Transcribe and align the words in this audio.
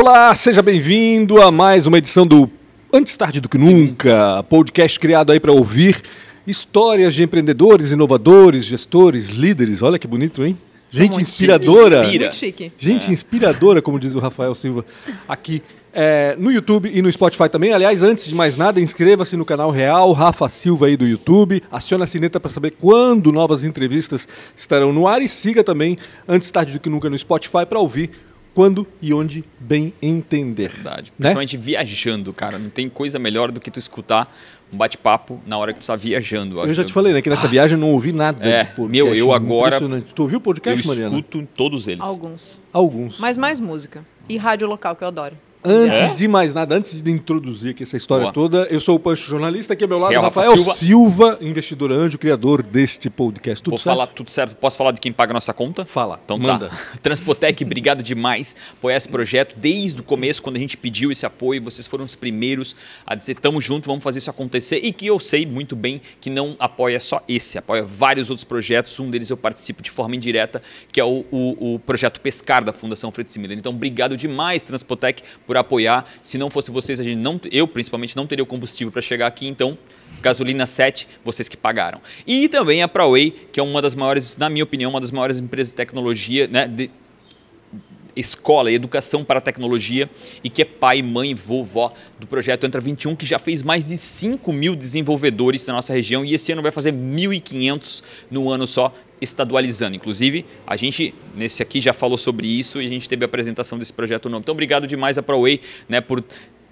Olá, 0.00 0.32
seja 0.32 0.62
bem-vindo 0.62 1.42
a 1.42 1.50
mais 1.50 1.84
uma 1.84 1.98
edição 1.98 2.24
do 2.24 2.48
Antes 2.92 3.16
Tarde 3.16 3.40
do 3.40 3.48
Que 3.48 3.58
Nunca, 3.58 4.44
podcast 4.44 4.96
criado 4.96 5.32
aí 5.32 5.40
para 5.40 5.50
ouvir 5.50 6.00
histórias 6.46 7.12
de 7.12 7.24
empreendedores, 7.24 7.90
inovadores, 7.90 8.64
gestores, 8.64 9.26
líderes. 9.26 9.82
Olha 9.82 9.98
que 9.98 10.06
bonito, 10.06 10.44
hein? 10.46 10.56
Gente 10.88 11.14
Muito 11.14 11.22
inspiradora. 11.22 12.04
chique. 12.04 12.18
Muito 12.20 12.34
chique. 12.36 12.72
Gente 12.78 13.10
inspiradora, 13.10 13.82
como 13.82 13.98
diz 13.98 14.14
o 14.14 14.20
Rafael 14.20 14.54
Silva 14.54 14.84
aqui 15.28 15.60
é, 15.92 16.36
no 16.38 16.52
YouTube 16.52 16.88
e 16.94 17.02
no 17.02 17.10
Spotify 17.10 17.48
também. 17.48 17.72
Aliás, 17.72 18.00
antes 18.00 18.28
de 18.28 18.36
mais 18.36 18.56
nada, 18.56 18.80
inscreva-se 18.80 19.36
no 19.36 19.44
canal 19.44 19.72
Real 19.72 20.12
Rafa 20.12 20.48
Silva 20.48 20.86
aí 20.86 20.96
do 20.96 21.08
YouTube. 21.08 21.60
Acione 21.72 22.04
a 22.04 22.06
sineta 22.06 22.38
para 22.38 22.52
saber 22.52 22.70
quando 22.80 23.32
novas 23.32 23.64
entrevistas 23.64 24.28
estarão 24.54 24.92
no 24.92 25.08
ar 25.08 25.20
e 25.20 25.28
siga 25.28 25.64
também 25.64 25.98
Antes 26.28 26.52
Tarde 26.52 26.74
do 26.74 26.78
Que 26.78 26.88
Nunca 26.88 27.10
no 27.10 27.18
Spotify 27.18 27.66
para 27.68 27.80
ouvir 27.80 28.12
quando 28.58 28.84
e 29.00 29.14
onde 29.14 29.44
bem 29.60 29.92
entender. 30.02 30.68
Verdade. 30.72 31.12
Né? 31.16 31.28
Principalmente 31.30 31.56
viajando, 31.56 32.32
cara. 32.32 32.58
Não 32.58 32.68
tem 32.68 32.88
coisa 32.88 33.16
melhor 33.16 33.52
do 33.52 33.60
que 33.60 33.70
tu 33.70 33.78
escutar 33.78 34.36
um 34.72 34.76
bate-papo 34.76 35.40
na 35.46 35.56
hora 35.56 35.72
que 35.72 35.78
tu 35.78 35.86
tá 35.86 35.94
viajando. 35.94 36.58
Eu 36.58 36.74
já 36.74 36.82
te 36.82 36.92
falei, 36.92 37.12
né, 37.12 37.22
que 37.22 37.30
nessa 37.30 37.46
viagem 37.46 37.76
eu 37.76 37.80
não 37.80 37.92
ouvi 37.92 38.10
nada 38.12 38.44
É, 38.44 38.64
de 38.64 38.70
podcast. 38.70 38.90
meu, 38.90 39.14
eu 39.14 39.32
agora- 39.32 39.76
Impressionante. 39.76 40.12
Tu 40.12 40.22
ouviu 40.22 40.38
o 40.38 40.40
Eu 40.40 40.42
podcast, 40.42 40.88
Mariana? 40.88 41.16
escuto 41.18 41.48
todos 41.54 41.86
eles. 41.86 42.00
Alguns. 42.02 42.58
Alguns. 42.72 43.20
Mas 43.20 43.36
mais 43.36 43.60
música. 43.60 44.04
E 44.28 44.36
rádio 44.36 44.66
local, 44.66 44.96
que 44.96 45.04
eu 45.04 45.08
adoro. 45.08 45.36
Antes 45.64 46.16
de 46.16 46.28
mais 46.28 46.54
nada, 46.54 46.76
antes 46.76 47.02
de 47.02 47.10
introduzir 47.10 47.70
aqui 47.72 47.82
essa 47.82 47.96
história 47.96 48.22
Boa. 48.24 48.32
toda, 48.32 48.68
eu 48.70 48.78
sou 48.80 48.94
o 48.94 48.98
Pancho 49.00 49.28
Jornalista, 49.28 49.72
aqui 49.72 49.82
ao 49.84 49.88
meu 49.88 49.98
lado, 49.98 50.14
Rafa 50.14 50.26
Rafael 50.40 50.52
Silva. 50.56 50.74
Silva. 50.74 51.38
investidor 51.40 51.90
anjo, 51.92 52.16
criador 52.18 52.62
deste 52.62 53.10
podcast. 53.10 53.62
Tudo 53.62 53.72
Vou 53.72 53.78
certo? 53.78 53.96
falar 53.96 54.06
tudo 54.06 54.30
certo. 54.30 54.54
Posso 54.56 54.76
falar 54.76 54.92
de 54.92 55.00
quem 55.00 55.12
paga 55.12 55.32
a 55.32 55.34
nossa 55.34 55.52
conta? 55.52 55.84
Fala, 55.84 56.20
Então 56.24 56.38
manda. 56.38 56.68
tá. 56.68 56.76
Transpotec, 57.02 57.64
obrigado 57.64 58.02
demais 58.02 58.54
por 58.80 58.90
esse 58.92 59.08
projeto. 59.08 59.54
Desde 59.56 60.00
o 60.00 60.04
começo, 60.04 60.40
quando 60.42 60.56
a 60.56 60.58
gente 60.60 60.76
pediu 60.76 61.10
esse 61.10 61.26
apoio, 61.26 61.62
vocês 61.62 61.86
foram 61.86 62.04
os 62.04 62.14
primeiros 62.14 62.76
a 63.06 63.14
dizer 63.14 63.34
tamo 63.34 63.60
junto, 63.60 63.86
vamos 63.86 64.04
fazer 64.04 64.20
isso 64.20 64.30
acontecer. 64.30 64.80
E 64.84 64.92
que 64.92 65.06
eu 65.06 65.18
sei 65.18 65.44
muito 65.44 65.74
bem 65.74 66.00
que 66.20 66.30
não 66.30 66.54
apoia 66.58 67.00
só 67.00 67.20
esse, 67.28 67.58
apoia 67.58 67.82
vários 67.82 68.30
outros 68.30 68.44
projetos. 68.44 68.98
Um 69.00 69.10
deles 69.10 69.28
eu 69.30 69.36
participo 69.36 69.82
de 69.82 69.90
forma 69.90 70.14
indireta, 70.14 70.62
que 70.92 71.00
é 71.00 71.04
o, 71.04 71.24
o- 71.30 71.74
o 71.74 71.78
projeto 71.80 72.20
Pescar 72.20 72.64
da 72.64 72.72
Fundação 72.72 73.10
Fritz 73.10 73.36
Miller. 73.36 73.58
Então, 73.58 73.72
obrigado 73.72 74.16
demais, 74.16 74.62
Transpotec, 74.62 75.22
por 75.48 75.56
apoiar. 75.56 76.04
Se 76.22 76.36
não 76.36 76.50
fosse 76.50 76.70
vocês, 76.70 77.00
a 77.00 77.02
gente 77.02 77.16
não, 77.16 77.40
eu 77.50 77.66
principalmente 77.66 78.14
não 78.14 78.26
teria 78.26 78.42
o 78.42 78.46
combustível 78.46 78.92
para 78.92 79.00
chegar 79.00 79.26
aqui. 79.26 79.48
Então, 79.48 79.78
Gasolina 80.20 80.66
7, 80.66 81.08
vocês 81.24 81.48
que 81.48 81.56
pagaram. 81.56 82.02
E 82.26 82.48
também 82.50 82.82
a 82.82 82.88
ProWay, 82.88 83.30
que 83.50 83.58
é 83.58 83.62
uma 83.62 83.80
das 83.80 83.94
maiores, 83.94 84.36
na 84.36 84.50
minha 84.50 84.62
opinião, 84.62 84.90
uma 84.90 85.00
das 85.00 85.10
maiores 85.10 85.38
empresas 85.38 85.72
de 85.72 85.76
tecnologia, 85.76 86.46
né, 86.46 86.68
de 86.68 86.90
escola 88.14 88.70
e 88.70 88.74
educação 88.74 89.24
para 89.24 89.40
tecnologia 89.40 90.10
e 90.42 90.50
que 90.50 90.62
é 90.62 90.64
pai, 90.64 91.00
mãe, 91.02 91.34
vovó 91.34 91.94
do 92.18 92.26
projeto 92.26 92.66
Entra 92.66 92.80
21, 92.80 93.14
que 93.14 93.24
já 93.24 93.38
fez 93.38 93.62
mais 93.62 93.86
de 93.86 93.96
5 93.96 94.52
mil 94.52 94.74
desenvolvedores 94.74 95.64
na 95.66 95.74
nossa 95.74 95.94
região 95.94 96.24
e 96.24 96.34
esse 96.34 96.50
ano 96.50 96.60
vai 96.60 96.72
fazer 96.72 96.92
1.500 96.92 98.02
no 98.28 98.50
ano 98.50 98.66
só, 98.66 98.92
estadualizando. 99.20 99.96
Inclusive, 99.96 100.44
a 100.66 100.76
gente, 100.76 101.14
nesse 101.34 101.62
aqui, 101.62 101.80
já 101.80 101.92
falou 101.92 102.18
sobre 102.18 102.46
isso 102.46 102.80
e 102.80 102.86
a 102.86 102.88
gente 102.88 103.08
teve 103.08 103.24
a 103.24 103.26
apresentação 103.26 103.78
desse 103.78 103.92
projeto 103.92 104.28
novo. 104.28 104.42
Então, 104.42 104.52
obrigado 104.52 104.86
demais 104.86 105.18
a 105.18 105.22
ProWay 105.22 105.60
né, 105.88 106.00
por 106.00 106.22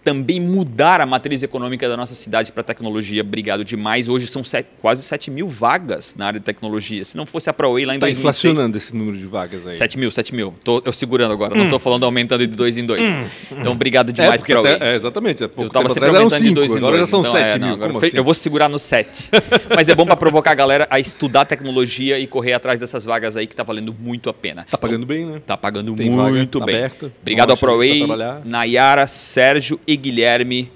também 0.07 0.41
mudar 0.41 1.01
a 1.01 1.07
matriz 1.07 1.43
econômica 1.43 1.89
da 1.89 1.97
nossa 1.97 2.15
cidade 2.15 2.53
para 2.53 2.61
a 2.61 2.65
tecnologia. 2.65 3.23
Obrigado 3.23 3.65
demais. 3.65 4.07
Hoje 4.07 4.29
são 4.29 4.45
sete- 4.45 4.69
quase 4.81 5.03
7 5.03 5.33
mil 5.33 5.49
vagas 5.49 6.15
na 6.15 6.29
área 6.29 6.39
de 6.39 6.47
tecnologia. 6.47 7.05
Se 7.05 7.17
não 7.17 7.27
fosse 7.27 7.51
a 7.51 7.53
ProWay 7.53 7.85
lá 7.85 7.95
em 7.95 7.97
Está 7.97 8.07
2006... 8.07 8.15
Tá 8.23 8.49
inflacionando 8.49 8.77
esse 8.77 8.95
número 8.95 9.19
de 9.19 9.27
vagas 9.27 9.67
aí. 9.67 9.75
7 9.75 9.99
mil, 9.99 10.09
7 10.13 10.33
mil. 10.33 10.55
Tô 10.63 10.81
eu 10.85 10.93
segurando 10.93 11.33
agora, 11.33 11.57
não 11.57 11.69
tô 11.69 11.81
falando 11.81 12.05
aumentando 12.05 12.47
de 12.47 12.55
dois 12.55 12.79
em 12.79 12.87
dois. 12.87 13.09
Então, 13.51 13.73
obrigado 13.73 14.13
demais 14.13 14.43
porque 14.43 14.53
pra 14.53 14.61
até- 14.61 14.73
alguém. 14.75 14.89
é, 14.89 14.95
exatamente. 14.95 15.43
Há 15.43 15.47
Eu 15.47 15.69
tava 15.71 15.89
tempo 15.89 15.95
sempre 15.95 16.09
aumentando 16.11 16.31
de 16.41 16.49
cinco, 16.49 16.55
dois 16.55 16.71
em 16.71 16.77
agora 16.77 16.97
dois. 16.99 17.09
já 17.09 17.11
são 17.11 17.21
então, 17.23 17.33
7 17.33 17.45
é, 17.45 17.59
mil. 17.59 17.67
não, 17.67 17.75
agora 17.75 18.07
assim? 18.07 18.17
Eu 18.17 18.23
vou 18.23 18.35
segurar 18.35 18.69
no 18.69 18.79
7. 18.79 19.29
Mas 19.75 19.89
é 19.89 19.95
bom 19.97 20.07
para 20.07 20.17
provocar 20.17 20.53
a 20.53 20.55
galera 20.55 20.87
a 20.89 21.01
estudar 21.01 21.47
tecnologia 21.47 22.17
e 22.21 22.29
correr 22.29 22.53
atrás 22.53 22.79
dessas 22.79 23.05
vagas 23.05 23.37
aí 23.37 23.49
que 23.49 23.57
tá 23.57 23.65
valendo 23.65 23.93
muito 23.99 24.31
a 24.31 24.35
pena. 24.35 24.65
Tá 24.71 24.79
pagando 24.79 25.05
bem, 25.05 25.27
né? 25.27 25.43
Tá 25.45 25.57
pagando 25.57 25.93
Tem 25.97 26.09
muito 26.09 26.61
tá 26.61 26.65
bem. 26.65 26.77
aberta. 26.77 27.13
Obrigado 27.21 27.51
ao 27.51 27.57
ProWay. 27.57 28.05
Nayara, 28.45 29.09
Sérgio 29.09 29.81
e 29.87 29.96
Guilherme. 29.97 30.71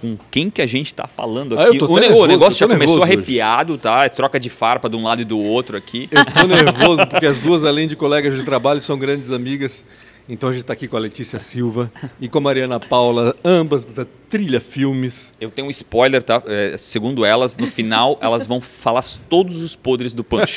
Com 0.00 0.16
quem 0.30 0.50
que 0.50 0.60
a 0.60 0.66
gente 0.66 0.92
tá 0.92 1.06
falando 1.06 1.58
Ah, 1.58 1.64
aqui? 1.64 1.78
tô 1.78 1.86
o, 1.86 1.96
até 1.96 2.00
ne- 2.00 2.06
o 2.08 2.10
nervoso, 2.10 2.26
negócio 2.28 2.58
já 2.58 2.66
começou 2.66 2.78
nervoso 2.86 3.00
hoje. 3.02 3.12
arrepiado, 3.14 3.78
tá? 3.78 4.04
É 4.04 4.08
troca 4.10 4.38
de 4.38 4.50
farpa 4.50 4.88
de 4.90 4.96
um 4.96 5.02
lado 5.02 5.22
e 5.22 5.24
do 5.24 5.38
outro 5.40 5.74
aqui. 5.76 6.06
Eu 6.10 6.22
tô 6.26 6.46
nervoso 6.46 7.06
porque 7.06 7.24
as 7.24 7.38
duas, 7.38 7.64
além 7.64 7.88
de 7.88 7.96
colegas 7.96 8.34
de 8.36 8.42
trabalho, 8.42 8.80
são 8.80 8.98
grandes 8.98 9.30
amigas. 9.30 9.86
Então 10.28 10.48
a 10.48 10.52
gente 10.52 10.62
está 10.62 10.72
aqui 10.72 10.88
com 10.88 10.96
a 10.96 11.00
Letícia 11.00 11.38
Silva 11.38 11.90
e 12.20 12.28
com 12.28 12.38
a 12.38 12.40
Mariana 12.40 12.80
Paula, 12.80 13.36
ambas 13.44 13.84
da 13.84 14.04
Trilha 14.28 14.58
Filmes. 14.58 15.32
Eu 15.40 15.50
tenho 15.50 15.68
um 15.68 15.70
spoiler, 15.70 16.20
tá? 16.20 16.42
É, 16.46 16.76
segundo 16.76 17.24
elas, 17.24 17.56
no 17.56 17.68
final, 17.68 18.18
elas 18.22 18.44
vão 18.44 18.60
falar 18.60 19.02
todos 19.30 19.62
os 19.62 19.76
podres 19.76 20.14
do 20.14 20.24
Punch. 20.24 20.56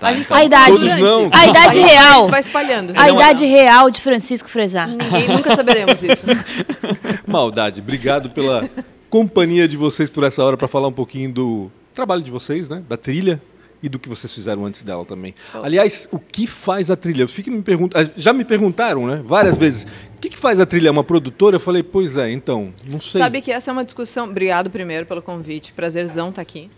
Tá? 0.00 0.12
Então, 0.12 0.36
A 0.36 0.44
idade. 0.44 0.66
Todos 0.80 0.98
não. 0.98 1.30
A 1.32 1.46
idade 1.46 1.78
Vai- 1.80 1.88
real. 1.90 2.28
Vai 2.28 2.40
espalhando. 2.40 2.92
A 2.96 3.06
Não, 3.06 3.14
idade 3.14 3.46
real 3.46 3.88
de 3.88 4.00
Francisco 4.00 4.48
Frezar. 4.48 4.88
Ninguém 4.88 5.28
nunca 5.28 5.54
saberemos 5.54 6.02
isso. 6.02 6.24
Maldade, 7.26 7.80
obrigado 7.80 8.30
pela 8.30 8.68
companhia 9.08 9.68
de 9.68 9.76
vocês 9.76 10.10
por 10.10 10.24
essa 10.24 10.42
hora 10.42 10.56
para 10.56 10.66
falar 10.66 10.88
um 10.88 10.92
pouquinho 10.92 11.32
do 11.32 11.70
trabalho 11.94 12.22
de 12.22 12.32
vocês, 12.32 12.68
né? 12.68 12.82
Da 12.88 12.96
trilha 12.96 13.40
e 13.84 13.88
do 13.90 13.98
que 13.98 14.08
vocês 14.08 14.32
fizeram 14.32 14.64
antes 14.64 14.82
dela 14.82 15.04
também. 15.04 15.34
Aliás, 15.52 16.08
o 16.10 16.18
que 16.18 16.46
faz 16.46 16.90
a 16.90 16.96
trilha? 16.96 17.28
Fico 17.28 17.50
me 17.50 17.60
perguntando, 17.60 18.10
já 18.16 18.32
me 18.32 18.42
perguntaram, 18.44 19.06
né? 19.06 19.22
Várias 19.24 19.58
vezes. 19.58 19.84
O 20.16 20.20
que, 20.24 20.30
que 20.30 20.38
faz 20.38 20.58
a 20.58 20.64
trilha? 20.64 20.88
É 20.88 20.90
uma 20.90 21.04
produtora? 21.04 21.56
Eu 21.56 21.60
falei, 21.60 21.82
pois 21.82 22.16
é, 22.16 22.30
então, 22.30 22.72
não 22.88 22.98
sei. 22.98 23.20
Sabe 23.20 23.42
que 23.42 23.52
essa 23.52 23.70
é 23.70 23.72
uma 23.72 23.84
discussão. 23.84 24.24
Obrigado 24.30 24.70
primeiro 24.70 25.04
pelo 25.04 25.20
convite. 25.20 25.74
Prazerzão 25.74 26.30
estar 26.30 26.40
aqui. 26.40 26.70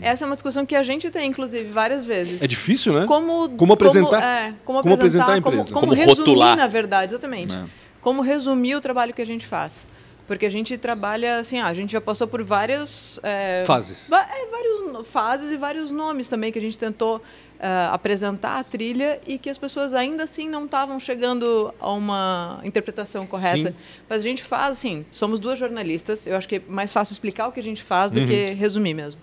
Essa 0.00 0.24
é 0.24 0.26
uma 0.26 0.34
discussão 0.36 0.64
que 0.64 0.76
a 0.76 0.84
gente 0.84 1.10
tem, 1.10 1.28
inclusive, 1.28 1.68
várias 1.68 2.04
vezes. 2.04 2.40
É 2.40 2.46
difícil, 2.46 2.92
né? 2.92 3.06
Como, 3.06 3.48
Como 3.56 3.72
apresentar- 3.72 4.08
Como, 4.10 4.22
é, 4.22 4.54
como 4.64 4.82
como 4.82 4.94
apresentar, 4.94 5.24
a 5.36 5.40
como, 5.40 5.56
empresa. 5.56 5.74
como, 5.74 5.80
Como 5.88 5.94
resumir, 5.94 6.18
rotular. 6.18 6.56
na 6.56 6.68
verdade, 6.68 7.12
exatamente. 7.12 7.54
É. 7.56 7.64
Como 8.00 8.22
resumir 8.22 8.76
o 8.76 8.80
trabalho 8.80 9.12
que 9.12 9.22
a 9.22 9.26
gente 9.26 9.46
faz. 9.46 9.84
Porque 10.26 10.46
a 10.46 10.50
gente 10.50 10.76
trabalha, 10.78 11.36
assim, 11.38 11.58
ah, 11.58 11.66
a 11.66 11.74
gente 11.74 11.92
já 11.92 12.00
passou 12.00 12.26
por 12.26 12.42
várias... 12.42 13.18
é, 13.22 13.64
Fases. 13.66 14.10
é, 14.10 14.46
várias 14.50 14.92
no- 14.92 15.04
fases 15.04 15.50
e 15.50 15.56
vários 15.56 15.90
nomes 15.90 16.28
também 16.28 16.50
que 16.52 16.58
a 16.58 16.62
gente 16.62 16.78
tentou 16.78 17.20
é, 17.58 17.88
apresentar 17.92 18.58
a 18.58 18.64
trilha 18.64 19.20
e 19.26 19.36
que 19.38 19.50
as 19.50 19.58
pessoas 19.58 19.92
ainda 19.94 20.22
assim 20.24 20.48
não 20.48 20.64
estavam 20.64 20.98
chegando 21.00 21.74
a 21.80 21.92
uma 21.92 22.60
interpretação 22.64 23.26
correta. 23.26 23.70
Sim. 23.70 23.76
Mas 24.08 24.20
a 24.20 24.24
gente 24.24 24.42
faz, 24.42 24.78
assim, 24.78 25.04
somos 25.10 25.38
duas 25.40 25.58
jornalistas. 25.58 26.26
Eu 26.26 26.36
acho 26.36 26.48
que 26.48 26.56
é 26.56 26.62
mais 26.68 26.92
fácil 26.92 27.12
explicar 27.12 27.48
o 27.48 27.52
que 27.52 27.60
a 27.60 27.62
gente 27.62 27.82
faz 27.82 28.10
do 28.12 28.24
que 28.26 28.46
resumir 28.54 28.94
mesmo. 28.94 29.20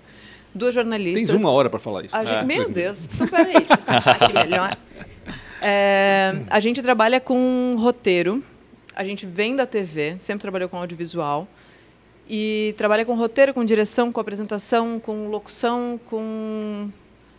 Duas 0.54 0.74
jornalistas. 0.76 1.30
Tens 1.30 1.42
uma 1.42 1.52
hora 1.52 1.70
para 1.70 1.80
falar 1.80 2.04
isso. 2.06 2.16
A 2.16 2.24
gente- 2.26 2.34
É. 2.40 2.44
Meu 2.44 2.70
Deus, 2.70 3.10
então 3.14 3.28
peraí, 3.28 3.54
deixa 3.54 3.74
eu 3.74 3.82
sentar 3.82 4.22
aqui 4.24 4.34
melhor. 4.34 4.78
É, 5.62 6.34
a 6.50 6.60
gente 6.60 6.82
trabalha 6.82 7.20
com 7.20 7.76
roteiro, 7.78 8.44
a 9.00 9.04
gente 9.06 9.26
vem 9.26 9.56
da 9.56 9.66
TV, 9.66 10.18
sempre 10.20 10.42
trabalhou 10.42 10.68
com 10.68 10.76
audiovisual, 10.76 11.48
e 12.30 12.76
trabalha 12.78 13.06
com 13.06 13.16
roteiro, 13.16 13.54
com 13.54 13.64
direção, 13.64 14.12
com 14.12 14.20
apresentação, 14.20 15.00
com 15.00 15.30
locução, 15.30 15.98
com. 16.06 16.90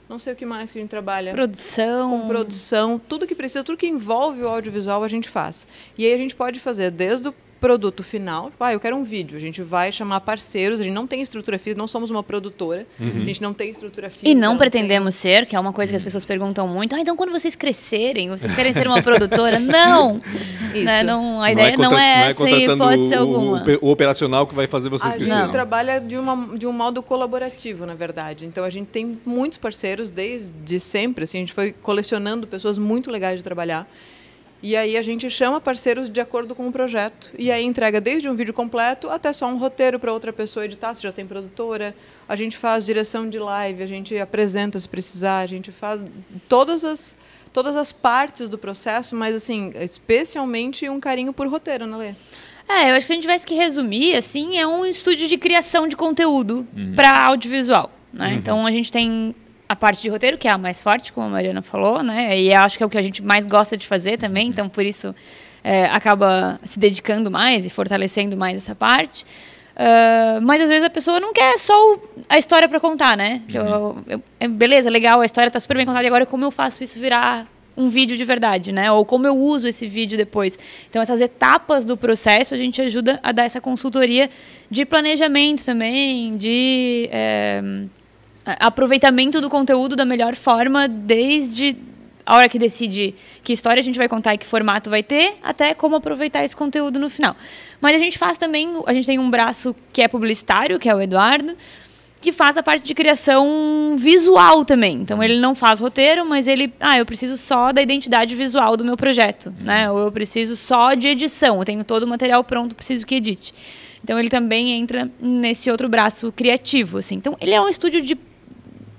Não 0.09 0.19
sei 0.19 0.33
o 0.33 0.37
que 0.37 0.47
mais 0.47 0.73
que 0.73 0.79
a 0.79 0.81
gente 0.81 0.91
trabalha. 0.91 1.33
Produção. 1.33 2.23
Com 2.23 2.29
produção, 2.29 2.99
tudo 2.99 3.27
que 3.27 3.35
precisa, 3.35 3.63
tudo 3.63 3.77
que 3.77 3.87
envolve 3.87 4.43
o 4.43 4.49
audiovisual 4.49 5.05
a 5.05 5.09
gente 5.09 5.29
faz. 5.29 5.69
E 5.99 6.07
aí 6.07 6.15
a 6.15 6.17
gente 6.17 6.35
pode 6.35 6.59
fazer 6.59 6.91
desde 6.91 7.29
o 7.29 7.35
produto 7.61 8.03
final, 8.03 8.51
tipo, 8.51 8.65
ah, 8.65 8.73
eu 8.73 8.81
quero 8.81 8.97
um 8.97 9.05
vídeo, 9.05 9.37
a 9.37 9.41
gente 9.41 9.61
vai 9.63 9.93
chamar 9.93 10.21
parceiros, 10.23 10.81
a 10.81 10.83
gente 10.83 10.95
não 10.95 11.07
tem 11.07 11.21
estrutura 11.21 11.59
física, 11.59 11.79
não 11.79 11.87
somos 11.87 12.11
uma 12.11 12.23
produtora, 12.23 12.87
a 12.99 13.19
gente 13.25 13.43
não 13.43 13.53
tem 13.53 13.71
estrutura 13.71 14.09
física. 14.09 14.29
E 14.29 14.35
não 14.35 14.51
tem- 14.53 14.59
pretendemos 14.59 15.15
ser, 15.15 15.45
que 15.47 15.55
é 15.55 15.61
uma 15.61 15.73
coisa 15.73 15.93
que 15.93 15.97
as 15.97 16.03
pessoas 16.03 16.25
perguntam 16.25 16.67
muito. 16.67 16.95
Ah, 16.95 17.01
então 17.01 17.15
quando 17.17 17.31
vocês 17.33 17.55
crescerem, 17.55 18.31
vocês 18.31 18.55
querem 18.55 18.73
ser 18.73 18.87
uma 18.87 19.03
produtora? 19.03 19.59
Não! 19.61 20.21
Isso. 20.75 20.85
Né, 20.85 21.03
não, 21.03 21.37
a 21.43 21.47
Não 21.47 21.49
ideia 21.51 21.77
não 21.77 21.89
contra- 21.91 22.03
é 22.05 22.11
essa 22.31 22.31
em 22.31 22.35
contratando 22.35 22.73
hipótese 22.85 23.15
o, 23.15 23.19
alguma. 23.19 23.65
o, 23.83 23.87
o 23.87 23.91
operacional 23.91 24.47
que 24.47 24.55
vai 24.55 24.67
fazer 24.69 24.89
vocês 24.89 25.15
A 25.15 25.17
crescerem. 25.19 25.43
gente 25.43 25.53
trabalha 25.53 25.99
de, 26.01 26.17
uma, 26.17 26.57
de 26.57 26.67
um 26.67 26.73
modo 26.73 27.03
colaborativo, 27.03 27.85
na 27.85 27.95
verdade. 27.95 28.47
Então, 28.47 28.63
a 28.65 28.71
gente 28.71 28.87
tem 28.87 29.19
muitos 29.27 29.59
parceiros 29.59 30.13
desde 30.13 30.79
sempre. 30.79 31.25
Assim, 31.25 31.39
a 31.39 31.41
gente 31.41 31.53
foi 31.53 31.73
colecionando 31.73 32.47
pessoas 32.47 32.79
muito 32.79 33.11
legais 33.11 33.39
de 33.39 33.45
trabalhar. 33.45 33.87
E 34.63 34.77
aí 34.77 34.97
a 34.97 35.03
gente 35.03 35.29
chama 35.31 35.61
parceiros 35.61 36.09
de 36.11 36.21
acordo 36.21 36.55
com 36.55 36.69
o 36.69 36.73
projeto. 36.73 37.31
E 37.39 37.51
aí 37.51 37.65
entrega 37.65 38.01
desde 38.01 38.29
um 38.29 38.35
vídeo 38.35 38.53
completo 38.53 39.09
até 39.09 39.33
só 39.33 39.47
um 39.47 39.57
roteiro 39.57 39.99
para 39.99 40.13
outra 40.13 40.33
pessoa 40.33 40.65
editar, 40.67 40.93
se 40.95 41.03
já 41.03 41.11
tem 41.11 41.27
produtora. 41.27 41.95
A 42.29 42.37
gente 42.37 42.57
faz 42.57 42.85
direção 42.85 43.29
de 43.29 43.39
live, 43.39 43.83
a 43.83 43.87
gente 43.87 44.17
apresenta 44.19 44.79
se 44.79 44.87
precisar, 44.89 45.39
a 45.39 45.47
gente 45.47 45.73
faz 45.73 46.03
todas 46.49 46.85
as, 46.85 47.17
todas 47.53 47.75
as 47.77 47.91
partes 47.91 48.49
do 48.51 48.59
processo, 48.59 49.17
mas 49.17 49.35
assim, 49.35 49.73
especialmente 49.81 50.89
um 50.89 51.01
carinho 51.01 51.33
por 51.33 51.49
roteiro, 51.49 51.87
né, 51.87 51.97
Lê? 51.97 52.15
É, 52.69 52.91
eu 52.91 52.95
acho 52.95 53.01
que 53.01 53.07
se 53.07 53.13
a 53.13 53.15
gente 53.15 53.23
tivesse 53.23 53.47
que 53.47 53.55
resumir, 53.55 54.15
assim, 54.15 54.59
é 54.59 54.67
um 54.67 54.85
estúdio 54.87 55.27
de 55.27 55.37
criação 55.39 55.89
de 55.89 55.97
conteúdo 55.97 56.67
Uhum. 56.77 56.93
para 56.95 57.25
audiovisual. 57.27 57.91
Né? 58.13 58.35
Então 58.35 58.65
a 58.67 58.71
gente 58.71 58.93
tem 58.93 59.35
a 59.71 59.77
parte 59.77 60.03
de 60.03 60.09
roteiro, 60.09 60.37
que 60.37 60.49
é 60.49 60.51
a 60.51 60.59
mais 60.59 60.83
forte, 60.83 61.13
como 61.13 61.29
a 61.29 61.31
Mariana 61.31 61.63
falou, 61.63 62.03
né? 62.03 62.37
E 62.37 62.53
acho 62.53 62.77
que 62.77 62.83
é 62.83 62.87
o 62.87 62.91
que 62.91 62.99
a 62.99 63.03
gente 63.03 63.23
mais 63.23 63.47
gosta 63.47 63.77
de 63.77 63.87
fazer 63.87 64.19
também, 64.19 64.49
então 64.49 64.69
por 64.69 64.85
isso 64.85 65.15
é, 65.63 65.85
acaba 65.85 66.59
se 66.65 66.77
dedicando 66.77 67.31
mais 67.31 67.65
e 67.65 67.71
fortalecendo 67.71 68.37
mais 68.37 68.57
essa 68.57 68.75
parte. 68.75 69.23
Uh, 69.77 70.43
mas 70.43 70.61
às 70.61 70.69
vezes 70.69 70.85
a 70.85 70.91
pessoa 70.91 71.21
não 71.21 71.33
quer 71.33 71.57
só 71.57 71.73
o, 71.93 72.03
a 72.29 72.37
história 72.37 72.69
para 72.69 72.81
contar, 72.81 73.17
né? 73.17 73.43
Uhum. 73.55 74.03
Eu, 74.09 74.23
eu, 74.41 74.51
beleza, 74.51 74.91
legal, 74.91 75.21
a 75.21 75.25
história 75.25 75.47
está 75.47 75.61
super 75.61 75.77
bem 75.77 75.87
contada, 75.87 76.03
e 76.03 76.09
agora 76.09 76.27
como 76.27 76.45
eu 76.45 76.51
faço 76.51 76.83
isso 76.83 76.99
virar 76.99 77.47
um 77.77 77.89
vídeo 77.89 78.17
de 78.17 78.25
verdade, 78.25 78.73
né? 78.73 78.91
Ou 78.91 79.05
como 79.05 79.25
eu 79.25 79.37
uso 79.37 79.69
esse 79.69 79.87
vídeo 79.87 80.19
depois. 80.19 80.59
Então, 80.89 81.01
essas 81.01 81.21
etapas 81.21 81.85
do 81.85 81.97
processo 81.97 82.55
a 82.55 82.59
gente 82.59 82.83
ajuda 82.83 83.21
a 83.23 83.31
dar 83.31 83.45
essa 83.45 83.61
consultoria 83.61 84.29
de 84.69 84.85
planejamento 84.85 85.65
também, 85.65 86.37
de 86.37 87.09
é, 87.13 87.63
aproveitamento 88.45 89.41
do 89.41 89.49
conteúdo 89.49 89.95
da 89.95 90.05
melhor 90.05 90.35
forma, 90.35 90.89
desde 90.89 91.77
a 92.25 92.37
hora 92.37 92.49
que 92.49 92.59
decide 92.59 93.15
que 93.43 93.53
história 93.53 93.81
a 93.81 93.83
gente 93.83 93.99
vai 93.99 94.09
contar 94.09 94.35
e 94.35 94.39
que 94.39 94.47
formato 94.47 94.89
vai 94.89 95.03
ter, 95.03 95.37
até 95.43 95.75
como 95.75 95.97
aproveitar 95.97 96.45
esse 96.45 96.57
conteúdo 96.57 96.99
no 96.99 97.11
final. 97.11 97.35
Mas 97.81 97.97
a 97.97 97.99
gente 97.99 98.19
faz 98.19 98.39
também, 98.39 98.73
a 98.87 98.93
gente 98.93 99.07
tem 99.07 99.19
um 99.19 99.31
braço 99.31 99.75
que 99.93 100.03
é 100.03 100.09
publicitário, 100.09 100.79
que 100.79 100.89
é 100.89 100.95
o 100.95 101.01
Eduardo, 101.01 101.57
que 102.21 102.33
faz 102.33 102.57
a 102.57 102.63
parte 102.63 102.85
de 102.85 102.95
criação 102.95 103.97
visual 103.97 104.65
também. 104.65 104.97
Então 104.97 105.23
ele 105.23 105.41
não 105.41 105.55
faz 105.55 105.81
roteiro, 105.81 106.25
mas 106.27 106.47
ele, 106.47 106.73
ah, 106.79 106.99
eu 106.99 107.07
preciso 107.07 107.37
só 107.37 107.73
da 107.73 107.81
identidade 107.81 108.35
visual 108.37 108.77
do 108.77 108.85
meu 108.85 108.97
projeto, 108.97 109.47
uhum. 109.47 109.65
né? 109.65 109.91
Ou 109.91 109.99
eu 110.01 110.13
preciso 110.13 110.55
só 110.55 110.95
de 110.95 111.09
edição, 111.09 111.59
eu 111.59 111.65
tenho 111.65 111.83
todo 111.83 112.03
o 112.03 112.07
material 112.07 112.45
pronto, 112.45 112.77
preciso 112.77 113.07
que 113.07 113.15
edite. 113.15 113.55
Então 114.05 114.19
ele 114.19 114.29
também 114.29 114.73
entra 114.73 115.11
nesse 115.21 115.71
outro 115.71 115.89
braço 115.89 116.31
criativo, 116.33 116.99
assim. 116.99 117.17
Então 117.17 117.37
ele 117.41 117.53
é 117.53 117.61
um 117.61 117.69
estúdio 117.69 118.03
de, 118.03 118.17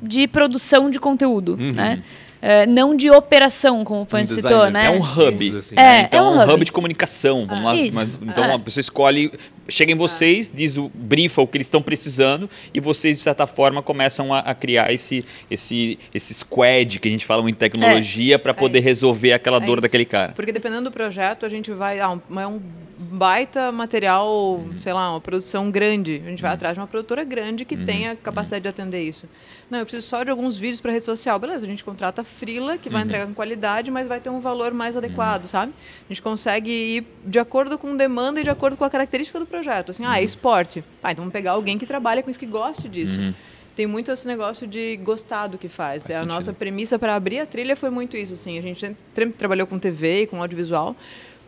de 0.01 0.27
produção 0.27 0.89
de 0.89 1.00
conteúdo, 1.00 1.57
uhum. 1.59 1.74
né? 1.74 2.01
Uh, 2.42 2.68
não 2.68 2.95
de 2.95 3.12
operação, 3.12 3.83
como 3.83 4.01
o 4.01 4.06
Pan 4.06 4.24
um 4.24 4.27
citou, 4.27 4.68
né? 4.71 4.88
É 4.88 4.89
um 4.89 5.00
hub. 5.00 5.57
Assim, 5.57 5.75
é, 5.75 5.81
né? 5.81 6.01
então, 6.01 6.33
é 6.33 6.38
um 6.38 6.44
hub. 6.44 6.53
hub 6.53 6.65
de 6.65 6.71
comunicação. 6.71 7.45
Vamos 7.45 7.63
lá. 7.63 7.75
Mas, 7.94 8.19
então, 8.19 8.44
é. 8.44 8.53
a 8.53 8.57
pessoa 8.57 8.81
escolhe, 8.81 9.31
chega 9.71 9.91
em 9.91 9.95
vocês, 9.95 10.51
diz 10.53 10.77
o 10.77 10.91
brifa 10.94 11.41
o 11.41 11.47
que 11.47 11.57
eles 11.57 11.68
estão 11.68 11.81
precisando 11.81 12.50
e 12.73 12.79
vocês, 12.79 13.18
de 13.18 13.23
certa 13.23 13.47
forma, 13.47 13.81
começam 13.81 14.33
a, 14.33 14.39
a, 14.39 14.53
criar 14.53 14.91
esse, 14.91 15.25
esse, 15.50 15.97
esse 16.13 16.33
squad 16.33 17.00
que 17.00 17.07
a 17.07 17.12
gente 17.12 17.25
fala 17.25 17.41
muito 17.41 17.56
em 17.56 17.59
tecnologia 17.59 18.35
é. 18.35 18.38
para 18.38 18.53
poder 18.53 18.79
é 18.79 18.81
resolver 18.81 19.33
aquela 19.33 19.59
dor 19.59 19.81
daquele 19.81 20.06
cara. 20.06 20.33
Porque 20.33 20.51
dependendo 20.51 20.83
do 20.83 20.91
projeto, 20.91 21.45
a 21.45 21.50
gente 21.50 21.71
vai. 21.71 22.00
Ah, 22.00 22.19
é 22.38 22.47
um 22.47 22.59
baita 23.01 23.71
material, 23.71 24.29
uhum. 24.29 24.77
sei 24.77 24.94
lá, 24.94 25.12
uma 25.12 25.21
produção 25.21 25.71
grande. 25.71 26.21
A 26.23 26.29
gente 26.29 26.41
vai 26.41 26.51
uhum. 26.51 26.56
atrás 26.56 26.73
de 26.75 26.79
uma 26.79 26.88
produtora 26.88 27.23
grande 27.23 27.65
que 27.65 27.75
uhum. 27.75 27.85
tenha 27.85 28.15
capacidade 28.15 28.62
de 28.62 28.68
atender 28.68 29.01
isso. 29.01 29.27
Não, 29.69 29.79
eu 29.79 29.85
preciso 29.85 30.07
só 30.07 30.23
de 30.23 30.29
alguns 30.29 30.57
vídeos 30.57 30.81
para 30.81 30.91
rede 30.91 31.06
social. 31.06 31.39
Beleza, 31.39 31.65
a 31.65 31.69
gente 31.69 31.83
contrata 31.83 32.23
frila, 32.23 32.77
que 32.77 32.89
vai 32.89 33.01
uhum. 33.01 33.07
entregar 33.07 33.25
com 33.25 33.33
qualidade, 33.33 33.89
mas 33.89 34.07
vai 34.07 34.19
ter 34.19 34.29
um 34.29 34.39
valor 34.39 34.73
mais 34.73 34.95
adequado, 34.95 35.44
uhum. 35.44 35.47
sabe? 35.47 35.73
A 36.09 36.13
gente 36.13 36.21
consegue 36.21 36.71
ir 36.71 37.07
de 37.25 37.39
acordo 37.39 37.77
com 37.77 37.95
demanda 37.95 38.39
e 38.39 38.44
de 38.44 38.50
acordo 38.50 38.77
com 38.77 38.83
a 38.83 38.89
característica 38.89 39.39
do 39.39 39.45
projeto. 39.45 39.60
Assim, 39.91 40.03
ah, 40.05 40.19
é 40.19 40.23
esporte. 40.23 40.83
Ah, 41.03 41.11
então 41.11 41.23
vamos 41.23 41.33
pegar 41.33 41.51
alguém 41.51 41.77
que 41.77 41.85
trabalha 41.85 42.21
com 42.23 42.29
isso, 42.29 42.39
que 42.39 42.45
goste 42.45 42.89
disso. 42.89 43.19
Uhum. 43.19 43.33
Tem 43.75 43.87
muito 43.87 44.11
esse 44.11 44.27
negócio 44.27 44.67
de 44.67 44.97
gostar 44.97 45.47
do 45.47 45.57
que 45.57 45.67
faz. 45.67 46.03
faz 46.03 46.15
a 46.15 46.19
sentido. 46.19 46.33
nossa 46.33 46.53
premissa 46.53 46.99
para 46.99 47.15
abrir 47.15 47.39
a 47.39 47.45
trilha 47.45 47.75
foi 47.75 47.89
muito 47.89 48.17
isso, 48.17 48.33
assim. 48.33 48.57
A 48.57 48.61
gente 48.61 48.79
sempre 48.79 49.33
trabalhou 49.33 49.65
com 49.65 49.79
TV 49.79 50.23
e 50.23 50.27
com 50.27 50.41
audiovisual. 50.41 50.95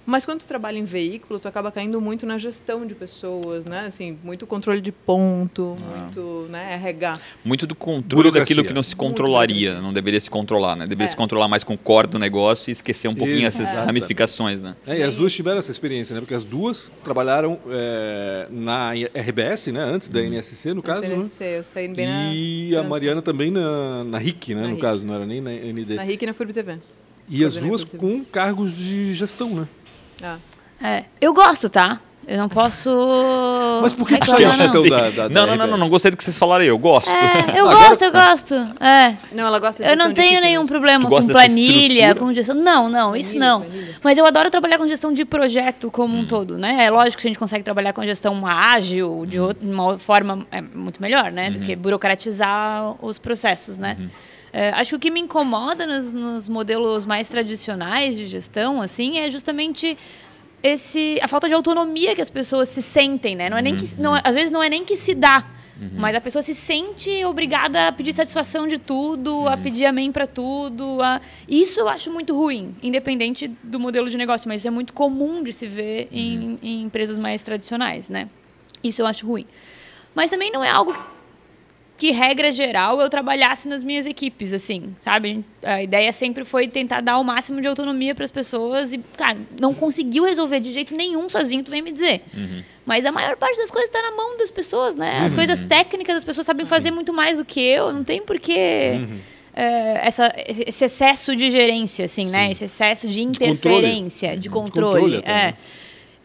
Mas 0.06 0.26
quando 0.26 0.42
tu 0.42 0.48
trabalha 0.48 0.78
em 0.78 0.84
veículo, 0.84 1.40
tu 1.40 1.48
acaba 1.48 1.72
caindo 1.72 2.00
muito 2.02 2.26
na 2.26 2.38
gestão 2.38 2.86
de 2.86 2.94
pessoas, 2.94 3.66
né? 3.66 3.86
Assim, 3.88 4.18
muito 4.24 4.46
controle 4.46 4.82
de 4.82 4.92
ponto, 4.92 5.78
ah. 5.80 5.98
muito, 5.98 6.48
né, 6.50 6.74
RH. 6.76 7.20
Muito 7.44 7.66
do 7.66 7.74
controle 7.74 8.24
Burocracia. 8.24 8.42
daquilo 8.42 8.68
que 8.68 8.74
não 8.74 8.84
se 8.84 8.96
controlaria, 8.96 9.80
não 9.80 9.94
deveria 9.94 10.20
se 10.20 10.30
controlar, 10.30 10.76
né? 10.76 10.86
Deveria 10.86 11.08
é. 11.08 11.10
se 11.10 11.16
controlar 11.16 11.48
mais 11.48 11.64
com 11.64 11.74
o 11.74 11.78
core 11.78 12.08
do 12.08 12.20
negócio 12.20 12.70
e 12.70 12.74
esquecer 12.74 13.08
um 13.08 13.16
pouquinho 13.16 13.48
Isso. 13.48 13.62
essas 13.62 13.78
é. 13.78 13.84
ramificações, 13.86 14.62
né? 14.62 14.76
É, 14.86 15.00
e 15.00 15.04
as 15.04 15.16
duas 15.16 15.34
tiveram 15.34 15.60
essa 15.60 15.72
experiência, 15.72 16.14
né? 16.14 16.20
Porque 16.20 16.36
as 16.36 16.44
duas 16.44 16.92
trabalharam 17.04 17.58
é, 17.70 18.48
na 18.50 18.92
RBS, 18.92 19.68
né? 19.68 19.84
Antes 19.84 20.10
da 20.10 20.22
NSC, 20.22 20.74
no 20.74 20.84
caso, 20.84 21.04
NSC, 21.04 21.44
né? 21.44 21.58
eu 21.60 21.64
saí 21.64 21.88
bem 21.88 22.08
na 22.08 22.34
E 22.34 22.76
a 22.76 22.84
Mariana 22.84 23.22
também 23.22 23.52
na, 23.52 24.04
na 24.04 24.18
RIC, 24.18 24.50
né? 24.50 24.62
Na 24.62 24.68
no 24.68 24.74
RIC. 24.74 24.82
caso, 24.82 25.06
não 25.06 25.14
era 25.14 25.26
nem 25.26 25.40
na 25.40 25.52
ND. 25.52 25.96
Na 25.96 26.04
RIC 26.04 26.22
e 26.24 26.26
na 26.26 26.34
FURB 26.34 26.52
TV. 26.52 26.78
E 27.30 27.46
as 27.46 27.56
duas 27.56 27.84
com 27.86 28.24
cargos 28.24 28.76
de 28.76 29.14
gestão, 29.14 29.50
né? 29.56 29.68
Ah. 30.21 30.38
É. 30.81 31.06
Eu 31.21 31.33
gosto, 31.33 31.69
tá? 31.69 32.00
Eu 32.25 32.38
não 32.38 32.48
posso. 32.48 32.89
Mas 33.81 33.94
por 33.94 34.07
que, 34.07 34.18
que 34.18 34.25
você 34.25 34.45
acha 34.45 34.65
então 34.65 34.88
da, 34.88 35.10
da, 35.10 35.30
Não, 35.30 35.45
não, 35.45 35.56
não, 35.57 35.68
não, 35.68 35.77
não 35.77 35.89
gostei 35.89 36.10
do 36.10 36.15
que 36.15 36.24
vocês 36.24 36.38
falaram 36.38 36.62
aí. 36.62 36.69
Eu 36.69 36.77
gosto. 36.77 37.13
É, 37.13 37.60
eu 37.60 37.65
gosto, 37.65 38.01
eu 38.01 38.12
gosto. 38.12 38.54
É. 38.80 39.15
Não, 39.33 39.45
ela 39.45 39.60
gosta 39.60 39.83
de 39.83 39.89
Eu 39.89 39.98
não 39.98 40.13
tenho 40.13 40.39
nenhum 40.39 40.65
problema 40.65 41.10
com 41.10 41.27
planilha, 41.27 42.15
com 42.15 42.31
gestão. 42.31 42.56
Não, 42.56 42.88
não, 42.88 43.10
planilha, 43.10 43.19
isso 43.19 43.38
não. 43.38 43.62
Planilha. 43.62 43.95
Mas 44.01 44.18
eu 44.18 44.25
adoro 44.25 44.50
trabalhar 44.50 44.77
com 44.77 44.88
gestão 44.88 45.12
de 45.12 45.25
projeto 45.25 45.92
como 45.92 46.15
hum. 46.15 46.21
um 46.21 46.25
todo, 46.25 46.57
né? 46.57 46.86
É 46.86 46.89
lógico 46.89 47.21
que 47.21 47.27
a 47.27 47.30
gente 47.30 47.39
consegue 47.39 47.63
trabalhar 47.63 47.92
com 47.92 48.01
gestão 48.04 48.48
ágil, 48.48 49.25
de 49.27 49.39
outra, 49.39 49.65
uma 49.68 49.98
forma 50.00 50.48
é 50.50 50.62
muito 50.62 51.01
melhor, 51.01 51.30
né? 51.30 51.48
Uhum. 51.48 51.54
Do 51.54 51.60
que 51.60 51.75
burocratizar 51.75 52.95
os 53.01 53.19
processos, 53.19 53.77
né? 53.77 53.98
Uhum. 54.00 54.10
É, 54.54 54.70
acho 54.70 54.92
que 54.92 54.96
o 54.96 55.00
que 55.00 55.10
me 55.10 55.20
incomoda 55.20 55.88
nos, 55.88 56.14
nos 56.14 56.48
modelos 56.48 57.08
mais 57.08 57.28
tradicionais 57.28 58.16
de 58.16 58.28
gestão, 58.28 58.80
assim, 58.80 59.18
é 59.18 59.32
justamente 59.32 59.98
esse 60.62 61.20
a 61.24 61.28
falta 61.28 61.50
de 61.50 61.56
autonomia 61.56 62.14
que 62.14 62.22
as 62.22 62.30
pessoas 62.30 62.70
se 62.70 62.84
sentem, 62.84 63.36
né? 63.36 63.50
Não 63.50 63.58
é 63.58 63.64
nem 63.64 63.76
que, 63.76 64.00
não, 64.00 64.14
às 64.24 64.36
vezes 64.36 64.52
não 64.52 64.62
é 64.62 64.70
nem 64.70 64.86
que 64.86 64.96
se 64.96 65.16
dá, 65.16 65.44
uhum. 65.82 65.90
mas 65.96 66.16
a 66.16 66.22
pessoa 66.22 66.44
se 66.44 66.54
sente 66.54 67.26
obrigada 67.26 67.88
a 67.88 67.92
pedir 67.92 68.14
satisfação 68.14 68.68
de 68.68 68.78
tudo, 68.78 69.40
uhum. 69.40 69.48
a 69.48 69.58
pedir 69.58 69.86
amém 69.86 70.12
para 70.12 70.28
tudo. 70.28 71.02
A... 71.02 71.20
Isso 71.50 71.80
eu 71.80 71.90
acho 71.90 72.12
muito 72.12 72.36
ruim, 72.36 72.76
independente 72.84 73.48
do 73.64 73.80
modelo 73.80 74.08
de 74.08 74.18
negócio, 74.18 74.48
mas 74.48 74.62
isso 74.62 74.68
é 74.68 74.72
muito 74.72 74.94
comum 74.94 75.42
de 75.42 75.52
se 75.52 75.66
ver 75.66 76.10
uhum. 76.12 76.20
em, 76.20 76.60
em 76.62 76.82
empresas 76.84 77.18
mais 77.18 77.42
tradicionais, 77.42 78.08
né? 78.08 78.30
Isso 78.84 79.02
eu 79.02 79.08
acho 79.08 79.26
ruim. 79.26 79.48
Mas 80.14 80.30
também 80.30 80.52
não 80.52 80.64
é 80.64 80.70
algo 80.70 80.96
que, 81.98 82.12
regra 82.12 82.51
geral, 82.51 83.00
eu 83.00 83.10
trabalhasse 83.10 83.68
nas 83.68 83.84
minhas 83.84 84.06
equipes, 84.06 84.51
assim, 84.51 84.95
sabe? 85.00 85.45
A 85.62 85.81
ideia 85.81 86.12
sempre 86.12 86.44
foi 86.44 86.68
tentar 86.68 87.01
dar 87.01 87.18
o 87.18 87.24
máximo 87.24 87.62
de 87.62 87.68
autonomia 87.68 88.16
para 88.16 88.25
as 88.25 88.31
pessoas 88.31 88.94
e, 88.94 88.98
cara, 89.16 89.38
não 89.60 89.74
conseguiu 89.74 90.25
resolver 90.25 90.60
de 90.60 90.74
jeito 90.74 90.95
nenhum 90.95 91.30
sozinho, 91.30 91.63
tu 91.63 91.72
vem 91.72 91.81
me 91.81 91.92
dizer. 91.92 92.22
Uhum. 92.34 92.63
Mas 92.86 93.06
a 93.06 93.12
maior 93.12 93.38
parte 93.38 93.57
das 93.57 93.72
coisas 93.72 93.90
está 93.90 94.01
na 94.01 94.16
mão 94.16 94.38
das 94.38 94.51
pessoas, 94.51 94.95
né? 94.95 95.19
As 95.19 95.31
uhum. 95.31 95.38
coisas 95.38 95.62
técnicas 95.62 96.18
as 96.18 96.24
pessoas 96.24 96.45
sabem 96.45 96.66
fazer 96.66 96.92
muito 96.92 97.13
mais 97.13 97.38
do 97.38 97.45
que 97.45 97.62
eu, 97.62 97.94
não 97.94 98.04
tem 98.04 98.22
porquê. 98.22 98.96
Uhum. 98.96 99.19
É, 99.56 100.07
essa, 100.07 100.34
esse 100.48 100.84
excesso 100.84 101.36
de 101.36 101.51
gerência, 101.51 102.06
assim, 102.06 102.25
né? 102.25 102.31
Sim. 102.31 102.38
né? 102.38 102.51
Esse 102.51 102.63
excesso 102.66 103.07
de 103.07 103.22
interferência, 103.22 104.30
controle. 104.30 104.42
de 104.42 104.50
controle. 104.50 105.18
De 105.18 105.18
controle 105.18 105.24
é. 105.25 105.53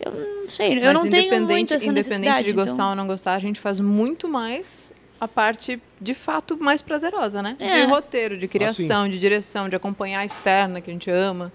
Eu 0.00 0.12
não 0.12 0.47
sei, 0.47 0.78
eu 0.78 0.95
não 0.95 1.11
tenho 1.11 1.43
muito 1.45 1.75
essa 1.75 1.85
Independente 1.85 2.45
de 2.45 2.52
gostar 2.52 2.75
então... 2.75 2.90
ou 2.90 2.95
não 2.95 3.07
gostar, 3.07 3.35
a 3.35 3.40
gente 3.40 3.59
faz 3.59 3.81
muito 3.81 4.28
mais 4.28 4.93
a 5.21 5.27
parte 5.27 5.81
de 6.01 6.15
fato 6.15 6.57
mais 6.57 6.81
prazerosa, 6.81 7.43
né? 7.43 7.57
É. 7.59 7.81
De 7.81 7.91
roteiro, 7.91 8.37
de 8.37 8.47
criação, 8.47 9.03
assim. 9.03 9.11
de 9.11 9.19
direção, 9.19 9.69
de 9.69 9.77
acompanhar 9.77 10.21
a 10.21 10.25
externa 10.25 10.81
que 10.81 10.91
a 10.91 10.93
gente 10.93 11.11
ama, 11.11 11.53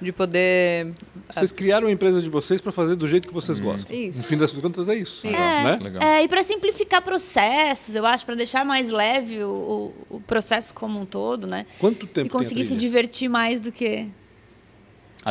de 0.00 0.12
poder. 0.12 0.92
Vocês 1.28 1.52
criaram 1.52 1.88
a 1.88 1.90
empresa 1.90 2.20
de 2.20 2.28
vocês 2.28 2.60
para 2.60 2.72
fazer 2.72 2.96
do 2.96 3.08
jeito 3.08 3.26
que 3.26 3.34
vocês 3.34 3.58
hum. 3.58 3.64
gostam. 3.64 3.96
Isso. 3.96 4.18
No 4.18 4.24
fim 4.24 4.36
das 4.36 4.52
contas 4.52 4.88
é 4.88 4.94
isso. 4.94 5.26
É, 5.26 5.30
né? 5.30 5.78
é 6.00 6.22
e 6.24 6.28
para 6.28 6.42
simplificar 6.42 7.02
processos, 7.02 7.94
eu 7.94 8.04
acho, 8.04 8.26
para 8.26 8.34
deixar 8.34 8.64
mais 8.64 8.90
leve 8.90 9.42
o, 9.42 9.92
o, 10.10 10.20
processo 10.20 10.74
como 10.74 11.00
um 11.00 11.06
todo, 11.06 11.46
né? 11.46 11.66
Quanto 11.78 12.06
tempo? 12.06 12.26
E 12.26 12.30
conseguir 12.30 12.64
se 12.64 12.76
divertir 12.76 13.28
mais 13.28 13.60
do 13.60 13.72
que 13.72 14.06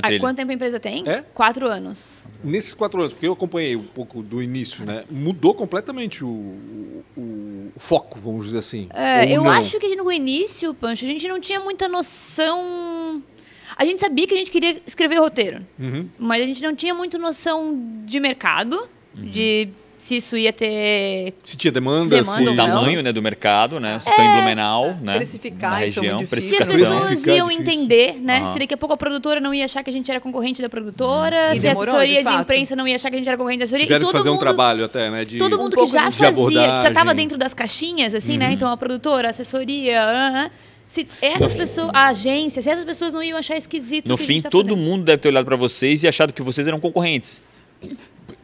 Há 0.02 0.20
quanto 0.20 0.38
tempo 0.38 0.52
a 0.52 0.54
empresa 0.54 0.78
tem? 0.78 1.08
É? 1.08 1.24
Quatro 1.34 1.68
anos. 1.68 2.26
Nesses 2.44 2.74
quatro 2.74 3.00
anos, 3.00 3.14
porque 3.14 3.28
eu 3.28 3.34
acompanhei 3.34 3.78
um 3.78 3.84
pouco 3.84 4.22
do 4.22 4.44
início, 4.44 4.86
né? 4.86 5.06
Mudou 5.10 5.54
completamente 5.54 6.24
o, 6.24 6.28
o, 6.28 7.04
o 7.16 7.72
foco, 7.78 8.20
vamos 8.20 8.46
dizer 8.46 8.58
assim. 8.58 8.90
É, 8.94 9.32
eu 9.32 9.44
não? 9.44 9.50
acho 9.50 9.80
que 9.80 9.96
no 9.96 10.12
início, 10.12 10.74
Pancho, 10.74 11.06
a 11.06 11.08
gente 11.08 11.28
não 11.30 11.40
tinha 11.40 11.62
muita 11.62 11.88
noção. 11.88 13.24
A 13.78 13.86
gente 13.86 14.02
sabia 14.02 14.28
que 14.28 14.34
a 14.34 14.38
gente 14.38 14.52
queria 14.52 14.82
escrever 14.86 15.20
roteiro, 15.20 15.66
uhum. 15.80 16.10
mas 16.20 16.42
a 16.42 16.46
gente 16.46 16.62
não 16.62 16.76
tinha 16.76 16.94
muita 16.94 17.18
noção 17.18 18.02
de 18.06 18.20
mercado, 18.20 18.88
uhum. 19.18 19.30
de 19.30 19.70
se 20.06 20.18
isso 20.18 20.38
ia 20.38 20.54
ter. 20.54 21.34
Se 21.44 21.58
tinha 21.58 21.72
demanda, 21.72 22.16
demanda 22.16 22.52
se... 22.52 22.56
tamanho 22.56 23.02
né, 23.02 23.12
do 23.12 23.24
mercado, 23.24 23.80
né? 23.80 24.00
Vocês 24.00 24.06
é... 24.06 24.10
estão 24.12 24.24
em 24.24 24.38
Blumenau, 24.38 24.96
né? 25.02 25.16
Precificar, 25.16 25.72
na 25.72 25.78
região, 25.78 26.20
é 26.20 26.42
Se 26.42 26.62
as 26.62 26.76
pessoas 26.76 27.26
iam 27.26 27.50
entender, 27.50 28.14
né? 28.22 28.42
Uhum. 28.42 28.54
Se 28.54 28.60
daqui 28.60 28.76
a 28.76 28.78
pouco 28.78 28.94
a 28.94 28.98
produtora 28.98 29.40
não 29.40 29.52
ia 29.52 29.66
achar 29.66 29.84
que 29.84 29.90
a 29.90 29.94
gente 29.94 30.12
era 30.12 30.22
concorrente 30.22 30.62
da 30.62 30.70
produtora, 30.70 31.36
uhum. 31.50 31.56
se 31.56 31.62
demorou, 31.62 31.96
a 31.96 31.98
assessoria 31.98 32.24
de, 32.24 32.30
de, 32.30 32.36
imprensa 32.36 32.76
não 32.76 32.88
ia 32.88 32.96
achar 32.98 33.10
que 33.10 33.16
a 33.16 33.18
gente 33.18 33.28
era 33.28 33.36
concorrente 33.36 33.58
da 33.58 33.64
assessoria. 33.64 33.86
Tiveram 33.88 34.04
e 34.04 34.06
todo 34.06 34.18
fazer 34.18 34.30
mundo, 34.30 34.38
um 34.38 34.42
trabalho 34.42 34.86
até, 34.86 35.10
né? 35.10 35.26
De, 35.26 35.38
todo 35.38 35.58
mundo 35.58 35.76
um 35.76 35.84
que 35.84 35.92
já 35.92 36.12
fazia, 36.12 36.74
que 36.74 36.82
já 36.84 36.90
estava 36.90 37.16
dentro 37.16 37.36
das 37.36 37.56
caixinhas, 37.56 38.14
assim, 38.14 38.38
né? 38.38 38.46
uhum. 38.46 38.52
né? 38.52 38.56
Então 38.56 38.72
a 38.72 38.78
produtora, 38.78 39.30
a 39.30 39.32
assessoria. 39.32 40.02
Uh, 40.04 40.52
se 40.86 41.08
essas 41.20 41.56
pessoas, 41.56 41.90
a 41.92 42.10
agência, 42.10 42.62
se 42.62 42.70
essas 42.70 42.86
pessoas 42.86 43.12
não 43.12 43.24
iam 43.24 43.40
achar 43.40 43.58
esquisito. 43.58 44.08
No 44.08 44.18
fim, 44.18 44.40
tá 44.40 44.52
todo 44.52 44.70
fazendo. 44.70 44.80
mundo 44.80 45.04
deve 45.04 45.18
ter 45.18 45.30
olhado 45.30 45.46
para 45.46 45.56
vocês 45.56 46.04
e 46.04 46.08
achado 46.08 46.32
que 46.32 46.44
vocês 46.44 46.68
eram 46.68 46.80
concorrentes 46.80 47.42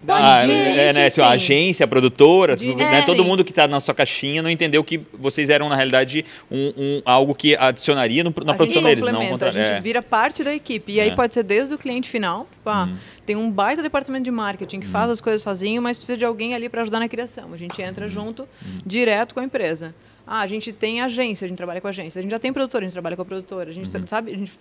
ah, 0.08 0.43
é, 0.43 0.93
né, 0.93 1.08
a 1.15 1.29
agência, 1.29 1.84
a 1.84 1.88
produtora, 1.88 2.55
né, 2.55 3.00
é, 3.00 3.01
todo 3.03 3.24
mundo 3.24 3.43
que 3.43 3.51
está 3.51 3.67
na 3.67 3.79
sua 3.79 3.93
caixinha 3.93 4.41
não 4.41 4.50
entendeu 4.50 4.84
que 4.84 5.00
vocês 5.13 5.50
eram, 5.50 5.70
na 5.70 5.75
realidade, 5.75 6.25
um, 6.50 6.74
um 6.75 7.01
algo 7.05 7.36
que 7.36 7.55
adicionaria 7.55 8.24
no, 8.24 8.34
na 8.43 8.53
a 8.53 8.55
produção 8.55 8.81
deles. 8.81 9.03
Não 9.03 9.25
contra... 9.27 9.50
A 9.50 9.51
gente 9.51 9.72
é. 9.72 9.81
vira 9.81 10.01
parte 10.01 10.43
da 10.43 10.53
equipe. 10.53 10.93
E 10.93 11.00
aí 11.00 11.10
é. 11.10 11.15
pode 11.15 11.34
ser 11.34 11.43
desde 11.43 11.75
o 11.75 11.77
cliente 11.77 12.10
final, 12.10 12.48
pá, 12.63 12.86
hum. 12.86 12.96
tem 13.25 13.36
um 13.36 13.51
baita 13.51 13.84
departamento 13.84 14.24
de 14.24 14.31
marketing 14.31 14.79
que 14.79 14.88
hum. 14.88 14.91
faz 14.91 15.10
as 15.10 15.22
coisas 15.22 15.41
sozinho, 15.41 15.81
mas 15.81 15.98
precisa 15.98 16.17
de 16.17 16.25
alguém 16.25 16.55
ali 16.55 16.67
para 16.67 16.81
ajudar 16.81 17.00
na 17.00 17.08
criação. 17.08 17.53
A 17.53 17.58
gente 17.58 17.79
entra 17.81 18.05
hum. 18.05 18.10
junto, 18.10 18.43
hum. 18.43 18.79
direto 18.86 19.34
com 19.34 19.39
a 19.39 19.43
empresa. 19.43 19.93
Ah, 20.25 20.41
a 20.41 20.48
gente 20.48 20.72
tem 20.72 21.01
agência, 21.01 21.46
a 21.46 21.48
gente 21.48 21.58
trabalha 21.58 21.81
com 21.81 21.88
agência. 21.88 22.20
A 22.20 22.22
gente 22.22 22.31
já 22.31 22.39
tem 22.39 22.53
produtor, 22.53 22.81
a 22.81 22.84
gente 22.86 22.93
trabalha 22.93 23.15
com 23.15 23.22
a 23.22 23.25
produtora. 23.25 23.70
A 23.70 23.74
gente, 23.74 23.93
uhum. 23.93 24.08
sabe, 24.08 24.31
a 24.31 24.38
gente 24.38 24.51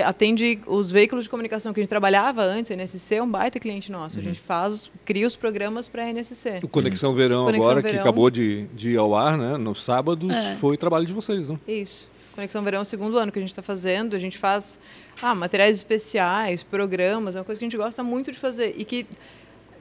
atende 0.00 0.60
os 0.66 0.90
veículos 0.90 1.24
de 1.24 1.30
comunicação 1.30 1.72
que 1.72 1.80
a 1.80 1.82
gente 1.82 1.90
trabalhava 1.90 2.42
antes, 2.42 2.70
a 2.70 2.74
NSC 2.74 3.16
é 3.16 3.22
um 3.22 3.30
baita 3.30 3.58
cliente 3.60 3.90
nosso. 3.90 4.16
Uhum. 4.16 4.22
A 4.22 4.24
gente 4.24 4.40
faz, 4.40 4.90
cria 5.04 5.26
os 5.26 5.36
programas 5.36 5.88
para 5.88 6.04
a 6.04 6.10
NSC. 6.12 6.60
O 6.62 6.68
Conexão 6.68 7.14
Verão 7.14 7.44
Conexão 7.44 7.64
agora, 7.64 7.82
Verão. 7.82 7.94
que 7.94 8.00
acabou 8.00 8.30
de, 8.30 8.66
de 8.74 8.90
ir 8.90 8.96
ao 8.96 9.14
ar, 9.14 9.36
né? 9.36 9.56
No 9.56 9.74
sábado, 9.74 10.30
é. 10.30 10.56
foi 10.56 10.76
trabalho 10.76 11.04
de 11.04 11.12
vocês, 11.12 11.48
né? 11.50 11.58
Isso. 11.66 12.08
Conexão 12.34 12.62
Verão 12.62 12.78
é 12.78 12.82
o 12.82 12.84
segundo 12.84 13.18
ano 13.18 13.30
que 13.30 13.38
a 13.38 13.42
gente 13.42 13.50
está 13.50 13.62
fazendo. 13.62 14.16
A 14.16 14.18
gente 14.18 14.38
faz 14.38 14.80
ah, 15.20 15.34
materiais 15.34 15.76
especiais, 15.76 16.62
programas, 16.62 17.36
é 17.36 17.38
uma 17.38 17.44
coisa 17.44 17.58
que 17.58 17.64
a 17.64 17.68
gente 17.68 17.76
gosta 17.76 18.02
muito 18.02 18.32
de 18.32 18.38
fazer. 18.38 18.74
E 18.76 18.84
que, 18.84 19.06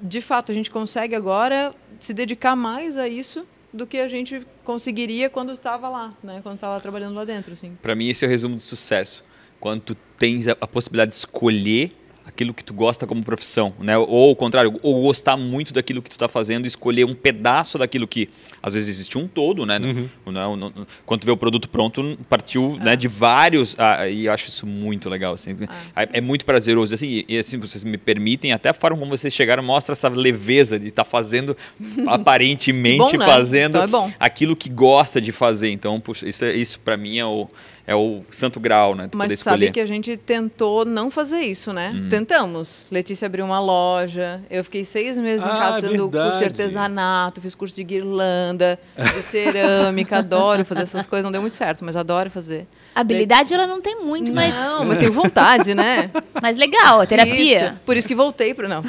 de 0.02 0.20
fato, 0.20 0.52
a 0.52 0.56
gente 0.56 0.70
consegue 0.70 1.16
agora 1.16 1.74
se 2.00 2.14
dedicar 2.14 2.56
mais 2.56 2.98
a 2.98 3.08
isso 3.08 3.46
do 3.74 3.88
que 3.88 3.98
a 3.98 4.08
gente 4.08 4.46
conseguiria 4.66 5.30
quando 5.30 5.54
estava 5.54 5.88
lá, 5.88 6.14
né? 6.22 6.42
Quando 6.44 6.56
estava 6.56 6.80
trabalhando 6.82 7.16
lá 7.16 7.24
dentro, 7.24 7.54
assim. 7.54 7.78
Para 7.82 7.96
mim 7.96 8.10
esse 8.10 8.26
é 8.26 8.28
o 8.28 8.32
resumo 8.32 8.58
do 8.58 8.62
sucesso. 8.62 9.24
Quando 9.62 9.82
tu 9.82 9.96
tens 10.18 10.50
a, 10.50 10.58
a 10.60 10.68
possibilidade 10.68 11.12
de 11.12 11.18
escolher 11.18 11.96
aquilo 12.26 12.54
que 12.54 12.64
tu 12.64 12.74
gosta 12.74 13.06
como 13.06 13.24
profissão, 13.24 13.74
né? 13.80 13.98
Ou 13.98 14.32
o 14.32 14.36
contrário, 14.36 14.80
ou 14.82 15.02
gostar 15.02 15.36
muito 15.36 15.74
daquilo 15.74 16.02
que 16.02 16.10
tu 16.10 16.14
está 16.14 16.28
fazendo, 16.28 16.66
escolher 16.66 17.06
um 17.06 17.14
pedaço 17.14 17.78
daquilo 17.78 18.08
que 18.08 18.30
às 18.62 18.74
vezes 18.74 18.90
existe 18.90 19.18
um 19.18 19.28
todo, 19.28 19.66
né? 19.66 19.80
Uhum. 19.80 20.10
No, 20.26 20.32
no, 20.32 20.70
no, 20.70 20.88
quando 21.06 21.22
tu 21.22 21.26
vê 21.26 21.32
o 21.32 21.38
produto 21.38 21.68
pronto, 21.68 22.18
partiu 22.30 22.78
né, 22.78 22.96
de 22.96 23.08
vários, 23.08 23.76
ah, 23.78 24.08
e 24.08 24.26
eu 24.26 24.34
acho 24.34 24.48
isso 24.48 24.66
muito 24.66 25.10
legal. 25.10 25.34
Assim, 25.34 25.58
é, 25.96 26.10
é, 26.14 26.22
muito 26.22 26.46
prazeroso. 26.46 26.94
Assim, 26.94 27.24
e 27.28 27.38
assim, 27.38 27.58
vocês 27.58 27.84
me 27.84 27.98
permitem, 27.98 28.54
até 28.54 28.70
a 28.70 28.74
forma 28.74 28.98
como 28.98 29.16
vocês 29.16 29.34
chegaram 29.34 29.64
mostra 29.64 29.94
essa 29.94 30.10
leveza 30.10 30.80
de 30.80 30.88
estar 30.88 31.04
tá 31.04 31.10
fazendo, 31.10 31.56
aparentemente 32.08 32.98
bom, 32.98 33.18
né? 33.18 33.26
fazendo 33.26 33.78
então 33.78 34.08
é 34.08 34.14
aquilo 34.20 34.56
que 34.56 34.70
gosta 34.70 35.20
de 35.20 35.32
fazer. 35.32 35.70
Então, 35.70 36.00
puxa, 36.00 36.28
isso, 36.28 36.46
é, 36.46 36.54
isso 36.54 36.80
para 36.80 36.98
mim 36.98 37.18
é 37.18 37.26
o 37.26 37.48
é 37.86 37.96
o 37.96 38.22
santo 38.32 38.60
grau, 38.60 38.96
né? 38.96 39.10
Mas 39.14 39.40
sabe 39.40 39.72
que 39.72 39.80
a 39.80 39.86
gente 39.86 40.16
tentou 40.18 40.86
não 40.86 41.10
fazer 41.10 41.42
isso, 41.42 41.74
né? 41.74 41.92
Uhum. 41.94 42.10
Tentamos. 42.10 42.86
Letícia 42.92 43.26
abriu 43.26 43.46
uma 43.46 43.60
loja. 43.60 44.42
Eu 44.50 44.64
fiquei 44.64 44.86
seis 44.86 45.18
meses 45.18 45.46
ah, 45.46 45.50
em 45.50 45.60
casa 45.60 45.82
fazendo 45.82 46.10
verdade. 46.10 46.24
curso 46.24 46.40
de 46.40 46.46
artesanato, 46.46 47.42
fiz 47.42 47.56
curso 47.56 47.76
de 47.76 47.84
guirlanda, 47.84 48.80
de 48.98 49.22
cerâmica, 49.22 50.20
adoro 50.20 50.64
fazer 50.64 50.84
essas 50.84 51.08
coisas. 51.08 51.24
Não 51.24 51.32
deu 51.32 51.42
muito 51.42 51.56
certo, 51.56 51.84
mas 51.84 51.96
adoro 51.96 52.30
fazer. 52.30 52.68
Habilidade 52.94 53.54
ela 53.54 53.66
não 53.66 53.82
tem 53.82 54.04
muito, 54.04 54.34
mas. 54.34 54.54
Não, 54.54 54.86
mas 54.86 54.98
tenho 54.98 55.12
vontade, 55.12 55.74
né? 55.74 56.10
Mas 56.42 56.58
legal, 56.58 57.02
a 57.02 57.06
terapia. 57.06 57.66
Isso. 57.66 57.80
Por 57.86 57.96
isso 57.96 58.08
que 58.08 58.16
voltei 58.16 58.54
para 58.54 58.68
não. 58.68 58.82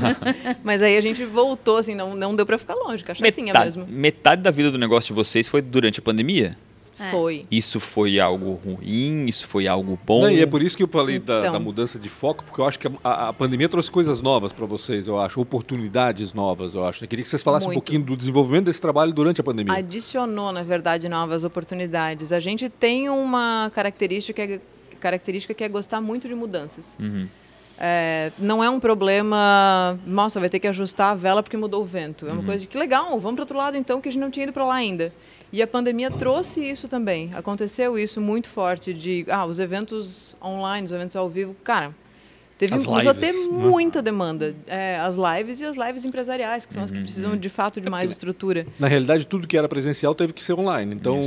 mas 0.62 0.82
aí 0.82 0.98
a 0.98 1.00
gente 1.00 1.24
voltou, 1.24 1.78
assim, 1.78 1.94
não, 1.94 2.14
não 2.14 2.36
deu 2.36 2.44
para 2.44 2.58
ficar 2.58 2.74
longe, 2.74 3.02
cachaçinha 3.02 3.46
metade, 3.46 3.78
mesmo. 3.78 3.86
Metade 3.88 4.42
da 4.42 4.50
vida 4.50 4.70
do 4.70 4.76
negócio 4.76 5.08
de 5.08 5.14
vocês 5.14 5.48
foi 5.48 5.62
durante 5.62 6.00
a 6.00 6.02
pandemia? 6.02 6.58
É. 7.00 7.10
Foi. 7.10 7.46
Isso 7.50 7.80
foi 7.80 8.20
algo 8.20 8.52
ruim? 8.52 9.26
Isso 9.26 9.46
foi 9.46 9.66
algo 9.66 9.98
bom? 10.06 10.22
Não, 10.22 10.30
e 10.30 10.42
é 10.42 10.46
por 10.46 10.62
isso 10.62 10.76
que 10.76 10.82
eu 10.82 10.88
falei 10.88 11.16
então. 11.16 11.40
da, 11.40 11.50
da, 11.52 11.58
mudança 11.58 11.98
de 11.98 12.08
foco, 12.08 12.44
porque 12.44 12.60
eu 12.60 12.66
acho 12.66 12.78
que 12.78 12.88
a, 13.02 13.28
a 13.28 13.32
pandemia 13.32 13.68
trouxe 13.68 13.90
coisas 13.90 14.20
novas 14.20 14.52
para 14.52 14.66
vocês, 14.66 15.06
eu 15.08 15.18
acho, 15.18 15.40
oportunidades 15.40 16.34
novas, 16.34 16.74
eu 16.74 16.84
acho. 16.84 17.04
Eu 17.04 17.08
queria 17.08 17.22
que 17.22 17.28
vocês 17.28 17.42
falassem 17.42 17.68
Muito. 17.68 17.78
um 17.78 17.80
pouquinho 17.80 18.02
do 18.02 18.16
desenvolvimento 18.16 18.66
desse 18.66 18.80
trabalho 18.80 19.12
durante 19.12 19.40
a 19.40 19.44
pandemia. 19.44 19.74
Adicionou, 19.74 20.52
na 20.52 20.62
verdade, 20.62 21.08
novas 21.08 21.44
oportunidades. 21.44 22.32
A 22.32 22.40
gente 22.40 22.68
tem 22.68 23.08
uma 23.08 23.70
característica 23.74 24.46
que 24.46 24.52
é, 24.54 24.60
característica 25.00 25.54
que 25.54 25.64
é 25.64 25.68
gostar 25.68 26.00
muito 26.00 26.28
de 26.28 26.34
mudanças. 26.34 26.96
Uhum. 27.00 27.26
É, 27.82 28.30
não 28.38 28.62
é 28.62 28.68
um 28.68 28.78
problema, 28.78 29.98
nossa, 30.06 30.38
vai 30.38 30.50
ter 30.50 30.60
que 30.60 30.68
ajustar 30.68 31.12
a 31.12 31.14
vela 31.14 31.42
porque 31.42 31.56
mudou 31.56 31.82
o 31.82 31.86
vento. 31.86 32.26
É 32.26 32.30
uma 32.30 32.40
uhum. 32.40 32.44
coisa 32.44 32.60
de 32.60 32.66
que 32.66 32.76
legal, 32.76 33.18
vamos 33.18 33.36
para 33.36 33.42
outro 33.42 33.56
lado 33.56 33.76
então, 33.76 34.02
que 34.02 34.08
a 34.10 34.12
gente 34.12 34.20
não 34.20 34.30
tinha 34.30 34.44
ido 34.44 34.52
para 34.52 34.66
lá 34.66 34.74
ainda. 34.74 35.10
E 35.52 35.60
a 35.60 35.66
pandemia 35.66 36.10
trouxe 36.10 36.60
isso 36.60 36.86
também. 36.86 37.30
Aconteceu 37.34 37.98
isso 37.98 38.20
muito 38.20 38.48
forte 38.48 38.94
de 38.94 39.26
ah, 39.28 39.44
os 39.46 39.58
eventos 39.58 40.36
online, 40.40 40.86
os 40.86 40.92
eventos 40.92 41.16
ao 41.16 41.28
vivo, 41.28 41.56
cara, 41.64 41.94
Teve, 42.60 42.74
as 42.74 42.84
começou 42.84 43.10
lives, 43.10 43.24
a 43.24 43.26
ter 43.26 43.32
né? 43.32 43.68
muita 43.70 44.02
demanda. 44.02 44.54
É, 44.66 44.98
as 44.98 45.16
lives 45.16 45.62
e 45.62 45.64
as 45.64 45.76
lives 45.76 46.04
empresariais, 46.04 46.66
que 46.66 46.74
são 46.74 46.82
as 46.82 46.90
que 46.90 46.98
uhum, 46.98 47.04
precisam 47.04 47.30
uhum. 47.30 47.38
de 47.38 47.48
fato 47.48 47.80
de 47.80 47.86
é 47.86 47.90
mais 47.90 48.10
estrutura. 48.10 48.66
Na 48.78 48.86
realidade, 48.86 49.26
tudo 49.26 49.48
que 49.48 49.56
era 49.56 49.66
presencial 49.66 50.14
teve 50.14 50.34
que 50.34 50.44
ser 50.44 50.52
online. 50.52 50.94
Então, 50.94 51.18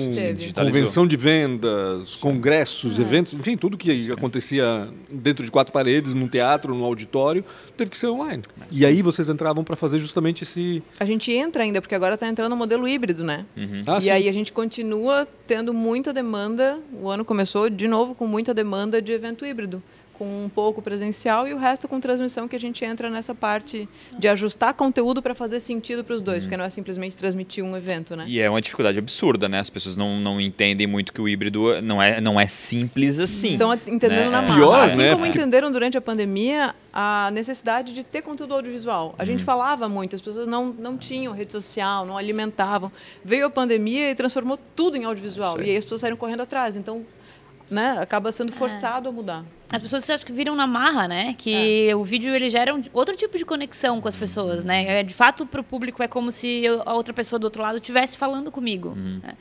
convenção 0.55 1.07
de 1.07 1.17
vendas, 1.17 2.15
congressos, 2.17 2.99
é. 2.99 3.01
eventos, 3.01 3.33
enfim, 3.33 3.57
tudo 3.57 3.75
que 3.75 4.11
acontecia 4.11 4.87
dentro 5.09 5.43
de 5.43 5.49
quatro 5.49 5.73
paredes, 5.73 6.13
num 6.13 6.27
teatro, 6.27 6.75
num 6.75 6.83
auditório, 6.83 7.43
teve 7.75 7.89
que 7.89 7.97
ser 7.97 8.09
online. 8.09 8.43
E 8.71 8.85
aí 8.85 9.01
vocês 9.01 9.27
entravam 9.27 9.63
para 9.63 9.75
fazer 9.75 9.97
justamente 9.97 10.43
esse. 10.43 10.83
A 10.99 11.05
gente 11.05 11.31
entra 11.31 11.63
ainda, 11.63 11.81
porque 11.81 11.95
agora 11.95 12.13
está 12.13 12.27
entrando 12.27 12.51
no 12.51 12.57
modelo 12.57 12.87
híbrido, 12.87 13.23
né? 13.23 13.43
Uhum. 13.57 13.81
Ah, 13.87 13.97
e 13.97 14.01
sim. 14.01 14.09
aí 14.11 14.29
a 14.29 14.31
gente 14.31 14.53
continua 14.53 15.27
tendo 15.47 15.73
muita 15.73 16.13
demanda. 16.13 16.79
O 17.01 17.09
ano 17.09 17.25
começou 17.25 17.71
de 17.71 17.87
novo 17.87 18.13
com 18.13 18.27
muita 18.27 18.53
demanda 18.53 19.01
de 19.01 19.11
evento 19.11 19.43
híbrido 19.43 19.81
com 20.13 20.45
um 20.45 20.49
pouco 20.49 20.81
presencial 20.81 21.47
e 21.47 21.53
o 21.53 21.57
resto 21.57 21.87
com 21.87 21.99
transmissão, 21.99 22.47
que 22.47 22.55
a 22.55 22.59
gente 22.59 22.85
entra 22.85 23.09
nessa 23.09 23.33
parte 23.33 23.87
de 24.17 24.27
ajustar 24.27 24.73
conteúdo 24.73 25.21
para 25.21 25.33
fazer 25.33 25.59
sentido 25.59 26.03
para 26.03 26.15
os 26.15 26.21
dois, 26.21 26.37
uhum. 26.37 26.43
porque 26.43 26.57
não 26.57 26.65
é 26.65 26.69
simplesmente 26.69 27.17
transmitir 27.17 27.63
um 27.63 27.75
evento, 27.75 28.15
né? 28.15 28.25
E 28.27 28.39
é 28.39 28.49
uma 28.49 28.61
dificuldade 28.61 28.97
absurda, 28.97 29.49
né? 29.49 29.59
As 29.59 29.69
pessoas 29.69 29.97
não, 29.97 30.19
não 30.19 30.39
entendem 30.39 30.87
muito 30.87 31.11
que 31.11 31.21
o 31.21 31.27
híbrido 31.27 31.81
não 31.81 32.01
é, 32.01 32.21
não 32.21 32.39
é 32.39 32.47
simples 32.47 33.19
assim. 33.19 33.53
Estão 33.53 33.73
entendendo 33.73 34.09
né? 34.09 34.29
na 34.29 34.41
marra. 34.41 34.55
Pior, 34.55 34.89
assim 34.89 34.97
né? 34.97 35.11
como 35.11 35.25
entenderam 35.25 35.71
durante 35.71 35.97
a 35.97 36.01
pandemia 36.01 36.75
a 36.93 37.31
necessidade 37.31 37.91
de 37.91 38.03
ter 38.03 38.21
conteúdo 38.21 38.53
audiovisual. 38.53 39.15
A 39.17 39.25
gente 39.25 39.39
uhum. 39.39 39.45
falava 39.45 39.89
muito, 39.89 40.15
as 40.15 40.21
pessoas 40.21 40.45
não, 40.45 40.67
não 40.67 40.95
tinham 40.95 41.33
rede 41.33 41.51
social, 41.51 42.05
não 42.05 42.17
alimentavam. 42.17 42.91
Veio 43.25 43.47
a 43.47 43.49
pandemia 43.49 44.11
e 44.11 44.15
transformou 44.15 44.59
tudo 44.75 44.95
em 44.95 45.03
audiovisual. 45.03 45.59
E 45.59 45.71
aí 45.71 45.77
as 45.77 45.83
pessoas 45.83 46.01
saíram 46.01 46.17
correndo 46.17 46.41
atrás. 46.41 46.75
Então, 46.75 47.03
né, 47.73 47.97
acaba 47.99 48.31
sendo 48.31 48.53
é. 48.53 48.55
forçado 48.55 49.07
é. 49.07 49.09
a 49.09 49.11
mudar. 49.11 49.45
As 49.71 49.81
pessoas 49.81 50.07
acho 50.07 50.25
que 50.25 50.31
viram 50.31 50.55
na 50.55 50.67
marra, 50.67 51.07
né? 51.07 51.33
Que 51.35 51.89
é. 51.89 51.95
o 51.95 52.03
vídeo 52.03 52.33
ele 52.33 52.47
gera 52.47 52.75
um, 52.75 52.83
outro 52.93 53.15
tipo 53.15 53.37
de 53.37 53.43
conexão 53.43 53.99
com 53.99 54.07
as 54.07 54.15
pessoas, 54.15 54.63
né? 54.63 54.99
É, 54.99 55.03
de 55.03 55.13
fato, 55.13 55.47
para 55.47 55.61
o 55.61 55.63
público 55.63 56.03
é 56.03 56.07
como 56.07 56.31
se 56.31 56.63
a 56.85 56.93
outra 56.93 57.11
pessoa 57.11 57.39
do 57.39 57.45
outro 57.45 57.61
lado 57.61 57.77
estivesse 57.77 58.15
falando 58.15 58.51
comigo. 58.51 58.89
Uhum. 58.89 59.19
Né? 59.23 59.33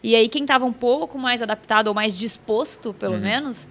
E 0.00 0.14
aí 0.14 0.28
quem 0.28 0.42
estava 0.42 0.64
um 0.64 0.72
pouco 0.72 1.18
mais 1.18 1.42
adaptado 1.42 1.88
ou 1.88 1.94
mais 1.94 2.16
disposto, 2.16 2.94
pelo 2.94 3.14
uhum. 3.14 3.20
menos, 3.20 3.66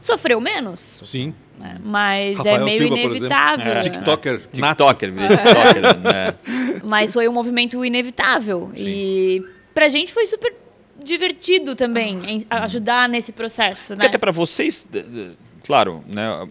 sofreu 0.00 0.38
menos. 0.38 1.00
Sim. 1.02 1.34
Né? 1.58 1.78
Mas 1.82 2.34
é 2.34 2.36
Rafael 2.36 2.56
é 2.56 2.64
meio 2.64 2.82
Silva, 2.82 2.98
inevitável. 2.98 3.72
É. 3.72 3.80
TikToker. 3.80 4.40
TikToker, 4.52 5.12
TikToker. 5.12 5.98
né? 6.00 6.34
Mas 6.84 7.14
foi 7.14 7.26
um 7.26 7.32
movimento 7.32 7.82
inevitável. 7.82 8.70
Sim. 8.76 8.84
E 8.84 9.44
pra 9.72 9.88
gente 9.88 10.12
foi 10.12 10.26
super 10.26 10.52
divertido 11.04 11.76
também 11.76 12.44
ajudar 12.50 13.08
nesse 13.08 13.32
processo, 13.32 13.88
Porque 13.88 14.02
né? 14.02 14.08
até 14.08 14.18
para 14.18 14.32
vocês, 14.32 14.86
claro, 15.62 16.04
né? 16.06 16.48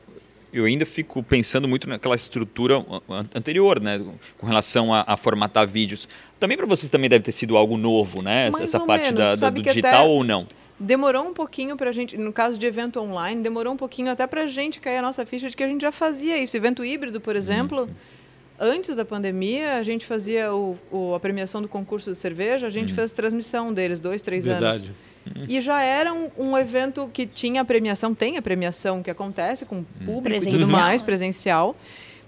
Eu 0.51 0.65
ainda 0.65 0.85
fico 0.85 1.23
pensando 1.23 1.67
muito 1.67 1.89
naquela 1.89 2.15
estrutura 2.15 2.85
anterior, 3.33 3.81
né, 3.81 3.99
com 4.37 4.45
relação 4.45 4.93
a, 4.93 5.03
a 5.07 5.17
formatar 5.17 5.67
vídeos. 5.67 6.07
Também 6.39 6.55
para 6.55 6.67
vocês 6.67 6.91
também 6.91 7.09
deve 7.09 7.23
ter 7.23 7.31
sido 7.31 7.57
algo 7.57 7.75
novo, 7.75 8.21
né, 8.21 8.51
Mais 8.51 8.65
essa 8.65 8.79
parte 8.79 9.11
da, 9.11 9.35
da, 9.35 9.49
do 9.49 9.63
digital 9.63 10.07
ou 10.07 10.23
não? 10.23 10.45
Demorou 10.79 11.27
um 11.27 11.33
pouquinho 11.33 11.75
para 11.75 11.89
a 11.89 11.93
gente, 11.93 12.15
no 12.17 12.31
caso 12.31 12.59
de 12.59 12.67
evento 12.67 12.99
online, 12.99 13.41
demorou 13.41 13.73
um 13.73 13.77
pouquinho 13.77 14.11
até 14.11 14.27
para 14.27 14.43
a 14.43 14.47
gente 14.47 14.79
cair 14.79 14.97
a 14.97 15.01
nossa 15.01 15.25
ficha 15.25 15.49
de 15.49 15.57
que 15.57 15.63
a 15.63 15.67
gente 15.67 15.81
já 15.81 15.91
fazia 15.91 16.37
isso. 16.37 16.55
Evento 16.55 16.85
híbrido, 16.85 17.19
por 17.19 17.35
exemplo. 17.35 17.83
Uhum 17.83 18.12
antes 18.59 18.95
da 18.95 19.05
pandemia, 19.05 19.75
a 19.75 19.83
gente 19.83 20.05
fazia 20.05 20.53
o, 20.53 20.77
o, 20.91 21.13
a 21.13 21.19
premiação 21.19 21.61
do 21.61 21.67
concurso 21.67 22.11
de 22.11 22.17
cerveja, 22.17 22.67
a 22.67 22.69
gente 22.69 22.89
uhum. 22.89 22.95
fez 22.95 23.11
transmissão 23.11 23.73
deles, 23.73 23.99
dois, 23.99 24.21
três 24.21 24.45
Verdade. 24.45 24.85
anos. 24.85 24.91
Uhum. 25.25 25.45
E 25.47 25.61
já 25.61 25.81
era 25.81 26.13
um, 26.13 26.29
um, 26.37 26.57
evento 26.57 27.09
que 27.13 27.25
tinha 27.25 27.61
a 27.61 27.65
premiação, 27.65 28.13
tem 28.13 28.37
a 28.37 28.41
premiação 28.41 29.01
que 29.01 29.09
acontece 29.09 29.65
com 29.65 29.83
público 29.83 30.21
presencial. 30.23 30.55
e 30.55 30.59
tudo 30.59 30.71
mais, 30.71 31.01
presencial 31.01 31.75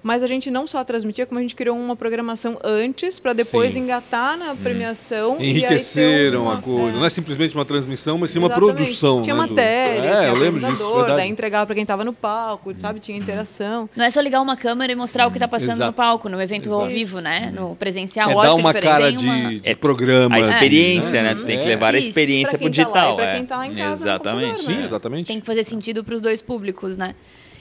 mas 0.06 0.22
a 0.22 0.28
gente 0.28 0.52
não 0.52 0.68
só 0.68 0.84
transmitia, 0.84 1.26
como 1.26 1.40
a 1.40 1.42
gente 1.42 1.56
criou 1.56 1.76
uma 1.76 1.96
programação 1.96 2.60
antes 2.64 3.18
para 3.18 3.34
depois 3.34 3.74
sim. 3.74 3.80
engatar 3.80 4.38
na 4.38 4.52
hum. 4.52 4.58
premiação. 4.58 5.38
Hum. 5.38 5.42
Enriqueceram 5.42 6.44
uma, 6.44 6.60
a 6.60 6.62
coisa. 6.62 6.96
É. 6.96 7.00
Não 7.00 7.06
é 7.08 7.10
simplesmente 7.10 7.56
uma 7.56 7.66
transmissão, 7.66 8.16
mas 8.16 8.30
sim 8.30 8.38
uma 8.38 8.52
produção. 8.52 9.24
Tinha 9.24 9.36
né, 9.36 9.48
matéria, 9.48 10.08
é, 10.08 10.20
tinha 10.20 10.28
eu 10.28 10.36
lembro 10.36 10.60
disso, 10.64 11.06
daí 11.08 11.28
entregava 11.28 11.66
para 11.66 11.74
quem 11.74 11.82
estava 11.82 12.04
no 12.06 12.14
palco, 12.14 12.72
sabe? 12.78 13.00
Tinha 13.00 13.18
interação. 13.18 13.90
Não 13.96 14.06
é 14.06 14.12
só 14.12 14.22
ligar 14.22 14.42
uma 14.42 14.56
câmera 14.56 14.94
e 14.94 14.96
mostrar 14.96 15.26
o 15.26 15.32
que 15.32 15.38
está 15.38 15.48
passando 15.48 15.72
Exato. 15.72 15.90
no 15.90 15.94
palco, 15.96 16.30
no 16.30 16.40
evento 16.40 16.70
Exato. 16.70 16.84
ao 16.84 16.88
vivo, 16.88 17.20
né? 17.20 17.52
No 17.52 17.76
presencial. 17.76 18.30
É 18.30 18.36
dar 18.36 18.54
uma 18.54 18.76
cara 18.76 19.12
de, 19.12 19.26
uma... 19.26 19.50
de 19.56 19.62
é, 19.64 19.74
programa. 19.74 20.36
A 20.36 20.40
experiência, 20.40 21.24
né? 21.24 21.34
Tu 21.34 21.48
tem 21.48 21.60
que 21.60 21.66
levar 21.68 21.96
a 21.96 21.98
experiência 21.98 22.60
para 22.60 22.68
o 22.68 22.70
digital. 22.70 23.16
Para 23.16 23.34
quem 23.34 23.42
está 23.42 23.58
lá 23.58 23.66
em 23.66 23.74
casa. 23.74 24.04
Exatamente. 24.04 24.62
Sim, 24.62 24.84
exatamente. 24.84 25.26
Tem 25.26 25.40
que 25.40 25.46
fazer 25.48 25.64
sentido 25.64 26.04
para 26.04 26.14
os 26.14 26.22
dois 26.22 26.44
públicos, 26.44 26.96
né? 26.96 27.16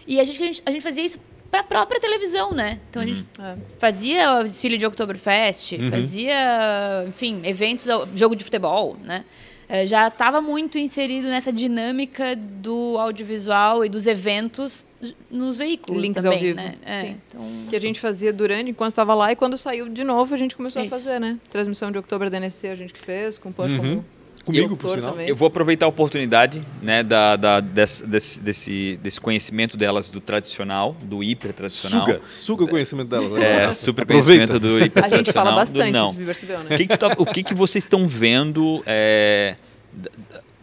E 0.06 0.20
a 0.20 0.24
gente, 0.24 0.62
a 0.66 0.70
gente 0.70 0.82
fazia 0.82 1.06
isso 1.06 1.18
para 1.54 1.60
a 1.60 1.64
própria 1.64 2.00
televisão, 2.00 2.52
né? 2.52 2.80
Então 2.90 3.00
a 3.00 3.06
gente 3.06 3.20
uhum. 3.38 3.56
fazia 3.78 4.40
o 4.40 4.42
desfile 4.42 4.76
de 4.76 4.84
Oktoberfest, 4.84 5.72
uhum. 5.72 5.90
fazia, 5.90 7.04
enfim, 7.08 7.42
eventos, 7.44 7.86
jogo 8.14 8.34
de 8.34 8.42
futebol, 8.42 8.96
né? 9.04 9.24
É, 9.68 9.86
já 9.86 10.08
estava 10.08 10.42
muito 10.42 10.78
inserido 10.78 11.28
nessa 11.28 11.52
dinâmica 11.52 12.36
do 12.36 12.98
audiovisual 12.98 13.84
e 13.84 13.88
dos 13.88 14.06
eventos 14.06 14.84
nos 15.30 15.56
veículos 15.56 16.02
Links 16.02 16.22
também, 16.22 16.38
ao 16.38 16.44
vivo. 16.44 16.56
né? 16.56 16.74
É, 16.84 17.14
então... 17.28 17.40
Que 17.70 17.76
a 17.76 17.80
gente 17.80 17.98
fazia 17.98 18.32
durante, 18.32 18.70
enquanto 18.70 18.90
estava 18.90 19.14
lá, 19.14 19.32
e 19.32 19.36
quando 19.36 19.56
saiu 19.56 19.88
de 19.88 20.04
novo, 20.04 20.34
a 20.34 20.38
gente 20.38 20.54
começou 20.54 20.82
Isso. 20.82 20.94
a 20.94 20.98
fazer, 20.98 21.18
né? 21.18 21.38
Transmissão 21.50 21.90
de 21.90 21.96
Outubro 21.96 22.28
da 22.28 22.36
NC 22.38 22.68
a 22.68 22.74
gente 22.74 22.92
que 22.92 23.00
fez, 23.00 23.38
com 23.38 23.48
o 23.48 23.52
Punch, 23.52 23.74
uhum. 23.74 24.04
Com 24.44 24.52
Comigo, 24.52 24.76
por 24.76 24.94
sinal. 24.94 25.18
Eu 25.20 25.34
vou 25.34 25.48
aproveitar 25.48 25.86
a 25.86 25.88
oportunidade 25.88 26.62
né, 26.82 27.02
da, 27.02 27.34
da, 27.36 27.60
desse, 27.60 28.06
desse, 28.06 29.00
desse 29.02 29.20
conhecimento 29.20 29.76
delas 29.76 30.10
do 30.10 30.20
tradicional, 30.20 30.94
do 31.02 31.22
hiper 31.22 31.52
tradicional. 31.52 32.04
Suga, 32.04 32.20
suga 32.30 32.64
o 32.64 32.68
conhecimento 32.68 33.08
delas. 33.08 33.32
Né? 33.32 33.64
É, 33.64 33.72
super 33.72 34.06
conhecimento 34.06 34.60
do 34.60 34.78
hiper 34.78 35.02
tradicional. 35.02 35.14
A 35.14 35.16
gente 35.16 35.32
fala 35.32 35.52
bastante, 35.52 35.92
do, 35.92 35.98
não. 35.98 36.14
percebeu, 36.14 36.58
né? 36.60 36.74
O 36.74 36.76
que, 36.76 36.86
que, 36.86 36.96
tá, 36.96 37.14
o 37.16 37.26
que, 37.26 37.42
que 37.42 37.54
vocês 37.54 37.84
estão 37.84 38.06
vendo 38.06 38.82
é, 38.86 39.56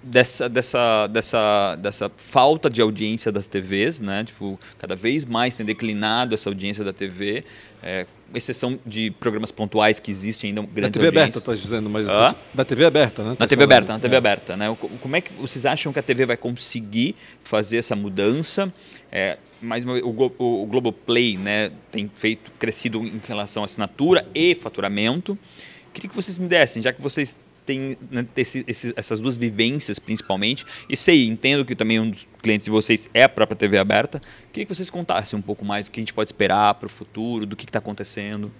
dessa, 0.03 0.47
dessa, 0.47 1.07
dessa, 1.07 1.75
dessa 1.77 2.11
falta 2.15 2.69
de 2.69 2.81
audiência 2.81 3.31
das 3.31 3.47
TVs, 3.47 4.00
né? 4.00 4.23
Tipo, 4.23 4.59
cada 4.77 4.95
vez 4.95 5.25
mais 5.25 5.55
tem 5.55 5.65
declinado 5.65 6.35
essa 6.35 6.50
audiência 6.50 6.83
da 6.83 6.93
TV. 6.93 7.43
É, 7.81 8.05
exceção 8.33 8.79
de 8.85 9.11
programas 9.11 9.51
pontuais 9.51 10.00
que 10.00 10.11
existem 10.11 10.50
ainda 10.50 10.61
grandes 10.61 10.97
Na 10.97 11.03
TV 11.03 11.07
aberta, 11.07 11.38
está 11.38 11.53
dizendo, 11.53 11.89
mas 11.89 12.07
ah? 12.07 12.35
da 12.53 12.65
TV 12.65 12.85
aberta, 12.85 13.23
né? 13.23 13.35
Tá 13.35 13.45
na 13.45 13.47
TV 13.47 13.63
aberta, 13.63 13.93
na 13.93 14.00
TV 14.00 14.15
é. 14.15 14.17
aberta, 14.17 14.57
né? 14.57 14.77
Como 15.01 15.15
é 15.15 15.21
que 15.21 15.33
vocês 15.33 15.65
acham 15.65 15.91
que 15.91 16.00
a 16.00 16.03
TV 16.03 16.25
vai 16.25 16.38
conseguir 16.38 17.15
fazer 17.43 17.77
essa 17.77 17.95
mudança? 17.95 18.71
É, 19.11 19.38
mas 19.61 19.85
o, 19.85 19.89
o, 19.89 20.63
o 20.63 20.65
Globoplay, 20.65 21.38
né, 21.38 21.71
tem 21.91 22.09
feito 22.13 22.51
crescido 22.57 23.00
em 23.03 23.21
relação 23.27 23.63
à 23.63 23.65
assinatura 23.65 24.27
e 24.33 24.55
faturamento. 24.55 25.38
Queria 25.93 26.09
que 26.09 26.15
vocês 26.15 26.39
me 26.39 26.47
dessem, 26.47 26.81
já 26.81 26.91
que 26.91 27.01
vocês 27.01 27.38
tem 27.65 27.98
né, 28.10 28.25
esse, 28.36 28.63
esse, 28.68 28.94
essas 28.96 29.20
duas 29.20 29.38
vivências 29.38 30.00
principalmente. 30.00 30.65
E 30.89 30.96
sei, 30.96 31.27
entendo 31.27 31.65
que 31.65 31.75
também 31.75 32.00
um 32.00 32.10
dos 32.10 32.27
clientes 32.41 32.65
de 32.65 32.72
vocês 32.72 33.10
é 33.13 33.24
a 33.24 33.30
própria 33.30 33.56
TV 33.56 33.77
aberta. 33.77 34.22
Queria 34.51 34.65
que 34.65 34.75
vocês 34.75 34.89
contassem 34.89 35.38
um 35.38 35.41
pouco 35.41 35.65
mais 35.65 35.88
do 35.88 35.91
que 35.91 36.00
a 36.00 36.01
gente 36.01 36.13
pode 36.13 36.27
esperar 36.27 36.75
para 36.75 36.88
o 36.88 36.89
futuro, 36.89 37.46
do 37.46 37.56
que 37.56 37.65
está 37.65 37.80
acontecendo. 37.80 38.51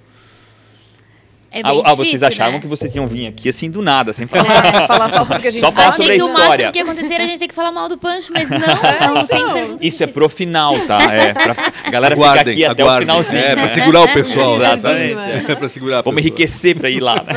É 1.54 1.60
ah, 1.60 1.64
difícil, 1.64 1.84
ah, 1.86 1.96
vocês 1.96 2.24
achavam 2.24 2.54
né? 2.54 2.60
que 2.62 2.68
vocês 2.68 2.96
iam 2.96 3.06
vir 3.06 3.28
aqui 3.28 3.50
assim 3.50 3.70
do 3.70 3.82
nada, 3.82 4.14
sem 4.14 4.26
falar. 4.26 4.84
É, 4.84 4.88
falar 4.88 5.10
só 5.10 5.26
sobre 5.26 5.40
o 5.40 5.42
que 5.42 5.48
a 5.50 5.52
gente 5.52 5.60
Só 5.60 5.70
falar 5.70 5.92
sobre 5.92 6.14
a 6.14 6.16
história. 6.16 6.34
que 6.34 6.42
o 6.42 6.48
máximo 6.48 6.72
que 6.72 6.80
ia 6.80 6.84
acontecer 6.84 7.14
era 7.14 7.24
a 7.26 7.28
gente 7.28 7.40
ter 7.40 7.48
que 7.50 7.54
falar 7.54 7.72
mal 7.74 7.90
do 7.90 7.98
Pancho, 7.98 8.32
mas 8.32 8.48
não, 8.50 9.16
não 9.16 9.28
tem 9.28 9.54
pergunta. 9.54 9.86
Isso 9.86 10.02
é 10.02 10.08
pro 10.08 10.30
final, 10.30 10.80
tá? 10.88 11.00
É, 11.14 11.34
pra 11.34 11.56
galera 11.92 12.16
aguardem, 12.16 12.56
ficar 12.56 12.72
aqui 12.72 12.82
aguardem. 12.82 13.10
até 13.10 13.20
o 13.20 13.24
finalzinho. 13.24 13.52
É, 13.52 13.56
pra 13.56 13.68
segurar 13.68 14.02
o 14.02 14.14
pessoal. 14.14 14.56
Exatamente. 14.56 15.52
É, 15.52 15.56
pra 15.56 15.68
segurar 15.68 16.02
Vamos 16.04 16.22
enriquecer 16.22 16.78
pra 16.78 16.90
ir 16.90 17.02
lá, 17.02 17.16
né? 17.16 17.34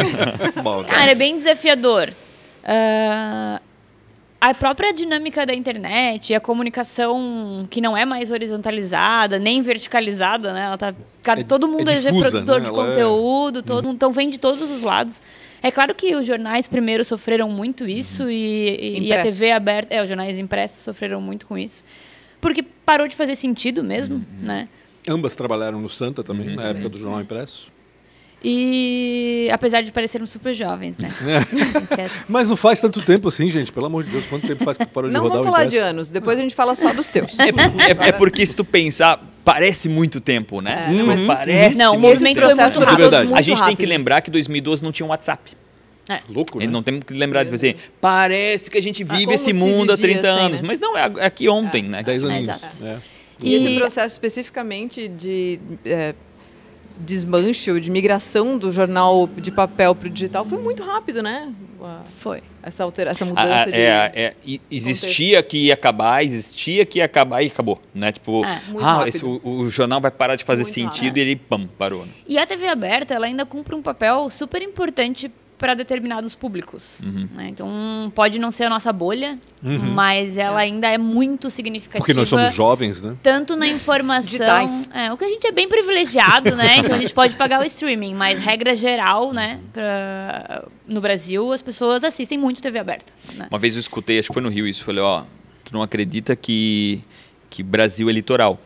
Cara, 0.87 1.11
é 1.11 1.15
bem 1.17 1.37
desafiador. 1.37 2.11
Uh, 2.63 3.61
a 4.51 4.53
própria 4.53 4.93
dinâmica 4.93 5.47
da 5.47 5.55
internet, 5.55 6.35
a 6.35 6.41
comunicação 6.41 7.67
que 7.71 7.81
não 7.81 7.97
é 7.97 8.05
mais 8.05 8.31
horizontalizada, 8.31 9.39
nem 9.39 9.63
verticalizada, 9.63 10.53
né? 10.53 10.65
Ela 10.67 10.77
tá, 10.77 10.95
cara, 11.23 11.41
é, 11.41 11.45
todo 11.45 11.67
mundo 11.67 11.91
é, 11.91 11.95
difusa, 11.95 12.29
é 12.29 12.31
produtor 12.31 12.61
né? 12.61 12.65
de 12.65 12.71
Ela 12.71 12.83
é 12.83 12.87
conteúdo, 12.87 13.59
é... 13.61 13.63
todo, 13.63 13.89
então 13.89 14.13
vem 14.13 14.29
de 14.29 14.39
todos 14.39 14.71
os 14.71 14.83
lados. 14.83 15.23
É 15.63 15.71
claro 15.71 15.95
que 15.95 16.15
os 16.15 16.27
jornais 16.27 16.69
primeiro 16.69 17.03
sofreram 17.05 17.49
muito 17.49 17.89
isso 17.89 18.25
uhum. 18.25 18.31
e, 18.31 19.07
e, 19.07 19.13
a 19.15 19.23
TV 19.23 19.51
aberta, 19.51 19.95
é, 19.95 20.03
os 20.03 20.09
jornais 20.09 20.39
impressos 20.39 20.85
sofreram 20.85 21.23
muito 21.23 21.47
com 21.47 21.57
isso. 21.57 21.83
Porque 22.39 22.63
parou 22.63 23.09
de 23.09 23.17
fazer 23.17 23.37
sentido 23.37 23.83
mesmo, 23.83 24.17
uhum. 24.17 24.25
né? 24.43 24.69
Ambas 25.09 25.35
trabalharam 25.35 25.81
no 25.81 25.89
Santa 25.89 26.23
também, 26.23 26.51
uhum. 26.51 26.57
na 26.57 26.65
época 26.65 26.91
do 26.91 26.99
jornal 26.99 27.23
impresso. 27.23 27.73
E 28.47 29.49
apesar 29.51 29.81
de 29.81 29.91
parecermos 29.91 30.29
super 30.29 30.53
jovens, 30.53 30.99
né? 30.99 31.09
É. 31.97 32.11
Mas 32.29 32.51
não 32.51 32.57
faz 32.57 32.81
tanto 32.81 33.01
tempo 33.03 33.29
assim, 33.29 33.49
gente. 33.49 33.73
Pelo 33.73 33.87
amor 33.87 34.05
de 34.05 34.11
Deus, 34.11 34.25
quanto 34.27 34.47
tempo 34.47 34.65
faz 34.65 34.77
que 34.77 34.85
parou 34.85 35.09
de 35.09 35.15
não 35.15 35.23
rodar 35.23 35.37
o 35.37 35.45
Não 35.45 35.45
vamos 35.45 35.57
falar 35.57 35.71
de 35.71 35.79
anos, 35.79 36.11
depois 36.11 36.39
a 36.39 36.43
gente 36.43 36.55
fala 36.55 36.75
só 36.75 36.93
dos 36.93 37.09
teus. 37.09 37.37
É, 37.45 38.07
é, 38.07 38.09
é 38.09 38.13
porque 38.13 38.45
se 38.45 38.57
tu 38.57 38.65
pensar, 38.65 39.23
parece 39.45 39.89
muito 39.89 40.21
tempo, 40.21 40.61
né? 40.61 40.87
É, 40.89 40.91
uhum. 40.91 41.07
Mas 41.07 41.27
parece. 41.27 41.79
Não, 41.79 41.97
o 41.97 42.01
movimento 42.01 42.39
foi 42.39 42.55
muito 42.55 42.61
rápido. 42.61 42.83
É 42.83 42.97
verdade. 42.97 43.33
a 43.33 43.43
gente 43.43 43.59
rápido. 43.59 43.67
tem 43.67 43.77
que 43.77 43.87
lembrar 43.87 44.21
que 44.21 44.31
2012 44.31 44.83
não 44.83 44.93
tinha 44.93 45.07
um 45.07 45.11
WhatsApp. 45.11 45.53
É. 46.09 46.21
Louco, 46.29 46.59
né? 46.59 46.67
Não 46.67 46.83
temos 46.83 47.05
que 47.05 47.15
lembrar 47.15 47.45
de 47.45 47.55
assim, 47.55 47.75
parece 48.01 48.71
que 48.71 48.77
a 48.77 48.83
gente 48.83 49.03
vive 49.05 49.33
ah, 49.33 49.35
esse 49.35 49.53
mundo 49.53 49.93
há 49.93 49.97
30 49.97 50.19
assim, 50.19 50.45
anos, 50.45 50.61
né? 50.61 50.67
mas 50.67 50.81
não, 50.81 50.97
é 50.97 51.05
aqui 51.25 51.49
ontem, 51.49 51.85
né? 51.85 52.03
10 52.03 52.25
anos. 52.25 52.83
É, 52.83 52.99
e, 53.43 53.51
e 53.51 53.55
esse 53.55 53.79
processo 53.79 54.15
especificamente 54.15 55.09
de 55.09 55.59
é, 55.85 56.15
desmanche 56.97 57.71
ou 57.71 57.81
de 57.81 57.91
migração 57.91 58.57
do 58.57 58.73
jornal 58.73 59.27
de 59.27 59.51
papel 59.51 59.95
para 59.95 60.07
o 60.07 60.11
digital 60.11 60.45
foi 60.45 60.59
muito 60.59 60.83
rápido, 60.83 61.23
né? 61.23 61.53
Foi. 62.19 62.43
Essa, 62.63 62.83
altera 62.83 63.11
essa 63.11 63.27
mudança 63.27 63.63
ah, 63.63 63.65
de... 63.67 63.73
É, 63.73 64.35
é, 64.47 64.59
existia 64.71 65.43
que 65.43 65.67
ia 65.67 65.75
acabar, 65.75 66.25
existia 66.25 66.87
que 66.87 66.99
ia 66.99 67.05
acabar 67.05 67.43
e 67.43 67.49
acabou, 67.49 67.79
né? 67.95 68.11
Tipo, 68.11 68.43
é, 68.43 68.61
ah, 68.81 69.05
esse, 69.07 69.23
o, 69.23 69.39
o, 69.45 69.69
jornal 69.69 70.01
vai 70.01 70.11
parar 70.11 70.35
de 70.37 70.45
fazer 70.45 70.63
muito 70.63 70.73
sentido 70.73 71.05
rápido. 71.09 71.17
e 71.19 71.21
ele, 71.21 71.37
pam, 71.37 71.67
parou. 71.67 72.07
Né? 72.07 72.13
E 72.27 72.39
a 72.39 72.47
TV 72.47 72.67
aberta, 72.69 73.13
ela 73.13 73.27
ainda 73.27 73.45
cumpre 73.45 73.75
um 73.75 73.83
papel 73.83 74.31
super 74.31 74.63
importante 74.63 75.31
para 75.65 75.73
determinados 75.73 76.35
públicos. 76.35 77.01
Uhum. 77.03 77.27
Né? 77.35 77.49
Então, 77.49 78.13
pode 78.15 78.39
não 78.39 78.51
ser 78.51 78.65
a 78.65 78.69
nossa 78.69 78.93
bolha, 78.93 79.39
uhum. 79.63 79.79
mas 79.95 80.37
ela 80.37 80.61
ainda 80.61 80.89
é 80.89 80.99
muito 80.99 81.49
significativa. 81.49 82.05
Porque 82.05 82.13
nós 82.13 82.29
somos 82.29 82.55
jovens, 82.55 83.01
né? 83.01 83.17
Tanto 83.23 83.57
na 83.57 83.65
informação. 83.73 84.45
É, 84.93 85.11
o 85.11 85.17
que 85.17 85.25
a 85.25 85.29
gente 85.29 85.47
é 85.47 85.53
bem 85.53 85.67
privilegiado, 85.67 86.55
né? 86.55 86.81
Então 86.85 86.97
a 86.97 86.99
gente 86.99 87.15
pode 87.15 87.35
pagar 87.37 87.63
o 87.63 87.65
streaming, 87.65 88.13
mas 88.13 88.39
regra 88.39 88.75
geral, 88.75 89.33
né? 89.33 89.59
Pra, 89.73 90.67
no 90.87 91.01
Brasil, 91.01 91.51
as 91.51 91.63
pessoas 91.63 92.05
assistem 92.05 92.37
muito 92.37 92.61
TV 92.61 92.79
aberta. 92.79 93.15
Né? 93.35 93.47
Uma 93.51 93.59
vez 93.59 93.75
eu 93.75 93.81
escutei, 93.81 94.19
acho 94.19 94.29
que 94.29 94.35
foi 94.35 94.43
no 94.43 94.51
Rio 94.51 94.67
isso, 94.67 94.85
falei, 94.85 95.03
ó, 95.03 95.23
tu 95.65 95.73
não 95.73 95.81
acredita 95.81 96.37
que, 96.37 97.03
que 97.49 97.63
Brasil 97.63 98.11
é 98.11 98.13
litoral. 98.13 98.61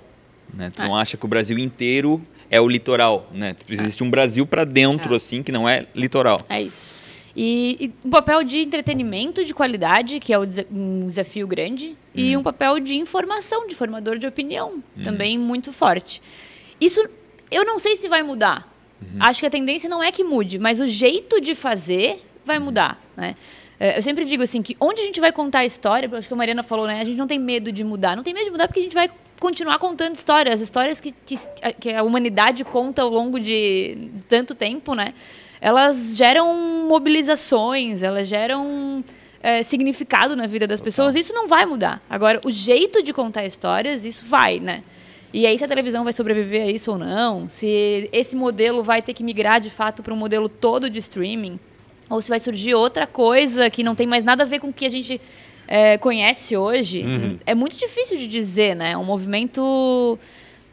Né? 0.53 0.73
Tu 0.75 0.83
é. 0.83 0.85
não 0.85 0.97
acha 0.97 1.17
que 1.17 1.25
o 1.25 1.29
Brasil 1.29 1.61
inteiro 1.61 2.21
é 2.51 2.61
o 2.61 2.69
litoral, 2.69 3.29
né? 3.33 3.55
Existe 3.69 4.03
um 4.03 4.11
Brasil 4.11 4.47
para 4.47 4.65
dentro, 4.65 5.13
é. 5.13 5.17
assim, 5.17 5.43
que 5.43 5.53
não 5.53 5.69
é 5.69 5.87
litoral. 5.95 6.41
É 6.49 6.61
isso. 6.63 6.95
E, 7.37 7.77
e, 7.81 7.93
um 8.05 8.11
papel 8.11 8.43
de 8.43 8.59
entretenimento 8.59 9.45
de 9.45 9.55
qualidade, 9.55 10.19
que 10.19 10.33
é 10.33 10.39
um 10.39 11.07
desafio 11.07 11.47
grande, 11.47 11.97
e 12.15 12.35
uhum. 12.35 12.41
um 12.41 12.43
papel 12.43 12.81
de 12.81 12.97
informação, 12.97 13.67
de 13.69 13.75
formador 13.75 14.19
de 14.19 14.27
opinião, 14.27 14.83
uhum. 14.97 15.03
também 15.05 15.39
muito 15.39 15.73
forte. 15.73 16.21
Isso, 16.81 17.07
eu 17.51 17.65
não 17.65 17.79
sei 17.79 17.97
se 17.97 18.09
vai 18.09 18.23
mudar. 18.23 18.69
Uhum. 19.01 19.19
Acho 19.21 19.41
que 19.41 19.47
a 19.47 19.51
tendência 19.51 19.89
não 19.89 20.03
é 20.03 20.11
que 20.11 20.25
mude, 20.25 20.59
mas 20.59 20.81
o 20.81 20.87
jeito 20.87 21.41
de 21.41 21.55
fazer 21.55 22.21
vai 22.45 22.59
mudar, 22.59 23.01
né? 23.17 23.37
É, 23.81 23.97
eu 23.97 24.03
sempre 24.03 24.25
digo 24.25 24.43
assim 24.43 24.61
que 24.61 24.77
onde 24.81 25.01
a 25.01 25.05
gente 25.05 25.21
vai 25.21 25.31
contar 25.31 25.61
a 25.61 25.65
história, 25.65 26.09
acho 26.13 26.27
que 26.27 26.35
a 26.35 26.37
Mariana 26.37 26.65
falou, 26.65 26.87
né? 26.87 27.01
A 27.01 27.05
gente 27.05 27.17
não 27.17 27.29
tem 27.29 27.39
medo 27.39 27.71
de 27.71 27.85
mudar. 27.85 28.17
Não 28.17 28.25
tem 28.25 28.35
medo 28.35 28.47
de 28.47 28.51
mudar 28.51 28.67
porque 28.67 28.81
a 28.81 28.83
gente 28.83 28.95
vai 28.95 29.09
continuar 29.39 29.79
contando 29.79 30.15
histórias, 30.15 30.55
as 30.55 30.61
histórias 30.61 31.01
que, 31.01 31.13
que, 31.13 31.37
que, 31.81 31.93
a 31.93 32.03
humanidade 32.03 32.65
conta 32.65 33.03
ao 33.03 33.09
longo 33.09 33.39
de 33.39 34.11
tanto 34.29 34.55
tempo, 34.55 34.95
né? 34.95 35.15
Elas 35.61 36.17
geram 36.17 36.87
mobilizações, 36.89 38.03
elas 38.03 38.29
geram 38.29 39.05
é, 39.43 39.63
significado 39.63 40.37
na 40.37 40.47
vida 40.47 40.67
das 40.67 40.81
pessoas. 40.81 41.17
Isso 41.17 41.33
não 41.33 41.49
vai 41.49 41.67
mudar. 41.67 42.03
Agora, 42.09 42.41
o 42.45 42.51
jeito 42.51 43.03
de 43.03 43.13
contar 43.13 43.45
histórias, 43.45 44.05
isso 44.05 44.27
vai, 44.27 44.61
né? 44.61 44.83
E 45.33 45.47
aí, 45.47 45.59
se 45.59 45.65
a 45.65 45.69
televisão 45.69 46.05
vai 46.05 46.13
sobreviver 46.13 46.63
a 46.63 46.71
isso 46.71 46.93
ou 46.93 46.99
não, 46.99 47.49
se 47.49 48.09
esse 48.13 48.35
modelo 48.35 48.83
vai 48.83 49.03
ter 49.03 49.13
que 49.13 49.23
migrar 49.23 49.61
de 49.61 49.69
fato 49.69 50.03
para 50.03 50.15
um 50.15 50.17
modelo 50.17 50.49
todo 50.49 50.89
de 50.89 50.99
streaming, 50.99 51.61
ou 52.09 52.23
se 52.23 52.31
vai 52.31 52.41
surgir 52.41 52.75
outra 52.75 53.07
coisa 53.07 53.69
que 53.69 53.83
não 53.83 53.95
tem 53.95 54.07
mais 54.07 54.25
nada 54.25 54.45
a 54.45 54.47
ver 54.47 54.59
com 54.59 54.69
o 54.69 54.73
que 54.73 54.87
a 54.87 54.89
gente 54.89 55.21
é, 55.69 55.99
conhece 55.99 56.57
hoje, 56.57 57.03
uhum. 57.03 57.39
é 57.45 57.55
muito 57.55 57.77
difícil 57.77 58.17
de 58.17 58.27
dizer, 58.27 58.75
né? 58.75 58.97
Um 58.97 59.05
movimento 59.05 60.19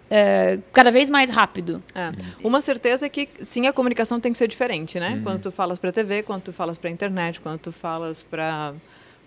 é, 0.10 0.58
cada 0.72 0.90
vez 0.90 1.10
mais 1.10 1.30
rápido. 1.30 1.84
É. 1.94 2.12
Uma 2.42 2.62
certeza 2.62 3.06
é 3.06 3.10
que 3.10 3.28
sim, 3.42 3.68
a 3.68 3.74
comunicação 3.74 4.20
tem 4.20 4.32
que 4.32 4.38
ser 4.38 4.48
diferente, 4.48 4.98
né? 4.98 5.16
Uhum. 5.16 5.24
Quando 5.24 5.42
tu 5.42 5.52
falas 5.52 5.78
para 5.78 5.92
TV, 5.92 6.24
quando 6.24 6.44
tu 6.44 6.54
falas 6.54 6.78
para 6.78 6.90
internet, 6.90 7.42
quando 7.42 7.60
tu 7.60 7.72
falas 7.74 8.24
para 8.24 8.74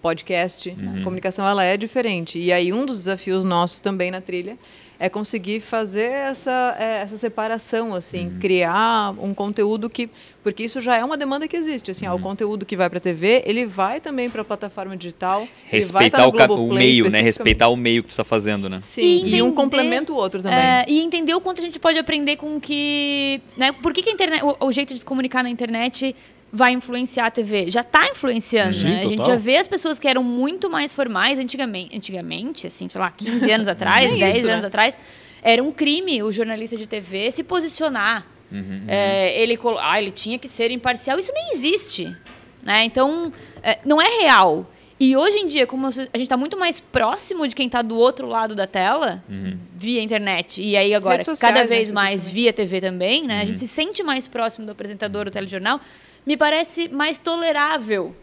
podcast, 0.00 0.70
uhum. 0.70 1.00
a 1.00 1.04
comunicação 1.04 1.46
ela 1.46 1.62
é 1.62 1.76
diferente. 1.76 2.38
E 2.38 2.50
aí 2.50 2.72
um 2.72 2.86
dos 2.86 3.00
desafios 3.00 3.44
nossos 3.44 3.78
também 3.78 4.10
na 4.10 4.22
trilha 4.22 4.56
é 5.00 5.08
conseguir 5.08 5.60
fazer 5.60 6.10
essa, 6.10 6.76
é, 6.78 7.02
essa 7.02 7.16
separação, 7.16 7.94
assim, 7.94 8.26
uhum. 8.26 8.38
criar 8.40 9.14
um 9.18 9.32
conteúdo 9.32 9.88
que. 9.88 10.10
Porque 10.42 10.64
isso 10.64 10.80
já 10.80 10.96
é 10.96 11.04
uma 11.04 11.16
demanda 11.16 11.46
que 11.46 11.56
existe. 11.56 11.90
Assim, 11.90 12.06
uhum. 12.06 12.14
ó, 12.14 12.16
o 12.16 12.20
conteúdo 12.20 12.66
que 12.66 12.76
vai 12.76 12.88
para 12.88 12.98
a 12.98 13.00
TV, 13.00 13.42
ele 13.46 13.64
vai 13.64 14.00
também 14.00 14.28
para 14.28 14.42
a 14.42 14.44
plataforma 14.44 14.96
digital. 14.96 15.46
Respeitar 15.66 16.18
tá 16.18 16.26
o, 16.26 16.66
o, 16.68 16.74
meio, 16.74 17.08
né? 17.10 17.20
Respeitar 17.20 17.68
o 17.68 17.76
meio 17.76 18.02
que 18.02 18.08
tu 18.08 18.12
está 18.12 18.24
fazendo, 18.24 18.68
né? 18.68 18.80
Sim, 18.80 19.02
e, 19.02 19.16
entender, 19.18 19.36
e 19.36 19.42
um 19.42 19.52
complementa 19.52 20.12
o 20.12 20.16
outro 20.16 20.42
também. 20.42 20.58
É, 20.58 20.84
e 20.88 21.00
entender 21.00 21.34
o 21.34 21.40
quanto 21.40 21.60
a 21.60 21.64
gente 21.64 21.78
pode 21.78 21.98
aprender 21.98 22.36
com 22.36 22.58
que. 22.58 23.40
Né, 23.56 23.70
por 23.72 23.92
que, 23.92 24.02
que 24.02 24.10
a 24.10 24.12
internet, 24.12 24.42
o, 24.42 24.66
o 24.66 24.72
jeito 24.72 24.94
de 24.94 25.00
se 25.00 25.06
comunicar 25.06 25.44
na 25.44 25.50
internet 25.50 26.16
vai 26.52 26.72
influenciar 26.72 27.26
a 27.26 27.30
TV. 27.30 27.70
Já 27.70 27.80
está 27.80 28.08
influenciando, 28.08 28.74
Sim, 28.74 28.84
né? 28.84 29.02
A 29.02 29.06
gente 29.06 29.24
já 29.24 29.36
vê 29.36 29.56
as 29.56 29.68
pessoas 29.68 29.98
que 29.98 30.08
eram 30.08 30.22
muito 30.22 30.70
mais 30.70 30.94
formais 30.94 31.38
antigamente, 31.38 31.96
antigamente 31.96 32.66
assim, 32.66 32.88
sei 32.88 33.00
lá, 33.00 33.10
15 33.10 33.50
anos 33.50 33.68
atrás, 33.68 34.10
10 34.10 34.36
isso, 34.36 34.48
anos 34.48 34.62
né? 34.62 34.66
atrás, 34.66 34.96
era 35.42 35.62
um 35.62 35.70
crime 35.70 36.22
o 36.22 36.32
jornalista 36.32 36.76
de 36.76 36.86
TV 36.86 37.30
se 37.30 37.42
posicionar. 37.44 38.26
Uhum, 38.50 38.58
uhum. 38.60 38.84
É, 38.88 39.40
ele, 39.40 39.58
ah, 39.80 40.00
ele 40.00 40.10
tinha 40.10 40.38
que 40.38 40.48
ser 40.48 40.70
imparcial. 40.70 41.18
Isso 41.18 41.32
nem 41.34 41.52
existe. 41.52 42.14
Né? 42.62 42.84
Então, 42.84 43.32
é, 43.62 43.78
não 43.84 44.00
é 44.00 44.08
real. 44.22 44.70
E 45.00 45.16
hoje 45.16 45.38
em 45.38 45.46
dia, 45.46 45.64
como 45.64 45.86
a 45.86 45.90
gente 45.90 46.22
está 46.22 46.36
muito 46.36 46.58
mais 46.58 46.80
próximo 46.80 47.46
de 47.46 47.54
quem 47.54 47.66
está 47.66 47.82
do 47.82 47.96
outro 47.96 48.26
lado 48.26 48.54
da 48.56 48.66
tela, 48.66 49.22
uhum. 49.28 49.56
via 49.76 50.02
internet, 50.02 50.60
e 50.60 50.76
aí 50.76 50.92
agora 50.92 51.22
sociais, 51.22 51.54
cada 51.54 51.68
vez 51.68 51.88
né, 51.88 51.94
mais 51.94 52.28
via 52.28 52.52
TV 52.52 52.80
também, 52.80 53.24
né? 53.24 53.36
Uhum. 53.36 53.42
A 53.42 53.44
gente 53.44 53.60
se 53.60 53.68
sente 53.68 54.02
mais 54.02 54.26
próximo 54.26 54.66
do 54.66 54.72
apresentador 54.72 55.26
do 55.26 55.30
telejornal, 55.30 55.80
me 56.28 56.36
parece 56.36 56.90
mais 56.90 57.16
tolerável 57.16 58.14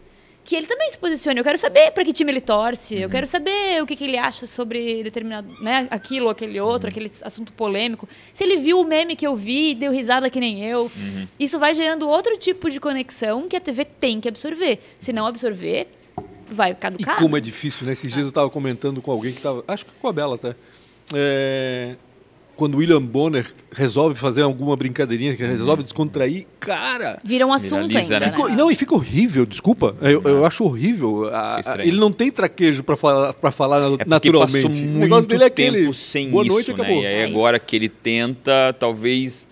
que 0.44 0.54
ele 0.54 0.68
também 0.68 0.88
se 0.88 0.96
posicione. 0.96 1.40
Eu 1.40 1.42
quero 1.42 1.58
saber 1.58 1.90
para 1.90 2.04
que 2.04 2.12
time 2.12 2.30
ele 2.30 2.40
torce, 2.40 2.94
uhum. 2.94 3.00
eu 3.00 3.10
quero 3.10 3.26
saber 3.26 3.82
o 3.82 3.86
que, 3.86 3.96
que, 3.96 4.04
ele 4.04 4.16
acha 4.16 4.46
sobre 4.46 5.02
determinado, 5.02 5.48
né, 5.60 5.88
aquilo, 5.90 6.28
aquele 6.28 6.60
outro, 6.60 6.86
uhum. 6.86 6.92
aquele 6.92 7.10
assunto 7.20 7.52
polêmico. 7.52 8.08
Se 8.32 8.44
ele 8.44 8.58
viu 8.58 8.78
o 8.78 8.84
meme 8.84 9.16
que 9.16 9.26
eu 9.26 9.34
vi 9.34 9.72
e 9.72 9.74
deu 9.74 9.90
risada 9.90 10.30
que 10.30 10.38
nem 10.38 10.62
eu. 10.62 10.82
Uhum. 10.82 11.26
Isso 11.36 11.58
vai 11.58 11.74
gerando 11.74 12.08
outro 12.08 12.36
tipo 12.36 12.70
de 12.70 12.78
conexão 12.78 13.48
que 13.48 13.56
a 13.56 13.60
TV 13.60 13.84
tem 13.84 14.20
que 14.20 14.28
absorver. 14.28 14.78
Se 15.00 15.12
não 15.12 15.26
absorver, 15.26 15.88
vai 16.48 16.76
caducar. 16.76 17.16
E 17.16 17.18
como 17.18 17.36
é 17.36 17.40
difícil, 17.40 17.88
né? 17.88 17.92
Esses 17.92 18.12
dias 18.12 18.22
eu 18.22 18.28
estava 18.28 18.48
comentando 18.48 19.02
com 19.02 19.10
alguém 19.10 19.32
que 19.32 19.38
estava, 19.38 19.64
acho 19.66 19.84
que 19.84 19.90
com 20.00 20.06
a 20.06 20.12
Bela 20.12 20.36
até. 20.36 20.54
É, 21.12 21.96
quando 22.56 22.78
William 22.78 23.02
Bonner 23.02 23.46
resolve 23.70 24.14
fazer 24.14 24.42
alguma 24.42 24.74
brincadeirinha, 24.76 25.36
que 25.36 25.44
resolve 25.44 25.82
descontrair, 25.82 26.46
cara. 26.58 27.18
Vira 27.22 27.46
um 27.46 27.52
assunto 27.52 27.96
ainda. 27.96 28.20
Né? 28.20 28.32
Não, 28.56 28.70
e 28.70 28.74
fica 28.74 28.94
horrível, 28.94 29.44
desculpa. 29.44 29.94
Eu, 30.00 30.22
eu 30.22 30.46
acho 30.46 30.64
horrível. 30.64 31.28
A, 31.32 31.56
a, 31.56 31.82
ele 31.82 31.98
não 31.98 32.10
tem 32.10 32.30
traquejo 32.30 32.82
para 32.82 32.96
falar, 32.96 33.32
pra 33.34 33.50
falar 33.50 33.76
é 34.00 34.04
naturalmente. 34.06 34.52
Passou 34.52 34.70
muito 34.70 34.96
o 34.96 34.98
negócio 34.98 35.28
dele 35.28 35.44
é 35.44 35.46
aquele. 35.46 35.94
Sem 35.94 36.30
Boa 36.30 36.44
noite, 36.44 36.62
isso, 36.62 36.72
acabou. 36.72 36.96
Né? 36.96 37.02
E 37.02 37.06
aí, 37.06 37.14
é 37.14 37.24
agora 37.24 37.58
que 37.58 37.76
ele 37.76 37.88
tenta, 37.88 38.74
talvez 38.78 39.46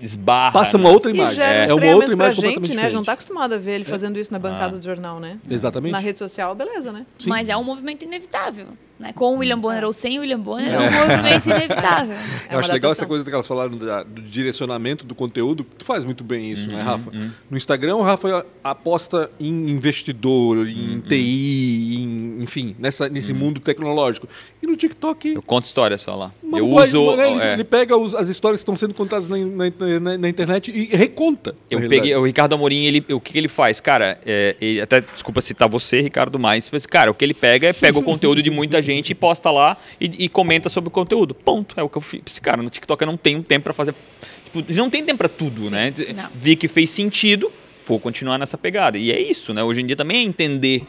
esbarra. 0.00 0.52
Passa 0.52 0.76
uma 0.76 0.90
outra 0.90 1.10
imagem. 1.10 1.42
é, 1.42 1.66
é 1.68 1.74
uma 1.74 1.94
outra 1.94 2.12
imagem 2.12 2.40
pra 2.40 2.50
gente, 2.50 2.74
né? 2.74 2.82
Já 2.84 2.90
não 2.90 3.00
está 3.00 3.12
acostumado 3.12 3.54
a 3.54 3.58
ver 3.58 3.76
ele 3.76 3.84
fazendo 3.84 4.18
isso 4.18 4.32
na 4.32 4.38
bancada 4.38 4.76
ah. 4.76 4.78
do 4.78 4.84
jornal, 4.84 5.18
né? 5.18 5.38
Exatamente. 5.50 5.92
Na 5.92 5.98
rede 5.98 6.18
social, 6.18 6.54
beleza, 6.54 6.92
né? 6.92 7.06
Sim. 7.18 7.30
Mas 7.30 7.48
é 7.48 7.56
um 7.56 7.64
movimento 7.64 8.04
inevitável. 8.04 8.66
Né? 9.02 9.12
Com 9.12 9.34
o 9.34 9.38
William 9.38 9.58
Bonner 9.58 9.82
é. 9.82 9.86
ou 9.86 9.92
sem 9.92 10.16
o 10.18 10.20
William 10.20 10.38
Bonner, 10.38 10.72
é, 10.72 10.78
um 10.78 10.92
movimento 10.92 11.46
inevitável. 11.50 12.14
É 12.48 12.54
Eu 12.54 12.60
acho 12.60 12.72
legal 12.72 12.92
essa 12.92 13.04
coisa 13.04 13.24
que 13.24 13.30
elas 13.30 13.48
falaram 13.48 13.76
do, 13.76 14.04
do, 14.04 14.22
direcionamento 14.22 15.04
do 15.04 15.12
conteúdo. 15.12 15.66
Tu 15.76 15.84
faz 15.84 16.04
muito 16.04 16.22
bem 16.22 16.52
isso, 16.52 16.68
né, 16.68 16.74
uhum, 16.74 16.78
né, 16.78 16.84
Rafa? 16.84 17.10
Uhum. 17.10 17.30
No 17.50 17.56
Instagram, 17.56 17.96
o 17.96 18.02
Rafa 18.02 18.46
aposta 18.62 19.28
em 19.40 19.70
investidor, 19.70 20.68
em 20.68 20.94
uhum. 20.94 21.00
TI, 21.00 21.96
em, 21.98 22.42
enfim, 22.44 22.76
nessa, 22.78 23.08
nesse 23.08 23.32
uhum. 23.32 23.38
mundo 23.38 23.60
tecnológico. 23.60 24.28
E 24.62 24.66
no 24.68 24.76
TikTok. 24.76 25.34
Eu 25.34 25.42
conto 25.42 25.64
história 25.64 25.98
só 25.98 26.14
lá. 26.14 26.30
Eu 26.56 26.68
uso. 26.68 27.16
Né? 27.16 27.32
Ele, 27.32 27.42
é. 27.42 27.52
ele, 27.54 27.64
pega 27.64 27.96
os, 27.96 28.14
as 28.14 28.28
histórias 28.28 28.60
que 28.60 28.62
estão 28.62 28.76
sendo 28.76 28.94
contadas 28.94 29.28
na, 29.28 29.36
na, 29.36 30.00
na, 30.00 30.18
na 30.18 30.28
internet 30.28 30.70
e 30.70 30.96
reconta. 30.96 31.56
Eu 31.68 31.88
peguei. 31.88 32.14
O 32.14 32.24
Ricardo 32.24 32.54
Amorim, 32.54 32.84
ele, 32.84 33.04
o 33.10 33.20
que, 33.20 33.32
que 33.32 33.38
ele 33.38 33.48
faz? 33.48 33.80
Cara, 33.80 34.16
é, 34.24 34.54
ele, 34.60 34.80
até 34.80 35.00
desculpa 35.00 35.40
citar 35.40 35.68
você, 35.68 36.00
Ricardo, 36.00 36.38
mais. 36.38 36.70
Mas, 36.70 36.86
cara, 36.86 37.10
o 37.10 37.14
que 37.14 37.24
ele 37.24 37.34
pega 37.34 37.66
é 37.66 37.72
pega 37.72 37.98
o 37.98 38.02
conteúdo 38.02 38.40
de 38.40 38.50
muita 38.50 38.80
gente 38.80 38.91
gente 38.94 39.14
posta 39.14 39.50
lá 39.50 39.76
e, 40.00 40.24
e, 40.24 40.28
comenta 40.28 40.68
sobre 40.68 40.88
o 40.88 40.90
conteúdo. 40.90 41.34
Ponto. 41.34 41.78
É 41.78 41.82
o 41.82 41.88
que 41.88 41.98
eu 41.98 42.02
fiz. 42.02 42.38
Cara, 42.38 42.62
no 42.62 42.70
TikTok 42.70 43.02
eu 43.02 43.06
não 43.06 43.16
tenho 43.16 43.42
tempo 43.42 43.64
para 43.64 43.72
fazer. 43.72 43.94
Tipo, 44.44 44.72
não 44.72 44.90
tem 44.90 45.04
tempo 45.04 45.18
para 45.18 45.28
tudo, 45.28 45.62
Sim, 45.62 45.70
né? 45.70 45.92
Não. 46.14 46.30
Vi 46.34 46.56
que 46.56 46.68
fez 46.68 46.90
sentido, 46.90 47.52
vou 47.86 47.98
continuar 47.98 48.38
nessa 48.38 48.58
pegada. 48.58 48.98
E 48.98 49.10
é 49.10 49.20
isso, 49.20 49.52
né? 49.54 49.62
Hoje 49.62 49.80
em 49.80 49.86
dia 49.86 49.96
também 49.96 50.18
é 50.18 50.22
entender 50.22 50.84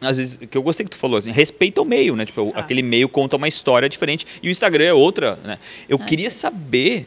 às 0.00 0.16
vezes, 0.16 0.38
que 0.48 0.56
eu 0.56 0.62
gostei 0.62 0.84
que 0.84 0.90
tu 0.90 0.96
falou, 0.96 1.18
assim, 1.18 1.32
respeita 1.32 1.82
o 1.82 1.84
meio, 1.84 2.14
né? 2.14 2.24
Tipo, 2.24 2.52
ah. 2.54 2.60
aquele 2.60 2.82
meio 2.82 3.08
conta 3.08 3.36
uma 3.36 3.48
história 3.48 3.88
diferente 3.88 4.26
e 4.42 4.48
o 4.48 4.50
Instagram 4.50 4.84
é 4.84 4.92
outra, 4.92 5.36
né? 5.44 5.58
Eu 5.88 5.98
ah, 6.00 6.04
queria 6.04 6.30
saber 6.30 7.06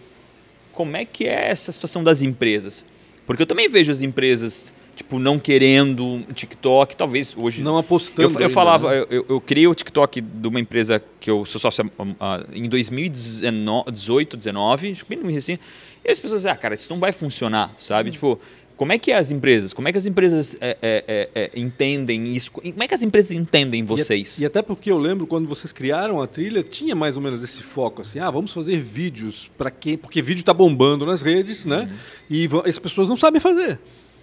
como 0.74 0.98
é 0.98 1.06
que 1.06 1.26
é 1.26 1.50
essa 1.50 1.72
situação 1.72 2.04
das 2.04 2.22
empresas. 2.22 2.84
Porque 3.26 3.44
eu 3.44 3.48
também 3.48 3.70
vejo 3.70 3.92
as 3.92 4.02
empresas 4.02 4.74
tipo, 4.96 5.20
não 5.20 5.40
querendo 5.40 6.24
TikTok, 6.34 6.96
talvez 6.96 7.36
hoje. 7.38 7.62
Não 7.62 7.78
apostando. 7.78 8.40
Eu, 8.40 8.42
eu 8.42 8.50
falava, 8.50 8.92
né? 8.92 9.06
eu, 9.10 9.26
eu, 9.28 9.42
criei 9.42 9.68
o 9.68 9.76
TikTok 9.76 10.22
de 10.22 10.48
uma 10.48 10.60
empresa 10.60 11.02
que 11.20 11.30
eu 11.30 11.46
sou 11.46 11.60
sócio 11.60 11.86
uh, 11.86 12.14
em 12.54 12.68
2018, 12.68 14.38
19, 14.38 14.92
acho 14.92 15.06
que 15.06 15.16
bem 15.16 15.24
no 15.24 15.38
assim. 15.38 15.58
E 16.04 16.10
as 16.12 16.20
pessoas 16.20 16.42
dizem, 16.42 16.52
ah, 16.52 16.56
cara, 16.56 16.76
isso 16.76 16.90
não 16.90 17.00
vai 17.00 17.12
funcionar, 17.12 17.74
sabe? 17.78 18.10
Hum. 18.10 18.14
Tipo, 18.14 18.40
como 18.82 18.92
é 18.92 18.98
que 18.98 19.12
é 19.12 19.16
as 19.16 19.30
empresas? 19.30 19.74
Como 19.74 19.88
é 19.88 19.92
que 19.92 19.98
as 20.00 20.08
empresas 20.08 20.58
é, 20.60 20.76
é, 20.82 21.30
é, 21.36 21.52
é 21.54 21.60
entendem 21.60 22.36
isso? 22.36 22.50
Como 22.50 22.82
é 22.82 22.88
que 22.88 22.96
as 22.96 23.04
empresas 23.04 23.30
entendem 23.30 23.84
vocês? 23.84 24.40
E, 24.40 24.42
e, 24.42 24.46
até 24.46 24.64
porque 24.64 24.92
eu 24.92 24.98
lembro 24.98 25.28
quando 25.28 25.48
vocês 25.48 25.72
criaram 25.72 26.20
a 26.20 26.26
trilha, 26.26 26.64
tinha 26.64 26.96
mais 26.96 27.16
ou 27.16 27.22
menos 27.22 27.44
esse 27.44 27.62
foco 27.62 28.02
assim, 28.02 28.18
ah, 28.18 28.32
vamos 28.32 28.52
fazer 28.52 28.78
vídeos 28.80 29.52
para 29.56 29.70
quem, 29.70 29.96
porque 29.96 30.20
vídeo 30.20 30.40
está 30.40 30.52
bombando 30.52 31.06
nas 31.06 31.22
redes, 31.22 31.64
né? 31.64 31.92
Uhum. 31.92 31.98
E 32.32 32.50
as 32.68 32.80
pessoas 32.80 33.08
não 33.08 33.16
sabem 33.16 33.40
fazer. 33.40 33.80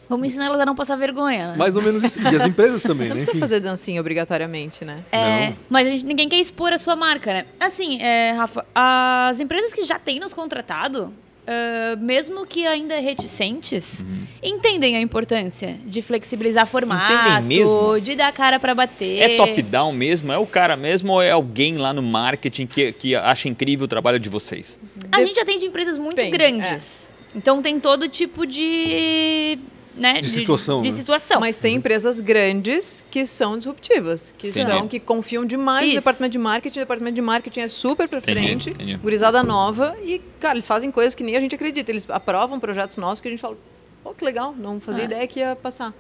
Vamos 0.09 0.27
ensinar 0.27 0.47
elas 0.47 0.61
a 0.61 0.65
não 0.65 0.75
passar 0.75 0.97
vergonha, 0.97 1.49
né? 1.49 1.57
Mais 1.57 1.77
ou 1.77 1.83
menos 1.83 2.03
isso. 2.03 2.19
E 2.21 2.27
as 2.35 2.47
empresas 2.47 2.83
também, 2.83 3.09
não 3.09 3.17
né? 3.17 3.21
Não 3.21 3.27
precisa 3.27 3.39
fazer 3.39 3.61
dancinha 3.61 4.01
obrigatoriamente, 4.01 4.85
né? 4.85 5.05
É, 5.13 5.49
não. 5.49 5.57
mas 5.69 5.87
a 5.87 5.91
gente, 5.91 6.07
ninguém 6.07 6.29
quer 6.29 6.39
expor 6.39 6.73
a 6.73 6.79
sua 6.79 6.97
marca, 6.97 7.33
né? 7.33 7.47
Assim, 7.61 8.01
é, 8.01 8.33
Rafa, 8.33 8.65
as 8.75 9.39
empresas 9.39 9.75
que 9.75 9.83
já 9.83 9.99
têm 9.99 10.19
nos 10.19 10.33
contratado, 10.33 11.13
uh, 11.49 11.99
mesmo 11.99 12.47
que 12.47 12.67
ainda 12.67 12.99
reticentes, 13.01 14.01
uhum. 14.01 14.27
entendem 14.43 14.97
a 14.97 15.01
importância 15.01 15.77
de 15.85 16.03
flexibilizar 16.03 16.67
formato, 16.67 17.43
mesmo? 17.43 18.01
de 18.01 18.15
dar 18.15 18.33
cara 18.33 18.59
para 18.61 18.75
bater. 18.75 19.19
É 19.21 19.37
top-down 19.37 19.93
mesmo? 19.93 20.33
É 20.33 20.39
o 20.39 20.47
cara 20.47 20.77
mesmo 20.77 21.13
ou 21.13 21.23
é 21.23 21.31
alguém 21.31 21.77
lá 21.77 21.93
no 21.93 22.03
marketing 22.03 22.67
que, 22.67 22.93
que 22.93 23.15
acha 23.15 23.49
incrível 23.49 23.85
o 23.85 23.89
trabalho 23.89 24.19
de 24.19 24.29
vocês? 24.29 24.79
A 25.11 25.25
gente 25.25 25.41
atende 25.41 25.67
empresas 25.67 25.99
muito 25.99 26.17
Bem, 26.17 26.31
grandes. 26.31 27.13
É. 27.35 27.39
Então 27.39 27.61
tem 27.63 27.79
todo 27.79 28.09
tipo 28.09 28.47
de 28.47 29.59
né, 29.99 30.21
de, 30.21 30.29
situação. 30.29 30.83
De, 30.83 30.91
né? 30.91 30.97
situação. 30.97 31.41
Mas 31.41 31.59
tem 31.59 31.77
empresas 31.77 32.21
grandes 32.21 33.05
que 33.11 33.27
são 33.27 33.59
disruptivas, 33.59 34.35
que 34.39 34.53
Sim. 34.53 34.65
são 34.65 34.89
que 34.89 34.99
confiam 35.01 35.45
demais 35.45 35.87
Isso. 35.87 35.95
no 35.95 36.01
departamento 36.01 36.33
de 36.33 36.39
marketing. 36.39 36.79
O 36.79 36.83
departamento 36.83 37.15
de 37.15 37.23
marketing 37.23 37.61
é 37.61 37.69
super 37.69 38.09
pra 38.09 38.21
frente, 38.21 38.71
entendi. 38.71 38.97
gurizada 38.97 39.43
nova 39.43 39.97
e, 40.03 40.21
cara, 40.41 40.55
eles 40.55 40.67
fazem 40.67 40.91
coisas 40.91 41.15
que 41.15 41.23
nem 41.23 41.37
a 41.37 41.41
gente 41.41 41.55
acredita. 41.55 41.91
Eles 41.91 42.09
aprovam 42.09 42.59
projetos 42.59 42.97
nossos 42.97 43.21
que 43.21 43.29
a 43.29 43.31
gente 43.31 43.41
fala, 43.41 43.57
pô, 44.03 44.15
que 44.15 44.25
legal, 44.25 44.55
não 44.57 44.81
fazia 44.81 45.03
é. 45.03 45.07
ideia 45.07 45.27
que 45.27 45.41
ia 45.41 45.57
passar. 45.57 45.93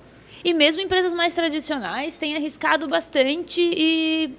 E 0.44 0.54
mesmo 0.54 0.80
empresas 0.80 1.12
mais 1.14 1.32
tradicionais 1.32 2.16
têm 2.16 2.36
arriscado 2.36 2.86
bastante 2.86 3.60
e 3.60 4.30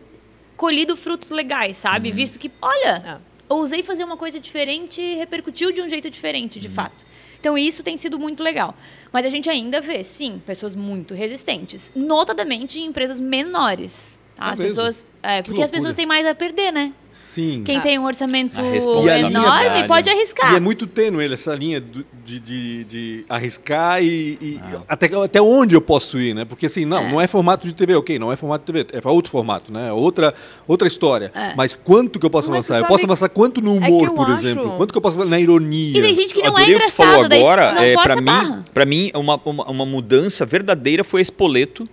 colhido 0.56 0.96
frutos 0.96 1.30
legais, 1.30 1.78
sabe? 1.78 2.10
Uhum. 2.10 2.16
Visto 2.16 2.38
que, 2.38 2.52
olha, 2.62 3.20
é. 3.20 3.54
ousei 3.54 3.82
fazer 3.82 4.04
uma 4.04 4.18
coisa 4.18 4.40
diferente 4.40 5.02
e 5.02 5.16
repercutiu 5.16 5.72
de 5.72 5.82
um 5.82 5.90
jeito 5.90 6.10
diferente, 6.10 6.60
de 6.60 6.68
uhum. 6.68 6.74
fato. 6.74 7.06
Então, 7.40 7.58
isso 7.58 7.84
tem 7.84 7.96
sido 7.96 8.20
muito 8.20 8.44
legal. 8.44 8.76
Mas 9.12 9.26
a 9.26 9.30
gente 9.30 9.50
ainda 9.50 9.80
vê, 9.82 10.04
sim, 10.04 10.42
pessoas 10.46 10.76
muito 10.76 11.14
resistentes, 11.14 11.92
notadamente 11.96 12.80
em 12.80 12.86
empresas 12.86 13.20
menores. 13.20 14.19
É 14.40 14.52
as 14.52 14.58
pessoas, 14.58 15.06
é, 15.22 15.42
porque 15.42 15.62
as 15.62 15.70
pessoas 15.70 15.94
têm 15.94 16.06
mais 16.06 16.26
a 16.26 16.34
perder, 16.34 16.72
né? 16.72 16.94
Sim. 17.12 17.64
Quem 17.66 17.78
ah. 17.78 17.82
tem 17.82 18.00
um 18.00 18.06
orçamento 18.06 18.62
enorme 18.62 19.88
pode 19.88 20.10
arriscar. 20.10 20.54
E 20.54 20.56
é 20.56 20.60
muito 20.60 20.88
tênue 20.88 21.32
essa 21.34 21.54
linha 21.54 21.82
de, 21.82 22.40
de, 22.40 22.84
de 22.86 23.26
arriscar 23.28 24.02
e, 24.02 24.38
e 24.40 24.60
ah. 24.64 24.82
até, 24.88 25.08
até 25.22 25.42
onde 25.42 25.76
eu 25.76 25.82
posso 25.82 26.18
ir, 26.20 26.34
né? 26.34 26.46
Porque 26.46 26.68
assim, 26.68 26.86
não, 26.86 27.00
é. 27.00 27.12
não 27.12 27.22
é 27.22 27.28
formato 27.28 27.68
de 27.68 27.74
TV, 27.74 27.96
ok, 27.96 28.18
não 28.18 28.32
é 28.32 28.38
formato 28.38 28.72
de 28.72 28.72
TV, 28.72 28.98
é 28.98 29.02
para 29.02 29.12
outro 29.12 29.32
formato, 29.32 29.74
né? 29.74 29.92
Outra, 29.92 30.34
outra 30.66 30.88
história. 30.88 31.32
É. 31.36 31.54
Mas 31.56 31.74
quanto 31.74 32.20
que 32.20 32.26
eu 32.26 32.30
posso 32.30 32.50
Mas 32.50 32.70
avançar? 32.70 32.86
Eu 32.86 32.88
posso 32.88 33.06
avançar 33.06 33.28
quanto 33.30 33.60
no 33.60 33.76
é 33.76 33.88
humor, 33.88 34.08
é 34.08 34.12
por 34.12 34.30
acho... 34.30 34.46
exemplo? 34.46 34.72
Quanto 34.78 34.92
que 34.94 34.98
eu 34.98 35.02
posso 35.02 35.16
avançar 35.16 35.32
na 35.32 35.40
ironia? 35.40 35.98
E 35.98 36.02
tem 36.02 36.14
gente 36.14 36.34
que 36.34 36.42
não 36.42 36.58
é 36.58 36.70
engraçado, 36.70 37.28
daí 37.28 37.42
agora, 37.42 37.84
é, 37.84 37.94
para 37.96 38.16
mim, 38.16 38.64
para 38.74 38.86
mim 38.86 39.12
uma, 39.16 39.42
uma, 39.44 39.70
uma 39.70 39.86
mudança 39.86 40.46
verdadeira 40.46 41.04
foi 41.04 41.22
esse 41.22 41.30
Espoleto 41.30 41.88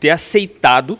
ter 0.00 0.08
aceitado, 0.08 0.98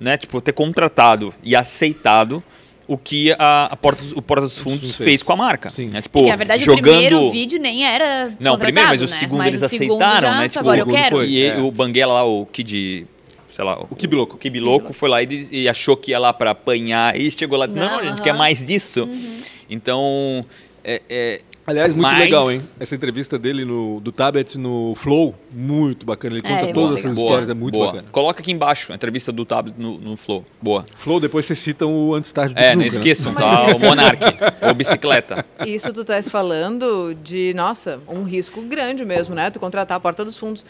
né? 0.00 0.16
Tipo, 0.16 0.40
ter 0.40 0.52
contratado 0.52 1.34
e 1.42 1.56
aceitado 1.56 2.42
o 2.86 2.96
que 2.96 3.32
a, 3.38 3.68
a 3.70 3.76
Porta, 3.76 4.02
o 4.16 4.22
Porta 4.22 4.44
dos 4.46 4.58
Fundos 4.58 4.96
fez. 4.96 5.08
fez. 5.08 5.22
com 5.22 5.32
a 5.34 5.36
marca. 5.36 5.68
Sim. 5.68 5.88
Né? 5.88 6.00
Tipo, 6.00 6.26
na 6.26 6.36
verdade, 6.36 6.64
jogando... 6.64 6.80
o 6.80 6.90
primeiro 6.90 7.30
vídeo 7.30 7.60
nem 7.60 7.84
era 7.84 8.32
Não, 8.40 8.54
o 8.54 8.58
primeiro, 8.58 8.88
mas 8.88 9.02
o 9.02 9.04
né? 9.04 9.10
segundo 9.10 9.38
mas 9.38 9.48
eles 9.48 9.62
o 9.62 9.64
aceitaram, 9.66 10.38
né? 10.38 10.48
Tipo, 10.48 10.60
agora 10.60 10.80
eu 10.80 10.86
quero. 10.86 11.16
Foi. 11.16 11.28
E 11.28 11.44
é. 11.44 11.58
o 11.58 11.70
Banguela 11.70 12.14
lá, 12.14 12.24
o 12.24 12.46
Kid... 12.46 13.06
Sei 13.54 13.64
lá, 13.64 13.76
o 13.90 13.96
Kibiloco. 13.96 14.36
O 14.36 14.38
Kibiloco 14.38 14.92
foi 14.92 15.08
lá 15.08 15.20
e, 15.20 15.48
e, 15.50 15.68
achou 15.68 15.96
que 15.96 16.12
ia 16.12 16.18
lá 16.20 16.32
para 16.32 16.52
apanhar 16.52 17.18
e 17.18 17.28
chegou 17.28 17.58
lá 17.58 17.64
e 17.64 17.68
disse, 17.68 17.80
não, 17.80 17.88
não 17.88 17.98
a 17.98 18.02
gente 18.04 18.12
uh 18.12 18.16
-huh. 18.18 18.22
quer 18.22 18.32
mais 18.32 18.64
disso. 18.64 19.02
Uhum. 19.02 19.40
Então, 19.68 20.46
é, 20.90 21.02
é, 21.10 21.40
Aliás, 21.66 21.92
muito 21.92 22.06
Mas... 22.06 22.18
legal, 22.18 22.50
hein? 22.50 22.66
Essa 22.80 22.94
entrevista 22.94 23.38
dele 23.38 23.62
no, 23.62 24.00
do 24.00 24.10
Tablet 24.10 24.56
no 24.56 24.94
Flow, 24.94 25.34
muito 25.52 26.06
bacana. 26.06 26.36
Ele 26.36 26.40
conta 26.40 26.70
é, 26.70 26.72
todas 26.72 26.98
essas 26.98 27.14
boa, 27.14 27.26
histórias, 27.26 27.50
é 27.50 27.54
muito 27.54 27.74
boa. 27.74 27.88
bacana. 27.88 28.08
Coloca 28.10 28.40
aqui 28.40 28.50
embaixo 28.50 28.90
a 28.90 28.94
entrevista 28.94 29.30
do 29.30 29.44
Tablet 29.44 29.78
no, 29.78 29.98
no 29.98 30.16
Flow. 30.16 30.46
Boa. 30.62 30.86
Flow, 30.96 31.20
depois 31.20 31.44
vocês 31.44 31.58
citam 31.58 31.94
o 31.94 32.14
Antes 32.14 32.32
Tarde 32.32 32.54
do 32.54 32.58
É, 32.58 32.74
não 32.74 32.80
né? 32.80 32.88
esqueçam, 32.88 33.34
né? 33.34 33.40
tá? 33.40 33.76
O 33.76 33.80
Monark, 33.80 34.24
ou 34.62 34.72
bicicleta. 34.72 35.44
Isso 35.66 35.92
tu 35.92 36.00
estás 36.00 36.26
falando 36.30 37.14
de, 37.22 37.52
nossa, 37.52 38.00
um 38.08 38.22
risco 38.22 38.62
grande 38.62 39.04
mesmo, 39.04 39.34
né? 39.34 39.50
Tu 39.50 39.60
contratar 39.60 39.98
a 39.98 40.00
porta 40.00 40.24
dos 40.24 40.38
fundos 40.38 40.64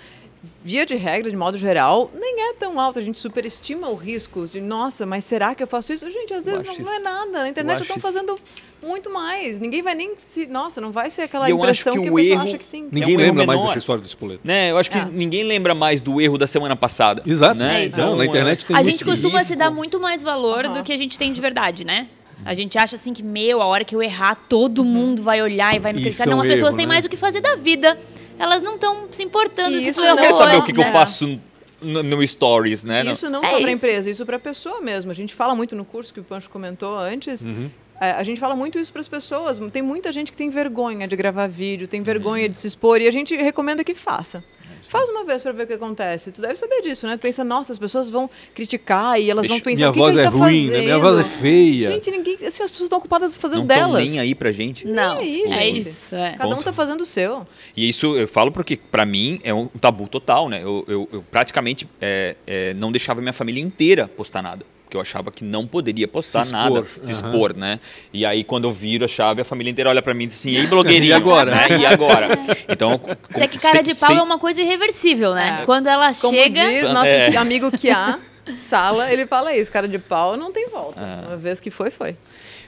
via 0.64 0.84
de 0.84 0.96
regra, 0.96 1.30
de 1.30 1.36
modo 1.36 1.56
geral, 1.56 2.10
nem 2.12 2.50
é 2.50 2.54
tão 2.54 2.78
alto. 2.80 2.98
A 2.98 3.02
gente 3.02 3.20
superestima 3.20 3.88
o 3.88 3.94
risco 3.94 4.46
de, 4.46 4.60
nossa, 4.60 5.06
mas 5.06 5.24
será 5.24 5.54
que 5.54 5.62
eu 5.62 5.66
faço 5.66 5.92
isso? 5.92 6.10
Gente, 6.10 6.34
às 6.34 6.44
vezes 6.44 6.64
não, 6.64 6.76
não, 6.76 6.92
é 6.92 6.98
nada. 6.98 7.30
Na 7.30 7.48
internet 7.48 7.82
estão 7.82 7.98
fazendo 7.98 8.36
muito 8.82 9.10
mais. 9.10 9.58
Ninguém 9.58 9.82
vai 9.82 9.94
nem 9.94 10.14
se. 10.16 10.46
Nossa, 10.46 10.80
não 10.80 10.92
vai 10.92 11.10
ser 11.10 11.22
aquela 11.22 11.50
impressão 11.50 11.94
que, 11.94 12.02
que 12.02 12.10
o 12.10 12.18
erro, 12.18 12.42
acha 12.42 12.58
que 12.58 12.64
sim. 12.64 12.88
Ninguém 12.90 13.14
é 13.14 13.18
um 13.18 13.20
lembra 13.20 13.46
mais 13.46 13.60
dessa 13.62 13.78
história 13.78 14.02
do 14.02 14.06
espoleto. 14.06 14.40
Né? 14.44 14.70
Eu 14.70 14.78
acho 14.78 14.90
que 14.90 14.98
é. 14.98 15.04
ninguém 15.04 15.42
lembra 15.44 15.74
mais 15.74 16.00
do 16.00 16.20
erro 16.20 16.38
da 16.38 16.46
semana 16.46 16.76
passada. 16.76 17.22
Exato. 17.26 17.56
Né? 17.56 17.82
É 17.82 17.84
então, 17.86 18.16
na 18.16 18.24
internet 18.24 18.66
tem 18.66 18.76
A 18.76 18.82
gente 18.82 19.04
costuma 19.04 19.38
risco. 19.38 19.52
se 19.52 19.56
dar 19.56 19.70
muito 19.70 20.00
mais 20.00 20.22
valor 20.22 20.66
uhum. 20.66 20.74
do 20.74 20.82
que 20.82 20.92
a 20.92 20.96
gente 20.96 21.18
tem 21.18 21.32
de 21.32 21.40
verdade, 21.40 21.84
né? 21.84 22.08
A 22.44 22.54
gente 22.54 22.78
acha 22.78 22.96
assim 22.96 23.12
que, 23.12 23.22
meu, 23.22 23.60
a 23.60 23.66
hora 23.66 23.84
que 23.84 23.94
eu 23.94 24.02
errar, 24.02 24.36
todo 24.48 24.84
mundo 24.84 25.22
vai 25.22 25.42
olhar 25.42 25.74
e 25.74 25.78
vai 25.78 25.92
me 25.92 26.00
criticar. 26.00 26.26
Não, 26.28 26.40
as 26.40 26.46
pessoas 26.46 26.74
têm 26.74 26.86
né? 26.86 26.92
mais 26.92 27.04
o 27.04 27.08
que 27.08 27.16
fazer 27.16 27.40
da 27.40 27.56
vida. 27.56 27.98
Elas 28.38 28.62
não 28.62 28.76
estão 28.76 29.08
se 29.10 29.24
importando 29.24 29.76
isso 29.76 29.86
se 29.86 29.92
tu 29.94 30.04
errou. 30.04 30.16
Não 30.16 30.22
quer 30.22 30.34
saber 30.34 30.56
o 30.56 30.62
que, 30.62 30.72
que 30.72 30.80
eu 30.80 30.92
faço 30.92 31.40
no, 31.82 32.02
no, 32.02 32.26
Stories, 32.26 32.84
né? 32.84 33.04
Isso 33.12 33.28
não 33.28 33.42
é 33.42 33.50
só 33.50 33.60
para 33.60 33.68
a 33.68 33.72
empresa, 33.72 34.10
isso 34.10 34.24
para 34.24 34.36
a 34.36 34.40
pessoa 34.40 34.80
mesmo. 34.80 35.10
A 35.10 35.14
gente 35.14 35.34
fala 35.34 35.54
muito 35.54 35.74
no 35.74 35.84
curso 35.84 36.14
que 36.14 36.20
o 36.20 36.24
Pancho 36.24 36.48
comentou 36.48 36.96
antes. 36.96 37.44
Uhum. 37.44 37.68
É, 38.00 38.12
a 38.12 38.22
gente 38.22 38.40
fala 38.40 38.54
muito 38.54 38.78
isso 38.78 38.92
para 38.92 39.00
as 39.00 39.08
pessoas. 39.08 39.58
Tem 39.72 39.82
muita 39.82 40.12
gente 40.12 40.30
que 40.30 40.36
tem 40.36 40.50
vergonha 40.50 41.08
de 41.08 41.16
gravar 41.16 41.46
vídeo, 41.48 41.86
tem 41.86 42.02
vergonha 42.02 42.44
uhum. 42.44 42.50
de 42.50 42.56
se 42.56 42.66
expor 42.66 43.00
e 43.00 43.08
a 43.08 43.10
gente 43.10 43.36
recomenda 43.36 43.82
que 43.82 43.94
faça. 43.94 44.42
Faz 44.88 45.06
uma 45.10 45.22
vez 45.22 45.42
para 45.42 45.52
ver 45.52 45.64
o 45.64 45.66
que 45.66 45.74
acontece. 45.74 46.32
Tu 46.32 46.40
deve 46.40 46.56
saber 46.56 46.80
disso, 46.80 47.06
né? 47.06 47.18
Tu 47.18 47.20
pensa, 47.20 47.44
nossa, 47.44 47.70
as 47.70 47.78
pessoas 47.78 48.08
vão 48.08 48.28
criticar 48.54 49.20
e 49.20 49.30
elas 49.30 49.46
vão 49.46 49.60
pensar 49.60 49.76
minha 49.76 49.90
o 49.90 49.92
que, 49.92 49.98
voz 49.98 50.14
que 50.14 50.20
é 50.20 50.24
tá 50.24 50.30
ruim, 50.30 50.70
né? 50.70 50.80
minha 50.80 50.98
voz 50.98 51.18
é 51.18 51.24
feia. 51.24 51.92
Gente, 51.92 52.10
ninguém, 52.10 52.34
assim, 52.36 52.62
as 52.62 52.70
pessoas 52.70 52.84
estão 52.84 52.98
ocupadas 52.98 53.36
fazendo 53.36 53.60
não 53.60 53.66
delas. 53.66 54.02
nem 54.02 54.18
aí 54.18 54.34
pra 54.34 54.50
gente. 54.50 54.86
Não, 54.86 55.18
aí, 55.18 55.42
é 55.44 55.58
gente. 55.58 55.88
isso. 55.90 56.14
É. 56.14 56.36
Cada 56.38 56.56
um 56.56 56.62
tá 56.62 56.72
fazendo 56.72 57.02
o 57.02 57.06
seu. 57.06 57.46
E 57.76 57.86
isso 57.86 58.16
eu 58.16 58.26
falo 58.26 58.50
porque 58.50 58.78
para 58.78 59.04
mim 59.04 59.38
é 59.44 59.52
um 59.52 59.66
tabu 59.66 60.08
total, 60.08 60.48
né? 60.48 60.62
Eu, 60.62 60.82
eu, 60.88 61.08
eu 61.12 61.22
praticamente 61.30 61.86
é, 62.00 62.36
é, 62.46 62.72
não 62.72 62.90
deixava 62.90 63.20
minha 63.20 63.34
família 63.34 63.62
inteira 63.62 64.08
postar 64.08 64.40
nada 64.40 64.64
porque 64.88 64.96
eu 64.96 65.02
achava 65.02 65.30
que 65.30 65.44
não 65.44 65.66
poderia 65.66 66.08
postar 66.08 66.44
se 66.44 66.52
nada, 66.52 66.82
se 67.02 67.04
uhum. 67.04 67.10
expor, 67.10 67.54
né? 67.54 67.78
E 68.10 68.24
aí 68.24 68.42
quando 68.42 68.64
eu 68.64 68.72
viro 68.72 69.04
a 69.04 69.08
chave, 69.08 69.42
a 69.42 69.44
família 69.44 69.70
inteira 69.70 69.90
olha 69.90 70.00
para 70.00 70.14
mim 70.14 70.24
e 70.24 70.26
diz 70.28 70.38
assim: 70.38 70.52
"E 70.52 70.56
aí, 70.56 70.66
blogueirinha?" 70.66 71.12
e 71.12 71.12
agora? 71.12 71.50
Né? 71.54 71.78
E 71.78 71.86
agora? 71.86 72.28
Então, 72.66 72.98
é 73.34 73.46
que 73.46 73.58
cara 73.58 73.82
de 73.82 73.94
pau 73.94 74.12
é 74.12 74.22
uma 74.22 74.38
coisa 74.38 74.62
irreversível, 74.62 75.34
né? 75.34 75.58
É. 75.60 75.64
Quando 75.66 75.88
ela 75.88 76.10
Como 76.14 76.34
chega, 76.34 76.66
diz 76.66 76.82
nosso 76.84 77.10
é. 77.10 77.36
amigo 77.36 77.70
que 77.70 77.90
há 77.90 78.18
Sala, 78.56 79.12
ele 79.12 79.26
fala 79.26 79.54
isso, 79.54 79.70
cara 79.70 79.86
de 79.86 79.98
pau 79.98 80.38
não 80.38 80.50
tem 80.50 80.68
volta. 80.70 80.98
É. 80.98 81.26
Uma 81.28 81.36
vez 81.36 81.60
que 81.60 81.70
foi, 81.70 81.90
foi. 81.90 82.16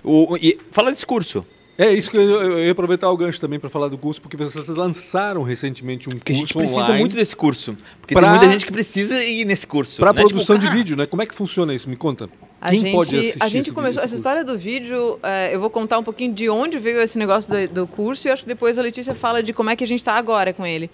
O, 0.05 0.37
e, 0.37 0.61
fala 0.71 0.91
desse 0.91 1.07
curso. 1.07 1.47
É 1.81 1.91
isso 1.95 2.11
que 2.11 2.17
eu, 2.19 2.23
eu 2.23 2.63
ia 2.63 2.73
aproveitar 2.73 3.11
o 3.11 3.17
gancho 3.17 3.41
também 3.41 3.59
para 3.59 3.71
falar 3.71 3.89
do 3.89 3.97
curso, 3.97 4.21
porque 4.21 4.37
vocês 4.37 4.69
lançaram 4.69 5.43
recentemente 5.43 6.11
um 6.11 6.13
curso. 6.13 6.31
A 6.31 6.33
gente 6.35 6.53
precisa 6.53 6.93
muito 6.93 7.17
desse 7.17 7.35
curso. 7.35 7.75
Porque 8.03 8.13
pra, 8.13 8.21
tem 8.21 8.31
muita 8.33 8.53
gente 8.53 8.67
que 8.67 8.73
precisa 8.73 9.25
ir 9.25 9.47
nesse 9.47 9.67
curso. 9.67 9.99
Para 9.99 10.13
né? 10.13 10.21
produção 10.21 10.59
tipo, 10.59 10.71
de 10.71 10.77
vídeo, 10.77 10.95
né? 10.95 11.07
Como 11.07 11.23
é 11.23 11.27
que 11.27 11.35
funciona 11.35 11.73
isso? 11.73 11.89
Me 11.89 11.97
conta. 11.97 12.29
A 12.61 12.69
Quem 12.69 12.83
gente, 12.83 12.93
pode 12.95 13.17
assistir? 13.17 13.43
A 13.43 13.49
gente 13.49 13.73
começou 13.73 14.03
essa 14.03 14.15
história 14.15 14.45
do 14.45 14.59
vídeo. 14.59 15.19
É, 15.23 15.55
eu 15.55 15.59
vou 15.59 15.71
contar 15.71 15.99
um 15.99 16.03
pouquinho 16.03 16.35
de 16.35 16.51
onde 16.51 16.79
veio 16.79 17.01
esse 17.01 17.19
negócio 17.19 17.51
do, 17.51 17.69
do, 17.69 17.87
curso 17.87 18.29
e 18.29 18.31
acho 18.31 18.43
que 18.43 18.49
depois 18.49 18.79
a 18.79 18.83
Letícia 18.83 19.15
fala 19.15 19.43
de 19.43 19.55
como 19.55 19.71
é 19.71 19.77
que 19.77 19.83
a 19.83 19.87
gente 19.87 20.01
está 20.01 20.17
agora 20.17 20.53
com 20.53 20.67
ele. 20.67 20.91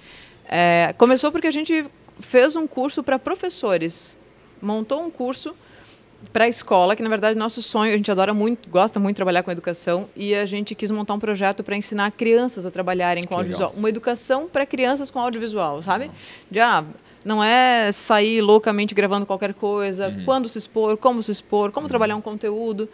É, 0.49 0.95
começou 0.97 1.33
porque 1.33 1.49
a 1.49 1.53
gente 1.53 1.85
fez 2.21 2.55
um 2.55 2.65
curso 2.65 3.03
para 3.03 3.19
professores. 3.19 4.17
Montou 4.63 5.05
um 5.05 5.11
curso 5.11 5.53
para 6.37 6.45
a 6.45 6.49
escola, 6.49 6.95
que 6.95 7.03
na 7.03 7.09
verdade 7.09 7.39
nosso 7.39 7.63
sonho, 7.63 7.95
a 7.95 7.97
gente 7.97 8.11
adora 8.11 8.35
muito, 8.35 8.69
gosta 8.69 9.01
muito 9.01 9.15
de 9.15 9.17
trabalhar 9.17 9.43
com 9.43 9.51
educação 9.51 10.07
e 10.15 10.35
a 10.35 10.45
gente 10.45 10.75
quis 10.75 10.91
montar 10.91 11.15
um 11.15 11.19
projeto 11.19 11.65
para 11.65 11.75
ensinar 11.75 12.11
crianças 12.11 12.67
a 12.67 12.71
trabalharem 12.71 13.25
com 13.25 13.31
que 13.31 13.35
audiovisual, 13.37 13.71
legal. 13.71 13.79
uma 13.79 13.89
educação 13.89 14.47
para 14.47 14.67
crianças 14.67 15.11
com 15.11 15.19
audiovisual, 15.19 15.83
sabe? 15.83 16.11
De 16.51 16.61
ah, 16.61 16.85
não 17.25 17.43
é 17.43 17.91
sair 17.91 18.43
loucamente 18.43 18.95
gravando 18.95 19.25
qualquer 19.25 19.55
coisa, 19.55 20.09
uhum. 20.09 20.25
quando 20.27 20.47
se 20.47 20.59
expor, 20.59 20.99
como 20.99 21.23
se 21.23 21.33
expor, 21.33 21.73
como 21.73 21.87
uhum. 21.87 21.89
trabalhar 21.89 22.17
um 22.17 22.21
conteúdo. 22.21 22.87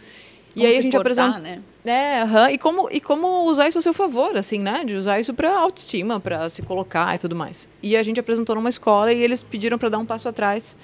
Como 0.53 0.65
e 0.65 0.65
aí 0.65 0.77
a 0.77 0.81
gente 0.81 0.95
apresenta, 0.95 1.37
né? 1.37 1.59
É, 1.83 2.23
uhum, 2.23 2.47
e 2.47 2.57
como 2.57 2.89
e 2.89 3.01
como 3.01 3.43
usar 3.43 3.67
isso 3.67 3.77
a 3.77 3.81
seu 3.81 3.93
favor, 3.93 4.37
assim, 4.37 4.59
né? 4.59 4.85
De 4.85 4.95
usar 4.95 5.19
isso 5.19 5.33
para 5.33 5.53
autoestima, 5.53 6.17
para 6.17 6.49
se 6.49 6.61
colocar 6.61 7.13
e 7.13 7.17
tudo 7.17 7.35
mais. 7.35 7.67
E 7.81 7.97
a 7.97 8.03
gente 8.03 8.21
apresentou 8.21 8.55
numa 8.55 8.69
escola 8.69 9.11
e 9.11 9.21
eles 9.21 9.43
pediram 9.43 9.77
para 9.77 9.89
dar 9.89 9.97
um 9.97 10.05
passo 10.05 10.29
atrás 10.29 10.77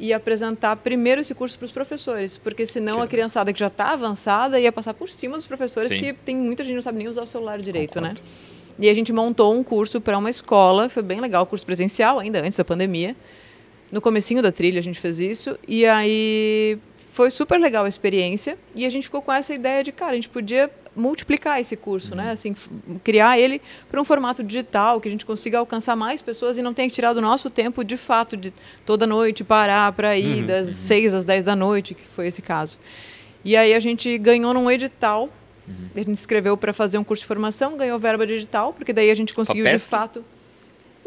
e 0.00 0.14
apresentar 0.14 0.74
primeiro 0.76 1.20
esse 1.20 1.34
curso 1.34 1.58
para 1.58 1.66
os 1.66 1.70
professores, 1.70 2.38
porque 2.38 2.66
senão 2.66 2.96
Sim. 2.96 3.02
a 3.02 3.06
criançada 3.06 3.52
que 3.52 3.60
já 3.60 3.66
está 3.66 3.92
avançada 3.92 4.58
ia 4.58 4.72
passar 4.72 4.94
por 4.94 5.10
cima 5.10 5.36
dos 5.36 5.46
professores, 5.46 5.90
Sim. 5.90 5.98
que 5.98 6.12
tem 6.14 6.34
muita 6.34 6.64
gente 6.64 6.72
que 6.72 6.76
não 6.76 6.82
sabe 6.82 6.98
nem 6.98 7.06
usar 7.06 7.22
o 7.22 7.26
celular 7.26 7.58
direito, 7.60 8.00
Concordo. 8.00 8.18
né? 8.18 8.26
E 8.78 8.88
a 8.88 8.94
gente 8.94 9.12
montou 9.12 9.54
um 9.54 9.62
curso 9.62 10.00
para 10.00 10.16
uma 10.16 10.30
escola, 10.30 10.88
foi 10.88 11.02
bem 11.02 11.20
legal, 11.20 11.44
curso 11.44 11.66
presencial 11.66 12.18
ainda 12.18 12.40
antes 12.40 12.56
da 12.56 12.64
pandemia. 12.64 13.14
No 13.92 14.00
comecinho 14.00 14.40
da 14.42 14.50
trilha 14.50 14.78
a 14.78 14.82
gente 14.82 14.98
fez 14.98 15.20
isso 15.20 15.58
e 15.68 15.84
aí 15.84 16.78
foi 17.12 17.30
super 17.30 17.60
legal 17.60 17.84
a 17.84 17.88
experiência 17.88 18.56
e 18.74 18.86
a 18.86 18.90
gente 18.90 19.04
ficou 19.04 19.20
com 19.20 19.30
essa 19.30 19.52
ideia 19.52 19.84
de, 19.84 19.92
cara, 19.92 20.12
a 20.12 20.14
gente 20.14 20.30
podia 20.30 20.70
multiplicar 21.00 21.60
esse 21.60 21.76
curso, 21.76 22.14
né? 22.14 22.22
uhum. 22.22 22.28
né? 22.28 22.32
Assim, 22.32 22.54
criar 23.02 23.38
ele 23.38 23.60
para 23.90 24.00
um 24.00 24.04
formato 24.04 24.44
digital, 24.44 25.00
que 25.00 25.08
a 25.08 25.10
gente 25.10 25.26
consiga 25.26 25.58
alcançar 25.58 25.96
mais 25.96 26.22
pessoas 26.22 26.58
e 26.58 26.62
não 26.62 26.74
tenha 26.74 26.88
que 26.88 26.94
tirar 26.94 27.12
do 27.12 27.20
nosso 27.20 27.48
tempo, 27.50 27.82
de 27.82 27.96
fato, 27.96 28.36
de 28.36 28.52
toda 28.84 29.06
noite 29.06 29.42
parar 29.42 29.92
para 29.92 30.16
ir 30.16 30.42
uhum. 30.42 30.46
das 30.46 30.68
uhum. 30.68 30.74
6 30.74 31.14
às 31.14 31.24
10 31.24 31.44
da 31.44 31.56
noite, 31.56 31.94
que 31.94 32.06
foi 32.14 32.26
esse 32.26 32.42
caso. 32.42 32.78
E 33.44 33.56
aí 33.56 33.74
a 33.74 33.80
gente 33.80 34.16
ganhou 34.18 34.52
num 34.52 34.70
edital, 34.70 35.28
uhum. 35.66 35.74
a 35.94 35.98
gente 35.98 36.12
escreveu 36.12 36.56
para 36.56 36.72
fazer 36.72 36.98
um 36.98 37.04
curso 37.04 37.22
de 37.22 37.26
formação, 37.26 37.76
ganhou 37.76 37.98
verba 37.98 38.26
digital, 38.26 38.72
porque 38.72 38.92
daí 38.92 39.10
a 39.10 39.14
gente 39.14 39.34
conseguiu 39.34 39.64
de 39.64 39.78
fato... 39.78 40.24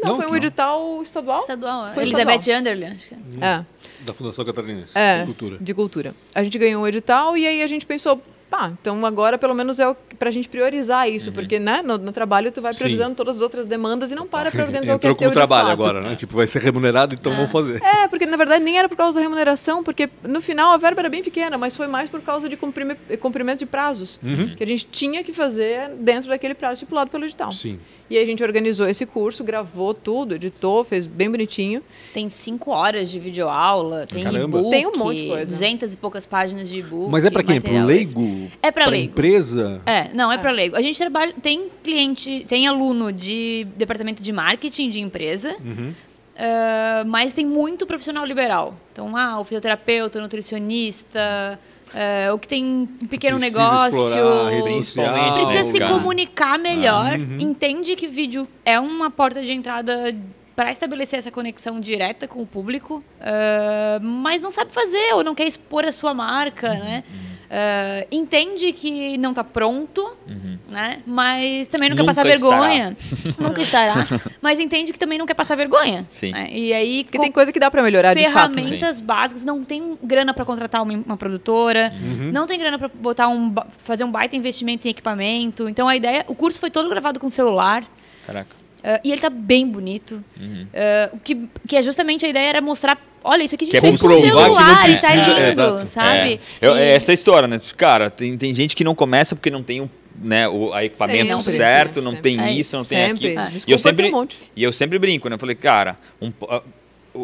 Não, 0.02 0.10
não 0.10 0.22
foi 0.22 0.30
um 0.30 0.36
edital 0.36 1.02
estadual. 1.04 1.40
Estadual, 1.40 1.94
foi 1.94 2.04
Elizabeth 2.04 2.40
estadual. 2.40 2.60
Underle, 2.60 2.86
acho 2.86 3.08
que 3.08 3.14
é. 3.14 3.46
é. 3.46 3.66
Da 4.04 4.14
Fundação 4.14 4.44
Catarinense, 4.44 4.98
é, 4.98 5.22
de 5.22 5.28
Cultura. 5.28 5.58
De 5.62 5.74
Cultura. 5.74 6.16
A 6.36 6.44
gente 6.44 6.58
ganhou 6.58 6.84
um 6.84 6.88
edital 6.88 7.38
e 7.38 7.48
aí 7.48 7.62
a 7.62 7.68
gente 7.68 7.86
pensou, 7.86 8.22
pá, 8.54 8.72
então 8.80 9.04
agora 9.04 9.36
pelo 9.36 9.56
menos 9.56 9.80
é 9.80 9.96
para 10.24 10.30
a 10.30 10.32
gente 10.32 10.48
priorizar 10.48 11.10
isso, 11.10 11.30
uhum. 11.30 11.34
porque 11.34 11.60
né, 11.60 11.82
no, 11.84 11.98
no, 11.98 12.14
trabalho 12.14 12.50
tu 12.50 12.62
vai 12.62 12.74
priorizando 12.74 13.10
Sim. 13.10 13.16
todas 13.16 13.36
as 13.36 13.42
outras 13.42 13.66
demandas 13.66 14.10
e 14.10 14.16
não 14.16 14.26
para 14.26 14.50
para 14.50 14.64
organizar 14.64 14.96
o 14.96 15.00
que 15.00 15.06
é 15.06 15.14
teu 15.14 15.32
trabalho 15.32 15.68
agora, 15.68 16.00
né? 16.00 16.16
Tipo, 16.16 16.38
vai 16.38 16.48
ser 16.48 16.62
remunerado, 16.62 17.14
então 17.14 17.34
é. 17.34 17.36
vamos 17.36 17.52
fazer. 17.52 17.84
É, 17.84 18.08
porque 18.08 18.26
na 18.26 18.38
verdade 18.38 18.64
nem 18.64 18.78
era 18.78 18.88
por 18.88 18.96
causa 18.96 19.18
da 19.18 19.22
remuneração, 19.22 19.84
porque 19.84 20.10
no 20.26 20.40
final 20.40 20.72
a 20.72 20.78
verba 20.78 21.02
era 21.02 21.10
bem 21.10 21.22
pequena, 21.22 21.58
mas 21.58 21.76
foi 21.76 21.88
mais 21.88 22.10
por 22.10 22.22
causa 22.22 22.48
de 22.48 22.56
cumprimento 22.56 23.60
de 23.60 23.66
prazos, 23.66 24.18
uhum. 24.24 24.56
que 24.56 24.64
a 24.64 24.68
gente 24.68 24.86
tinha 24.86 25.26
que 25.26 25.34
fazer 25.34 25.90
dentro 26.00 26.30
daquele 26.30 26.54
prazo 26.54 26.76
estipulado 26.76 27.12
pelo 27.12 27.26
edital. 27.26 27.52
Sim. 27.52 27.78
E 28.14 28.18
aí 28.18 28.24
a 28.24 28.26
gente 28.28 28.44
organizou 28.44 28.88
esse 28.88 29.08
curso, 29.08 29.44
gravou 29.44 29.92
tudo, 29.92 30.36
editou, 30.36 30.84
fez 30.84 31.08
bem 31.08 31.32
bonitinho. 31.32 31.82
Tem 32.14 32.30
cinco 32.30 32.70
horas 32.70 33.10
de 33.10 33.20
videoaula, 33.20 34.06
tem 34.06 34.24
e-book, 34.24 34.70
tem 34.70 34.86
um 34.86 34.96
monte 34.96 35.24
de 35.24 35.30
coisa. 35.30 35.52
Duzentas 35.52 35.94
e 35.96 35.98
poucas 35.98 36.26
páginas 36.28 36.70
de 36.70 36.78
e-book. 36.78 37.10
Mas 37.10 37.26
é 37.26 37.32
para 37.32 37.42
quem? 37.42 37.60
Para 37.60 37.74
o 37.74 37.86
leigo? 37.86 38.52
É 38.62 38.72
para 38.72 38.86
leigo. 38.86 39.14
empresa? 39.14 39.82
É, 39.86 40.10
não, 40.14 40.32
é, 40.32 40.36
é. 40.36 40.38
para 40.38 40.52
leigo. 40.52 40.76
A 40.76 40.82
gente 40.82 40.98
trabalha, 40.98 41.34
tem 41.42 41.70
cliente, 41.84 42.46
tem 42.48 42.68
aluno 42.68 43.12
de 43.12 43.68
departamento 43.76 44.22
de 44.22 44.32
marketing 44.32 44.90
de 44.90 45.02
empresa. 45.02 45.56
Uhum. 45.64 45.94
Uh, 46.34 47.06
mas 47.06 47.32
tem 47.32 47.46
muito 47.46 47.86
profissional 47.86 48.26
liberal. 48.26 48.76
Então, 48.92 49.16
ah, 49.16 49.40
o 49.40 49.44
fisioterapeuta, 49.44 50.18
o 50.18 50.22
nutricionista, 50.22 51.60
é, 51.94 52.32
o 52.32 52.40
que 52.40 52.48
tem 52.48 52.66
um 52.66 52.88
pequeno 53.08 53.38
precisa 53.38 53.62
negócio, 53.62 54.64
principalmente 54.64 55.46
precisa 55.46 55.64
se 55.64 55.80
comunicar 55.80 56.58
melhor, 56.58 57.14
ah, 57.14 57.18
uhum. 57.18 57.38
entende 57.40 57.96
que 57.96 58.08
vídeo 58.08 58.48
é 58.66 58.80
uma 58.80 59.12
porta 59.12 59.42
de 59.44 59.52
entrada 59.52 60.16
para 60.56 60.72
estabelecer 60.72 61.20
essa 61.20 61.32
conexão 61.32 61.80
direta 61.80 62.28
com 62.28 62.42
o 62.42 62.46
público, 62.48 63.04
uh, 63.20 64.04
mas 64.04 64.42
não 64.42 64.52
sabe 64.52 64.72
fazer 64.72 65.14
ou 65.14 65.24
não 65.24 65.36
quer 65.36 65.48
expor 65.48 65.86
a 65.86 65.92
sua 65.92 66.14
marca, 66.14 66.72
uhum. 66.72 66.80
né? 66.80 67.04
Uh, 67.54 68.08
entende 68.12 68.74
que 68.74 69.16
não 69.20 69.30
está 69.30 69.44
pronto, 69.44 70.02
uhum. 70.28 70.58
né? 70.68 71.04
Mas 71.06 71.68
também 71.68 71.88
não 71.88 71.96
quer 71.96 72.04
passar 72.04 72.24
vergonha. 72.24 72.98
Nunca 73.38 73.62
estará. 73.62 74.08
Mas 74.42 74.60
entende 74.60 74.92
que 74.92 74.98
também 74.98 75.20
não 75.20 75.28
quer 75.28 75.36
passar 75.36 75.56
vergonha. 75.56 76.04
Sim. 76.10 76.32
Né? 76.32 76.50
E 76.52 76.74
aí 76.74 77.04
que 77.04 77.20
tem 77.20 77.32
coisa 77.32 77.54
que 77.54 77.60
dá 77.60 77.70
para 77.70 77.84
melhorar 77.84 78.16
de 78.16 78.28
fato. 78.32 78.56
Ferramentas 78.56 79.00
básicas. 79.00 79.44
Não 79.44 79.64
tem 79.64 79.96
grana 80.02 80.34
para 80.34 80.44
contratar 80.46 80.82
uma, 80.82 80.94
uma 80.94 81.16
produtora. 81.16 81.94
Uhum. 81.94 82.32
Não 82.32 82.48
tem 82.48 82.58
grana 82.58 82.80
para 82.80 82.88
botar 82.88 83.28
um 83.28 83.54
fazer 83.84 84.04
um 84.04 84.12
baita 84.12 84.36
investimento 84.36 84.88
em 84.88 84.92
equipamento. 84.92 85.70
Então 85.70 85.88
a 85.88 85.96
ideia, 85.96 86.26
o 86.28 86.34
curso 86.34 86.60
foi 86.60 86.72
todo 86.72 86.90
gravado 86.90 87.20
com 87.20 87.30
celular. 87.30 87.84
Caraca. 88.26 88.56
Uh, 88.80 89.00
e 89.04 89.12
ele 89.12 89.22
tá 89.22 89.30
bem 89.30 89.68
bonito. 89.68 90.24
Uhum. 90.42 90.64
Uh, 90.74 91.20
que, 91.20 91.50
que 91.68 91.76
é 91.76 91.84
justamente 91.84 92.26
a 92.26 92.30
ideia 92.30 92.50
era 92.50 92.62
mostrar. 92.62 92.98
Olha, 93.24 93.44
isso 93.44 93.56
aqui 93.56 93.64
a 93.64 93.68
gente 93.68 93.72
Quer 93.72 93.82
fez 93.82 93.98
com 93.98 94.08
celular 94.08 94.90
e 94.90 94.98
tá 94.98 95.16
lindo, 95.16 95.62
é, 95.78 95.86
sabe? 95.86 96.40
É. 96.62 96.68
Eu, 96.68 96.76
e... 96.76 96.82
Essa 96.82 97.12
é 97.12 97.14
a 97.14 97.16
história, 97.16 97.48
né? 97.48 97.60
Cara, 97.78 98.10
tem, 98.10 98.38
tem 98.38 98.54
gente 98.54 98.76
que 98.76 98.84
não 98.84 98.94
começa 98.94 99.36
porque 99.36 99.50
não 99.50 99.64
tem 99.64 99.82
um 99.82 99.90
né, 100.22 100.48
o 100.48 100.72
a 100.72 100.86
equipamento 100.86 101.42
sempre, 101.42 101.58
certo, 101.58 102.02
não 102.02 102.16
tem 102.16 102.40
é 102.40 102.52
isso, 102.52 102.76
não 102.78 102.86
tem 102.86 103.06
aquilo. 103.06 103.40
Ah, 103.40 103.52
e 103.66 103.72
eu 103.72 103.80
sempre 103.80 104.14
um 104.14 104.28
e 104.56 104.64
eu 104.64 104.72
sempre 104.72 105.00
brinco, 105.00 105.28
né? 105.28 105.36
Eu 105.36 105.40
falei, 105.40 105.56
cara, 105.56 105.98
um, 106.22 106.32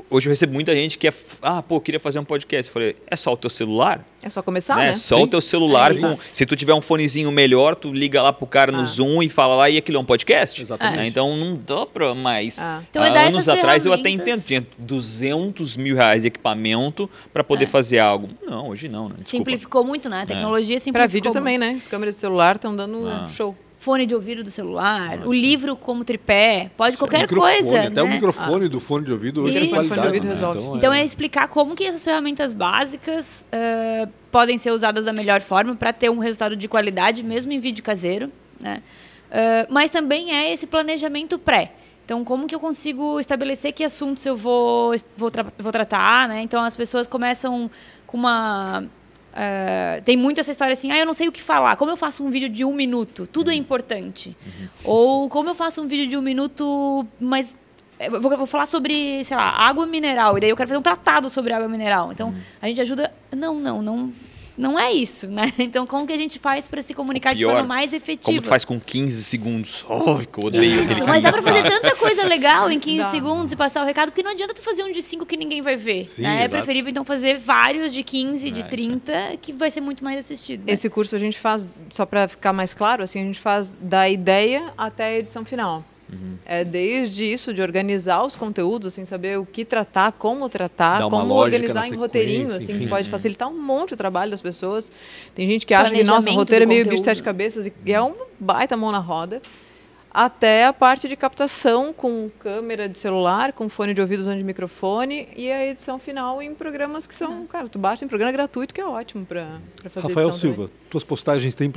hoje 0.10 0.28
eu 0.28 0.32
recebo 0.32 0.54
muita 0.54 0.73
gente 0.73 0.97
que 0.97 1.08
é, 1.08 1.13
ah, 1.41 1.62
pô, 1.62 1.80
queria 1.82 1.99
fazer 1.99 2.19
um 2.19 2.23
podcast. 2.23 2.69
Eu 2.69 2.73
falei, 2.73 2.95
é 3.08 3.15
só 3.15 3.34
o 3.34 3.38
teu 3.38 3.49
celular? 3.49 4.06
É 4.21 4.30
só 4.30 4.41
começar, 4.41 4.75
né? 4.75 4.88
né? 4.88 4.93
Só 4.93 5.17
Sim. 5.17 5.23
o 5.23 5.28
teu 5.28 5.41
celular. 5.41 5.91
É 5.91 5.99
com, 5.99 6.15
se 6.15 6.45
tu 6.45 6.56
tiver 6.56 6.73
um 6.73 6.82
fonezinho 6.82 7.32
melhor, 7.32 7.75
tu 7.75 7.91
liga 7.91 8.21
lá 8.21 8.32
pro 8.32 8.45
cara 8.45 8.71
no 8.71 8.82
ah. 8.82 8.86
Zoom 8.86 9.23
e 9.23 9.30
fala 9.30 9.56
lá, 9.56 9.69
e 9.69 9.78
aquilo 9.78 9.97
é 9.97 10.02
um 10.02 10.06
podcast? 10.06 10.62
Exatamente. 10.62 10.97
Né? 10.97 11.08
Então 11.08 11.36
não 11.36 11.56
dá 11.56 11.86
pra 11.86 12.13
mais. 12.13 12.60
Ah. 12.60 12.84
Então, 12.89 13.02
Há 13.02 13.08
anos 13.08 13.49
atrás 13.49 13.86
eu 13.86 13.93
até 13.93 14.10
entendo, 14.10 14.43
tinha 14.43 14.65
200 14.78 15.78
mil 15.78 15.95
reais 15.95 16.21
de 16.21 16.28
equipamento 16.28 17.10
para 17.34 17.43
poder 17.43 17.65
é. 17.65 17.67
fazer 17.67 17.99
algo. 17.99 18.30
Não, 18.45 18.69
hoje 18.69 18.88
não, 18.88 19.10
né? 19.10 19.15
Simplificou 19.23 19.84
muito, 19.84 20.10
né? 20.10 20.21
A 20.21 20.25
tecnologia 20.25 20.78
é. 20.78 20.80
simplificou 20.80 20.99
Pra 20.99 21.08
vídeo 21.08 21.30
muito. 21.30 21.34
também, 21.34 21.58
né? 21.58 21.75
As 21.78 21.88
câmeras 21.88 22.15
de 22.15 22.21
celular 22.21 22.56
estão 22.56 22.75
dando 22.75 23.08
ah. 23.08 23.30
show 23.34 23.56
fone 23.89 24.06
de 24.06 24.13
ouvido 24.13 24.43
do 24.43 24.52
celular, 24.52 25.25
o 25.25 25.34
livro 25.34 25.75
como 25.75 26.04
tripé, 26.04 26.69
pode 26.78 26.95
qualquer 26.95 27.28
coisa. 27.28 27.82
Até 27.82 27.89
né? 27.89 28.04
o 28.04 28.08
microfone 28.08 28.65
ah. 28.65 28.69
do 28.69 28.80
fone 28.80 29.04
de 29.04 29.12
ouvido 29.12 29.41
hoje 29.41 29.58
é 29.58 29.67
qualidade. 29.67 30.19
Né? 30.19 30.36
Então, 30.36 30.75
então 30.75 30.93
é... 30.93 31.02
é... 31.02 31.04
explicar 31.04 31.47
como 31.47 31.75
que 31.75 31.86
essas 31.86 32.04
ferramentas 32.04 32.54
básicas 32.54 33.43
uh, 33.52 34.08
podem 34.30 34.60
ser 34.60 34.69
usadas 34.69 35.06
da 35.06 35.12
melhor 35.12 35.41
forma 35.41 35.75
para 35.75 35.91
ter 35.91 36.12
um 36.12 36.19
resultado 36.19 36.56
de 36.56 36.67
qualidade, 36.67 37.23
mesmo 37.23 37.52
em 37.52 37.60
vídeo 37.60 37.84
caseiro. 37.84 38.32
Né? 38.62 38.84
Uh, 39.32 39.73
mas 39.73 39.89
também 39.89 40.36
é 40.36 40.54
esse 40.54 40.67
planejamento 40.67 41.39
pré. 41.39 41.73
Então, 42.06 42.23
como 42.23 42.45
que 42.45 42.54
eu 42.54 42.60
consigo 42.60 43.19
estabelecer 43.19 43.73
que 43.73 43.84
assuntos 43.84 44.23
eu 44.23 44.38
vou, 44.38 44.93
vou, 45.17 45.32
tra 45.32 45.47
vou 45.58 45.71
tratar? 45.71 46.28
Né? 46.28 46.43
Então, 46.43 46.63
as 46.63 46.78
pessoas 46.78 47.08
começam 47.08 47.71
com 48.06 48.17
uma 48.17 48.84
Uh, 49.39 50.02
tem 50.04 50.17
muito 50.17 50.41
essa 50.41 50.52
história 50.52 50.73
assim, 50.73 50.91
ah, 50.91 50.97
eu 50.97 51.06
não 51.06 51.13
sei 51.13 51.30
o 51.30 51.32
que 51.32 51.41
falar. 51.41 51.78
Como 51.78 51.89
eu 51.89 51.95
faço 51.95 52.25
um 52.25 52.30
vídeo 52.30 52.49
de 52.49 52.65
um 52.65 52.73
minuto? 52.73 53.25
Tudo 53.25 53.49
é 53.49 53.54
uhum. 53.54 53.60
importante. 53.60 54.36
Uhum. 54.45 54.67
Ou 54.84 55.30
como 55.30 55.49
eu 55.49 55.56
faço 55.56 55.82
um 55.82 55.88
vídeo 55.88 56.08
de 56.08 56.17
um 56.17 56.21
minuto, 56.21 57.08
mas 57.21 57.56
eu 57.97 58.19
vou, 58.19 58.38
vou, 58.38 58.45
falar 58.45 58.65
sobre, 58.65 59.23
sei 59.23 59.38
lá, 59.38 59.49
água 59.49 59.86
mineral. 59.86 60.38
E 60.38 60.41
daí 60.41 60.49
eu 60.49 60.58
quero 60.58 60.67
fazer 60.67 60.78
um 60.78 60.82
tratado 60.82 61.30
sobre 61.30 61.54
água 61.54 61.69
mineral. 61.69 62.12
Então, 62.12 62.30
uhum. 62.30 62.41
a 62.62 62.67
gente 62.67 62.82
ajuda. 62.82 63.13
Não, 63.32 63.56
não, 63.56 63.82
não 63.82 64.12
não 64.60 64.78
é 64.78 64.91
isso, 64.91 65.28
né? 65.30 65.54
Então, 65.69 65.86
como 65.88 66.06
que 66.06 66.12
a 66.12 66.17
gente 66.17 66.39
faz 66.39 66.67
para 66.67 66.82
se 66.82 66.93
comunicar 66.93 67.36
pior, 67.36 67.50
de 67.50 67.54
forma 67.54 67.67
mais 67.67 67.93
efetiva? 67.93 68.26
Como 68.26 68.41
faz 68.41 68.65
com 68.65 68.80
15 68.80 69.24
segundos? 69.24 69.86
Oh, 69.89 70.17
que 70.17 70.39
eu 70.39 70.48
odeio 70.48 70.84
isso, 70.84 71.06
Mas 71.06 71.22
dá 71.22 71.32
para 71.32 71.41
fazer 71.41 71.63
tanta 71.63 71.95
coisa 71.95 72.26
legal 72.26 72.69
em 72.72 72.80
15 72.80 72.98
dá. 72.98 73.12
segundos 73.12 73.52
e 73.54 73.56
passar 73.56 73.82
o 73.84 73.86
recado 73.86 74.12
que 74.12 74.24
não 74.24 74.32
adianta 74.32 74.54
tu 74.54 74.62
fazer 74.62 74.84
um 74.84 74.91
de 74.91 75.02
5 75.02 75.26
que 75.26 75.38
ninguém 75.38 75.62
vai 75.62 75.76
ver. 75.76 76.10
Sim, 76.10 76.24
né? 76.24 76.43
É 76.43 76.48
preferível, 76.48 76.89
então, 76.89 77.06
fazer 77.06 77.38
vários 77.38 77.93
de 77.93 78.04
15, 78.04 78.52
de 78.52 78.62
é, 78.62 78.63
30, 78.63 79.12
é. 79.12 79.38
que 79.38 79.54
vai 79.54 79.69
ser 79.72 79.82
muito 79.82 80.04
mais 80.04 80.19
assistido. 80.19 80.62
Né? 80.65 80.74
Esse 80.74 80.89
curso 80.89 81.15
a 81.15 81.19
gente 81.19 81.38
faz, 81.38 81.67
só 81.89 82.06
para 82.06 82.28
ficar 82.28 82.52
mais 82.52 82.74
claro, 82.74 83.04
assim, 83.04 83.22
a 83.22 83.24
gente 83.24 83.39
faz 83.39 83.78
da 83.80 84.10
ideia 84.10 84.74
até 84.78 85.06
a 85.06 85.17
edição 85.17 85.45
final. 85.45 85.84
Uhum. 86.12 86.38
É 86.45 86.63
desde 86.63 87.24
isso, 87.24 87.54
de 87.54 87.62
organizar 87.62 88.26
os 88.26 88.36
conteúdos, 88.36 88.88
assim, 88.88 89.06
saber 89.06 89.38
o 89.38 89.45
que 89.45 89.63
tratar, 89.63 90.12
como 90.13 90.50
tratar, 90.50 91.08
como 91.10 91.34
organizar 91.34 91.88
em 91.88 91.95
roteirinho, 91.95 92.48
assim, 92.48 92.72
enfim. 92.74 92.80
que 92.80 92.88
pode 92.88 93.10
facilitar 93.10 93.48
um 93.48 93.62
monte 93.62 93.93
o 93.93 93.98
trabalho 93.98 94.32
das 94.32 94.41
pessoas. 94.41 94.91
Tem 95.36 95.48
gente 95.48 95.65
que 95.65 95.74
acha 95.74 95.93
que, 95.93 96.04
nossa, 96.04 96.32
roteiro 96.32 96.63
é 96.63 96.67
meio 96.67 96.84
bicho 96.86 96.98
de 96.98 97.04
sete 97.04 97.22
cabeças 97.22 97.67
e 97.86 97.93
é 97.93 98.02
um 98.02 98.15
baita 98.39 98.76
mão 98.76 98.91
na 98.91 99.00
roda. 99.00 99.41
Até 100.12 100.65
a 100.65 100.74
parte 100.74 101.08
de 101.08 101.15
captação 101.15 101.93
com 101.93 102.32
câmera 102.39 102.89
de 102.89 102.98
celular, 102.98 103.54
com 103.54 103.69
fone 103.69 103.93
de 103.93 104.02
ouvido 104.02 104.22
usando 104.22 104.39
de 104.39 104.43
microfone 104.43 105.28
e 105.38 105.52
a 105.52 105.67
edição 105.67 106.00
final 106.00 106.41
em 106.41 106.56
programas 106.56 107.06
que 107.06 107.13
são, 107.13 107.45
cara, 107.45 107.69
tu 107.69 107.78
baixa 107.78 108.04
em 108.04 108.08
programa 108.08 108.32
gratuito 108.32 108.74
que 108.74 108.82
é 108.82 108.86
ótimo 108.86 109.24
para 109.24 109.60
fazer 109.88 110.08
Rafael 110.08 110.34
Silva, 110.34 110.63
também. 110.63 110.72
tuas 110.89 111.04
postagens 111.04 111.54
têm 111.54 111.72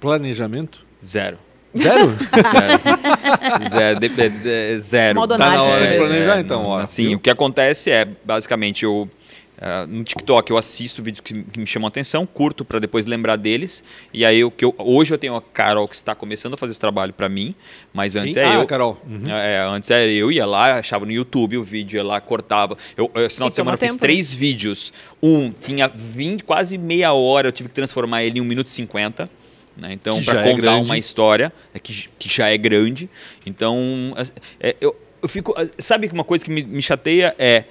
planejamento? 0.00 0.86
Zero. 1.04 1.38
Zero? 1.76 2.16
zero. 2.16 3.70
zero. 3.70 4.00
De, 4.04 4.08
de, 4.08 4.28
de, 4.28 4.80
zero. 4.80 5.18
Modo 5.18 5.36
tá 5.36 5.50
na 5.50 5.62
hora 5.62 5.86
de 5.86 5.98
planejar, 5.98 6.40
então. 6.40 6.66
Ó, 6.66 6.78
assim, 6.78 7.14
o 7.14 7.18
que 7.18 7.30
acontece 7.30 7.90
é, 7.90 8.06
basicamente, 8.24 8.84
eu... 8.84 9.08
Uh, 9.54 9.86
no 9.86 10.02
TikTok 10.02 10.50
eu 10.50 10.58
assisto 10.58 11.00
vídeos 11.00 11.20
que, 11.20 11.32
que 11.32 11.60
me 11.60 11.66
chamam 11.66 11.86
a 11.86 11.88
atenção, 11.88 12.26
curto 12.26 12.64
para 12.64 12.80
depois 12.80 13.06
lembrar 13.06 13.36
deles. 13.36 13.84
E 14.12 14.24
aí 14.24 14.42
o 14.42 14.50
que 14.50 14.64
eu, 14.64 14.74
hoje 14.76 15.14
eu 15.14 15.16
tenho 15.16 15.36
a 15.36 15.40
Carol 15.40 15.86
que 15.86 15.94
está 15.94 16.12
começando 16.12 16.54
a 16.54 16.56
fazer 16.56 16.72
esse 16.72 16.80
trabalho 16.80 17.12
para 17.12 17.28
mim, 17.28 17.54
mas 17.92 18.16
antes 18.16 18.34
Sim? 18.34 18.40
é 18.40 18.46
ah, 18.46 18.54
eu. 18.54 18.66
Carol. 18.66 19.00
Uhum. 19.08 19.30
É, 19.30 19.64
antes 19.64 19.88
era 19.88 20.10
eu 20.10 20.32
ia 20.32 20.44
lá, 20.44 20.74
achava 20.74 21.06
no 21.06 21.12
YouTube 21.12 21.56
o 21.56 21.62
vídeo, 21.62 21.96
ia 21.96 22.02
lá, 22.02 22.20
cortava. 22.20 22.76
Eu, 22.96 23.08
eu 23.14 23.30
final 23.30 23.48
de 23.48 23.54
semana 23.54 23.76
eu 23.76 23.78
fiz 23.78 23.94
três 23.96 24.34
vídeos. 24.34 24.92
Um 25.22 25.52
tinha 25.52 25.86
20, 25.86 26.42
quase 26.42 26.76
meia 26.76 27.12
hora, 27.12 27.46
eu 27.46 27.52
tive 27.52 27.68
que 27.68 27.74
transformar 27.76 28.24
ele 28.24 28.40
em 28.40 28.42
1 28.42 28.44
minuto 28.44 28.66
e 28.66 28.72
50. 28.72 29.30
Né? 29.76 29.92
Então, 29.92 30.22
para 30.22 30.46
é 30.46 30.52
contar 30.52 30.72
é 30.72 30.82
uma 30.82 30.98
história 30.98 31.52
é 31.72 31.78
que, 31.78 32.08
que 32.18 32.28
já 32.28 32.48
é 32.48 32.56
grande. 32.56 33.10
Então, 33.44 34.14
é, 34.60 34.76
eu, 34.80 34.96
eu 35.20 35.28
fico. 35.28 35.54
Sabe 35.78 36.08
que 36.08 36.14
uma 36.14 36.24
coisa 36.24 36.44
que 36.44 36.50
me, 36.50 36.62
me 36.62 36.82
chateia 36.82 37.34
é, 37.38 37.64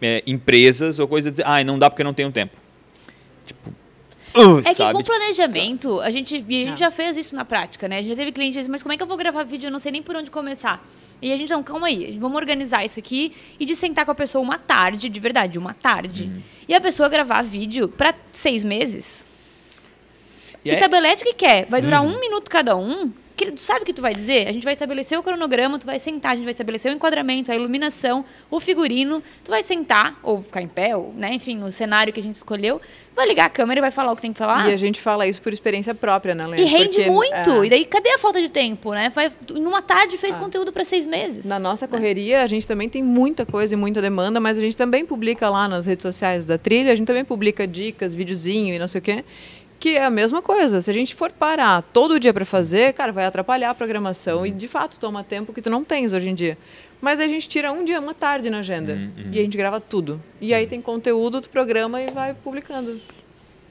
é, 0.00 0.22
empresas 0.26 0.98
ou 0.98 1.06
coisa 1.06 1.30
de 1.30 1.38
dizer, 1.38 1.46
ah, 1.46 1.62
não 1.64 1.78
dá 1.78 1.90
porque 1.90 2.04
não 2.04 2.14
tenho 2.14 2.32
tempo. 2.32 2.56
Tipo. 3.46 3.82
Uh, 4.34 4.60
é 4.60 4.70
que 4.70 4.74
sabe? 4.76 4.94
com 4.94 5.02
planejamento, 5.04 6.00
a 6.00 6.10
gente, 6.10 6.42
e 6.48 6.62
a 6.62 6.66
gente 6.68 6.78
já 6.78 6.90
fez 6.90 7.18
isso 7.18 7.36
na 7.36 7.44
prática, 7.44 7.86
né? 7.86 7.98
A 7.98 8.00
gente 8.00 8.08
já 8.10 8.16
teve 8.16 8.32
clientes, 8.32 8.66
mas 8.66 8.82
como 8.82 8.94
é 8.94 8.96
que 8.96 9.02
eu 9.02 9.06
vou 9.06 9.16
gravar 9.16 9.42
vídeo? 9.42 9.66
Eu 9.66 9.70
não 9.70 9.78
sei 9.78 9.92
nem 9.92 10.02
por 10.02 10.16
onde 10.16 10.30
começar. 10.30 10.82
E 11.20 11.30
a 11.30 11.36
gente, 11.36 11.50
não, 11.50 11.62
calma 11.62 11.88
aí, 11.88 12.16
vamos 12.18 12.36
organizar 12.36 12.82
isso 12.82 12.98
aqui 12.98 13.32
e 13.60 13.66
de 13.66 13.76
sentar 13.76 14.06
com 14.06 14.10
a 14.10 14.14
pessoa 14.14 14.42
uma 14.42 14.58
tarde, 14.58 15.10
de 15.10 15.20
verdade, 15.20 15.58
uma 15.58 15.74
tarde. 15.74 16.24
Uhum. 16.24 16.42
E 16.66 16.74
a 16.74 16.80
pessoa 16.80 17.10
gravar 17.10 17.42
vídeo 17.42 17.88
para 17.88 18.14
seis 18.32 18.64
meses. 18.64 19.28
E 20.64 20.70
Estabelece 20.70 21.22
é... 21.22 21.26
o 21.26 21.28
que 21.30 21.34
quer. 21.34 21.66
Vai 21.66 21.80
durar 21.80 22.02
uhum. 22.02 22.14
um 22.14 22.20
minuto 22.20 22.50
cada 22.50 22.76
um. 22.76 23.12
Que, 23.34 23.50
sabe 23.56 23.80
o 23.80 23.84
que 23.84 23.94
tu 23.94 24.02
vai 24.02 24.14
dizer? 24.14 24.46
A 24.46 24.52
gente 24.52 24.62
vai 24.62 24.74
estabelecer 24.74 25.18
o 25.18 25.22
cronograma, 25.22 25.78
tu 25.78 25.86
vai 25.86 25.98
sentar, 25.98 26.32
a 26.32 26.34
gente 26.34 26.44
vai 26.44 26.52
estabelecer 26.52 26.92
o 26.92 26.94
enquadramento, 26.94 27.50
a 27.50 27.54
iluminação, 27.54 28.24
o 28.50 28.60
figurino. 28.60 29.22
Tu 29.42 29.50
vai 29.50 29.62
sentar, 29.62 30.18
ou 30.22 30.42
ficar 30.42 30.60
em 30.60 30.68
pé, 30.68 30.94
ou, 30.94 31.14
né, 31.16 31.32
enfim, 31.32 31.62
o 31.62 31.70
cenário 31.70 32.12
que 32.12 32.20
a 32.20 32.22
gente 32.22 32.34
escolheu. 32.34 32.80
Vai 33.16 33.26
ligar 33.26 33.46
a 33.46 33.50
câmera 33.50 33.80
e 33.80 33.82
vai 33.82 33.90
falar 33.90 34.12
o 34.12 34.16
que 34.16 34.22
tem 34.22 34.32
que 34.32 34.38
falar. 34.38 34.68
E 34.68 34.74
a 34.74 34.76
gente 34.76 35.00
fala 35.00 35.26
isso 35.26 35.40
por 35.40 35.52
experiência 35.52 35.94
própria, 35.94 36.34
né, 36.34 36.46
Lena? 36.46 36.62
E 36.62 36.64
rende 36.64 36.96
Porque, 36.96 37.10
muito. 37.10 37.50
É... 37.62 37.66
E 37.66 37.70
daí, 37.70 37.84
cadê 37.86 38.10
a 38.10 38.18
falta 38.18 38.40
de 38.40 38.50
tempo, 38.50 38.92
né? 38.92 39.10
Vai, 39.14 39.32
numa 39.50 39.80
tarde 39.80 40.18
fez 40.18 40.34
ah. 40.34 40.38
conteúdo 40.38 40.70
para 40.70 40.84
seis 40.84 41.06
meses. 41.06 41.44
Na 41.46 41.58
nossa 41.58 41.88
correria, 41.88 42.42
a 42.42 42.46
gente 42.46 42.68
também 42.68 42.88
tem 42.88 43.02
muita 43.02 43.46
coisa 43.46 43.74
e 43.74 43.76
muita 43.76 44.02
demanda, 44.02 44.40
mas 44.40 44.58
a 44.58 44.60
gente 44.60 44.76
também 44.76 45.06
publica 45.06 45.48
lá 45.48 45.66
nas 45.66 45.86
redes 45.86 46.02
sociais 46.02 46.44
da 46.44 46.58
trilha, 46.58 46.92
a 46.92 46.96
gente 46.96 47.06
também 47.06 47.24
publica 47.24 47.66
dicas, 47.66 48.14
videozinho 48.14 48.74
e 48.74 48.78
não 48.78 48.88
sei 48.88 48.98
o 48.98 49.02
quê 49.02 49.24
que 49.82 49.96
é 49.96 50.04
a 50.04 50.10
mesma 50.10 50.40
coisa. 50.40 50.80
Se 50.80 50.88
a 50.88 50.94
gente 50.94 51.12
for 51.12 51.32
parar 51.32 51.82
todo 51.82 52.20
dia 52.20 52.32
para 52.32 52.44
fazer, 52.44 52.92
cara, 52.92 53.10
vai 53.10 53.24
atrapalhar 53.24 53.68
a 53.70 53.74
programação 53.74 54.46
e 54.46 54.50
de 54.52 54.68
fato 54.68 54.96
toma 54.96 55.24
tempo 55.24 55.52
que 55.52 55.60
tu 55.60 55.68
não 55.68 55.82
tens 55.82 56.12
hoje 56.12 56.28
em 56.28 56.36
dia. 56.36 56.56
Mas 57.00 57.18
a 57.18 57.26
gente 57.26 57.48
tira 57.48 57.72
um 57.72 57.84
dia, 57.84 57.98
uma 57.98 58.14
tarde 58.14 58.48
na 58.48 58.60
agenda 58.60 58.92
uhum. 58.92 59.32
e 59.32 59.40
a 59.40 59.42
gente 59.42 59.56
grava 59.56 59.80
tudo. 59.80 60.22
E 60.40 60.54
aí 60.54 60.68
tem 60.68 60.80
conteúdo 60.80 61.40
do 61.40 61.48
programa 61.48 62.00
e 62.00 62.06
vai 62.12 62.32
publicando. 62.32 63.00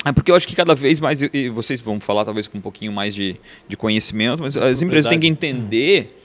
É 0.04 0.12
porque 0.12 0.30
eu 0.30 0.36
acho 0.36 0.46
que 0.46 0.54
cada 0.54 0.76
vez 0.76 1.00
mais, 1.00 1.22
e 1.22 1.48
vocês 1.48 1.80
vão 1.80 1.98
falar 1.98 2.26
talvez 2.26 2.46
com 2.46 2.58
um 2.58 2.62
pouquinho 2.62 2.92
mais 2.92 3.16
de, 3.16 3.38
de 3.70 3.78
conhecimento, 3.78 4.44
mas 4.44 4.58
as 4.58 4.82
empresas 4.82 5.08
têm 5.08 5.18
que 5.18 5.28
entender 5.28 6.21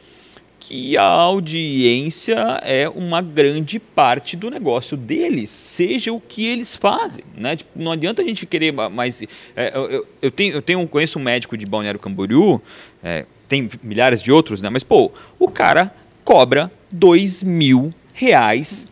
que 0.68 0.96
a 0.96 1.04
audiência 1.04 2.34
é 2.64 2.88
uma 2.88 3.22
grande 3.22 3.78
parte 3.78 4.36
do 4.36 4.50
negócio 4.50 4.96
deles, 4.96 5.48
seja 5.48 6.12
o 6.12 6.20
que 6.20 6.44
eles 6.44 6.74
fazem. 6.74 7.24
Né? 7.36 7.54
Tipo, 7.54 7.70
não 7.76 7.92
adianta 7.92 8.20
a 8.20 8.24
gente 8.24 8.44
querer 8.46 8.72
mais. 8.72 9.22
É, 9.54 9.70
eu, 9.72 10.06
eu, 10.20 10.30
tenho, 10.30 10.54
eu 10.54 10.62
tenho, 10.62 10.88
conheço 10.88 11.20
um 11.20 11.22
médico 11.22 11.56
de 11.56 11.64
Balneário 11.64 12.00
Camboriú, 12.00 12.60
é, 13.02 13.26
tem 13.48 13.70
milhares 13.80 14.20
de 14.20 14.32
outros, 14.32 14.60
né? 14.60 14.68
mas 14.68 14.82
pô, 14.82 15.12
o 15.38 15.48
cara 15.48 15.94
cobra 16.24 16.70
dois 16.90 17.44
mil 17.44 17.94
reais 18.12 18.88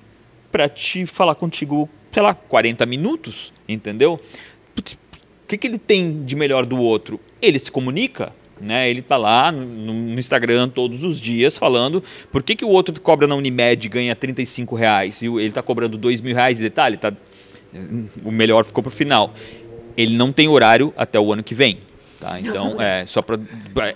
para 0.53 0.69
te 0.69 1.05
falar 1.07 1.35
contigo, 1.35 1.89
sei 2.13 2.23
lá, 2.23 2.35
40 2.35 2.87
minutos, 2.87 3.53
entendeu? 3.69 4.21
O 4.79 4.83
que, 5.49 5.59
que 5.59 5.67
ele 5.67 5.79
tem 5.79 6.25
de 6.25 6.37
melhor 6.37 6.65
do 6.65 6.79
outro? 6.79 7.19
Ele 7.43 7.59
se 7.59 7.71
comunica 7.71 8.33
né? 8.61 8.89
Ele 8.89 9.01
está 9.01 9.17
lá 9.17 9.51
no, 9.51 9.65
no, 9.65 10.19
Instagram 10.19 10.69
todos 10.69 11.05
os 11.05 11.21
dias 11.21 11.57
falando 11.57 12.03
por 12.31 12.43
que, 12.43 12.55
que 12.55 12.65
o 12.65 12.69
outro 12.69 12.99
cobra 13.01 13.27
na 13.27 13.35
Unimed 13.35 13.87
e 13.87 13.89
ganha 13.89 14.15
35 14.15 14.75
reais 14.75 15.23
e 15.23 15.27
ele 15.27 15.49
está 15.49 15.63
cobrando 15.63 15.99
2 15.99 16.21
mil 16.21 16.35
reais. 16.35 16.59
Detalhe, 16.59 16.97
tá, 16.97 17.13
o 18.25 18.31
melhor 18.31 18.65
ficou 18.65 18.83
para 18.83 18.91
o 18.91 18.93
final. 18.93 19.35
Ele 19.97 20.17
não 20.17 20.33
tem 20.33 20.49
horário 20.49 20.93
até 20.97 21.19
o 21.19 21.33
ano 21.33 21.43
que 21.43 21.55
vem. 21.55 21.79
Tá? 22.21 22.41
Então, 22.41 22.81
é 22.83 23.05
só 23.07 23.23
para. 23.23 23.39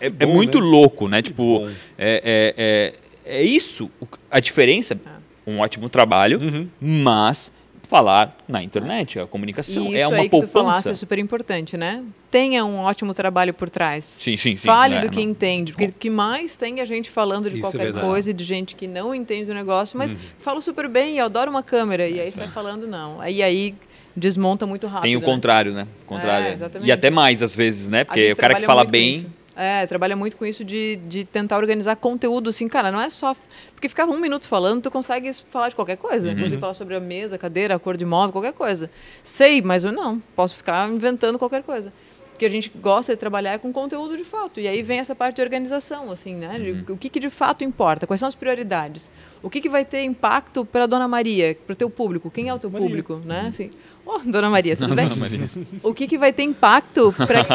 É, 0.01 0.13
é, 0.21 0.27
muito 0.27 0.61
né? 0.61 0.65
louco, 0.65 1.09
né? 1.09 1.23
Tipo, 1.23 1.67
é, 1.97 2.23
é, 2.25 2.55
é, 2.57 3.39
é, 3.39 3.43
isso. 3.43 3.91
A 4.31 4.41
diferença, 4.41 4.99
um 5.47 5.61
ótimo 5.61 5.89
trabalho, 5.89 6.41
uhum. 6.41 6.69
mas 6.81 7.51
falar 7.89 8.37
na 8.47 8.63
internet, 8.63 9.19
a 9.19 9.27
comunicação 9.27 9.87
Isso 9.87 9.97
é 9.97 10.07
uma 10.07 10.19
aí 10.19 10.29
poupança. 10.29 10.47
que 10.47 10.53
tu 10.53 10.53
falasse 10.53 10.91
é 10.91 10.95
super 10.95 11.19
importante, 11.19 11.77
né? 11.77 12.05
Tenha 12.31 12.63
um 12.65 12.81
ótimo 12.81 13.15
trabalho 13.15 13.55
por 13.55 13.71
trás. 13.71 14.05
Sim, 14.05 14.37
sim, 14.37 14.57
sim. 14.57 14.67
Fale 14.67 14.97
é, 14.97 15.01
do 15.01 15.11
que 15.11 15.17
não. 15.17 15.31
entende, 15.31 15.73
porque 15.73 15.87
o 15.87 15.93
que 15.93 16.11
mais 16.11 16.57
tem 16.57 16.81
é 16.81 16.83
a 16.83 16.85
gente 16.85 17.09
falando 17.09 17.49
de 17.49 17.57
Isso 17.57 17.63
qualquer 17.63 17.89
é 17.89 17.93
coisa 18.01 18.31
e 18.31 18.35
de 18.35 18.45
gente 18.45 18.75
que 18.75 18.87
não 18.87 19.15
entende 19.15 19.47
do 19.47 19.55
negócio, 19.55 19.97
mas 19.97 20.13
uhum. 20.13 20.19
fala 20.39 20.61
super 20.61 20.87
bem 20.87 21.17
e 21.17 21.21
adora 21.21 21.49
uma 21.49 21.63
câmera 21.63 22.07
e 22.07 22.21
aí 22.21 22.31
sai 22.31 22.47
falando 22.49 22.87
não. 22.87 23.21
Aí 23.21 23.43
aí 23.43 23.75
desmonta 24.15 24.67
muito 24.67 24.87
rápido. 24.87 25.05
Tem 25.05 25.17
o 25.17 25.21
né? 25.21 25.27
contrário, 25.27 25.73
né? 25.73 25.87
O 26.03 26.05
contrário. 26.05 26.63
É, 26.63 26.87
e 26.87 26.93
até 26.93 27.09
mais 27.09 27.43
às 27.43 27.57
vezes, 27.57 27.89
né? 27.89 28.05
Porque 28.05 28.33
o 28.33 28.37
cara 28.37 28.55
que 28.57 28.67
fala 28.67 28.85
bem 28.85 29.27
É, 29.61 29.85
trabalha 29.89 30.15
muito 30.15 30.37
com 30.37 30.47
isso 30.47 30.65
de, 30.65 31.01
de 31.09 31.25
tentar 31.25 31.57
organizar 31.57 31.97
conteúdo, 31.97 32.49
assim, 32.49 32.69
cara, 32.69 32.93
não 32.93 33.01
é 33.01 33.11
só. 33.11 33.35
Porque 33.75 33.89
ficava 33.89 34.13
um 34.13 34.21
minuto 34.21 34.47
falando, 34.47 34.83
tu 34.83 34.91
consegue 34.91 35.33
falar 35.33 35.69
de 35.69 35.75
qualquer 35.75 35.97
coisa. 35.97 36.29
Uhum. 36.29 36.35
Inclusive 36.35 36.61
falar 36.61 36.75
sobre 36.75 36.95
a 36.95 37.01
mesa, 37.01 37.35
a 37.35 37.39
cadeira, 37.39 37.75
a 37.75 37.79
cor 37.79 37.97
de 37.97 38.05
móvel, 38.05 38.33
qualquer 38.33 38.53
coisa. 38.53 38.89
Sei, 39.21 39.61
mas 39.61 39.83
eu 39.83 39.91
não. 39.91 40.21
Posso 40.37 40.55
ficar 40.55 40.89
inventando 40.89 41.39
qualquer 41.41 41.65
coisa 41.65 41.93
que 42.39 42.47
a 42.47 42.49
gente 42.49 42.71
gosta 42.81 43.13
de 43.13 43.19
trabalhar 43.19 43.53
é 43.53 43.59
com 43.59 43.73
conteúdo 43.73 44.17
de 44.17 44.25
fato. 44.25 44.61
E 44.61 44.69
aí 44.69 44.83
vem 44.83 45.01
essa 45.01 45.15
parte 45.15 45.37
de 45.37 45.43
organização, 45.43 46.11
assim, 46.11 46.35
né? 46.35 46.57
Uhum. 46.59 46.95
O 46.95 46.97
que, 46.97 47.09
que, 47.09 47.21
de 47.21 47.29
fato 47.29 47.65
importa? 47.65 48.07
Quais 48.07 48.21
são 48.21 48.29
as 48.29 48.35
prioridades? 48.35 49.11
O 49.43 49.51
que, 49.51 49.61
que 49.61 49.69
vai 49.69 49.85
ter 49.85 50.03
impacto 50.05 50.65
para 50.65 50.85
a 50.85 50.87
Dona 50.87 51.07
Maria, 51.07 51.57
para 51.67 51.73
o 51.73 51.77
teu 51.77 51.91
público? 51.91 52.31
Quem 52.31 52.49
é 52.49 52.55
o 52.55 52.59
teu 52.59 52.71
Maria. 52.71 52.87
público, 52.87 53.21
né? 53.25 53.43
Uhum. 53.43 53.49
Assim, 53.49 53.71
oh, 54.07 54.19
Dona 54.21 54.49
Maria, 54.51 54.77
tudo 54.77 54.95
bem? 54.95 55.09
Dona 55.09 55.21
Maria. 55.21 55.51
O 55.83 55.93
que, 55.93 56.07
que 56.07 56.17
vai 56.17 56.33
ter 56.33 56.45
impacto 56.45 57.13
para 57.13 57.47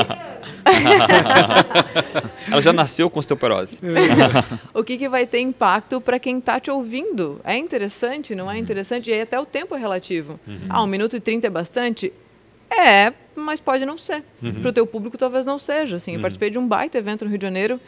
Ela 2.51 2.61
já 2.61 2.73
nasceu 2.73 3.09
com 3.09 3.19
osteoporose. 3.19 3.79
o 4.73 4.83
que, 4.83 4.97
que 4.97 5.09
vai 5.09 5.25
ter 5.25 5.39
impacto 5.39 5.99
para 6.01 6.19
quem 6.19 6.37
está 6.37 6.59
te 6.59 6.69
ouvindo? 6.69 7.39
É 7.43 7.57
interessante, 7.57 8.35
não 8.35 8.51
é 8.51 8.57
interessante? 8.57 9.09
E 9.09 9.13
aí 9.13 9.21
até 9.21 9.39
o 9.39 9.45
tempo 9.45 9.75
é 9.75 9.79
relativo. 9.79 10.39
Uhum. 10.47 10.59
Ah, 10.69 10.83
um 10.83 10.87
minuto 10.87 11.15
e 11.15 11.19
trinta 11.19 11.47
é 11.47 11.49
bastante? 11.49 12.13
É, 12.77 13.13
mas 13.35 13.59
pode 13.59 13.85
não 13.85 13.97
ser. 13.97 14.23
Uhum. 14.41 14.61
Para 14.61 14.69
o 14.69 14.73
teu 14.73 14.87
público 14.87 15.17
talvez 15.17 15.45
não 15.45 15.59
seja. 15.59 15.97
Assim, 15.97 16.11
eu 16.11 16.15
uhum. 16.17 16.21
participei 16.21 16.49
de 16.49 16.57
um 16.57 16.67
baita 16.67 16.97
evento 16.97 17.23
no 17.25 17.29
Rio 17.29 17.37
de 17.37 17.45
Janeiro 17.45 17.79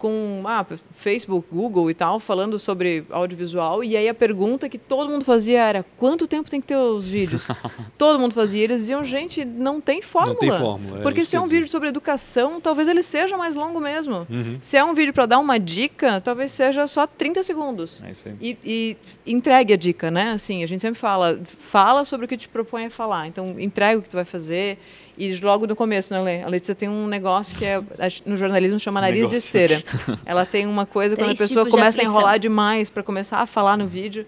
com 0.00 0.42
ah, 0.46 0.66
Facebook, 0.96 1.46
Google 1.52 1.90
e 1.90 1.94
tal, 1.94 2.18
falando 2.18 2.58
sobre 2.58 3.04
audiovisual. 3.10 3.84
E 3.84 3.98
aí 3.98 4.08
a 4.08 4.14
pergunta 4.14 4.66
que 4.66 4.78
todo 4.78 5.10
mundo 5.10 5.26
fazia 5.26 5.60
era: 5.60 5.84
quanto 5.98 6.26
tempo 6.26 6.48
tem 6.48 6.58
que 6.58 6.66
ter 6.66 6.76
os 6.76 7.06
vídeos? 7.06 7.46
todo 7.98 8.18
mundo 8.18 8.32
fazia. 8.32 8.64
Eles 8.64 8.80
diziam: 8.80 9.04
gente, 9.04 9.44
não 9.44 9.78
tem 9.78 10.00
fórmula. 10.00 10.32
Não 10.32 10.40
tem 10.40 10.50
fórmula. 10.50 11.00
É 11.00 11.02
porque 11.02 11.26
se 11.26 11.36
é 11.36 11.40
um 11.40 11.46
vídeo 11.46 11.68
sobre 11.68 11.90
educação, 11.90 12.62
talvez 12.62 12.88
ele 12.88 13.02
seja 13.02 13.36
mais 13.36 13.54
longo 13.54 13.78
mesmo. 13.78 14.26
Uhum. 14.30 14.56
Se 14.58 14.78
é 14.78 14.82
um 14.82 14.94
vídeo 14.94 15.12
para 15.12 15.26
dar 15.26 15.38
uma 15.38 15.60
dica, 15.60 16.18
talvez 16.22 16.50
seja 16.50 16.86
só 16.86 17.06
30 17.06 17.42
segundos. 17.42 18.02
É 18.02 18.32
e, 18.40 18.56
e, 18.64 18.96
entregue 19.26 19.74
a 19.74 19.76
dica, 19.76 20.10
né? 20.10 20.30
Assim, 20.30 20.64
a 20.64 20.66
gente 20.66 20.80
sempre 20.80 20.98
fala: 20.98 21.38
fala 21.44 22.06
sobre 22.06 22.24
o 22.24 22.28
que 22.28 22.38
te 22.38 22.48
propõe 22.48 22.86
a 22.86 22.90
falar. 22.90 23.26
Então, 23.26 23.60
entrega 23.60 23.98
o 23.98 24.02
que 24.02 24.08
tu 24.08 24.16
vai 24.16 24.24
fazer 24.24 24.78
e 25.20 25.36
logo 25.36 25.66
no 25.66 25.76
começo, 25.76 26.14
né, 26.14 26.20
Lê? 26.22 26.42
A 26.42 26.48
Letícia 26.48 26.74
tem 26.74 26.88
um 26.88 27.06
negócio 27.06 27.54
que 27.54 27.64
é, 27.66 27.78
no 28.24 28.38
jornalismo 28.38 28.80
chama 28.80 29.02
nariz 29.02 29.18
negócio. 29.18 29.38
de 29.38 29.44
cera. 29.44 29.82
Ela 30.24 30.46
tem 30.46 30.66
uma 30.66 30.86
coisa, 30.86 31.16
quando 31.16 31.30
a 31.30 31.36
pessoa 31.36 31.64
tipo 31.64 31.76
começa 31.76 32.00
a 32.00 32.04
enrolar 32.04 32.38
demais 32.38 32.90
para 32.90 33.02
começar 33.02 33.38
a 33.38 33.46
falar 33.46 33.76
no 33.76 33.86
vídeo, 33.86 34.26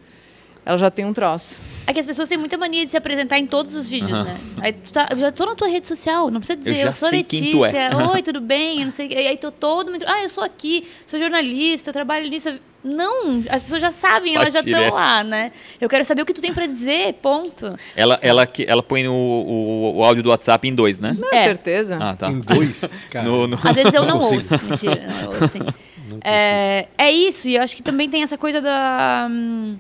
ela 0.65 0.79
já 0.79 0.91
tem 0.91 1.05
um 1.05 1.13
troço. 1.13 1.57
É 1.87 1.93
que 1.93 1.99
as 1.99 2.07
pessoas 2.07 2.29
têm 2.29 2.39
muita 2.39 2.57
mania 2.57 2.85
de 2.85 2.91
se 2.93 2.97
apresentar 2.97 3.39
em 3.39 3.47
todos 3.47 3.75
os 3.75 3.89
vídeos, 3.89 4.17
uhum. 4.19 4.25
né? 4.25 4.37
Aí 4.61 4.73
tu 4.73 4.93
tá, 4.93 5.09
eu 5.11 5.19
já 5.19 5.33
tô 5.33 5.45
na 5.45 5.57
tua 5.57 5.67
rede 5.67 5.89
social, 5.89 6.31
não 6.31 6.39
precisa 6.39 6.57
dizer, 6.57 6.83
eu, 6.83 6.87
eu 6.87 6.93
sou 6.93 7.11
Letícia, 7.11 7.67
é. 7.67 7.97
oi, 7.97 8.23
tudo 8.23 8.41
bem? 8.41 8.85
Não 8.85 8.93
sei, 8.93 9.09
e 9.09 9.27
aí 9.27 9.37
tô 9.37 9.51
todo 9.51 9.91
mundo, 9.91 10.05
ah, 10.07 10.23
eu 10.23 10.29
sou 10.29 10.45
aqui, 10.45 10.87
sou 11.07 11.19
jornalista, 11.19 11.91
eu 11.91 11.93
trabalho 11.93 12.29
nisso. 12.31 12.51
Não, 12.85 13.43
as 13.49 13.63
pessoas 13.63 13.81
já 13.81 13.93
sabem, 13.93 14.35
elas 14.35 14.53
já 14.53 14.61
estão 14.61 14.91
lá, 14.91 15.23
né? 15.23 15.53
Eu 15.81 15.89
quero 15.89 16.05
saber 16.05 16.23
o 16.23 16.27
que 16.27 16.33
tu 16.33 16.41
tem 16.41 16.53
para 16.53 16.67
dizer, 16.67 17.15
ponto. 17.15 17.77
Ela, 17.95 18.19
ela, 18.21 18.49
ela 18.67 18.83
põe 18.83 19.07
o, 19.07 19.13
o, 19.13 19.97
o, 19.99 20.05
áudio 20.05 20.23
do 20.23 20.31
WhatsApp 20.31 20.67
em 20.67 20.75
dois, 20.75 20.99
né? 20.99 21.17
Com 21.19 21.35
é. 21.35 21.45
certeza. 21.45 21.99
Ah, 22.01 22.17
tá. 22.17 22.29
Em 22.31 22.41
dois, 22.41 23.07
cara. 23.11 23.25
No, 23.25 23.47
no... 23.47 23.59
Às 23.63 23.77
vezes 23.77 23.95
eu 23.95 24.05
não, 24.05 24.19
não 24.19 24.33
ouço, 24.33 24.61
mentira. 24.65 25.07
Não 25.07 25.29
ouço, 25.29 25.45
assim. 25.45 25.59
não 26.11 26.19
é, 26.25 26.89
é 26.99 27.11
isso, 27.13 27.49
e 27.49 27.55
eu 27.55 27.63
acho 27.63 27.77
que 27.77 27.83
também 27.83 28.11
tem 28.11 28.23
essa 28.25 28.37
coisa 28.37 28.61
da... 28.61 29.29
Hum, 29.31 29.77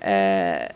é, 0.00 0.72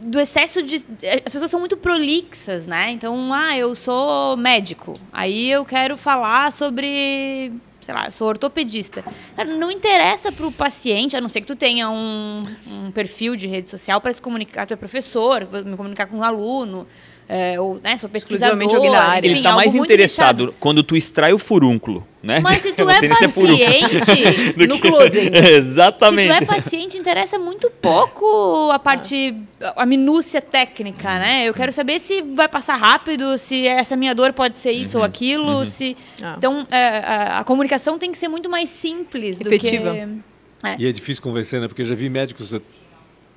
do 0.00 0.18
excesso 0.18 0.62
de. 0.62 0.76
As 1.24 1.32
pessoas 1.32 1.50
são 1.50 1.60
muito 1.60 1.76
prolixas, 1.76 2.66
né? 2.66 2.90
Então, 2.90 3.32
ah, 3.34 3.56
eu 3.56 3.74
sou 3.74 4.36
médico. 4.36 4.94
Aí 5.12 5.50
eu 5.50 5.64
quero 5.64 5.96
falar 5.96 6.52
sobre 6.52 7.52
sei 7.88 7.94
lá, 7.94 8.04
eu 8.04 8.12
sou 8.12 8.28
ortopedista. 8.28 9.02
Cara, 9.34 9.48
não 9.56 9.70
interessa 9.70 10.30
para 10.30 10.46
o 10.46 10.52
paciente, 10.52 11.16
a 11.16 11.22
não 11.22 11.28
ser 11.28 11.40
que 11.40 11.46
tu 11.46 11.56
tenha 11.56 11.88
um, 11.88 12.46
um 12.70 12.90
perfil 12.90 13.34
de 13.34 13.46
rede 13.46 13.70
social 13.70 13.98
para 13.98 14.12
se 14.12 14.20
comunicar, 14.20 14.66
tu 14.66 14.74
é 14.74 14.76
professor, 14.76 15.48
me 15.64 15.74
comunicar 15.74 16.04
com 16.04 16.18
um 16.18 16.22
aluno, 16.22 16.86
é, 17.28 17.60
ou, 17.60 17.78
né, 17.84 17.94
sou 17.98 18.08
pesquisador. 18.08 18.58
Alguém 18.58 18.88
área. 18.96 19.28
Ele 19.28 19.40
está 19.40 19.52
mais 19.52 19.74
interessado 19.74 20.54
quando 20.58 20.82
tu 20.82 20.96
extrai 20.96 21.30
o 21.34 21.38
furúnculo, 21.38 22.06
né? 22.22 22.40
Mas 22.42 22.62
se 22.62 22.72
tu 22.72 22.88
é 22.88 23.06
paciente, 23.06 24.56
no 24.66 24.80
que... 24.80 24.88
closet. 24.88 25.30
Exatamente. 25.36 26.32
Se 26.32 26.38
tu 26.38 26.42
é 26.42 26.46
paciente, 26.46 26.96
interessa 26.96 27.38
muito 27.38 27.70
pouco 27.70 28.70
a 28.72 28.78
parte, 28.78 29.34
a 29.76 29.84
minúcia 29.84 30.40
técnica, 30.40 31.18
né? 31.18 31.46
Eu 31.46 31.52
quero 31.52 31.70
saber 31.70 31.98
se 31.98 32.22
vai 32.22 32.48
passar 32.48 32.76
rápido, 32.76 33.36
se 33.36 33.66
essa 33.66 33.94
minha 33.94 34.14
dor 34.14 34.32
pode 34.32 34.56
ser 34.56 34.72
isso 34.72 34.96
uhum. 34.96 35.02
ou 35.02 35.06
aquilo, 35.06 35.58
uhum. 35.58 35.64
se... 35.66 35.98
Ah. 36.22 36.34
Então, 36.38 36.66
é, 36.70 36.98
a, 36.98 37.38
a, 37.40 37.44
comunicação 37.44 37.98
tem 37.98 38.10
que 38.10 38.16
ser 38.16 38.28
muito 38.28 38.48
mais 38.48 38.70
simples 38.70 39.38
Efetiva. 39.38 39.90
do 39.90 39.96
que... 39.96 40.28
É. 40.64 40.76
E 40.78 40.88
é 40.88 40.92
difícil 40.92 41.22
convencer, 41.22 41.60
né? 41.60 41.68
Porque 41.68 41.82
eu 41.82 41.86
já 41.86 41.94
vi 41.94 42.08
médicos 42.08 42.54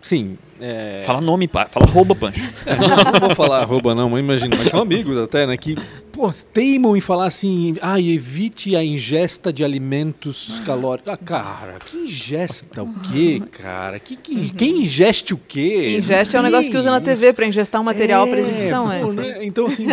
Sim. 0.01 0.37
É... 0.61 1.01
Fala 1.05 1.19
nome, 1.19 1.49
fala 1.51 1.85
arroba, 1.87 2.13
Pancho. 2.13 2.39
não, 2.65 3.11
não, 3.11 3.27
vou 3.27 3.35
falar 3.35 3.61
arroba, 3.61 3.95
não, 3.95 4.09
mas 4.09 4.19
imagina. 4.19 4.55
Mas 4.55 4.69
são 4.69 4.81
amigos 4.81 5.17
até, 5.17 5.47
né? 5.47 5.57
Que 5.57 5.75
pô, 6.11 6.31
teimam 6.53 6.95
em 6.95 7.01
falar 7.01 7.25
assim, 7.25 7.73
ah, 7.81 7.99
evite 7.99 8.75
a 8.75 8.83
ingesta 8.83 9.51
de 9.51 9.63
alimentos 9.63 10.61
calóricos. 10.65 11.11
Ah, 11.11 11.17
cara, 11.17 11.79
que 11.83 11.97
ingesta 11.97 12.83
o 12.83 12.93
quê, 13.11 13.41
cara? 13.51 13.99
Que, 13.99 14.15
que, 14.15 14.35
uhum. 14.35 14.49
Quem 14.49 14.83
ingeste 14.83 15.33
o 15.33 15.37
quê? 15.37 15.97
Ingeste 15.97 16.35
é 16.35 16.39
um 16.39 16.43
negócio 16.43 16.69
que 16.69 16.77
usa 16.77 16.91
na 16.91 17.01
TV 17.01 17.33
para 17.33 17.45
ingestar 17.47 17.81
um 17.81 17.83
material 17.83 18.27
é, 18.27 18.29
para 18.29 18.39
exibição, 18.39 18.91
é. 18.91 19.01
Né? 19.11 19.45
Então, 19.45 19.65
assim, 19.65 19.87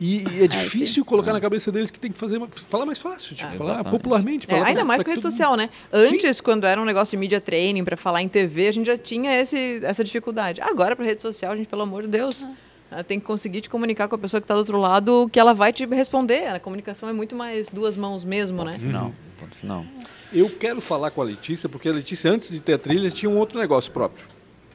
e, 0.00 0.22
e 0.22 0.44
é 0.44 0.46
difícil 0.48 1.02
é, 1.02 1.06
colocar 1.06 1.32
na 1.32 1.40
cabeça 1.40 1.72
deles 1.72 1.90
que 1.90 1.98
tem 1.98 2.12
que 2.12 2.18
fazer, 2.18 2.40
falar 2.68 2.86
mais 2.86 2.98
fácil, 2.98 3.34
tipo, 3.34 3.50
ah, 3.52 3.56
falar 3.56 3.84
popularmente. 3.84 4.46
Falar 4.46 4.66
é, 4.66 4.68
ainda 4.68 4.84
mais 4.84 5.02
com 5.02 5.10
rede 5.10 5.22
social, 5.22 5.56
né? 5.56 5.68
Antes, 5.92 6.36
sim. 6.36 6.42
quando 6.42 6.64
era 6.64 6.80
um 6.80 6.84
negócio 6.84 7.10
de 7.10 7.16
media 7.16 7.40
training 7.40 7.82
para 7.82 7.96
falar 7.96 8.22
em 8.22 8.28
TV, 8.28 8.68
a 8.68 8.72
gente 8.72 8.86
já 8.86 8.98
tinha 8.98 9.34
esse, 9.40 9.80
essa 9.82 10.04
dificuldade. 10.04 10.11
Agora, 10.60 10.94
para 10.96 11.04
rede 11.04 11.22
social, 11.22 11.52
a 11.52 11.56
gente, 11.56 11.68
pelo 11.68 11.82
amor 11.82 12.02
de 12.02 12.08
Deus... 12.08 12.44
Ah 12.44 12.52
ela 12.92 13.02
tem 13.02 13.18
que 13.18 13.24
conseguir 13.24 13.62
te 13.62 13.70
comunicar 13.70 14.06
com 14.06 14.14
a 14.14 14.18
pessoa 14.18 14.38
que 14.38 14.44
está 14.44 14.54
do 14.54 14.58
outro 14.58 14.78
lado, 14.78 15.28
que 15.32 15.40
ela 15.40 15.54
vai 15.54 15.72
te 15.72 15.86
responder. 15.86 16.48
A 16.48 16.60
comunicação 16.60 17.08
é 17.08 17.12
muito 17.12 17.34
mais 17.34 17.70
duas 17.70 17.96
mãos 17.96 18.22
mesmo, 18.22 18.58
ponto 18.58 18.70
né? 18.70 18.78
Final. 18.78 19.14
Ponto 19.38 19.56
final. 19.56 19.86
Eu 20.30 20.50
quero 20.50 20.80
falar 20.80 21.10
com 21.10 21.22
a 21.22 21.24
Letícia, 21.24 21.68
porque 21.68 21.88
a 21.88 21.92
Letícia, 21.92 22.30
antes 22.30 22.50
de 22.50 22.60
ter 22.60 22.74
a 22.74 22.78
trilha, 22.78 23.10
tinha 23.10 23.30
um 23.30 23.38
outro 23.38 23.58
negócio 23.58 23.90
próprio. 23.90 24.26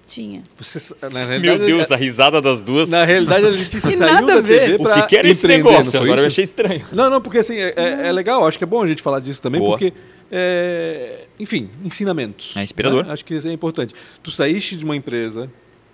Tinha. 0.07 0.41
Você, 0.55 0.95
Meu 1.41 1.59
Deus, 1.59 1.91
a 1.91 1.95
risada 1.95 2.41
das 2.41 2.63
duas. 2.63 2.89
Na 2.89 3.03
realidade, 3.03 3.45
a 3.45 3.49
Letícia 3.49 3.91
saiu 3.91 4.25
da 4.25 4.41
TV 4.41 4.79
para 4.79 5.03
O 5.03 5.07
que, 5.07 5.17
era 5.17 5.29
esse 5.29 5.47
negócio? 5.47 5.99
Agora 5.99 6.15
isso? 6.15 6.21
eu 6.21 6.27
achei 6.27 6.43
estranho. 6.43 6.85
Não, 6.91 7.09
não, 7.09 7.21
porque 7.21 7.39
assim, 7.39 7.57
é, 7.57 7.73
é, 7.75 8.07
é, 8.07 8.11
legal, 8.11 8.47
acho 8.47 8.57
que 8.57 8.63
é 8.63 8.67
bom 8.67 8.81
a 8.81 8.87
gente 8.87 9.01
falar 9.01 9.19
disso 9.19 9.41
também, 9.41 9.59
Boa. 9.59 9.77
porque, 9.77 9.93
é, 10.31 11.25
enfim, 11.39 11.69
ensinamentos. 11.83 12.55
É 12.55 12.63
inspirador. 12.63 13.05
Né? 13.05 13.13
Acho 13.13 13.23
que 13.23 13.33
isso 13.33 13.47
é 13.47 13.51
importante. 13.51 13.93
Tu 14.21 14.31
saíste 14.31 14.75
de 14.75 14.85
uma 14.85 14.95
empresa 14.95 15.49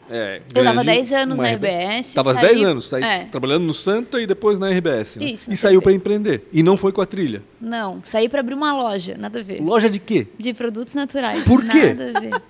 é, 0.09 0.41
eu 0.53 0.61
estava 0.61 0.83
10 0.83 1.13
anos 1.13 1.37
na 1.37 1.49
RBS. 1.49 2.07
Estava 2.07 2.33
10 2.33 2.63
anos, 2.63 2.87
saí, 2.87 3.03
é. 3.03 3.25
trabalhando 3.25 3.63
no 3.63 3.73
Santa 3.73 4.21
e 4.21 4.27
depois 4.27 4.59
na 4.59 4.69
RBS. 4.69 5.17
Né? 5.17 5.25
Isso, 5.27 5.51
e 5.51 5.55
saiu 5.55 5.81
para 5.81 5.93
empreender. 5.93 6.47
E 6.51 6.61
não 6.61 6.75
foi 6.75 6.91
com 6.91 7.01
a 7.01 7.05
trilha. 7.05 7.41
Não, 7.59 8.01
saí 8.03 8.27
para 8.27 8.41
abrir 8.41 8.53
uma 8.53 8.73
loja, 8.73 9.15
nada 9.17 9.39
a 9.39 9.43
ver. 9.43 9.61
Loja 9.61 9.89
de 9.89 9.99
quê? 9.99 10.27
De 10.37 10.53
produtos 10.53 10.93
naturais. 10.93 11.43
Por 11.43 11.63
quê? 11.63 11.93
Nada 11.93 12.11
a 12.15 12.19
ver. 12.19 12.41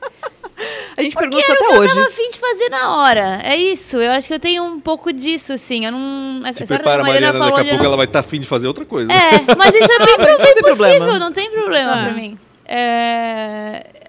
A 0.95 1.01
gente 1.01 1.14
Porque 1.14 1.30
pergunta 1.30 1.41
isso 1.41 1.51
até 1.51 1.78
hoje. 1.78 1.91
Eu 1.91 1.95
tava 1.95 2.07
afim 2.07 2.30
de 2.30 2.38
fazer 2.38 2.70
na 2.70 2.97
hora. 2.97 3.41
É 3.43 3.55
isso. 3.55 3.97
Eu 3.97 4.11
acho 4.11 4.28
que 4.28 4.34
eu 4.34 4.39
tenho 4.39 4.64
um 4.64 4.80
pouco 4.80 5.11
disso, 5.11 5.53
assim. 5.53 5.86
Eu 5.86 5.91
não. 5.91 6.41
A 6.45 6.53
Se 6.53 6.66
prepara, 6.66 7.01
a 7.01 7.05
Mariana, 7.05 7.39
falou, 7.39 7.57
daqui 7.57 7.70
a 7.70 7.72
pouco 7.72 7.84
não... 7.84 7.89
ela 7.89 7.97
vai 7.97 8.05
estar 8.05 8.20
afim 8.20 8.39
de 8.39 8.47
fazer 8.47 8.68
outra 8.68 8.86
coisa. 8.86 9.11
É, 9.11 9.55
mas 9.57 9.74
isso 9.74 9.91
é 9.91 10.05
bem, 10.05 10.18
bem 10.18 10.38
possível, 10.38 10.64
problema. 10.64 11.20
não 11.20 11.32
tem 11.32 11.49
problema 11.51 11.93
ah. 11.93 12.03
pra 12.03 12.14
mim. 12.14 12.38
É 12.66 14.03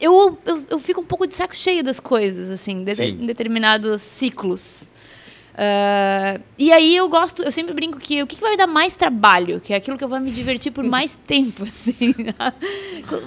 eu, 0.00 0.38
eu, 0.46 0.64
eu, 0.70 0.78
fico 0.78 1.00
um 1.00 1.04
pouco 1.04 1.26
de 1.26 1.34
saco 1.34 1.54
cheio 1.54 1.82
das 1.82 2.00
coisas, 2.00 2.50
assim, 2.50 2.84
de, 2.84 3.02
em 3.02 3.26
determinados 3.26 4.00
ciclos. 4.02 4.84
Uh, 5.58 6.40
e 6.56 6.70
aí 6.70 6.94
eu 6.94 7.08
gosto, 7.08 7.42
eu 7.42 7.50
sempre 7.50 7.74
brinco 7.74 7.98
que 7.98 8.22
o 8.22 8.28
que, 8.28 8.36
que 8.36 8.42
vai 8.42 8.52
me 8.52 8.56
dar 8.56 8.68
mais 8.68 8.94
trabalho, 8.94 9.60
que 9.60 9.72
é 9.72 9.76
aquilo 9.76 9.98
que 9.98 10.04
eu 10.04 10.08
vou 10.08 10.20
me 10.20 10.30
divertir 10.30 10.70
por 10.70 10.84
mais 10.84 11.16
tempo, 11.26 11.64
assim, 11.64 12.14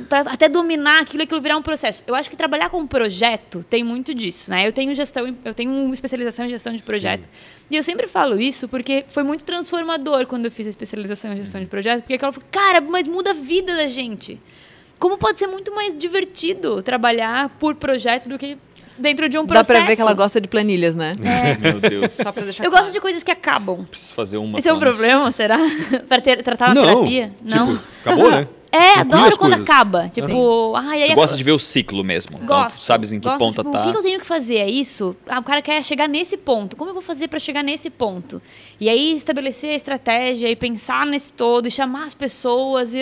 para 0.08 0.22
até 0.22 0.48
dominar 0.48 1.02
aquilo, 1.02 1.24
aquilo 1.24 1.42
virar 1.42 1.58
um 1.58 1.62
processo. 1.62 2.06
Eu 2.08 2.16
acho 2.16 2.30
que 2.30 2.38
trabalhar 2.38 2.70
com 2.70 2.78
um 2.78 2.88
projeto 2.88 3.66
tem 3.66 3.84
muito 3.84 4.14
disso, 4.14 4.50
né? 4.50 4.66
Eu 4.66 4.72
tenho 4.72 4.96
gestão, 4.96 5.28
eu 5.44 5.54
tenho 5.54 5.74
uma 5.74 5.94
especialização 5.94 6.46
em 6.46 6.50
gestão 6.50 6.74
de 6.74 6.82
projeto. 6.82 7.26
Sim. 7.26 7.30
E 7.70 7.76
eu 7.76 7.84
sempre 7.84 8.08
falo 8.08 8.40
isso 8.40 8.66
porque 8.70 9.04
foi 9.10 9.24
muito 9.24 9.44
transformador 9.44 10.26
quando 10.26 10.46
eu 10.46 10.52
fiz 10.52 10.68
a 10.68 10.70
especialização 10.70 11.34
em 11.34 11.38
gestão 11.38 11.60
de 11.60 11.68
projeto, 11.68 12.00
porque 12.04 12.14
aquela 12.14 12.32
falou, 12.32 12.48
cara, 12.50 12.80
mas 12.80 13.10
muda 13.10 13.32
a 13.32 13.34
vida 13.34 13.76
da 13.76 13.90
gente 13.90 14.40
como 15.02 15.18
pode 15.18 15.40
ser 15.40 15.48
muito 15.48 15.74
mais 15.74 15.98
divertido 15.98 16.80
trabalhar 16.84 17.50
por 17.58 17.74
projeto 17.74 18.30
do 18.30 18.38
que 18.38 18.56
dentro 18.98 19.28
de 19.30 19.38
um 19.38 19.46
processo. 19.46 19.70
Dá 19.70 19.80
pra 19.80 19.88
ver 19.88 19.96
que 19.96 20.02
ela 20.02 20.14
gosta 20.14 20.40
de 20.40 20.48
planilhas, 20.48 20.96
né? 20.96 21.14
É. 21.24 21.58
Meu 21.58 21.80
Deus. 21.80 22.14
Só 22.14 22.32
pra 22.32 22.44
deixar 22.44 22.64
Eu 22.64 22.70
claro. 22.70 22.86
gosto 22.86 22.94
de 22.94 23.02
coisas 23.02 23.24
que 23.24 23.32
acabam. 23.32 23.86
Preciso 23.86 24.14
fazer 24.14 24.38
uma. 24.38 24.60
Esse 24.60 24.70
é 24.70 24.74
um 24.74 24.80
problema, 24.80 25.32
será? 25.32 25.58
pra 26.08 26.22
ter, 26.22 26.42
tratar 26.42 26.74
na 26.74 26.82
terapia? 26.82 27.34
Tipo, 27.46 27.56
Não. 27.56 27.80
acabou, 28.02 28.32
né? 28.32 28.48
É, 28.74 29.00
adoro 29.00 29.38
quando 29.38 29.58
coisas. 29.58 29.70
acaba. 29.70 30.08
Tipo, 30.08 30.34
uhum. 30.34 30.76
ai, 30.78 31.04
aí 31.04 31.10
tu 31.10 31.16
gosta 31.16 31.36
de 31.36 31.44
ver 31.44 31.52
o 31.52 31.60
ciclo 31.60 32.06
mesmo. 32.06 32.38
Gosto, 32.38 32.44
então, 32.46 32.68
tu 32.70 32.84
sabes 32.84 33.12
em 33.12 33.20
que 33.20 33.28
gosto, 33.28 33.38
ponta 33.38 33.62
tipo, 33.62 33.72
tá. 33.72 33.82
O 33.82 33.86
que, 33.86 33.92
que 33.92 33.98
eu 33.98 34.02
tenho 34.02 34.20
que 34.22 34.26
fazer? 34.26 34.60
É 34.60 34.70
isso? 34.70 35.14
Ah, 35.28 35.40
o 35.40 35.44
cara 35.44 35.62
quer 35.62 35.84
chegar 35.84 36.08
nesse 36.08 36.38
ponto. 36.38 36.78
Como 36.78 36.90
eu 36.90 36.94
vou 36.94 37.04
fazer 37.04 37.28
para 37.28 37.38
chegar 37.38 37.64
nesse 37.64 37.90
ponto? 37.90 38.42
E 38.80 38.88
aí 38.88 39.14
estabelecer 39.14 39.72
a 39.72 39.76
estratégia 39.76 40.50
e 40.50 40.56
pensar 40.56 41.06
nesse 41.06 41.34
todo 41.34 41.68
e 41.68 41.72
chamar 41.72 42.06
as 42.06 42.14
pessoas 42.14 42.94
e 42.94 43.02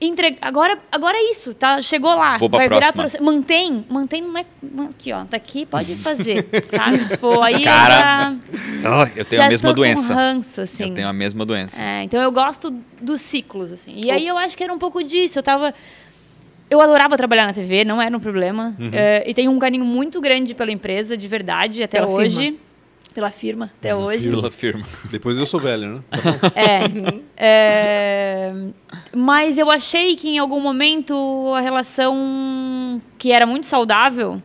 Entre... 0.00 0.36
Agora, 0.40 0.78
agora 0.90 1.16
é 1.16 1.30
isso, 1.30 1.54
tá? 1.54 1.80
Chegou 1.80 2.14
lá. 2.14 2.36
Vou 2.36 2.50
pra 2.50 2.58
vai 2.58 2.68
próxima. 2.68 2.92
virar 2.92 3.10
pro... 3.10 3.24
Mantém, 3.24 3.86
mantém, 3.88 4.22
não 4.22 4.38
é. 4.38 4.44
Aqui, 4.90 5.12
ó. 5.12 5.24
Tá 5.24 5.36
aqui, 5.36 5.64
pode 5.64 5.94
fazer. 5.96 6.46
sabe? 6.70 7.16
Pô, 7.18 7.40
aí 7.40 7.62
Cara, 7.62 8.36
eu, 8.82 8.82
já... 8.82 9.10
eu 9.16 9.24
tenho 9.24 9.40
já 9.40 9.46
a 9.46 9.50
mesma 9.50 9.68
tô 9.70 9.74
doença. 9.76 10.12
Com 10.12 10.18
ranço, 10.18 10.60
assim. 10.60 10.88
Eu 10.88 10.94
tenho 10.94 11.08
a 11.08 11.12
mesma 11.12 11.46
doença. 11.46 11.80
É, 11.80 12.02
então 12.02 12.20
eu 12.20 12.32
gosto 12.32 12.70
dos 13.00 13.20
ciclos, 13.20 13.72
assim. 13.72 13.94
E 13.96 14.10
aí 14.10 14.26
eu 14.26 14.36
acho 14.36 14.56
que 14.56 14.64
era 14.64 14.72
um 14.72 14.78
pouco 14.78 15.02
disso. 15.02 15.38
Eu 15.38 15.42
tava. 15.42 15.72
Eu 16.68 16.80
adorava 16.80 17.16
trabalhar 17.16 17.46
na 17.46 17.52
TV, 17.52 17.84
não 17.84 18.02
era 18.02 18.16
um 18.16 18.20
problema. 18.20 18.74
Uhum. 18.78 18.90
É, 18.92 19.22
e 19.28 19.32
tenho 19.32 19.50
um 19.50 19.58
carinho 19.58 19.84
muito 19.84 20.20
grande 20.20 20.54
pela 20.54 20.72
empresa, 20.72 21.16
de 21.16 21.28
verdade, 21.28 21.82
até 21.82 22.00
pela 22.00 22.10
hoje. 22.10 22.36
Firma. 22.36 22.73
Pela 23.14 23.30
firma, 23.30 23.66
até 23.78 23.90
pela 23.90 24.00
hoje. 24.00 24.28
Pela 24.28 24.50
firma. 24.50 24.84
Depois 25.08 25.38
eu 25.38 25.46
sou 25.46 25.60
velho, 25.60 25.94
né? 25.94 26.02
é, 27.36 28.48
é. 28.50 28.52
Mas 29.14 29.56
eu 29.56 29.70
achei 29.70 30.16
que 30.16 30.30
em 30.30 30.38
algum 30.38 30.60
momento 30.60 31.14
a 31.54 31.60
relação 31.60 33.00
que 33.16 33.30
era 33.30 33.46
muito 33.46 33.66
saudável 33.66 34.42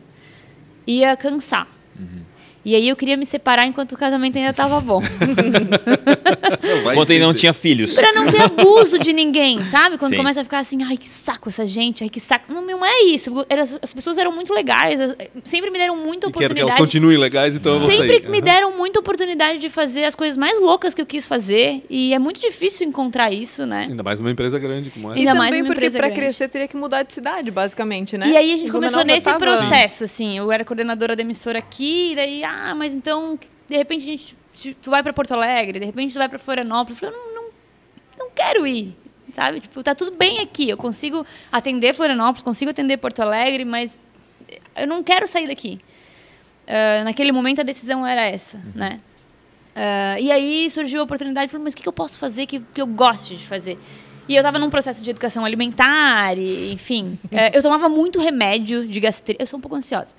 ia 0.86 1.16
cansar. 1.16 1.66
E 2.64 2.74
aí 2.74 2.88
eu 2.88 2.96
queria 2.96 3.16
me 3.16 3.24
separar 3.24 3.66
enquanto 3.66 3.92
o 3.92 3.96
casamento 3.96 4.36
ainda 4.36 4.50
estava 4.50 4.80
bom. 4.80 5.02
Enquanto 6.90 7.12
ainda 7.12 7.26
não 7.26 7.34
tinha 7.34 7.54
filhos. 7.54 7.94
Pra 7.94 8.12
não 8.12 8.30
ter 8.30 8.42
abuso 8.42 8.98
de 8.98 9.12
ninguém, 9.12 9.64
sabe? 9.64 9.96
Quando 9.96 10.12
Sim. 10.12 10.18
começa 10.18 10.40
a 10.40 10.44
ficar 10.44 10.58
assim, 10.58 10.82
ai, 10.82 10.96
que 10.96 11.08
saco 11.08 11.48
essa 11.48 11.66
gente, 11.66 12.02
ai, 12.02 12.10
que 12.10 12.20
saco. 12.20 12.52
Não, 12.52 12.60
não 12.62 12.84
é 12.84 13.02
isso. 13.04 13.32
As 13.80 13.94
pessoas 13.94 14.18
eram 14.18 14.32
muito 14.32 14.52
legais, 14.52 15.00
sempre 15.44 15.70
me 15.70 15.78
deram 15.78 15.96
muita 15.96 16.28
oportunidade. 16.28 16.54
quero 16.54 16.54
que 16.54 16.60
elas 16.60 16.76
continuem 16.76 17.16
legais, 17.16 17.56
então 17.56 17.74
eu 17.74 17.80
vou 17.80 17.90
Sempre 17.90 18.20
sair. 18.20 18.28
me 18.28 18.40
deram 18.40 18.76
muita 18.76 19.00
oportunidade 19.00 19.58
de 19.58 19.70
fazer 19.70 20.04
as 20.04 20.14
coisas 20.14 20.36
mais 20.36 20.60
loucas 20.60 20.94
que 20.94 21.00
eu 21.00 21.06
quis 21.06 21.26
fazer. 21.26 21.82
E 21.88 22.12
é 22.12 22.18
muito 22.18 22.40
difícil 22.40 22.86
encontrar 22.86 23.32
isso, 23.32 23.66
né? 23.66 23.86
Ainda 23.88 24.02
mais 24.02 24.20
uma 24.20 24.30
empresa 24.30 24.58
grande 24.58 24.90
como 24.90 25.10
essa. 25.10 25.18
E 25.18 25.20
ainda 25.20 25.32
também 25.32 25.50
mais 25.50 25.62
uma 25.62 25.74
porque 25.74 25.90
para 25.90 26.10
crescer 26.10 26.48
teria 26.48 26.68
que 26.68 26.76
mudar 26.76 27.02
de 27.02 27.12
cidade, 27.12 27.50
basicamente, 27.50 28.18
né? 28.18 28.28
E 28.28 28.36
aí 28.36 28.54
a 28.54 28.58
gente 28.58 28.70
começou 28.70 29.04
nesse 29.04 29.24
tava... 29.24 29.38
processo, 29.38 30.04
assim. 30.04 30.36
Eu 30.36 30.50
era 30.52 30.64
coordenadora 30.64 31.16
da 31.16 31.22
emissora 31.22 31.58
aqui, 31.58 32.12
e 32.12 32.16
daí, 32.16 32.44
ah, 32.50 32.74
mas 32.74 32.92
então 32.92 33.38
de 33.68 33.76
repente 33.76 34.02
a 34.02 34.06
gente, 34.06 34.74
tu 34.82 34.90
vai 34.90 35.02
para 35.02 35.12
Porto 35.12 35.32
Alegre, 35.32 35.78
de 35.78 35.86
repente 35.86 36.12
tu 36.12 36.18
vai 36.18 36.28
para 36.28 36.38
Florianópolis. 36.38 37.00
Eu 37.00 37.08
falei, 37.08 37.24
não, 37.24 37.34
não, 37.34 37.50
não 38.18 38.30
quero 38.34 38.66
ir, 38.66 38.96
sabe? 39.32 39.60
Tipo, 39.60 39.82
tá 39.82 39.94
tudo 39.94 40.16
bem 40.16 40.40
aqui, 40.40 40.68
eu 40.68 40.76
consigo 40.76 41.24
atender 41.52 41.94
Florianópolis, 41.94 42.42
consigo 42.42 42.70
atender 42.70 42.96
Porto 42.96 43.20
Alegre, 43.20 43.64
mas 43.64 43.98
eu 44.76 44.86
não 44.86 45.02
quero 45.02 45.26
sair 45.28 45.46
daqui. 45.46 45.80
Uh, 46.66 47.04
naquele 47.04 47.32
momento 47.32 47.60
a 47.60 47.64
decisão 47.64 48.06
era 48.06 48.22
essa, 48.22 48.56
uhum. 48.56 48.72
né? 48.74 49.00
Uh, 49.70 50.20
e 50.20 50.32
aí 50.32 50.68
surgiu 50.68 51.00
a 51.00 51.04
oportunidade, 51.04 51.50
falei, 51.50 51.64
mas 51.64 51.74
o 51.74 51.76
que, 51.76 51.82
que 51.82 51.88
eu 51.88 51.92
posso 51.92 52.18
fazer 52.18 52.46
que, 52.46 52.60
que 52.60 52.82
eu 52.82 52.86
goste 52.86 53.36
de 53.36 53.46
fazer? 53.46 53.78
E 54.30 54.36
eu 54.36 54.38
estava 54.42 54.60
num 54.60 54.70
processo 54.70 55.02
de 55.02 55.10
educação 55.10 55.44
alimentar, 55.44 56.38
e, 56.38 56.72
enfim. 56.72 57.18
É, 57.32 57.56
eu 57.56 57.62
tomava 57.62 57.88
muito 57.88 58.18
remédio 58.18 58.86
de 58.86 58.98
gastrite. 58.98 59.40
Eu 59.40 59.46
sou 59.46 59.58
um 59.58 59.60
pouco 59.62 59.76
ansiosa. 59.76 60.14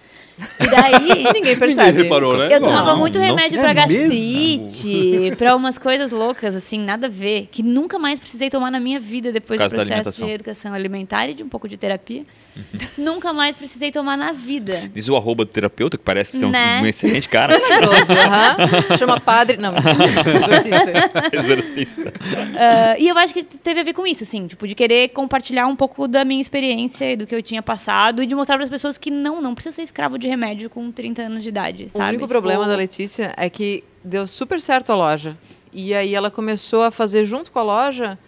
E 0.60 0.68
daí. 0.68 1.24
Ninguém 1.34 1.58
percebe. 1.58 1.88
Ninguém 1.88 2.04
reparou, 2.04 2.38
né? 2.38 2.48
Eu 2.50 2.62
tomava 2.62 2.92
não, 2.92 3.00
muito 3.00 3.20
remédio 3.20 3.60
para 3.60 3.72
é 3.72 3.74
gastrite, 3.74 5.36
para 5.38 5.56
umas 5.56 5.78
coisas 5.78 6.12
loucas, 6.12 6.56
assim, 6.56 6.80
nada 6.80 7.08
a 7.08 7.10
ver. 7.10 7.48
Que 7.52 7.62
nunca 7.62 8.00
mais 8.00 8.20
precisei 8.20 8.50
tomar 8.50 8.72
na 8.72 8.80
minha 8.80 9.00
vida 9.00 9.32
depois 9.32 9.60
do 9.60 9.70
processo 9.70 10.24
de 10.24 10.32
educação 10.32 10.74
alimentar 10.74 11.28
e 11.28 11.34
de 11.34 11.44
um 11.44 11.50
pouco 11.50 11.68
de 11.68 11.78
terapia. 11.78 12.24
Uhum. 12.56 12.88
nunca 12.98 13.32
mais 13.32 13.56
precisei 13.56 13.92
tomar 13.92 14.18
na 14.18 14.32
vida. 14.32 14.90
Diz 14.94 15.08
o 15.08 15.16
arroba 15.16 15.46
do 15.46 15.52
terapeuta, 15.52 15.98
que 15.98 16.04
parece 16.04 16.38
ser 16.38 16.48
né? 16.48 16.80
um, 16.80 16.84
um, 16.84 16.88
excelente 16.88 17.30
cara. 17.30 17.60
Uhum. 17.72 18.98
Chama 18.98 19.20
padre. 19.20 19.58
Não, 19.58 19.74
exorcista. 19.76 21.12
exorcista. 21.32 22.02
Uh, 22.10 23.00
e 23.00 23.08
eu 23.08 23.18
acho 23.18 23.34
que 23.34 23.44
teve 23.44 23.80
a 23.80 23.84
ver 23.84 23.94
com 23.94 24.01
isso, 24.06 24.24
assim, 24.24 24.48
tipo, 24.48 24.68
de 24.68 24.76
querer 24.76 25.10
compartilhar 25.10 25.68
um 25.68 25.76
pouco 25.76 26.08
da 26.08 26.24
minha 26.24 26.42
experiência 26.42 27.12
e 27.12 27.16
do 27.16 27.26
que 27.26 27.34
eu 27.34 27.42
tinha 27.42 27.62
passado 27.62 28.22
e 28.22 28.26
de 28.26 28.36
mostrar 28.36 28.56
para 28.56 28.64
as 28.64 28.70
pessoas 28.70 28.98
que 28.98 29.10
não, 29.10 29.42
não 29.42 29.54
precisa 29.54 29.76
ser 29.76 29.82
escravo 29.84 30.18
de 30.18 30.28
remédio 30.28 30.70
com 30.70 30.92
30 30.92 31.22
anos 31.24 31.44
de 31.44 31.50
idade, 31.50 31.90
sabe? 31.90 32.04
O 32.04 32.08
único 32.10 32.24
tipo... 32.24 32.28
problema 32.28 32.68
da 32.68 32.76
Letícia 32.76 33.34
é 33.38 33.50
que 33.50 33.84
deu 34.04 34.26
super 34.28 34.60
certo 34.62 34.92
a 34.92 34.96
loja. 34.96 35.38
E 35.74 35.94
aí 35.94 36.14
ela 36.14 36.30
começou 36.30 36.84
a 36.84 36.92
fazer 36.92 37.24
junto 37.24 37.52
com 37.52 37.60
a 37.60 37.64
loja 37.64 38.20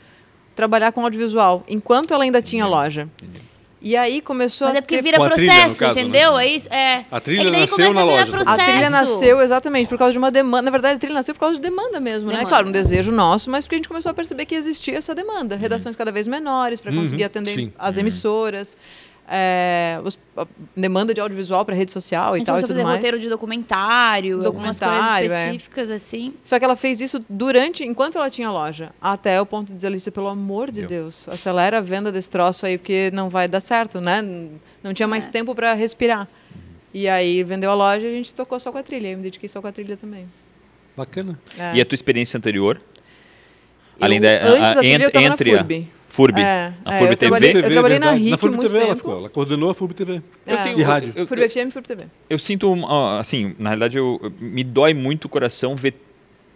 trabalhar 0.56 0.92
com 0.92 1.02
audiovisual, 1.02 1.64
enquanto 1.68 2.14
ela 2.14 2.24
ainda 2.24 2.42
tinha 2.42 2.66
loja. 2.66 3.10
E 3.84 3.98
aí 3.98 4.22
começou 4.22 4.66
Mas 4.68 4.76
a 4.76 4.78
é 4.78 4.82
porque 4.82 4.96
ter... 4.96 5.02
vira 5.02 5.18
processo, 5.18 5.36
trilha, 5.36 5.62
caso, 5.78 6.00
entendeu? 6.00 6.34
Né? 6.36 6.46
É 6.46 6.56
isso. 6.56 6.74
É. 6.74 7.06
A 7.12 7.20
trilha 7.20 7.50
é 7.50 7.52
nasceu 7.52 7.94
na 7.94 8.04
loja. 8.04 8.32
Processo. 8.32 8.62
A 8.62 8.64
trilha 8.64 8.90
nasceu 8.90 9.42
exatamente 9.42 9.88
por 9.90 9.98
causa 9.98 10.14
de 10.14 10.18
uma 10.18 10.32
demanda. 10.32 10.62
Na 10.62 10.72
verdade, 10.72 10.96
a 10.96 11.00
trilha 11.00 11.16
nasceu 11.16 11.36
por 11.36 11.42
causa 11.42 11.56
de 11.56 11.62
demanda 11.62 12.00
mesmo, 12.00 12.30
demanda. 12.30 12.46
né? 12.46 12.50
Claro, 12.50 12.70
um 12.70 12.72
desejo 12.72 13.12
nosso, 13.12 13.52
mas 13.52 13.66
porque 13.66 13.76
a 13.76 13.78
gente 13.80 13.90
começou 13.90 14.10
a 14.10 14.14
perceber 14.14 14.46
que 14.46 14.56
existia 14.56 14.98
essa 14.98 15.14
demanda. 15.14 15.58
Redações 15.58 15.96
uhum. 15.96 15.98
cada 15.98 16.14
vez 16.14 16.28
menores 16.28 16.80
para 16.80 16.94
conseguir 16.94 17.24
uhum. 17.24 17.28
atender 17.28 17.52
Sim. 17.52 17.74
as 17.78 17.98
uhum. 17.98 18.04
É, 19.28 20.00
os, 20.04 20.20
demanda 20.76 21.14
de 21.14 21.22
audiovisual 21.22 21.64
para 21.64 21.76
rede 21.76 21.92
social 21.92 22.36
e 22.36 22.44
tal 22.44 22.58
e 22.58 22.62
tudo 22.62 22.70
fazer 22.70 22.84
mais. 22.84 22.96
roteiro 22.98 23.20
de 23.20 23.30
documentário, 23.30 24.40
documentário 24.40 24.48
algumas 24.48 24.80
coisas 24.80 25.32
é. 25.32 25.44
específicas 25.44 25.90
é. 25.90 25.96
assim. 25.96 26.34
Só 26.44 26.60
que 26.60 26.66
ela 26.66 26.76
fez 26.76 27.00
isso 27.02 27.24
durante, 27.30 27.84
enquanto 27.84 28.18
ela 28.18 28.30
tinha 28.30 28.52
loja, 28.52 28.92
até 29.02 29.40
o 29.40 29.46
ponto 29.46 29.68
de 29.68 29.76
dizer, 29.76 29.88
Alicia, 29.88 30.12
pelo 30.12 30.28
amor 30.28 30.72
de 30.72 30.82
Meu. 30.82 30.90
Deus, 30.90 31.28
acelera 31.30 31.78
a 31.78 31.82
venda 31.82 32.12
desse 32.12 32.30
troço 32.30 32.66
aí 32.66 32.78
porque 32.78 33.12
não 33.14 33.30
vai 33.30 33.48
dar 33.48 33.60
certo, 33.60 34.02
né? 34.02 34.22
Não 34.84 34.94
tinha 34.94 35.08
mais 35.08 35.26
é. 35.26 35.30
tempo 35.30 35.56
para 35.56 35.74
respirar. 35.74 36.28
E 36.94 37.08
aí 37.08 37.44
vendeu 37.44 37.72
a 37.72 37.74
loja 37.74 38.06
e 38.06 38.12
a 38.12 38.14
gente 38.18 38.34
tocou 38.36 38.60
só 38.60 38.72
com 38.72 38.78
a 38.78 38.84
trilha. 38.84 39.08
Eu 39.08 39.18
me 39.18 39.24
dediquei 39.24 39.50
só 39.50 39.62
com 39.62 39.68
a 39.68 39.72
trilha 39.72 39.98
também. 39.98 40.28
Bacana. 40.96 41.40
É. 41.58 41.76
E 41.76 41.82
a 41.82 41.86
tua 41.86 41.96
experiência 41.96 42.38
anterior? 42.38 42.80
Eu, 44.00 44.06
Além 44.06 44.22
da, 44.22 44.30
antes 44.30 44.70
a, 44.70 44.74
da 44.76 44.80
trilha, 44.80 45.04
eu 45.04 45.12
tava 45.12 45.26
entre 45.26 45.52
na 45.52 45.58
FURB. 45.58 45.90
FURB. 46.14 46.40
É, 46.40 46.76
a 46.86 46.92
FURB 46.92 47.10
é, 47.10 47.14
eu 47.14 47.18
TV. 47.18 47.18
Trabalhei, 47.18 47.58
eu 47.58 47.72
trabalhei 47.72 48.00
na 48.00 48.12
RIC 48.12 48.30
na 48.30 48.38
FURB 48.38 48.56
muito 48.56 48.68
TV 48.68 48.78
tempo. 48.78 48.92
ela 48.92 48.96
ficou. 48.96 49.18
Ela 49.18 49.30
coordenou 49.30 49.70
a 49.72 49.74
FURB 49.74 49.94
TV. 49.96 50.22
É. 50.46 50.54
Eu 50.54 50.58
tenho, 50.62 50.80
e 50.80 50.84
rádio. 50.84 51.12
Eu, 51.16 51.26
FURB 51.26 51.50
FM 51.50 51.56
e 51.56 51.72
FURB 51.72 51.88
TV. 51.88 52.04
Eu 52.30 52.38
sinto, 52.38 52.72
assim, 53.18 53.56
na 53.58 53.72
realidade, 53.72 53.98
eu, 53.98 54.32
me 54.40 54.64
dói 54.64 54.94
muito 54.94 55.26
o 55.26 55.30
coração 55.30 55.76
ver 55.76 55.96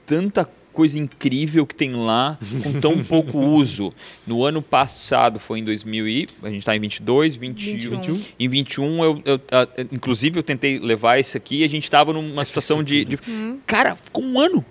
tanta 0.05 0.47
coisa 0.71 0.99
incrível 0.99 1.65
que 1.65 1.73
tem 1.73 1.95
lá 1.95 2.37
com 2.61 2.79
tão 2.79 3.01
pouco 3.03 3.39
uso. 3.39 3.91
No 4.27 4.45
ano 4.45 4.61
passado, 4.61 5.39
foi 5.39 5.57
em 5.57 5.63
2000 5.63 6.07
e... 6.07 6.27
A 6.43 6.49
gente 6.49 6.59
está 6.59 6.75
em 6.75 6.79
22, 6.79 7.35
21. 7.35 7.95
21. 7.95 8.21
Em 8.39 8.47
21, 8.47 9.03
eu, 9.03 9.21
eu, 9.25 9.41
eu, 9.75 9.87
inclusive, 9.91 10.37
eu 10.37 10.43
tentei 10.43 10.77
levar 10.77 11.17
esse 11.17 11.35
aqui 11.35 11.61
e 11.61 11.63
a 11.63 11.67
gente 11.67 11.85
estava 11.85 12.13
numa 12.13 12.45
situação 12.45 12.83
de... 12.83 13.03
de 13.05 13.19
hum. 13.27 13.57
Cara, 13.65 13.95
ficou 13.95 14.23
um 14.23 14.39
ano 14.39 14.63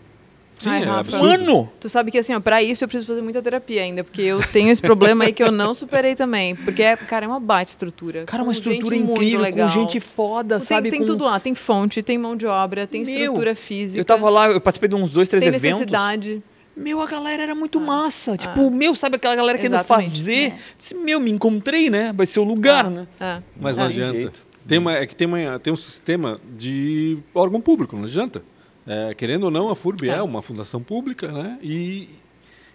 Sim, 0.59 0.71
Ai, 0.71 0.83
é 0.83 0.85
Rafa, 0.87 1.19
Mano! 1.19 1.71
Tu 1.79 1.89
sabe 1.89 2.11
que 2.11 2.19
assim, 2.19 2.35
ó, 2.35 2.41
pra 2.41 2.63
isso 2.63 2.83
eu 2.83 2.89
preciso 2.89 3.07
fazer 3.07 3.21
muita 3.21 3.43
terapia 3.43 3.83
ainda, 3.83 4.03
porque 4.03 4.23
eu 4.23 4.41
tenho 4.53 4.71
esse 4.71 4.81
problema 4.81 5.25
aí 5.25 5.33
que 5.33 5.43
eu 5.43 5.53
não 5.53 5.75
superei 5.75 6.15
também. 6.15 6.57
Porque, 6.57 6.83
é, 6.83 6.97
cara, 6.97 7.27
é 7.27 7.29
uma 7.29 7.41
baita 7.41 7.71
estrutura. 7.71 8.25
Cara, 8.25 8.43
uma 8.43 8.53
estrutura 8.53 8.97
incrível, 8.97 9.41
legal. 9.41 9.69
com 9.69 9.75
gente 9.75 10.01
foda, 10.01 10.59
tem, 10.59 10.67
sabe? 10.67 10.91
Tem 10.91 11.01
com... 11.01 11.07
tudo 11.07 11.25
lá, 11.25 11.39
tem 11.39 11.55
fonte, 11.55 12.03
tem 12.03 12.17
mão 12.17 12.35
de 12.35 12.47
obra, 12.47 12.87
tem 12.87 13.05
Meu, 13.05 13.15
estrutura 13.15 13.55
física. 13.55 14.01
Eu 14.01 14.05
tava 14.05 14.31
lá, 14.31 14.49
eu 14.49 14.61
participei 14.61 14.89
de 14.89 14.95
uns 14.95 15.13
dois, 15.13 15.29
três 15.29 15.43
tem 15.43 15.49
eventos. 15.49 15.81
necessidade. 15.81 16.43
Meu, 16.75 17.01
a 17.01 17.07
galera 17.07 17.43
era 17.43 17.55
muito 17.55 17.79
ah, 17.79 17.83
massa. 17.83 18.33
Ah, 18.33 18.37
tipo, 18.37 18.71
meu, 18.71 18.95
sabe 18.95 19.17
aquela 19.17 19.35
galera 19.35 19.59
querendo 19.59 19.83
fazer? 19.85 20.53
É. 20.53 20.59
Disse, 20.77 20.95
meu, 20.95 21.19
me 21.19 21.31
encontrei, 21.31 21.89
né? 21.89 22.13
Vai 22.15 22.27
ser 22.27 22.39
o 22.41 22.45
lugar, 22.45 22.87
ah, 22.87 22.91
né? 22.91 23.07
Ah. 23.19 23.43
Mas 23.59 23.77
não 23.77 23.87
adianta. 23.87 24.33
Tem 24.67 24.79
uma, 24.79 24.95
é 24.95 25.07
que 25.07 25.15
tem, 25.15 25.27
uma, 25.27 25.59
tem 25.59 25.73
um 25.73 25.77
sistema 25.77 26.41
de 26.57 27.19
órgão 27.35 27.61
público, 27.61 27.97
não 27.97 28.05
adianta. 28.05 28.43
É, 28.87 29.15
querendo 29.15 29.45
ou 29.45 29.51
não, 29.51 29.69
a 29.69 29.77
FURB 29.77 30.09
é. 30.09 30.15
é 30.15 30.23
uma 30.23 30.43
fundação 30.43 30.83
pública, 30.83 31.33
né? 31.33 31.59
E 31.63 32.09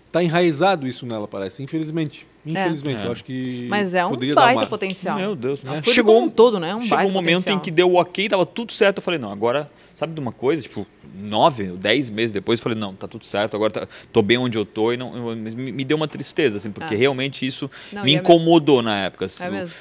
está 0.08 0.22
enraizado 0.22 0.86
isso 0.86 1.06
nela, 1.06 1.28
parece, 1.28 1.64
infelizmente. 1.64 2.28
Infelizmente, 2.46 3.02
é. 3.02 3.06
eu 3.06 3.12
acho 3.12 3.24
que. 3.24 3.68
Mas 3.70 3.94
é 3.94 4.06
um 4.06 4.18
baita 4.34 4.62
uma... 4.62 4.68
potencial. 4.68 5.18
Meu 5.18 5.36
Deus. 5.36 5.64
Né? 5.64 5.82
Chegou 5.84 6.22
um 6.22 6.30
todo, 6.30 6.60
né? 6.60 6.76
Um 6.76 6.82
chegou 6.82 7.06
um 7.06 7.12
momento 7.12 7.38
potencial. 7.38 7.56
em 7.56 7.60
que 7.60 7.70
deu 7.70 7.92
o 7.92 7.96
ok, 7.96 8.28
tava 8.28 8.46
tudo 8.46 8.72
certo. 8.74 8.98
Eu 8.98 9.04
falei, 9.04 9.20
não, 9.20 9.32
agora, 9.32 9.70
sabe 9.96 10.14
de 10.14 10.20
uma 10.20 10.32
coisa? 10.32 10.62
Tipo, 10.62 10.88
nove, 11.16 11.68
dez 11.78 12.10
meses 12.10 12.32
depois, 12.32 12.60
eu 12.60 12.64
falei, 12.64 12.78
não, 12.78 12.96
tá 12.96 13.08
tudo 13.08 13.26
certo, 13.26 13.56
agora 13.56 13.72
tá, 13.72 13.88
tô 14.12 14.22
bem 14.24 14.38
onde 14.38 14.58
eu 14.58 14.66
tô. 14.66 14.92
E 14.92 14.98
não, 14.98 15.36
me, 15.36 15.72
me 15.72 15.86
deu 15.86 15.96
uma 15.96 16.08
tristeza, 16.08 16.58
assim, 16.58 16.72
porque 16.72 16.96
é. 16.96 16.98
realmente 16.98 17.46
isso 17.46 17.70
não, 17.94 18.04
me 18.04 18.16
é 18.16 18.18
incomodou 18.18 18.78
mesmo. 18.78 18.90
na 18.90 18.98
época. 18.98 19.26
Assim, 19.26 19.44
é 19.44 19.50
mesmo. 19.50 19.76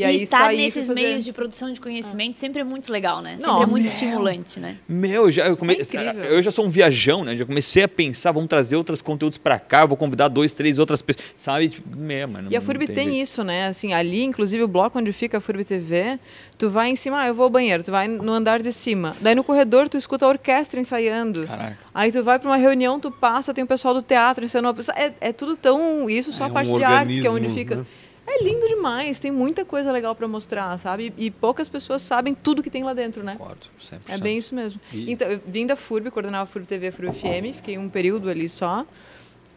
E 0.00 0.16
E, 0.16 0.20
e 0.20 0.22
estar 0.22 0.52
nesses 0.52 0.86
fazer... 0.86 1.00
meios 1.00 1.24
de 1.24 1.32
produção 1.32 1.72
de 1.72 1.80
conhecimento 1.80 2.32
ah. 2.32 2.38
sempre 2.38 2.60
é 2.60 2.64
muito 2.64 2.92
legal, 2.92 3.20
né? 3.20 3.32
Sempre 3.32 3.46
Nossa. 3.46 3.64
é 3.64 3.70
muito 3.70 3.86
estimulante, 3.86 4.60
né? 4.60 4.76
Meu, 4.88 5.30
já, 5.30 5.46
eu, 5.46 5.56
come... 5.56 5.74
é 5.74 6.34
eu 6.34 6.42
já 6.42 6.50
sou 6.50 6.66
um 6.66 6.70
viajão, 6.70 7.24
né? 7.24 7.36
Já 7.36 7.44
comecei 7.44 7.82
a 7.82 7.88
pensar, 7.88 8.32
vamos 8.32 8.48
trazer 8.48 8.76
outros 8.76 9.02
conteúdos 9.02 9.38
para 9.38 9.58
cá, 9.58 9.84
vou 9.86 9.96
convidar 9.96 10.28
dois, 10.28 10.52
três 10.52 10.78
outras 10.78 11.02
pessoas, 11.02 11.26
sabe? 11.36 11.68
Tipo, 11.68 11.96
mesmo, 11.96 12.38
e 12.50 12.56
a 12.56 12.60
FURB 12.60 12.86
tem, 12.86 12.94
tem 12.96 13.20
isso, 13.20 13.42
né? 13.42 13.66
Assim, 13.66 13.92
ali, 13.92 14.22
inclusive, 14.22 14.62
o 14.62 14.68
bloco 14.68 14.98
onde 14.98 15.12
fica 15.12 15.38
a 15.38 15.40
FURB 15.40 15.64
TV, 15.64 16.18
tu 16.56 16.70
vai 16.70 16.90
em 16.90 16.96
cima, 16.96 17.22
ah, 17.22 17.28
eu 17.28 17.34
vou 17.34 17.44
ao 17.44 17.50
banheiro, 17.50 17.82
tu 17.82 17.90
vai 17.90 18.06
no 18.06 18.32
andar 18.32 18.60
de 18.60 18.72
cima. 18.72 19.16
Daí 19.20 19.34
no 19.34 19.42
corredor 19.42 19.88
tu 19.88 19.96
escuta 19.96 20.24
a 20.24 20.28
orquestra 20.28 20.78
ensaiando. 20.80 21.46
Caraca. 21.46 21.78
Aí 21.94 22.12
tu 22.12 22.22
vai 22.22 22.38
para 22.38 22.48
uma 22.48 22.56
reunião, 22.56 23.00
tu 23.00 23.10
passa, 23.10 23.54
tem 23.54 23.64
o 23.64 23.66
pessoal 23.66 23.94
do 23.94 24.02
teatro 24.02 24.44
ensinando. 24.44 24.80
É, 24.94 25.12
é 25.20 25.32
tudo 25.32 25.56
tão. 25.56 26.08
Isso 26.08 26.32
só 26.32 26.44
é 26.44 26.46
a 26.48 26.50
parte 26.50 26.70
um 26.70 26.78
de 26.78 26.84
artes, 26.84 27.18
que 27.18 27.26
é 27.26 27.30
onde 27.30 27.48
fica. 27.50 27.76
Né? 27.76 27.86
É 28.32 28.44
lindo 28.44 28.68
demais, 28.68 29.18
tem 29.18 29.32
muita 29.32 29.64
coisa 29.64 29.90
legal 29.90 30.14
para 30.14 30.28
mostrar, 30.28 30.78
sabe? 30.78 31.12
E 31.18 31.32
poucas 31.32 31.68
pessoas 31.68 32.00
sabem 32.00 32.32
tudo 32.32 32.62
que 32.62 32.70
tem 32.70 32.84
lá 32.84 32.94
dentro, 32.94 33.24
né? 33.24 33.32
Concordo, 33.36 33.66
100%. 33.80 33.98
É 34.08 34.18
bem 34.18 34.38
isso 34.38 34.54
mesmo. 34.54 34.80
E... 34.92 35.10
Então, 35.10 35.28
eu 35.28 35.40
vim 35.44 35.66
da 35.66 35.74
FURB, 35.74 36.12
coordenava 36.12 36.44
a 36.44 36.46
FURB 36.46 36.66
TV 36.66 36.86
a 36.88 36.92
FURB 36.92 37.12
FM, 37.12 37.56
fiquei 37.56 37.76
um 37.76 37.88
período 37.88 38.30
ali 38.30 38.48
só. 38.48 38.86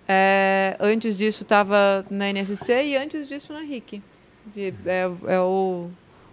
É, 0.07 0.75
antes 0.79 1.17
disso 1.17 1.43
estava 1.43 2.03
na 2.09 2.29
NSC 2.29 2.73
e 2.83 2.97
antes 2.97 3.27
disso 3.27 3.53
na 3.53 3.61
RIC. 3.61 4.01
É, 4.57 4.73
é 5.27 5.39
o 5.39 5.89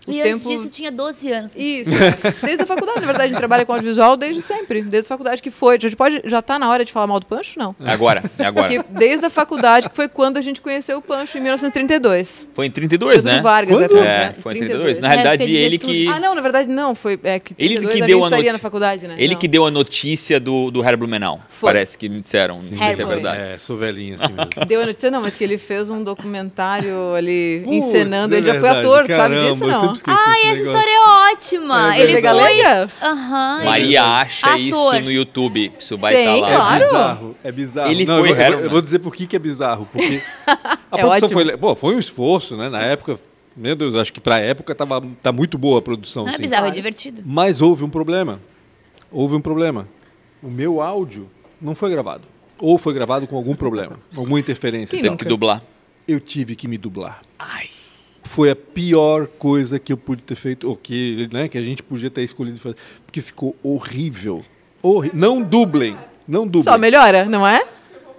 o 0.06 0.10
e 0.10 0.22
tempo... 0.22 0.28
antes 0.28 0.44
disso 0.44 0.70
tinha 0.70 0.90
12 0.90 1.32
anos. 1.32 1.52
Isso. 1.56 1.90
Desde 2.42 2.62
a 2.62 2.66
faculdade, 2.66 3.00
na 3.00 3.06
verdade, 3.06 3.26
a 3.26 3.28
gente 3.28 3.38
trabalha 3.38 3.66
com 3.66 3.72
audiovisual 3.72 4.16
desde 4.16 4.40
sempre. 4.40 4.82
Desde 4.82 5.06
a 5.06 5.08
faculdade 5.08 5.42
que 5.42 5.50
foi. 5.50 5.76
A 5.76 5.78
gente 5.78 5.96
pode. 5.96 6.22
Já 6.24 6.38
está 6.38 6.58
na 6.58 6.68
hora 6.70 6.84
de 6.84 6.92
falar 6.92 7.06
mal 7.06 7.20
do 7.20 7.26
Pancho? 7.26 7.58
Não. 7.58 7.74
É 7.84 7.92
agora, 7.92 8.22
é 8.38 8.44
agora. 8.44 8.68
Porque 8.68 8.84
desde 8.90 9.26
a 9.26 9.30
faculdade, 9.30 9.88
que 9.88 9.96
foi 9.96 10.08
quando 10.08 10.36
a 10.36 10.40
gente 10.40 10.60
conheceu 10.60 10.98
o 10.98 11.02
Pancho, 11.02 11.38
em 11.38 11.42
1932. 11.42 12.48
Foi 12.54 12.66
em 12.66 12.70
32, 12.70 13.22
foi 13.22 13.30
né? 13.30 13.40
Vargas, 13.40 13.78
quando? 13.78 13.98
É, 13.98 14.32
foi 14.32 14.54
em 14.54 14.58
32. 14.58 15.00
Na 15.00 15.08
realidade, 15.08 15.44
é, 15.44 15.60
ele 15.60 15.78
que. 15.78 16.08
Ah, 16.08 16.18
não, 16.18 16.34
na 16.34 16.40
verdade 16.40 16.68
não. 16.68 16.94
Foi. 16.94 17.18
É, 17.22 17.38
que 17.38 17.54
ele 17.58 17.86
que 17.86 18.02
deu 18.02 18.24
a 18.24 18.30
notícia. 18.30 18.52
na 18.52 18.58
faculdade, 18.58 19.06
né? 19.06 19.16
Ele 19.18 19.34
não. 19.34 19.40
que 19.40 19.48
deu 19.48 19.66
a 19.66 19.70
notícia 19.70 20.40
do, 20.40 20.70
do 20.70 20.80
Herbert 20.80 20.98
Blumenau. 20.98 21.40
Foi. 21.48 21.68
Parece 21.72 21.98
que 21.98 22.08
me 22.08 22.20
disseram. 22.20 22.56
Não 22.56 22.78
sei 22.78 22.94
se 22.94 23.02
é 23.02 23.04
verdade. 23.04 23.52
É, 23.52 23.58
sou 23.58 23.76
velhinho 23.76 24.14
assim 24.14 24.32
mesmo. 24.32 24.66
Deu 24.66 24.82
a 24.82 24.86
notícia, 24.86 25.10
não, 25.10 25.20
mas 25.20 25.36
que 25.36 25.44
ele 25.44 25.58
fez 25.58 25.90
um 25.90 26.02
documentário 26.02 27.14
ali 27.14 27.62
Putz, 27.64 27.76
encenando. 27.76 28.34
É 28.34 28.38
ele 28.38 28.46
já 28.46 28.60
foi 28.60 28.68
ator, 28.68 29.06
Caramba, 29.06 29.16
sabe 29.16 29.50
disso, 29.50 29.66
não? 29.66 29.89
Ah, 30.06 30.34
essa 30.46 30.62
história 30.62 30.90
é 30.90 31.32
ótima. 31.32 31.96
É, 31.96 32.02
ele 32.02 32.12
foi... 32.12 32.22
Galega? 32.22 32.88
Uhum, 33.02 33.64
Maria 33.64 34.04
acha 34.04 34.46
ator. 34.46 34.60
isso 34.60 35.00
no 35.00 35.12
YouTube. 35.12 35.72
Isso 35.78 35.98
vai 35.98 36.14
estar 36.14 36.34
tá 36.34 36.40
lá. 36.40 36.56
Claro. 36.56 36.82
É 36.82 36.86
bizarro. 36.86 37.36
É 37.44 37.52
bizarro. 37.52 37.90
Ele 37.90 38.04
Não, 38.04 38.18
foi 38.18 38.30
eu, 38.30 38.34
vou, 38.34 38.60
eu 38.60 38.70
vou 38.70 38.80
dizer 38.80 38.98
por 38.98 39.14
que, 39.14 39.26
que 39.26 39.36
é 39.36 39.38
bizarro. 39.38 39.88
Porque 39.92 40.22
a 40.46 40.98
é 40.98 41.00
produção 41.00 41.28
ótimo. 41.28 41.32
foi. 41.32 41.56
Bom, 41.56 41.74
foi 41.74 41.94
um 41.94 41.98
esforço, 41.98 42.56
né? 42.56 42.68
Na 42.68 42.80
época. 42.80 43.18
Meu 43.56 43.74
Deus, 43.74 43.94
acho 43.94 44.12
que 44.12 44.20
para 44.20 44.36
a 44.36 44.38
época 44.38 44.74
tava, 44.74 45.02
tá 45.22 45.32
muito 45.32 45.58
boa 45.58 45.80
a 45.80 45.82
produção. 45.82 46.24
Não 46.24 46.32
é 46.32 46.38
bizarro, 46.38 46.66
é 46.66 46.70
divertido. 46.70 47.22
Mas 47.26 47.60
houve 47.60 47.84
um 47.84 47.90
problema. 47.90 48.40
Houve 49.10 49.34
um 49.34 49.40
problema. 49.40 49.88
O 50.42 50.48
meu 50.48 50.80
áudio 50.80 51.28
não 51.60 51.74
foi 51.74 51.90
gravado. 51.90 52.22
Ou 52.58 52.78
foi 52.78 52.94
gravado 52.94 53.26
com 53.26 53.36
algum 53.36 53.54
problema, 53.54 53.98
alguma 54.16 54.38
interferência. 54.38 55.00
Teve 55.00 55.16
que 55.16 55.24
dublar. 55.24 55.62
Eu 56.06 56.20
tive 56.20 56.54
que 56.54 56.68
me 56.68 56.78
dublar. 56.78 57.22
Ai 57.38 57.68
foi 58.30 58.48
a 58.48 58.54
pior 58.54 59.26
coisa 59.26 59.76
que 59.80 59.92
eu 59.92 59.96
pude 59.96 60.22
ter 60.22 60.36
feito, 60.36 60.68
ou 60.68 60.76
que, 60.76 61.28
né, 61.32 61.48
que 61.48 61.58
a 61.58 61.62
gente 61.62 61.82
podia 61.82 62.08
ter 62.08 62.22
escolhido 62.22 62.60
fazer, 62.60 62.76
porque 63.04 63.20
ficou 63.20 63.56
horrível. 63.60 64.42
Horri 64.80 65.10
não 65.12 65.42
dublem, 65.42 65.96
não 66.28 66.46
dublem. 66.46 66.62
Só 66.62 66.78
melhora, 66.78 67.24
não 67.24 67.44
é? 67.44 67.64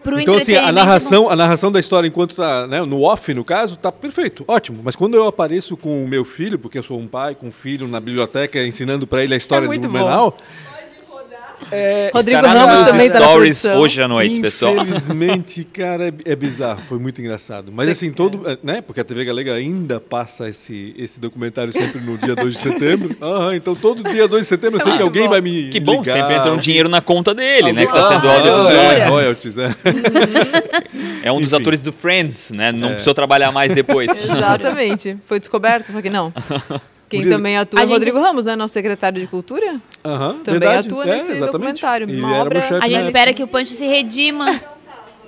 Pro 0.03 0.19
então 0.19 0.35
assim, 0.35 0.53
a 0.53 0.69
narração, 0.69 1.29
a 1.29 1.35
narração 1.35 1.71
da 1.71 1.79
história 1.79 2.09
enquanto 2.09 2.35
tá, 2.35 2.67
né, 2.67 2.81
no 2.81 3.03
off, 3.03 3.33
no 3.33 3.45
caso, 3.45 3.77
tá 3.77 3.89
perfeito, 3.89 4.43
ótimo. 4.49 4.81
Mas 4.83 4.97
quando 4.97 5.15
eu 5.15 5.25
apareço 5.27 5.77
com 5.77 6.03
o 6.03 6.07
meu 6.07 6.25
filho, 6.25 6.59
porque 6.59 6.77
eu 6.77 6.83
sou 6.83 6.99
um 6.99 7.07
pai 7.07 7.33
com 7.33 7.47
um 7.47 7.51
filho 7.51 7.87
na 7.87 8.01
biblioteca 8.01 8.61
ensinando 8.65 9.07
para 9.07 9.23
ele 9.23 9.33
a 9.33 9.37
história 9.37 9.65
é 9.65 9.69
de 9.69 9.79
Blumenau, 9.79 10.31
bom 10.31 10.70
é, 11.71 12.11
Rodrigo 12.13 12.41
Ramos 12.41 12.89
também 12.89 13.05
está 13.05 13.19
stories 13.19 13.65
hoje 13.65 14.01
à 14.01 14.07
noite, 14.07 14.39
pessoal. 14.39 14.75
Infelizmente, 14.75 15.63
cara, 15.63 16.07
é, 16.09 16.31
é, 16.31 16.35
bizarro. 16.35 16.81
Foi 16.87 16.97
muito 16.97 17.21
engraçado. 17.21 17.71
Mas 17.71 17.89
assim, 17.89 18.11
todo, 18.11 18.49
é, 18.49 18.57
né? 18.63 18.81
Porque 18.81 19.01
a 19.01 19.03
TV 19.03 19.25
Galega 19.25 19.53
ainda 19.53 19.99
passa 19.99 20.49
esse, 20.49 20.93
esse 20.97 21.19
documentário 21.19 21.71
sempre 21.71 21.99
no 22.01 22.17
dia 22.17 22.35
2 22.35 22.51
de 22.53 22.57
setembro. 22.57 23.11
Ah, 23.21 23.55
então 23.55 23.75
todo 23.75 24.03
dia 24.03 24.27
2 24.27 24.41
de 24.41 24.47
setembro 24.47 24.79
eu 24.79 24.83
sei 24.83 24.97
que 24.97 25.03
alguém 25.03 25.23
bom. 25.23 25.29
vai 25.29 25.41
me 25.41 25.69
Que 25.69 25.79
bom, 25.79 25.99
ligar. 25.99 26.17
sempre 26.17 26.35
entra 26.35 26.51
um 26.51 26.57
dinheiro 26.57 26.89
na 26.89 27.01
conta 27.01 27.33
dele, 27.33 27.69
Algum... 27.69 27.75
né? 27.75 27.85
Que 27.85 27.91
está 27.95 28.07
sendo 28.09 28.27
ah, 28.27 28.33
audiovisual. 28.33 28.83
É, 28.83 29.07
royalties, 29.07 29.57
é. 29.57 29.75
é 31.23 31.31
um 31.31 31.39
dos 31.39 31.53
Enfim. 31.53 31.61
atores 31.61 31.81
do 31.81 31.91
Friends, 31.91 32.49
né? 32.51 32.71
Não 32.71 32.89
é. 32.89 32.91
precisou 32.91 33.13
trabalhar 33.13 33.51
mais 33.51 33.71
depois. 33.71 34.09
Exatamente. 34.17 35.17
Foi 35.27 35.39
descoberto, 35.39 35.91
só 35.91 36.01
que 36.01 36.09
não. 36.09 36.33
Quem 37.11 37.29
também 37.29 37.57
atua 37.57 37.81
é 37.81 37.85
o 37.85 37.89
Rodrigo 37.89 38.17
gente... 38.17 38.25
Ramos, 38.25 38.45
né? 38.45 38.55
Nosso 38.55 38.73
secretário 38.73 39.19
de 39.19 39.27
Cultura. 39.27 39.73
Uhum, 40.03 40.39
também 40.43 40.59
verdade. 40.59 40.87
atua 40.87 41.03
é, 41.03 41.07
nesse 41.07 41.31
exatamente. 41.31 41.51
documentário. 41.51 42.07
Uma 42.07 42.37
obra... 42.37 42.79
A 42.81 42.87
gente 42.87 43.03
espera 43.03 43.33
que 43.33 43.43
o 43.43 43.47
Pancho 43.47 43.73
se 43.73 43.85
redima. 43.85 44.59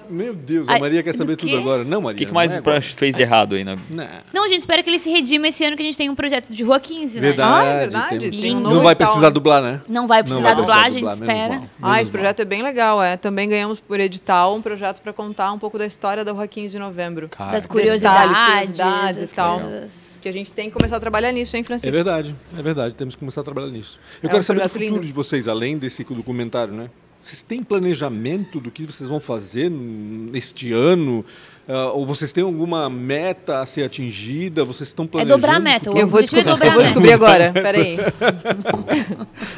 Meu 0.10 0.34
Deus, 0.34 0.68
a 0.70 0.80
Maria 0.80 1.02
quer 1.02 1.14
saber 1.14 1.36
tudo 1.36 1.58
agora. 1.58 1.84
Não, 1.84 2.02
Maria. 2.02 2.16
O 2.16 2.18
que, 2.20 2.26
que 2.26 2.34
mais 2.34 2.56
é 2.56 2.60
o 2.60 2.64
Pancho 2.64 2.96
fez 2.96 3.16
de 3.16 3.22
errado 3.22 3.56
aí? 3.56 3.64
Né? 3.64 3.78
Não. 3.90 4.08
não, 4.34 4.46
a 4.46 4.48
gente 4.48 4.60
espera 4.60 4.84
que 4.84 4.90
ele 4.90 5.00
se 5.00 5.10
redima 5.10 5.48
esse 5.48 5.64
ano 5.64 5.76
que 5.76 5.82
a 5.82 5.86
gente 5.86 5.98
tem 5.98 6.10
um 6.10 6.16
projeto 6.16 6.50
de 6.50 6.64
Rua 6.64 6.80
15, 6.80 7.20
né? 7.20 7.28
Verdade, 7.30 7.68
ah, 7.68 7.72
é 7.72 7.80
verdade. 7.80 8.30
Lindo. 8.30 8.70
Não 8.70 8.82
vai 8.82 8.96
precisar 8.96 9.30
dublar, 9.30 9.62
né? 9.62 9.82
Não 9.90 10.08
vai 10.08 10.22
precisar 10.22 10.42
não 10.42 10.48
vai 10.48 10.56
dublar, 10.56 10.86
a 10.86 10.90
gente 10.90 11.00
dublar, 11.00 11.16
espera. 11.16 11.56
Mal, 11.80 11.92
ah, 11.92 12.02
esse 12.02 12.12
projeto 12.12 12.40
mal. 12.40 12.44
é 12.44 12.46
bem 12.46 12.64
legal, 12.64 13.02
é. 13.02 13.18
Também 13.18 13.48
ganhamos 13.50 13.80
por 13.80 14.00
edital 14.00 14.56
um 14.56 14.62
projeto 14.62 15.02
para 15.02 15.14
contar 15.14 15.52
um 15.52 15.60
pouco 15.60 15.78
da 15.78 15.86
história 15.86 16.24
da 16.24 16.32
Rua 16.32 16.48
15 16.48 16.70
de 16.70 16.80
novembro. 16.80 17.30
Cara. 17.30 17.52
Das 17.52 17.66
curiosidades, 17.66 18.38
curiosidades 18.38 19.32
e 19.32 19.36
tal. 19.36 19.60
Coisas 19.60 20.03
que 20.24 20.30
a 20.30 20.32
gente 20.32 20.54
tem 20.54 20.70
que 20.70 20.74
começar 20.74 20.96
a 20.96 21.00
trabalhar 21.02 21.34
nisso, 21.34 21.56
hein, 21.58 21.64
Francisco? 21.64 21.90
É 21.90 21.92
verdade, 21.92 22.34
é 22.58 22.62
verdade. 22.62 22.96
Temos 22.96 23.14
que 23.14 23.20
começar 23.20 23.42
a 23.42 23.44
trabalhar 23.44 23.68
nisso. 23.68 24.00
Eu 24.22 24.30
é 24.30 24.32
quero 24.32 24.42
saber 24.42 24.62
do 24.64 24.70
futuro 24.70 24.96
lindo. 24.96 25.06
de 25.06 25.12
vocês, 25.12 25.50
além 25.50 25.78
desse 25.78 26.02
documentário, 26.06 26.74
né? 26.74 26.90
Vocês 27.20 27.42
têm 27.42 27.62
planejamento 27.62 28.60
do 28.60 28.72
que 28.72 28.86
vocês 28.86 29.10
vão 29.10 29.20
fazer 29.20 29.70
neste 29.70 30.72
ano? 30.74 31.26
Uh, 31.68 31.74
ou 31.94 32.06
vocês 32.06 32.32
têm 32.34 32.44
alguma 32.44 32.90
meta 32.90 33.60
a 33.60 33.66
ser 33.66 33.84
atingida? 33.84 34.66
Vocês 34.66 34.90
estão 34.90 35.06
planejando? 35.08 35.34
É 35.34 35.38
dobrar 35.38 35.56
a 35.56 35.60
meta. 35.60 35.90
Eu 35.90 36.08
vou, 36.08 36.22
descobrir, 36.22 36.50
eu 36.50 36.72
vou 36.74 36.84
descobrir 36.84 37.14
agora. 37.14 37.52
Peraí. 37.54 37.98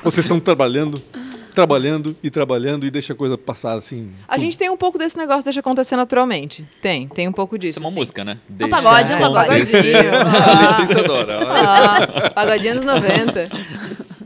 vocês 0.04 0.26
estão 0.26 0.40
trabalhando 0.40 1.02
trabalhando 1.56 2.16
e 2.22 2.30
trabalhando 2.30 2.86
e 2.86 2.92
deixa 2.92 3.14
a 3.14 3.16
coisa 3.16 3.38
passar 3.38 3.74
assim. 3.74 4.12
A 4.28 4.38
gente 4.38 4.58
tem 4.58 4.70
um 4.70 4.78
pouco 4.78 4.98
desse 4.98 5.18
negócio, 5.18 5.46
deixa 5.46 5.62
acontecer 5.62 5.96
naturalmente. 5.96 6.68
Tem, 6.82 7.08
tem 7.08 7.28
um 7.28 7.32
pouco 7.32 7.58
disso. 7.58 7.72
Isso 7.72 7.80
é 7.80 7.84
uma 7.84 7.90
sim. 7.90 7.96
música, 7.96 8.24
né? 8.24 8.38
Deixa 8.48 8.68
um 8.68 8.70
pagode, 8.70 9.14
é 9.14 9.16
um. 9.16 9.20
Pagodinho. 9.20 9.56
a 10.46 10.70
Letícia 10.70 11.00
adora. 11.00 11.40
Ah, 11.48 12.30
pagodinho 12.32 12.74
anos 12.74 12.86
90. 12.86 13.50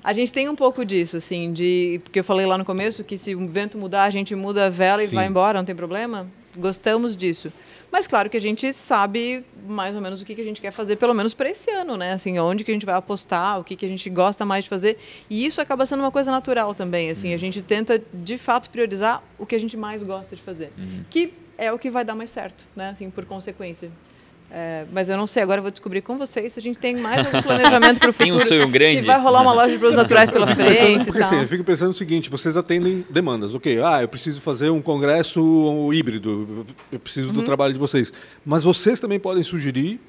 A 0.04 0.14
gente 0.14 0.32
tem 0.32 0.50
um 0.50 0.56
pouco 0.56 0.84
disso, 0.84 1.18
assim, 1.18 1.54
de. 1.54 2.02
Porque 2.04 2.20
eu 2.20 2.24
falei 2.24 2.46
lá 2.46 2.58
no 2.58 2.66
começo 2.66 3.04
que 3.04 3.18
se 3.18 3.36
o 3.36 3.48
vento 3.48 3.78
mudar, 3.78 4.04
a 4.04 4.10
gente 4.10 4.36
muda 4.36 4.66
a 4.66 4.70
vela 4.70 5.02
sim. 5.02 5.12
e 5.12 5.16
vai 5.16 5.28
embora, 5.28 5.60
não 5.60 5.66
tem 5.66 5.76
problema. 5.76 6.28
Gostamos 6.58 7.16
disso. 7.16 7.54
Mas 7.92 8.08
claro 8.08 8.30
que 8.30 8.38
a 8.38 8.42
gente 8.42 8.72
sabe 8.72 9.44
mais 9.68 9.96
ou 9.96 10.02
menos 10.02 10.22
o 10.22 10.26
que, 10.26 10.36
que 10.36 10.42
a 10.42 10.44
gente 10.44 10.62
quer 10.62 10.72
fazer, 10.72 10.96
pelo 10.96 11.14
menos 11.14 11.34
para 11.34 11.50
esse 11.50 11.70
ano, 11.72 11.98
né? 11.98 12.14
Assim, 12.14 12.38
onde 12.40 12.64
que 12.64 12.72
a 12.72 12.74
gente 12.74 12.86
vai 12.86 12.96
apostar, 12.96 13.60
o 13.60 13.64
que, 13.64 13.76
que 13.76 13.86
a 13.86 13.90
gente 13.90 14.10
gosta 14.10 14.46
mais 14.46 14.64
de 14.64 14.70
fazer. 14.70 14.98
E 15.30 15.46
isso 15.46 15.62
acaba 15.62 15.86
sendo 15.86 16.02
uma 16.02 16.12
coisa 16.12 16.32
natural 16.32 16.74
também. 16.74 17.10
Assim, 17.10 17.30
uhum. 17.30 17.36
a 17.36 17.38
gente 17.38 17.62
tenta 17.62 18.02
de 18.14 18.38
fato 18.38 18.70
priorizar 18.70 19.24
o 19.38 19.46
que 19.46 19.56
a 19.56 19.60
gente 19.60 19.76
mais 19.76 20.04
gosta 20.04 20.36
de 20.36 20.42
fazer, 20.42 20.72
uhum. 20.78 21.04
que 21.10 21.34
é 21.58 21.72
o 21.72 21.80
que 21.80 21.90
vai 21.90 22.06
dar 22.06 22.16
mais 22.16 22.30
certo, 22.30 22.66
né? 22.76 22.90
Assim, 22.90 23.10
por 23.10 23.26
consequência. 23.26 23.92
É, 24.52 24.86
mas 24.92 25.10
eu 25.10 25.16
não 25.16 25.28
sei, 25.28 25.44
agora 25.44 25.60
eu 25.60 25.62
vou 25.62 25.72
descobrir 25.72 26.02
com 26.02 26.18
vocês 26.18 26.54
se 26.54 26.60
a 26.60 26.62
gente 26.62 26.80
tem 26.80 26.98
mais 26.98 27.26
algum 27.26 27.42
planejamento 27.42 28.00
para 28.00 28.10
o 28.10 28.14
futuro. 28.14 28.38
Tem 28.38 28.46
um 28.46 28.48
sonho 28.48 28.68
grande. 28.68 29.02
Se 29.02 29.08
vai 29.08 29.20
rolar 29.20 29.42
uma 29.42 29.54
loja 29.54 29.74
de 29.74 29.78
produtos 29.78 30.02
naturais 30.02 30.30
pela 30.30 30.48
frente. 30.48 31.06
Porque 31.06 31.22
assim, 31.22 31.40
eu 31.40 31.48
fico 31.48 31.64
pensando 31.64 31.92
o 31.92 31.94
seguinte: 31.94 32.30
vocês 32.30 32.58
atendem 32.58 33.06
demandas. 33.10 33.54
Ok, 33.54 33.80
ah, 33.82 34.02
eu 34.02 34.08
preciso 34.08 34.42
fazer 34.42 34.70
um 34.72 34.82
congresso 34.82 35.92
híbrido, 35.94 36.66
eu 36.92 37.00
preciso 37.00 37.28
uhum. 37.28 37.34
do 37.34 37.44
trabalho 37.44 37.74
de 37.74 37.80
vocês. 37.80 38.12
Mas 38.44 38.64
vocês 38.64 39.00
também 39.00 39.20
podem 39.20 39.44
sugerir 39.44 40.00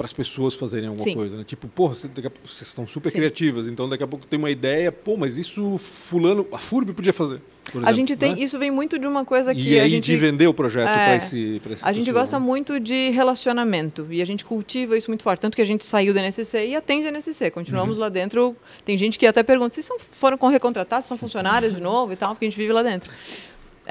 para 0.00 0.06
as 0.06 0.14
pessoas 0.14 0.54
fazerem 0.54 0.88
alguma 0.88 1.06
Sim. 1.06 1.14
coisa, 1.14 1.36
né? 1.36 1.44
Tipo, 1.44 1.68
porra, 1.68 1.92
vocês 1.92 2.62
estão 2.62 2.88
super 2.88 3.10
Sim. 3.10 3.18
criativas, 3.18 3.66
então 3.66 3.86
daqui 3.86 4.02
a 4.02 4.06
pouco 4.06 4.26
tem 4.26 4.38
uma 4.38 4.50
ideia, 4.50 4.90
pô, 4.90 5.14
mas 5.14 5.36
isso 5.36 5.76
fulano, 5.76 6.46
a 6.52 6.56
FURB 6.56 6.94
podia 6.94 7.12
fazer. 7.12 7.42
Exemplo, 7.68 7.86
a 7.86 7.92
gente 7.92 8.16
tem, 8.16 8.34
né? 8.34 8.40
isso 8.40 8.58
vem 8.58 8.70
muito 8.70 8.98
de 8.98 9.06
uma 9.06 9.26
coisa 9.26 9.54
que 9.54 9.60
e 9.60 9.78
a 9.78 9.82
aí 9.82 9.90
gente 9.90 10.06
de 10.06 10.16
vender 10.16 10.46
o 10.46 10.54
projeto 10.54 10.88
é, 10.88 10.94
para 10.94 11.16
esse, 11.16 11.60
esse 11.70 11.86
A 11.86 11.92
gente 11.92 12.06
pessoa, 12.06 12.22
gosta 12.22 12.38
né? 12.38 12.44
muito 12.46 12.80
de 12.80 13.10
relacionamento 13.10 14.06
e 14.10 14.22
a 14.22 14.24
gente 14.24 14.42
cultiva 14.42 14.96
isso 14.96 15.10
muito 15.10 15.22
forte, 15.22 15.42
tanto 15.42 15.54
que 15.54 15.60
a 15.60 15.66
gente 15.66 15.84
saiu 15.84 16.14
da 16.14 16.20
NSC 16.20 16.68
e 16.68 16.74
atende 16.74 17.06
a 17.06 17.10
NSC, 17.10 17.50
continuamos 17.50 17.98
uhum. 17.98 18.04
lá 18.04 18.08
dentro. 18.08 18.56
Tem 18.86 18.96
gente 18.96 19.18
que 19.18 19.26
até 19.26 19.42
pergunta 19.42 19.80
se 19.80 19.86
foram 20.12 20.38
recontratados, 20.48 21.04
são 21.04 21.18
funcionários 21.18 21.74
de 21.74 21.80
novo 21.80 22.10
e 22.14 22.16
tal, 22.16 22.30
porque 22.30 22.46
a 22.46 22.48
gente 22.48 22.58
vive 22.58 22.72
lá 22.72 22.82
dentro. 22.82 23.12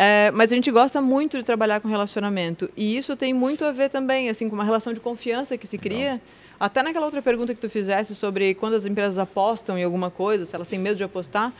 É, 0.02 0.32
mas 0.32 0.50
a 0.50 0.56
gente 0.56 0.72
gosta 0.72 1.02
muito 1.02 1.38
de 1.38 1.44
trabalhar 1.44 1.82
com 1.82 1.90
relacionamento 1.90 2.70
e 2.78 2.96
isso 2.96 3.18
tem 3.18 3.34
muito 3.34 3.66
a 3.66 3.74
ver 3.74 3.90
também 3.90 4.30
assim 4.30 4.48
com 4.48 4.56
uma 4.56 4.64
relação 4.64 4.94
de 4.94 5.00
confiança 5.02 5.58
que 5.58 5.68
se 5.68 5.78
cria. 5.78 6.14
Não 6.14 6.22
até 6.60 6.84
naquela 6.84 7.06
outra 7.06 7.22
pergunta 7.22 7.56
que 7.56 7.62
tu 7.62 7.70
fizesse 7.70 8.14
sobre 8.14 8.54
quando 8.54 8.74
as 8.74 8.86
empresas 8.86 9.18
apostam 9.18 9.78
em 9.78 9.84
alguma 9.84 10.12
coisa, 10.12 10.46
se 10.46 10.54
elas 10.54 10.68
têm 10.68 10.78
medo 10.78 10.98
de 10.98 11.04
apostar, 11.04 11.54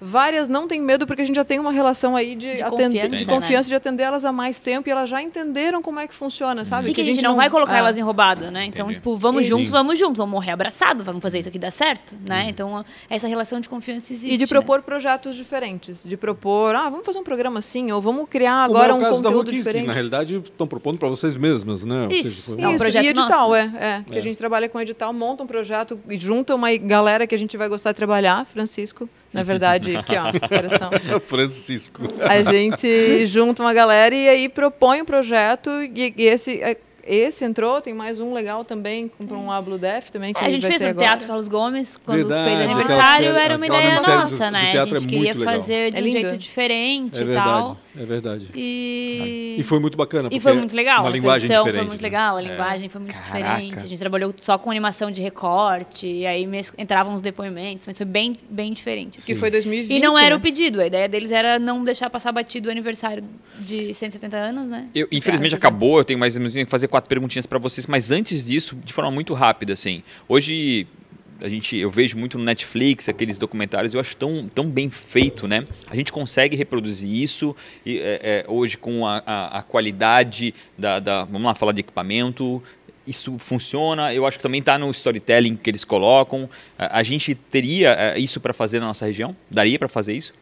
Várias 0.00 0.48
não 0.48 0.68
têm 0.68 0.80
medo 0.80 1.06
porque 1.06 1.22
a 1.22 1.24
gente 1.24 1.36
já 1.36 1.44
tem 1.44 1.58
uma 1.58 1.72
relação 1.72 2.14
aí 2.14 2.34
de, 2.34 2.56
De 2.56 2.62
atender, 2.62 3.00
confiança, 3.02 3.08
de, 3.08 3.26
né? 3.26 3.34
confiança 3.34 3.68
de 3.68 3.74
atender 3.74 4.02
elas 4.02 4.24
há 4.24 4.32
mais 4.32 4.60
tempo 4.60 4.88
e 4.88 4.92
elas 4.92 5.08
já 5.08 5.22
entenderam 5.22 5.80
como 5.80 5.98
é 5.98 6.06
que 6.06 6.14
funciona, 6.14 6.64
sabe? 6.66 6.90
E 6.90 6.94
que 6.94 7.00
a 7.00 7.04
gente 7.04 7.22
não 7.22 7.34
vai 7.34 7.48
colocar 7.48 7.76
é. 7.76 7.78
elas 7.78 7.96
em 7.96 8.02
roubada, 8.02 8.50
né? 8.50 8.66
Então, 8.66 8.86
Entendi. 8.86 9.00
tipo, 9.00 9.16
vamos 9.16 9.46
juntos, 9.46 9.70
vamos 9.70 9.98
juntos, 9.98 10.18
vamos 10.18 10.32
morrer 10.32 10.52
abraçado, 10.52 11.02
vamos 11.02 11.22
fazer 11.22 11.38
isso 11.38 11.48
aqui 11.48 11.58
dar 11.58 11.70
certo, 11.70 12.14
né? 12.28 12.46
Então, 12.48 12.84
essa 13.08 13.26
relação 13.26 13.58
de 13.58 13.68
confiança 13.68 14.12
existe. 14.12 14.34
E 14.34 14.36
de 14.36 14.44
né? 14.44 14.48
propor 14.48 14.82
projetos 14.82 15.34
diferentes. 15.34 16.04
De 16.04 16.16
propor, 16.16 16.74
ah, 16.74 16.90
vamos 16.90 17.06
fazer 17.06 17.18
um 17.18 17.24
programa 17.24 17.58
assim, 17.60 17.90
ou 17.90 18.00
vamos 18.00 18.28
criar 18.28 18.66
Como 18.66 18.76
agora 18.76 18.92
é 18.92 18.94
o 18.94 18.98
um 18.98 19.00
conteúdo 19.00 19.36
Rookies, 19.36 19.52
que 19.52 19.58
diferente. 19.58 19.86
na 19.86 19.92
realidade 19.94 20.36
estão 20.36 20.66
propondo 20.66 20.98
para 20.98 21.08
vocês 21.08 21.36
mesmas, 21.36 21.84
né? 21.86 22.08
Isso. 22.10 22.30
seja, 22.30 22.42
foi- 22.42 22.60
É 22.60 22.68
um 22.68 22.70
Isso, 22.72 22.78
projeto 22.80 23.04
e 23.04 23.08
edital, 23.08 23.48
nosso. 23.48 23.54
é, 23.54 23.72
é. 23.78 24.04
Que 24.12 24.18
a 24.18 24.22
gente 24.22 24.36
trabalha 24.36 24.68
com 24.68 24.78
edital, 24.78 25.12
monta 25.14 25.42
um 25.42 25.46
projeto 25.46 25.98
e 26.08 26.18
junta 26.18 26.54
uma 26.54 26.74
galera 26.76 27.26
que 27.26 27.34
a 27.34 27.38
gente 27.38 27.56
vai 27.56 27.68
gostar 27.68 27.92
de 27.92 27.96
trabalhar, 27.96 28.44
Francisco, 28.44 29.08
na 29.32 29.42
verdade, 29.42 29.96
aqui 29.96 30.14
ó, 30.16 30.48
coração. 30.48 30.90
Francisco. 31.26 32.02
A 32.20 32.42
gente 32.42 33.26
junta 33.26 33.62
uma 33.62 33.74
galera 33.74 34.14
e 34.14 34.28
aí 34.28 34.48
propõe 34.48 35.02
um 35.02 35.04
projeto 35.04 35.70
e, 35.70 36.14
e 36.16 36.24
esse, 36.24 36.62
é, 36.62 36.76
esse 37.06 37.44
entrou, 37.44 37.80
tem 37.80 37.94
mais 37.94 38.20
um 38.20 38.32
legal 38.32 38.64
também, 38.64 39.08
com 39.08 39.34
um 39.34 39.50
Ablo 39.50 39.78
Def 39.78 40.10
também, 40.10 40.32
que 40.34 40.42
É, 40.42 40.46
a 40.46 40.50
gente 40.50 40.62
vai 40.62 40.70
fez 40.72 40.78
ser 40.78 40.84
no 40.86 40.90
agora. 40.90 41.06
Teatro 41.06 41.26
Carlos 41.28 41.48
Gomes, 41.48 41.96
quando 42.04 42.18
Verdade, 42.18 42.50
fez 42.50 42.60
aniversário, 42.70 43.26
série- 43.32 43.44
era 43.44 43.56
uma 43.56 43.66
ideia 43.66 43.96
do- 43.96 44.06
nossa, 44.08 44.46
do 44.46 44.52
né? 44.52 44.68
A 44.68 44.70
teatro 44.72 44.96
é 44.96 45.00
gente 45.00 45.10
muito 45.12 45.24
queria 45.24 45.34
legal. 45.38 45.54
fazer 45.54 45.90
de 45.92 45.98
É 45.98 46.00
um 46.02 46.10
jeito 46.10 46.36
diferente 46.36 47.20
É 47.22 47.24
e 47.24 47.34
tal. 47.34 47.78
é 47.98 48.04
verdade. 48.04 48.46
E... 48.54 49.56
E 49.58 49.62
foi 49.62 49.78
muito 49.78 49.96
bacana. 49.96 50.28
E 50.32 50.38
foi 50.40 50.52
muito 50.52 50.74
legal. 50.76 51.00
Uma 51.02 51.08
a 51.08 51.12
linguagem 51.12 51.46
produção 51.48 51.64
diferente. 51.64 51.82
foi 51.82 51.88
muito 51.88 52.02
né? 52.02 52.06
legal, 52.08 52.36
a 52.36 52.40
linguagem 52.40 52.88
foi 52.88 53.00
muito 53.00 53.14
Caraca. 53.14 53.56
diferente. 53.56 53.84
A 53.84 53.88
gente 53.88 53.98
trabalhou 53.98 54.34
só 54.42 54.58
com 54.58 54.70
animação 54.70 55.10
de 55.10 55.22
recorte, 55.22 56.06
e 56.06 56.26
aí 56.26 56.46
mes- 56.46 56.72
entravam 56.76 57.14
os 57.14 57.22
depoimentos, 57.22 57.86
mas 57.86 57.96
foi 57.96 58.06
bem, 58.06 58.36
bem 58.50 58.72
diferente. 58.72 59.20
Que 59.20 59.34
foi 59.34 59.50
2020, 59.50 59.96
E 59.96 60.00
não 60.00 60.18
era 60.18 60.30
né? 60.30 60.36
o 60.36 60.40
pedido, 60.40 60.80
a 60.80 60.86
ideia 60.86 61.08
deles 61.08 61.32
era 61.32 61.58
não 61.58 61.82
deixar 61.84 62.10
passar 62.10 62.32
batido 62.32 62.68
o 62.68 62.72
aniversário 62.72 63.22
de 63.58 63.92
170 63.94 64.36
anos, 64.36 64.68
né? 64.68 64.86
Eu, 64.94 65.08
infelizmente 65.10 65.54
acabou, 65.54 65.98
eu 65.98 66.04
tenho 66.04 66.18
mais 66.18 66.36
eu 66.36 66.42
tenho 66.50 66.64
que 66.66 66.70
fazer 66.70 66.88
quatro 66.96 67.10
perguntinhas 67.10 67.46
para 67.46 67.58
vocês, 67.58 67.86
mas 67.86 68.10
antes 68.10 68.46
disso, 68.46 68.74
de 68.82 68.90
forma 68.90 69.10
muito 69.10 69.34
rápida, 69.34 69.74
assim. 69.74 70.02
Hoje 70.26 70.86
a 71.42 71.48
gente, 71.48 71.76
eu 71.76 71.90
vejo 71.90 72.16
muito 72.16 72.38
no 72.38 72.44
Netflix 72.44 73.06
aqueles 73.06 73.36
documentários, 73.36 73.92
eu 73.92 74.00
acho 74.00 74.16
tão, 74.16 74.48
tão 74.48 74.66
bem 74.66 74.88
feito, 74.88 75.46
né? 75.46 75.66
A 75.90 75.94
gente 75.94 76.10
consegue 76.10 76.56
reproduzir 76.56 77.12
isso 77.12 77.54
e, 77.84 77.98
é, 77.98 78.20
é, 78.22 78.44
hoje 78.48 78.78
com 78.78 79.06
a, 79.06 79.22
a, 79.26 79.58
a 79.58 79.62
qualidade 79.62 80.54
da, 80.78 80.98
da, 80.98 81.24
vamos 81.24 81.42
lá 81.42 81.54
falar 81.54 81.72
de 81.72 81.80
equipamento. 81.80 82.62
Isso 83.06 83.38
funciona, 83.38 84.14
eu 84.14 84.26
acho 84.26 84.38
que 84.38 84.42
também 84.42 84.60
está 84.60 84.78
no 84.78 84.90
storytelling 84.90 85.54
que 85.54 85.68
eles 85.68 85.84
colocam. 85.84 86.48
A, 86.78 87.02
gente 87.02 87.34
teria 87.34 87.90
é, 87.90 88.18
isso 88.18 88.40
para 88.40 88.54
fazer 88.54 88.80
na 88.80 88.86
nossa 88.86 89.04
região? 89.04 89.36
Daria 89.50 89.78
para 89.78 89.88
fazer 89.88 90.14
isso? 90.14 90.32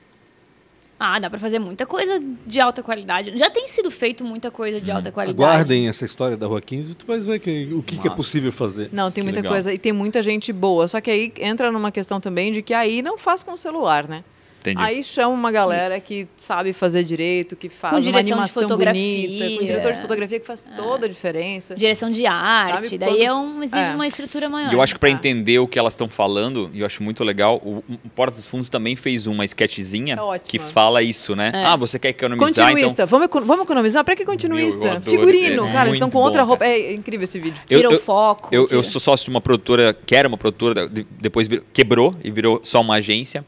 Ah, 1.07 1.19
dá 1.19 1.29
pra 1.29 1.39
fazer 1.39 1.59
muita 1.59 1.85
coisa 1.85 2.19
de 2.47 2.61
alta 2.61 2.83
qualidade. 2.83 3.37
Já 3.37 3.51
tem 3.51 3.69
sido 3.69 3.91
feito 3.91 4.25
muita 4.25 4.51
coisa 4.51 4.81
de 4.81 4.91
alta 4.91 5.13
qualidade. 5.13 5.43
Aguardem 5.43 5.87
essa 5.87 6.05
história 6.05 6.35
da 6.35 6.47
Rua 6.47 6.63
15 6.63 6.93
e 6.93 6.95
tu 6.95 7.05
vais 7.07 7.27
ver 7.27 7.39
que, 7.41 7.69
o 7.75 7.83
que, 7.83 7.99
que 7.99 8.09
é 8.09 8.11
possível 8.11 8.51
fazer. 8.51 8.89
Não, 8.91 9.11
tem 9.11 9.23
Que 9.23 9.27
muita 9.27 9.41
legal. 9.41 9.53
coisa. 9.53 9.73
E 9.73 9.79
tem 9.79 9.93
muita 9.93 10.23
gente 10.23 10.51
boa. 10.51 10.89
Só 10.89 11.01
que 11.03 11.11
aí 11.11 11.33
entra 11.41 11.71
numa 11.71 11.93
questão 11.93 12.21
também 12.21 12.53
de 12.53 12.63
que 12.63 12.73
aí 12.73 13.03
não 13.03 13.19
faz 13.19 13.43
com 13.43 13.53
o 13.53 13.59
celular, 13.59 14.09
né? 14.09 14.25
Entendi. 14.65 14.81
Aí 14.81 15.05
chama 15.05 15.29
uma 15.29 15.53
galera 15.53 15.99
Isso. 15.99 16.07
que 16.07 16.27
sabe 16.37 16.73
fazer 16.73 17.05
direito, 17.05 17.55
que 17.55 17.69
faz 17.69 17.91
Com 17.91 17.97
uma 17.97 18.03
direção 18.03 18.25
de 18.25 18.33
animação 18.33 18.63
fotografia. 18.63 19.29
bonita, 19.29 19.59
com 19.61 19.67
diretor 19.67 19.93
de 19.93 20.01
fotografia 20.01 20.41
que 20.41 20.47
faz 20.47 20.67
toda 20.75 21.05
a 21.05 21.09
diferença. 21.09 21.75
Direção 21.75 22.11
de 22.11 22.25
arte, 22.25 22.73
Sabe 22.89 22.99
daí 22.99 23.09
quando- 23.11 23.23
é 23.23 23.35
um, 23.35 23.63
exige 23.63 23.83
É. 23.83 23.95
uma 23.95 24.07
estrutura 24.07 24.49
maior. 24.49 24.73
E 24.73 24.75
eu 24.75 24.81
acho 24.81 24.95
que 24.95 25.01
para 25.01 25.11
Ah. 25.11 25.13
entender 25.13 25.59
o 25.59 25.69
que 25.69 25.79
elas 25.79 25.93
estão 25.93 26.09
falando, 26.09 26.71
e 26.73 26.81
eu 26.81 26.87
acho 26.87 27.03
muito 27.03 27.23
legal, 27.23 27.61
o, 27.63 27.85
o 28.05 28.09
Porta 28.15 28.37
dos 28.39 28.49
Fundos 28.49 28.71
também 28.71 28.97
fez 28.97 29.27
uma 29.27 29.45
sketchzinha 29.45 30.19
É 30.35 30.39
que 30.39 30.59
fala 30.59 31.03
isso, 31.03 31.37
né? 31.37 31.51
É. 31.53 31.65
Ah, 31.67 31.77
você 31.77 31.99
quer 31.99 32.09
economizar, 32.09 32.69
Continuista. 32.69 33.03
então... 33.03 33.07
Vamos, 33.07 33.47
vamos 33.47 33.65
economizar? 33.65 34.03
Pra 34.03 34.17
que 34.17 34.25
continuista? 34.25 34.87
Eu. 34.95 35.01
Figurino. 35.03 35.67
É 35.69 35.73
cara, 35.73 35.89
eles 35.89 35.97
estão 35.97 36.09
com 36.11 36.19
outra 36.19 36.41
bom, 36.43 36.49
roupa. 36.49 36.65
cara. 36.65 36.75
É 36.77 36.93
incrível 36.95 37.25
esse 37.25 37.39
vídeo. 37.39 37.61
Tira 37.67 37.83
Eu- 37.83 37.91
o 37.91 37.95
eu- 37.95 38.01
foco. 38.01 38.49
Eu, 38.51 38.65
tira- 38.67 38.79
eu 38.79 38.83
sou 38.85 38.99
sócio 39.01 39.25
de 39.27 39.31
uma 39.31 39.41
produtora, 39.43 39.93
que 39.93 40.15
era 40.15 40.27
uma 40.27 40.39
produtora, 40.39 40.89
de- 40.89 41.07
depois 41.21 41.47
virou- 41.49 41.65
quebrou 41.73 42.15
e 42.25 42.31
virou 42.31 42.61
só 42.65 42.81
uma 42.81 42.95
agência. 42.95 43.45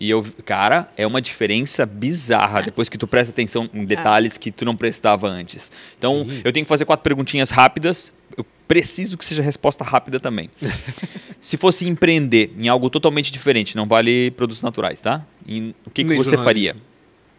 E 0.00 0.08
eu, 0.08 0.24
cara, 0.46 0.90
é 0.96 1.06
uma 1.06 1.20
diferença 1.20 1.84
bizarra 1.84 2.62
depois 2.62 2.88
que 2.88 2.96
tu 2.96 3.06
presta 3.06 3.30
atenção 3.32 3.68
em 3.74 3.84
detalhes 3.84 4.38
que 4.38 4.50
tu 4.50 4.64
não 4.64 4.74
prestava 4.74 5.28
antes. 5.28 5.70
Então, 5.98 6.26
eu 6.42 6.50
tenho 6.50 6.64
que 6.64 6.68
fazer 6.70 6.86
quatro 6.86 7.04
perguntinhas 7.04 7.50
rápidas. 7.50 8.10
Eu 8.34 8.46
preciso 8.66 9.18
que 9.18 9.24
seja 9.26 9.42
resposta 9.42 9.84
rápida 9.84 10.18
também. 10.18 10.48
Se 11.38 11.58
fosse 11.58 11.86
empreender 11.86 12.50
em 12.58 12.66
algo 12.68 12.88
totalmente 12.88 13.30
diferente, 13.30 13.76
não 13.76 13.86
vale 13.86 14.30
produtos 14.30 14.62
naturais, 14.62 15.02
tá? 15.02 15.22
Em- 15.46 15.74
o 15.84 15.90
que, 15.90 16.02
que 16.02 16.14
você 16.14 16.36
faria? 16.38 16.74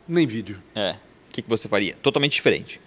Nem 0.07 0.27
vídeo. 0.27 0.61
É. 0.75 0.91
O 0.91 1.33
que, 1.33 1.41
que 1.41 1.49
você 1.49 1.67
faria? 1.67 1.95
Totalmente 2.01 2.33
diferente. 2.33 2.79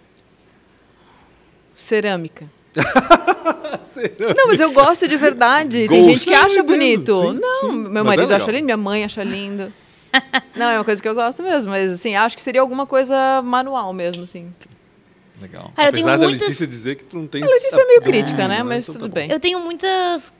Cerâmica. 1.74 2.48
Não, 4.36 4.48
mas 4.48 4.60
eu 4.60 4.72
gosto 4.72 5.06
de 5.06 5.16
verdade. 5.16 5.88
Tem 5.88 6.04
gente 6.04 6.24
que 6.24 6.34
acha 6.34 6.62
bonito. 6.62 7.16
Sim, 7.16 7.38
não, 7.40 7.60
sim. 7.60 7.72
meu 7.72 8.04
Mas 8.04 8.16
marido 8.16 8.32
é 8.32 8.36
acha 8.36 8.50
lindo, 8.50 8.64
minha 8.64 8.76
mãe 8.76 9.04
acha 9.04 9.22
lindo. 9.22 9.72
Não, 10.54 10.66
é 10.66 10.78
uma 10.78 10.84
coisa 10.84 11.02
que 11.02 11.08
eu 11.08 11.14
gosto 11.14 11.42
mesmo, 11.42 11.70
mas 11.70 11.90
assim, 11.90 12.14
acho 12.14 12.36
que 12.36 12.42
seria 12.42 12.60
alguma 12.60 12.86
coisa 12.86 13.42
manual 13.42 13.92
mesmo, 13.92 14.22
assim. 14.22 14.52
Legal. 15.40 15.72
Cara, 15.74 15.88
eu 15.88 15.92
tenho 15.92 16.06
Apesar 16.06 16.18
da 16.18 16.28
muitas. 16.28 16.42
Letícia 16.48 16.66
dizer 16.66 16.94
que 16.94 17.04
tu 17.04 17.16
não 17.16 17.26
tem... 17.26 17.42
A 17.42 17.46
Letícia 17.46 17.80
é 17.80 17.84
meio 17.84 18.02
crítica, 18.02 18.46
né? 18.46 18.62
Mas 18.62 18.84
então 18.84 18.94
tá 18.94 19.00
tudo 19.00 19.10
bom. 19.10 19.14
bem. 19.14 19.30
Eu 19.30 19.40
tenho 19.40 19.60
muitas 19.60 20.32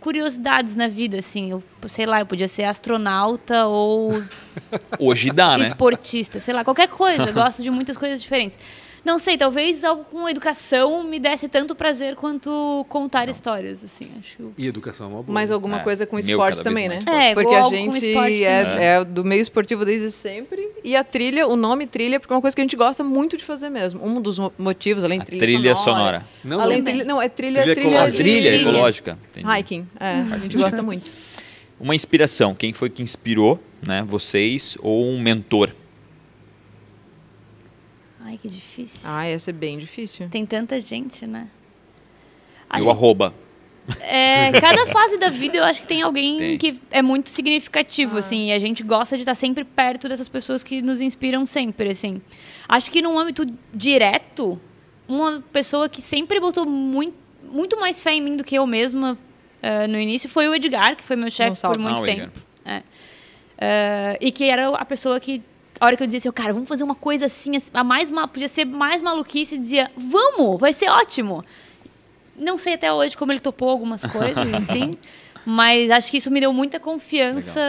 curiosidades 0.00 0.74
na 0.74 0.88
vida, 0.88 1.18
assim. 1.18 1.50
Eu, 1.50 1.62
sei 1.86 2.06
lá, 2.06 2.20
eu 2.20 2.26
podia 2.26 2.48
ser 2.48 2.64
astronauta 2.64 3.66
ou 3.66 4.22
Hoje 4.98 5.30
dá, 5.30 5.58
né? 5.58 5.64
esportista, 5.64 6.40
sei 6.40 6.54
lá, 6.54 6.64
qualquer 6.64 6.88
coisa. 6.88 7.24
Eu 7.24 7.32
gosto 7.32 7.62
de 7.62 7.70
muitas 7.70 7.96
coisas 7.96 8.22
diferentes. 8.22 8.58
Não 9.04 9.18
sei, 9.18 9.36
talvez 9.36 9.82
algo 9.82 10.04
com 10.04 10.28
educação 10.28 11.02
me 11.02 11.18
desse 11.18 11.48
tanto 11.48 11.74
prazer 11.74 12.14
quanto 12.14 12.86
contar 12.88 13.28
histórias, 13.28 13.82
assim, 13.82 14.08
acho. 14.18 14.52
E 14.56 14.66
educação 14.66 15.06
é 15.06 15.10
uma 15.10 15.22
boa. 15.24 15.34
Mais 15.34 15.50
alguma 15.50 15.78
É, 15.78 15.80
coisa 15.80 16.06
com 16.06 16.14
meu 16.14 16.20
esporte 16.20 16.54
vez 16.54 16.62
também, 16.64 16.88
né? 16.88 16.98
É, 17.06 17.34
porque 17.34 17.52
a 17.54 17.62
com 17.62 17.68
gente 17.70 18.06
esporte 18.06 18.44
é, 18.44 18.84
é 18.98 19.04
do 19.04 19.24
meio 19.24 19.42
esportivo 19.42 19.84
desde 19.84 20.10
sempre. 20.12 20.68
E 20.84 20.94
a 20.94 21.02
trilha, 21.02 21.48
o 21.48 21.56
nome 21.56 21.86
trilha, 21.86 22.20
porque 22.20 22.32
é 22.32 22.36
uma 22.36 22.40
coisa 22.40 22.54
que 22.54 22.60
a 22.60 22.64
gente 22.64 22.76
gosta 22.76 23.02
muito 23.02 23.36
de 23.36 23.42
fazer 23.44 23.70
mesmo. 23.70 24.00
Um 24.06 24.20
dos 24.20 24.38
mo- 24.38 24.52
motivos, 24.56 25.02
além 25.02 25.18
de 25.18 25.22
A 25.24 25.26
trilha, 25.26 25.40
trilha 25.42 25.76
sonora. 25.76 26.20
sonora. 26.20 26.28
Não, 26.44 26.60
além 26.60 26.78
não. 26.78 26.84
trilha, 26.84 27.04
não, 27.04 27.20
é 27.22 27.28
trilha, 27.28 27.62
Trilha 27.62 27.74
trilha, 27.74 27.88
ecológica. 27.88 28.18
Trilha 28.22 28.54
ecológica. 28.56 29.18
Entendi. 29.32 29.58
Hiking, 29.58 29.86
é, 29.98 30.06
a 30.32 30.38
gente 30.38 30.56
gosta 30.56 30.80
muito. 30.82 31.10
Uma 31.80 31.96
inspiração, 31.96 32.54
quem 32.54 32.72
foi 32.72 32.88
que 32.88 33.02
inspirou, 33.02 33.60
né, 33.84 34.04
vocês 34.06 34.76
ou 34.80 35.04
um 35.06 35.20
mentor? 35.20 35.70
Ai, 38.24 38.38
que 38.38 38.48
difícil. 38.48 39.00
Ah, 39.10 39.28
ia 39.28 39.38
ser 39.38 39.52
bem 39.52 39.78
difícil. 39.78 40.28
Tem 40.30 40.46
tanta 40.46 40.80
gente, 40.80 41.26
né? 41.26 41.48
A 42.70 42.78
E 42.78 42.80
o 42.80 42.84
gente- 42.84 42.92
arroba. 42.92 43.34
É, 44.00 44.52
cada 44.60 44.86
fase 44.86 45.16
da 45.18 45.28
vida 45.28 45.58
eu 45.58 45.64
acho 45.64 45.80
que 45.80 45.86
tem 45.88 46.02
alguém 46.02 46.38
Tem. 46.38 46.56
que 46.58 46.80
é 46.92 47.02
muito 47.02 47.30
significativo, 47.30 48.16
assim, 48.16 48.46
e 48.48 48.52
a 48.52 48.58
gente 48.60 48.80
gosta 48.84 49.16
de 49.16 49.22
estar 49.22 49.34
sempre 49.34 49.64
perto 49.64 50.08
dessas 50.08 50.28
pessoas 50.28 50.62
que 50.62 50.80
nos 50.80 51.00
inspiram 51.00 51.44
sempre, 51.44 51.90
assim. 51.90 52.22
Acho 52.68 52.88
que 52.92 53.02
num 53.02 53.18
âmbito 53.18 53.44
direto, 53.74 54.58
uma 55.08 55.40
pessoa 55.52 55.88
que 55.88 56.00
sempre 56.00 56.38
botou 56.38 56.64
muito, 56.64 57.16
muito 57.42 57.76
mais 57.80 58.00
fé 58.00 58.14
em 58.14 58.20
mim 58.20 58.36
do 58.36 58.44
que 58.44 58.54
eu 58.54 58.64
mesma 58.68 59.18
eh, 59.60 59.88
no 59.88 59.98
início 59.98 60.28
foi 60.30 60.48
o 60.48 60.54
Edgar, 60.54 60.94
que 60.96 61.02
foi 61.02 61.16
meu 61.16 61.30
chefe 61.30 61.60
por 61.60 61.76
muito 61.78 61.96
Ah, 61.96 62.00
o 62.00 62.04
tempo. 62.04 62.40
É. 62.64 62.82
Eh, 63.58 64.18
e 64.20 64.30
que 64.32 64.44
era 64.44 64.68
a 64.68 64.84
pessoa 64.84 65.18
que, 65.18 65.42
a 65.82 65.86
hora 65.86 65.96
que 65.96 66.02
eu 66.02 66.06
dizia 66.06 66.18
assim, 66.18 66.30
cara, 66.32 66.52
vamos 66.52 66.68
fazer 66.68 66.84
uma 66.84 66.94
coisa 66.94 67.26
assim, 67.26 67.60
a 67.74 67.82
mais 67.82 68.08
ma- 68.10 68.28
podia 68.28 68.46
ser 68.48 68.64
mais 68.64 69.02
maluquice, 69.02 69.58
dizia, 69.58 69.90
vamos, 69.96 70.60
vai 70.60 70.72
ser 70.72 70.88
ótimo. 70.88 71.44
Não 72.38 72.56
sei 72.56 72.74
até 72.74 72.92
hoje 72.92 73.16
como 73.16 73.32
ele 73.32 73.40
topou 73.40 73.68
algumas 73.68 74.04
coisas, 74.04 74.36
assim. 74.54 74.96
Mas 75.44 75.90
acho 75.90 76.08
que 76.08 76.18
isso 76.18 76.30
me 76.30 76.38
deu 76.40 76.52
muita 76.52 76.78
confiança. 76.78 77.60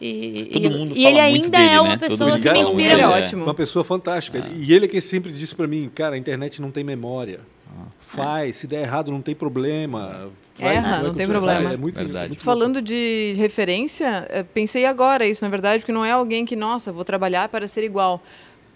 E, 0.00 0.50
Todo 0.52 0.64
e- 0.64 0.68
mundo 0.68 0.92
e 0.96 1.02
fala 1.02 1.08
ele 1.10 1.20
ainda 1.20 1.48
dele, 1.58 1.70
é 1.70 1.80
uma 1.80 1.90
né? 1.90 1.96
Pessoa 1.96 2.38
que 2.38 2.50
me 2.50 2.58
inspira. 2.60 2.92
Ele 2.94 3.02
é 3.02 3.06
ótimo. 3.08 3.44
Uma 3.44 3.54
pessoa 3.54 3.84
fantástica. 3.84 4.44
E 4.56 4.72
ele 4.74 4.86
é 4.86 4.88
que 4.88 5.00
sempre 5.00 5.30
disse 5.30 5.54
pra 5.54 5.68
mim, 5.68 5.88
cara, 5.94 6.16
a 6.16 6.18
internet 6.18 6.60
não 6.60 6.72
tem 6.72 6.82
memória. 6.82 7.38
Faz, 8.00 8.56
se 8.56 8.66
der 8.66 8.82
errado 8.82 9.12
não 9.12 9.22
tem 9.22 9.34
problema. 9.34 10.28
Erra, 10.58 11.02
não 11.02 11.14
tem 11.14 11.26
problema. 11.26 11.72
É 11.72 11.76
muito, 11.76 11.96
Verdade. 11.96 12.28
muito 12.28 12.44
Falando 12.44 12.80
de 12.80 13.34
referência, 13.36 14.26
eh, 14.30 14.42
pensei 14.42 14.84
agora 14.86 15.26
isso, 15.26 15.44
na 15.44 15.50
verdade, 15.50 15.80
porque 15.80 15.92
não 15.92 16.04
é 16.04 16.12
alguém 16.12 16.44
que, 16.44 16.54
nossa, 16.54 16.92
vou 16.92 17.04
trabalhar 17.04 17.48
para 17.48 17.66
ser 17.66 17.82
igual. 17.82 18.22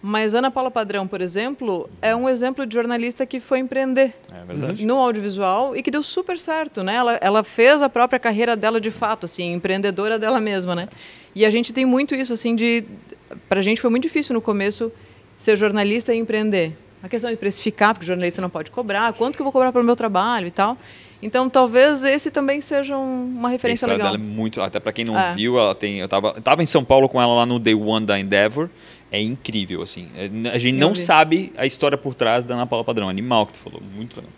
Mas 0.00 0.34
Ana 0.34 0.50
Paula 0.50 0.70
Padrão, 0.70 1.08
por 1.08 1.20
exemplo, 1.20 1.90
é 2.00 2.14
um 2.14 2.28
exemplo 2.28 2.64
de 2.64 2.72
jornalista 2.74 3.26
que 3.26 3.40
foi 3.40 3.58
empreender 3.58 4.14
É 4.30 4.84
no 4.84 4.96
audiovisual 4.96 5.76
e 5.76 5.82
que 5.82 5.90
deu 5.90 6.04
super 6.04 6.38
certo, 6.38 6.84
né? 6.84 6.94
Ela, 6.94 7.18
ela 7.20 7.44
fez 7.44 7.82
a 7.82 7.88
própria 7.88 8.18
carreira 8.18 8.54
dela 8.54 8.80
de 8.80 8.92
fato, 8.92 9.26
assim, 9.26 9.52
empreendedora 9.52 10.18
dela 10.18 10.40
mesma, 10.40 10.74
né? 10.74 10.88
E 11.34 11.44
a 11.44 11.50
gente 11.50 11.72
tem 11.72 11.84
muito 11.84 12.14
isso, 12.14 12.32
assim, 12.32 12.54
de... 12.54 12.84
Pra 13.48 13.60
gente 13.60 13.80
foi 13.80 13.90
muito 13.90 14.04
difícil 14.04 14.34
no 14.34 14.40
começo 14.40 14.92
ser 15.36 15.56
jornalista 15.56 16.14
e 16.14 16.18
empreender. 16.18 16.76
A 17.02 17.08
questão 17.08 17.30
de 17.30 17.36
precificar, 17.36 17.94
porque 17.94 18.04
o 18.04 18.06
jornalista 18.06 18.42
não 18.42 18.50
pode 18.50 18.70
cobrar, 18.70 19.12
quanto 19.12 19.36
que 19.36 19.42
eu 19.42 19.44
vou 19.44 19.52
cobrar 19.52 19.72
pelo 19.72 19.84
meu 19.84 19.96
trabalho 19.96 20.46
e 20.46 20.50
tal. 20.50 20.76
Então, 21.20 21.50
talvez 21.50 22.04
esse 22.04 22.30
também 22.30 22.60
seja 22.60 22.96
um, 22.96 23.24
uma 23.36 23.48
referência 23.48 23.86
a 23.86 23.90
legal. 23.90 24.12
Dela 24.12 24.16
é 24.16 24.26
muito, 24.26 24.60
até 24.60 24.78
para 24.78 24.92
quem 24.92 25.04
não 25.04 25.18
é. 25.18 25.34
viu, 25.34 25.58
ela 25.58 25.74
tem, 25.74 25.98
eu 25.98 26.08
tava, 26.08 26.32
eu 26.36 26.42
tava 26.42 26.62
em 26.62 26.66
São 26.66 26.84
Paulo 26.84 27.08
com 27.08 27.20
ela 27.20 27.34
lá 27.34 27.46
no 27.46 27.58
Day 27.58 27.74
One 27.74 28.06
da 28.06 28.18
Endeavor. 28.18 28.68
É 29.10 29.20
incrível, 29.20 29.82
assim. 29.82 30.08
É, 30.16 30.50
a 30.50 30.58
gente 30.58 30.74
eu 30.74 30.80
não 30.80 30.92
vi. 30.92 31.00
sabe 31.00 31.52
a 31.56 31.66
história 31.66 31.96
por 31.96 32.14
trás 32.14 32.44
da 32.44 32.54
Ana 32.54 32.66
Paula 32.66 32.84
Padrão. 32.84 33.08
Animal 33.08 33.46
que 33.46 33.54
tu 33.54 33.58
falou, 33.58 33.82
muito 33.94 34.16
legal. 34.16 34.30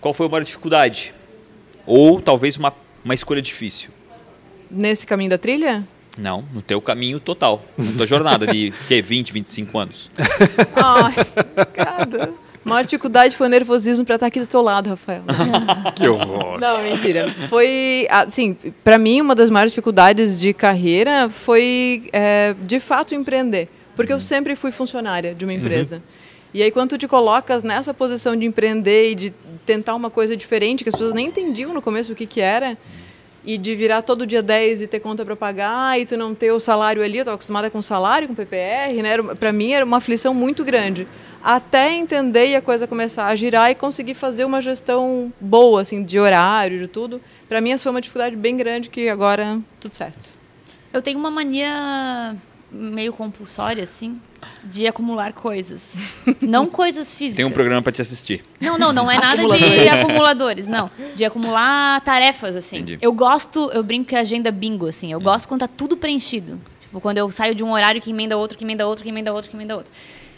Qual 0.00 0.12
foi 0.12 0.26
a 0.26 0.28
maior 0.28 0.44
dificuldade? 0.44 1.14
Ou 1.86 2.20
talvez 2.20 2.56
uma, 2.56 2.72
uma 3.04 3.14
escolha 3.14 3.42
difícil? 3.42 3.90
Nesse 4.70 5.06
caminho 5.06 5.30
da 5.30 5.38
trilha? 5.38 5.86
Não, 6.18 6.44
no 6.52 6.60
teu 6.60 6.80
caminho 6.80 7.18
total. 7.18 7.64
Na 7.76 7.92
tua 7.92 8.06
jornada 8.06 8.46
de 8.46 8.72
que, 8.86 9.00
20, 9.00 9.32
25 9.32 9.78
anos. 9.78 10.10
Ai, 10.76 11.64
cara. 11.72 12.32
A 12.64 12.68
maior 12.68 12.82
dificuldade 12.82 13.36
foi 13.36 13.48
o 13.48 13.50
nervosismo 13.50 14.04
para 14.04 14.14
estar 14.14 14.26
aqui 14.26 14.38
do 14.38 14.46
teu 14.46 14.62
lado, 14.62 14.90
Rafael. 14.90 15.22
que 15.96 16.06
horror. 16.06 16.60
Não, 16.60 16.82
mentira. 16.82 17.28
Foi, 17.48 18.06
assim, 18.08 18.56
para 18.84 18.98
mim, 18.98 19.20
uma 19.20 19.34
das 19.34 19.50
maiores 19.50 19.72
dificuldades 19.72 20.38
de 20.38 20.52
carreira 20.54 21.28
foi, 21.28 22.08
é, 22.12 22.54
de 22.62 22.78
fato, 22.78 23.14
empreender. 23.14 23.68
Porque 23.96 24.12
uhum. 24.12 24.18
eu 24.18 24.22
sempre 24.22 24.54
fui 24.54 24.70
funcionária 24.70 25.34
de 25.34 25.44
uma 25.44 25.52
uhum. 25.52 25.58
empresa. 25.58 25.96
Uhum. 25.96 26.02
E 26.54 26.62
aí, 26.62 26.70
quando 26.70 26.90
tu 26.90 26.98
te 26.98 27.08
colocas 27.08 27.64
nessa 27.64 27.92
posição 27.92 28.36
de 28.36 28.46
empreender 28.46 29.10
e 29.10 29.14
de 29.14 29.34
tentar 29.66 29.94
uma 29.94 30.10
coisa 30.10 30.36
diferente, 30.36 30.84
que 30.84 30.88
as 30.88 30.94
pessoas 30.94 31.14
nem 31.14 31.26
entendiam 31.26 31.72
no 31.72 31.82
começo 31.82 32.12
o 32.12 32.14
que, 32.14 32.26
que 32.26 32.40
era, 32.40 32.76
e 33.44 33.58
de 33.58 33.74
virar 33.74 34.02
todo 34.02 34.26
dia 34.26 34.42
10 34.42 34.82
e 34.82 34.86
ter 34.86 35.00
conta 35.00 35.24
para 35.24 35.34
pagar 35.34 35.98
e 35.98 36.06
tu 36.06 36.16
não 36.16 36.34
ter 36.34 36.52
o 36.52 36.60
salário 36.60 37.02
ali, 37.02 37.18
eu 37.18 37.22
estava 37.22 37.34
acostumada 37.34 37.70
com 37.70 37.82
salário, 37.82 38.28
com 38.28 38.34
PPR, 38.34 39.02
né? 39.02 39.16
Para 39.38 39.52
mim 39.52 39.72
era 39.72 39.84
uma 39.84 39.96
aflição 39.96 40.32
muito 40.32 40.64
grande. 40.64 41.06
Até 41.42 41.92
entender 41.92 42.50
e 42.50 42.56
a 42.56 42.62
coisa 42.62 42.86
começar 42.86 43.26
a 43.26 43.34
girar 43.34 43.70
e 43.70 43.74
conseguir 43.74 44.14
fazer 44.14 44.44
uma 44.44 44.60
gestão 44.60 45.32
boa, 45.40 45.80
assim, 45.80 46.04
de 46.04 46.20
horário, 46.20 46.78
de 46.78 46.86
tudo. 46.86 47.20
Para 47.48 47.60
mim 47.60 47.72
essa 47.72 47.82
foi 47.82 47.90
uma 47.90 48.00
dificuldade 48.00 48.36
bem 48.36 48.56
grande 48.56 48.88
que 48.88 49.08
agora 49.08 49.58
tudo 49.80 49.94
certo. 49.94 50.30
Eu 50.92 51.02
tenho 51.02 51.18
uma 51.18 51.30
mania 51.30 52.36
meio 52.72 53.12
compulsória, 53.12 53.82
assim, 53.82 54.18
de 54.64 54.86
acumular 54.86 55.32
coisas. 55.32 55.94
Não 56.40 56.66
coisas 56.66 57.14
físicas. 57.14 57.36
Tem 57.36 57.44
um 57.44 57.50
programa 57.50 57.82
para 57.82 57.92
te 57.92 58.00
assistir. 58.00 58.44
Não, 58.60 58.78
não, 58.78 58.92
não 58.92 59.10
é 59.10 59.18
nada 59.18 59.42
de 59.46 59.88
acumuladores, 59.88 60.66
não. 60.66 60.90
De 61.14 61.24
acumular 61.24 62.00
tarefas, 62.00 62.56
assim. 62.56 62.78
Entendi. 62.78 62.98
Eu 63.00 63.12
gosto, 63.12 63.70
eu 63.72 63.82
brinco 63.82 64.08
que 64.08 64.16
é 64.16 64.20
agenda 64.20 64.50
bingo, 64.50 64.86
assim. 64.86 65.12
Eu 65.12 65.18
hum. 65.18 65.22
gosto 65.22 65.46
quando 65.46 65.60
tá 65.60 65.68
tudo 65.68 65.96
preenchido. 65.96 66.58
Tipo, 66.80 67.00
quando 67.00 67.18
eu 67.18 67.30
saio 67.30 67.54
de 67.54 67.62
um 67.62 67.72
horário 67.72 68.00
que 68.00 68.10
emenda 68.10 68.36
outro, 68.36 68.56
que 68.56 68.64
emenda 68.64 68.86
outro, 68.86 69.04
que 69.04 69.10
emenda 69.10 69.32
outro, 69.32 69.50
que 69.50 69.56
emenda 69.56 69.76
outro. 69.76 69.92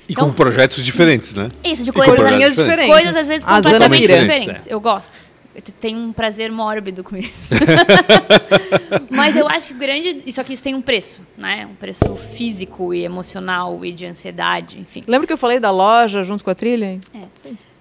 E 0.09 0.13
então, 0.13 0.29
com 0.29 0.35
projetos 0.35 0.85
diferentes, 0.85 1.35
né? 1.35 1.49
Isso, 1.65 1.83
de 1.83 1.91
coisas, 1.91 2.15
diferentes. 2.55 2.93
Coisas 2.93 3.17
às 3.17 3.29
vezes 3.29 3.45
completamente 3.45 4.03
diferentes. 4.03 4.67
É. 4.67 4.75
Eu 4.75 4.81
gosto 4.81 5.34
tem 5.81 5.97
um 5.97 6.13
prazer 6.13 6.51
mórbido 6.51 7.05
com 7.05 7.17
isso. 7.17 7.51
Mas 9.11 9.37
eu 9.37 9.47
acho 9.47 9.75
grande. 9.75 10.23
Isso 10.27 10.41
aqui 10.41 10.53
isso 10.53 10.63
tem 10.63 10.75
um 10.75 10.83
preço, 10.83 11.23
né? 11.37 11.67
Um 11.71 11.75
preço 11.75 12.17
físico 12.17 12.93
e 12.93 13.05
emocional 13.05 13.85
e 13.85 13.93
de 13.93 14.07
ansiedade, 14.07 14.79
enfim. 14.79 15.05
Lembra 15.07 15.27
que 15.27 15.33
eu 15.33 15.39
falei 15.39 15.61
da 15.61 15.71
loja 15.71 16.23
junto 16.23 16.43
com 16.43 16.51
a 16.51 16.55
trilha? 16.55 16.99
É. 17.15 17.19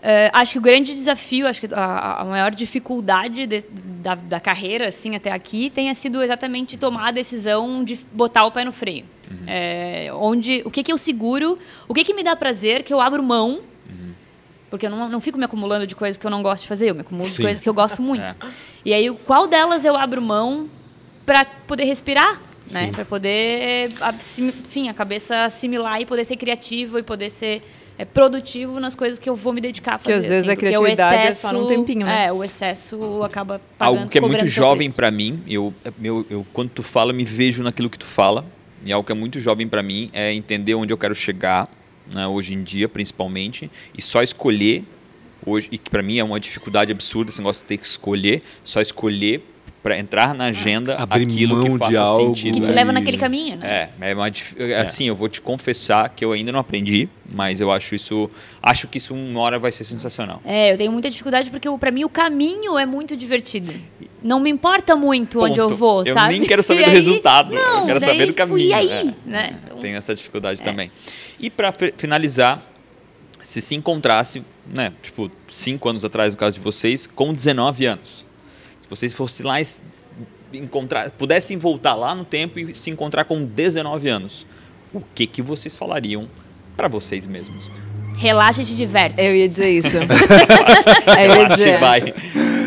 Uh, 0.03 0.29
acho 0.33 0.51
que 0.51 0.57
o 0.57 0.61
grande 0.61 0.93
desafio, 0.93 1.47
acho 1.47 1.61
que 1.61 1.73
a, 1.73 2.21
a 2.21 2.25
maior 2.25 2.51
dificuldade 2.51 3.47
de, 3.47 3.65
da, 4.01 4.15
da, 4.15 4.37
carreira, 4.37 4.89
assim, 4.89 5.15
até 5.15 5.31
aqui, 5.31 5.69
tenha 5.69 5.95
sido 5.95 6.21
exatamente 6.21 6.77
tomar 6.77 7.07
a 7.07 7.11
decisão 7.11 7.85
de 7.85 7.97
botar 8.11 8.45
o 8.45 8.51
pé 8.51 8.65
no 8.65 8.73
freio. 8.73 9.05
Uhum. 9.31 9.45
É, 9.47 10.09
onde, 10.13 10.61
o 10.65 10.69
que, 10.69 10.83
que 10.83 10.91
eu 10.91 10.97
seguro, 10.97 11.57
o 11.87 11.93
que, 11.93 12.03
que 12.03 12.13
me 12.13 12.21
dá 12.21 12.35
prazer, 12.35 12.83
que 12.83 12.93
eu 12.93 12.99
abro 12.99 13.23
mão 13.23 13.61
porque 14.73 14.87
eu 14.87 14.89
não, 14.89 15.07
não 15.07 15.21
fico 15.21 15.37
me 15.37 15.45
acumulando 15.45 15.85
de 15.85 15.95
coisas 15.95 16.17
que 16.17 16.25
eu 16.25 16.31
não 16.31 16.41
gosto 16.41 16.63
de 16.63 16.67
fazer, 16.67 16.89
eu 16.89 16.95
me 16.95 17.01
acumulo 17.01 17.29
Sim. 17.29 17.35
de 17.35 17.41
coisas 17.43 17.61
que 17.61 17.69
eu 17.69 17.75
gosto 17.75 18.01
muito. 18.01 18.23
É. 18.23 18.35
E 18.83 18.91
aí, 18.91 19.07
qual 19.23 19.45
delas 19.45 19.85
eu 19.85 19.95
abro 19.95 20.19
mão 20.19 20.67
para 21.27 21.45
poder 21.45 21.83
respirar? 21.83 22.41
Né? 22.71 22.89
Para 22.91 23.05
poder, 23.05 23.91
enfim, 24.39 24.89
a 24.89 24.93
cabeça 24.95 25.45
assimilar 25.45 26.01
e 26.01 26.07
poder 26.07 26.25
ser 26.25 26.37
criativo 26.37 26.97
e 26.97 27.03
poder 27.03 27.29
ser 27.29 27.61
é, 27.99 28.03
produtivo 28.03 28.79
nas 28.79 28.95
coisas 28.95 29.19
que 29.19 29.29
eu 29.29 29.35
vou 29.35 29.53
me 29.53 29.61
dedicar 29.61 29.93
a 29.93 29.97
fazer. 29.99 30.11
Que 30.11 30.17
às 30.17 30.27
vezes 30.27 30.49
assim, 30.49 30.53
a 30.53 30.55
criatividade 30.55 31.21
excesso, 31.27 31.45
é 31.45 31.49
só 31.51 31.55
num 31.55 31.67
tempinho, 31.67 32.07
né? 32.07 32.25
É, 32.25 32.33
o 32.33 32.43
excesso 32.43 33.21
acaba 33.21 33.61
pagando, 33.77 33.97
Algo 33.99 34.09
que 34.09 34.17
é 34.17 34.21
muito 34.21 34.47
jovem 34.47 34.91
para 34.91 35.11
mim, 35.11 35.43
eu, 35.47 35.71
eu, 36.01 36.25
eu, 36.31 36.47
quando 36.51 36.71
tu 36.71 36.81
fala, 36.81 37.13
me 37.13 37.25
vejo 37.25 37.61
naquilo 37.61 37.91
que 37.91 37.99
tu 37.99 38.07
fala. 38.07 38.43
E 38.83 38.91
algo 38.91 39.05
que 39.05 39.11
é 39.11 39.15
muito 39.15 39.39
jovem 39.39 39.67
para 39.67 39.83
mim 39.83 40.09
é 40.13 40.33
entender 40.33 40.73
onde 40.73 40.91
eu 40.91 40.97
quero 40.97 41.13
chegar 41.13 41.69
né, 42.11 42.27
hoje 42.27 42.53
em 42.53 42.63
dia, 42.63 42.89
principalmente, 42.89 43.69
e 43.97 44.01
só 44.01 44.23
escolher 44.23 44.83
hoje, 45.45 45.69
e 45.71 45.77
que 45.77 45.89
para 45.89 46.01
mim 46.01 46.17
é 46.17 46.23
uma 46.23 46.39
dificuldade 46.39 46.91
absurda 46.91 47.29
esse 47.29 47.39
negócio 47.39 47.63
de 47.63 47.67
ter 47.67 47.77
que 47.77 47.85
escolher, 47.85 48.41
só 48.63 48.81
escolher 48.81 49.43
para 49.83 49.99
entrar 49.99 50.33
na 50.33 50.45
agenda 50.45 50.95
Abrir 50.95 51.25
aquilo 51.25 51.61
que 51.61 51.77
faça 51.77 52.01
algo, 52.01 52.35
sentido. 52.35 52.55
Que 52.55 52.61
te 52.61 52.71
leva 52.71 52.93
naquele 52.93 53.17
caminho, 53.17 53.57
né? 53.57 53.89
É, 53.99 54.11
é 54.11 54.15
uma, 54.15 54.29
é. 54.29 54.79
assim, 54.79 55.09
eu 55.09 55.15
vou 55.15 55.27
te 55.27 55.41
confessar 55.41 56.07
que 56.07 56.23
eu 56.23 56.31
ainda 56.31 56.53
não 56.53 56.59
aprendi, 56.61 57.09
mas 57.35 57.59
eu 57.59 57.69
acho 57.69 57.93
isso, 57.93 58.31
acho 58.61 58.87
que 58.87 58.97
isso 58.97 59.13
uma 59.13 59.41
hora 59.41 59.59
vai 59.59 59.73
ser 59.73 59.83
sensacional. 59.83 60.41
É, 60.45 60.71
eu 60.71 60.77
tenho 60.77 60.91
muita 60.91 61.09
dificuldade 61.09 61.51
porque 61.51 61.69
para 61.77 61.91
mim 61.91 62.05
o 62.05 62.09
caminho 62.09 62.79
é 62.79 62.85
muito 62.85 63.17
divertido. 63.17 63.73
Não 64.23 64.39
me 64.39 64.49
importa 64.49 64.95
muito 64.95 65.39
Ponto. 65.39 65.51
onde 65.51 65.59
eu 65.59 65.67
vou, 65.67 66.05
eu 66.05 66.13
sabe? 66.13 66.35
Eu 66.35 66.39
nem 66.39 66.47
quero 66.47 66.63
saber 66.63 66.79
e 66.83 66.83
do 66.85 66.89
aí, 66.89 66.95
resultado, 66.95 67.53
não, 67.53 67.81
eu 67.81 67.85
quero 67.87 67.99
saber 67.99 68.25
do 68.27 68.33
caminho. 68.33 68.59
E 68.59 68.73
aí, 68.73 68.89
é, 68.89 69.13
né? 69.25 69.59
É, 69.69 69.81
tenho 69.81 69.97
essa 69.97 70.15
dificuldade 70.15 70.61
é. 70.61 70.63
também. 70.63 70.89
E 71.37 71.49
para 71.49 71.73
finalizar, 71.97 72.61
se 73.41 73.61
se 73.61 73.75
encontrasse, 73.75 74.41
né, 74.65 74.93
tipo, 75.01 75.29
cinco 75.49 75.89
anos 75.89 76.05
atrás, 76.05 76.33
no 76.33 76.39
caso 76.39 76.55
de 76.55 76.63
vocês, 76.63 77.05
com 77.05 77.33
19 77.33 77.85
anos, 77.85 78.25
se 78.83 78.89
vocês 78.89 79.13
fossem 79.13 79.45
lá 79.45 79.55
encontrar, 80.53 81.09
pudessem 81.11 81.57
voltar 81.57 81.95
lá 81.95 82.13
no 82.13 82.25
tempo 82.25 82.59
e 82.59 82.75
se 82.75 82.89
encontrar 82.89 83.23
com 83.23 83.43
19 83.45 84.09
anos, 84.09 84.45
o 84.93 84.99
que 84.99 85.25
que 85.25 85.41
vocês 85.41 85.77
falariam 85.77 86.27
para 86.75 86.89
vocês 86.89 87.25
mesmos? 87.25 87.71
Relaxa 88.17 88.61
e 88.61 88.65
te 88.65 88.75
diverte. 88.75 89.21
Eu 89.21 89.33
ia 89.33 89.47
dizer 89.47 89.69
isso. 89.69 89.97
eu 89.97 91.41
ia 91.41 91.47
dizer. 91.47 91.79
Vai. 91.79 92.13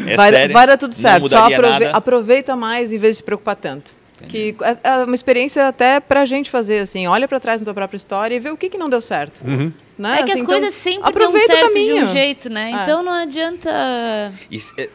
É 0.06 0.16
vai, 0.16 0.30
sério, 0.32 0.52
vai 0.54 0.66
dar 0.66 0.78
tudo 0.78 0.94
certo. 0.94 1.28
Só 1.28 1.44
aprove 1.44 1.84
nada. 1.84 1.90
aproveita 1.90 2.56
mais 2.56 2.92
em 2.92 2.98
vez 2.98 3.12
de 3.12 3.16
se 3.18 3.22
preocupar 3.22 3.56
tanto. 3.56 3.94
Entendi. 4.16 4.54
Que 4.54 4.64
é, 4.64 4.78
é 4.82 5.04
uma 5.04 5.14
experiência 5.14 5.68
até 5.68 6.00
pra 6.00 6.24
gente 6.24 6.50
fazer, 6.50 6.78
assim, 6.78 7.06
olha 7.06 7.28
para 7.28 7.38
trás 7.38 7.60
na 7.60 7.66
tua 7.66 7.74
própria 7.74 7.96
história 7.96 8.34
e 8.34 8.40
vê 8.40 8.50
o 8.50 8.56
que, 8.56 8.70
que 8.70 8.78
não 8.78 8.88
deu 8.88 9.00
certo. 9.00 9.46
Uhum. 9.46 9.70
Né? 9.98 10.20
É 10.20 10.22
que 10.22 10.30
assim, 10.30 10.32
as 10.32 10.36
então, 10.36 10.46
coisas 10.46 10.74
sempre 10.74 11.08
aproveita 11.08 11.48
dão 11.48 11.72
certo 11.72 11.74
de 11.74 11.92
um 11.92 12.08
jeito, 12.08 12.50
né? 12.50 12.70
É. 12.70 12.82
Então 12.82 13.02
não 13.02 13.12
adianta... 13.12 14.32
Isso, 14.50 14.72
é, 14.78 14.88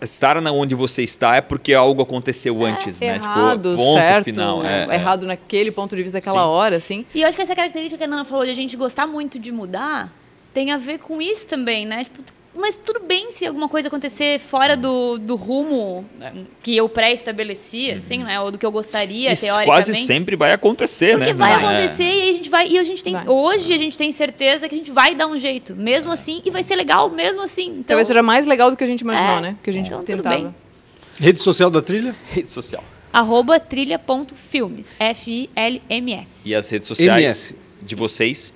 estar 0.00 0.36
onde 0.48 0.74
você 0.74 1.02
está 1.02 1.36
é 1.36 1.40
porque 1.40 1.74
algo 1.74 2.02
aconteceu 2.02 2.66
é, 2.66 2.70
antes, 2.70 3.00
né? 3.00 3.16
Errado, 3.16 3.70
tipo, 3.70 3.82
ponto 3.82 3.98
certo, 3.98 4.24
final. 4.24 4.64
É, 4.64 4.86
é, 4.88 4.94
errado 4.94 5.26
naquele 5.26 5.70
ponto 5.70 5.94
de 5.94 6.02
vista 6.02 6.18
daquela 6.18 6.42
Sim. 6.42 6.48
hora, 6.48 6.76
assim. 6.76 7.06
E 7.14 7.22
eu 7.22 7.28
acho 7.28 7.36
que 7.36 7.42
essa 7.42 7.54
característica 7.54 7.98
que 7.98 8.04
a 8.04 8.06
Nana 8.06 8.24
falou 8.24 8.44
de 8.44 8.50
a 8.50 8.54
gente 8.54 8.76
gostar 8.76 9.06
muito 9.06 9.38
de 9.38 9.52
mudar 9.52 10.12
tem 10.52 10.70
a 10.72 10.78
ver 10.78 10.98
com 10.98 11.20
isso 11.20 11.46
também, 11.46 11.86
né? 11.86 12.04
Tipo, 12.04 12.22
mas 12.58 12.76
tudo 12.76 13.00
bem 13.00 13.30
se 13.30 13.46
alguma 13.46 13.68
coisa 13.68 13.88
acontecer 13.88 14.38
fora 14.38 14.76
do, 14.76 15.16
do 15.18 15.36
rumo 15.36 16.04
que 16.62 16.76
eu 16.76 16.88
pré-estabeleci, 16.88 17.90
assim, 17.92 18.24
né? 18.24 18.40
Ou 18.40 18.50
do 18.50 18.58
que 18.58 18.66
eu 18.66 18.72
gostaria, 18.72 19.32
Isso 19.32 19.42
teoricamente. 19.42 19.86
quase 19.86 20.06
sempre 20.06 20.36
vai 20.36 20.52
acontecer, 20.52 21.16
Porque 21.16 21.32
né? 21.32 21.34
vai 21.34 21.54
acontecer 21.54 22.02
é. 22.02 22.26
e 22.26 22.30
a 22.30 22.32
gente 22.32 22.50
vai... 22.50 22.68
E 22.68 22.78
a 22.78 22.82
gente 22.82 23.04
tem... 23.04 23.12
Vai. 23.12 23.28
Hoje 23.28 23.72
a 23.72 23.78
gente 23.78 23.96
tem 23.96 24.10
certeza 24.12 24.68
que 24.68 24.74
a 24.74 24.78
gente 24.78 24.90
vai 24.90 25.14
dar 25.14 25.26
um 25.26 25.38
jeito, 25.38 25.74
mesmo 25.76 26.10
assim, 26.10 26.42
e 26.44 26.50
vai 26.50 26.62
ser 26.62 26.74
legal 26.74 27.08
mesmo 27.08 27.42
assim. 27.42 27.68
Então, 27.68 27.84
Talvez 27.84 28.08
seja 28.08 28.22
mais 28.22 28.46
legal 28.46 28.70
do 28.70 28.76
que 28.76 28.84
a 28.84 28.86
gente 28.86 29.02
imaginou, 29.02 29.38
é, 29.38 29.40
né? 29.40 29.56
Que 29.62 29.70
a 29.70 29.72
gente 29.72 29.86
então, 29.86 30.02
tentava. 30.02 30.54
Rede 31.20 31.40
social 31.40 31.70
da 31.70 31.80
trilha? 31.80 32.14
Rede 32.30 32.50
social. 32.50 32.82
Arroba 33.12 33.58
trilha.filmes. 33.58 34.94
F-I-L-M-S. 34.98 36.26
E 36.44 36.54
as 36.54 36.68
redes 36.68 36.86
sociais 36.86 37.22
MS. 37.22 37.56
de 37.82 37.94
vocês? 37.94 38.52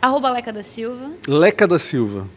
Arroba 0.00 0.30
Leca 0.30 0.52
da 0.52 0.62
Silva. 0.62 1.12
Leca 1.28 1.66
da 1.66 1.78
Silva. 1.78 2.28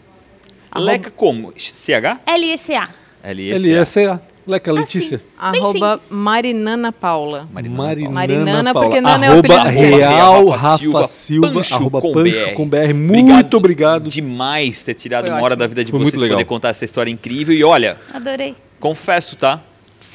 Leca 0.80 1.12
como? 1.12 1.54
CH? 1.56 2.20
L-E-C-A. 2.26 2.90
L-E-C-A. 3.24 4.20
Leca 4.48 4.72
Letícia. 4.72 5.22
Assim, 5.38 5.60
Arroba 5.60 6.00
Marinana 6.10 6.92
Paula. 6.92 7.50
Marinana, 7.52 7.78
Marinana, 7.82 8.12
Marinana 8.12 8.74
Paula. 8.74 8.90
porque 8.90 9.02
Nana 9.02 9.26
é 9.26 9.32
o 9.32 9.40
apelido 9.40 9.70
Real 9.70 10.48
Rafa 10.50 10.78
Silva, 10.78 11.08
Silva 11.08 11.52
Pancho 11.52 11.76
arroba 11.76 12.02
com 12.02 12.14
Pancho 12.14 12.54
com 12.54 12.68
BR. 12.68 12.94
Muito 12.94 13.58
obrigado. 13.58 14.08
demais 14.08 14.84
ter 14.84 14.94
tirado 14.94 15.26
Foi 15.26 15.34
uma 15.36 15.44
hora 15.44 15.56
da 15.56 15.66
vida 15.66 15.84
de 15.84 15.90
Foi 15.90 16.00
vocês 16.00 16.22
poder 16.22 16.46
contar 16.46 16.70
essa 16.70 16.86
história 16.86 17.10
incrível. 17.10 17.56
E 17.56 17.64
olha... 17.64 17.98
Adorei. 18.14 18.56
Confesso, 18.80 19.36
tá? 19.36 19.62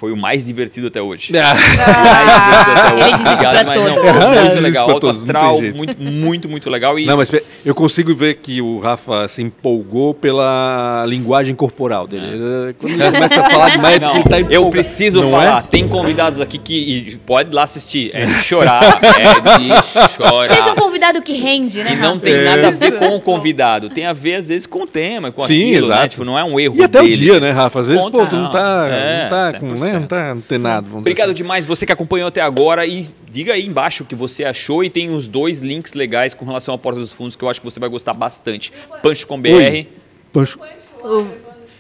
Foi 0.01 0.13
o 0.13 0.17
mais 0.17 0.47
divertido 0.47 0.87
até 0.87 1.03
hoje. 1.03 1.31
Ah. 1.37 1.55
mais 1.55 2.41
divertido 2.41 2.81
até 2.81 2.95
hoje. 2.95 3.09
Ele 3.09 3.17
disse 3.19 3.31
Obrigado, 3.31 3.67
mas 3.67 3.77
não, 3.77 4.43
muito 4.45 4.61
legal. 4.61 4.91
Alto 4.91 5.11
astral, 5.11 5.61
muito, 5.61 6.03
muito, 6.03 6.49
muito 6.49 6.71
legal. 6.71 6.99
E... 6.99 7.05
Não, 7.05 7.19
mas 7.19 7.31
eu 7.65 7.75
consigo 7.75 8.15
ver 8.15 8.37
que 8.37 8.63
o 8.63 8.79
Rafa 8.79 9.29
se 9.29 9.43
empolgou 9.43 10.15
pela 10.15 11.05
linguagem 11.07 11.55
corporal 11.55 12.07
dele. 12.07 12.25
É. 12.71 12.75
Quando 12.79 12.95
ele 12.95 13.05
começa 13.11 13.41
a 13.41 13.51
falar 13.51 13.71
demais, 13.71 14.01
não, 14.01 14.15
ele 14.15 14.25
tá 14.25 14.41
empolgado. 14.41 14.55
Eu 14.55 14.71
preciso 14.71 15.21
não 15.21 15.31
falar. 15.33 15.59
É? 15.59 15.63
Tem 15.71 15.87
convidados 15.87 16.41
aqui 16.41 16.57
que 16.57 17.19
pode 17.27 17.55
lá 17.55 17.65
assistir. 17.65 18.11
É 18.15 18.25
de 18.25 18.43
chorar, 18.43 18.83
é 19.05 19.59
de 19.59 20.17
chorar. 20.17 20.55
Seja 20.55 20.73
um 20.73 20.77
convidado 20.77 21.21
que 21.21 21.35
rende, 21.35 21.85
né? 21.85 21.93
E 21.93 21.97
não 21.97 22.19
tem 22.19 22.43
nada 22.43 22.69
a 22.69 22.71
ver 22.71 22.99
com 22.99 23.17
o 23.17 23.21
convidado. 23.21 23.91
Tem 23.91 24.07
a 24.07 24.15
ver, 24.15 24.37
às 24.37 24.49
vezes, 24.49 24.67
com 24.67 24.85
o 24.85 24.87
tema, 24.87 25.31
com 25.31 25.43
Sim, 25.43 25.75
aquilo, 25.75 25.89
né? 25.89 25.95
exato. 25.95 26.03
né? 26.03 26.09
Tipo, 26.09 26.25
não 26.25 26.39
é 26.39 26.45
um 26.45 26.59
erro 26.59 26.77
E 26.79 26.83
até 26.83 27.01
dele. 27.01 27.15
o 27.15 27.19
dia, 27.19 27.41
né, 27.41 27.51
Rafa? 27.51 27.81
Às 27.81 27.87
vezes, 27.87 28.03
Conta, 28.03 28.19
pô, 28.19 28.27
tu 28.27 28.37
não 28.37 28.51
tá, 28.51 28.89
é, 28.91 29.23
não 29.23 29.29
tá 29.29 29.59
com, 29.59 29.67
né? 29.67 29.90
Não, 29.93 30.07
tá, 30.07 30.35
não 30.35 30.43
tem 30.43 30.59
nada. 30.59 30.87
Obrigado 30.97 31.35
demais 31.35 31.67
você 31.67 31.85
que 31.85 31.93
acompanhou 31.93 32.29
até 32.29 32.41
agora 32.41 32.87
e 32.87 33.07
diga 33.31 33.55
aí 33.55 33.67
embaixo 33.67 34.03
o 34.03 34.07
que 34.07 34.15
você 34.15 34.45
achou 34.45 34.85
e 34.85 34.91
tem 34.91 35.11
os 35.11 35.27
dois 35.27 35.59
links 35.59 35.95
legais 35.95 36.35
com 36.35 36.45
relação 36.45 36.75
à 36.75 36.79
Porta 36.79 37.01
dos 37.01 37.13
Fundos 37.13 37.37
que 37.37 37.45
eu 37.45 37.49
acho 37.49 37.61
que 37.61 37.65
você 37.65 37.81
vai 37.81 37.89
gostar 37.89 38.15
bastante. 38.15 38.73
Pancho 39.03 39.27
com 39.27 39.41
BR. 39.41 39.87
Pancho. 40.33 40.59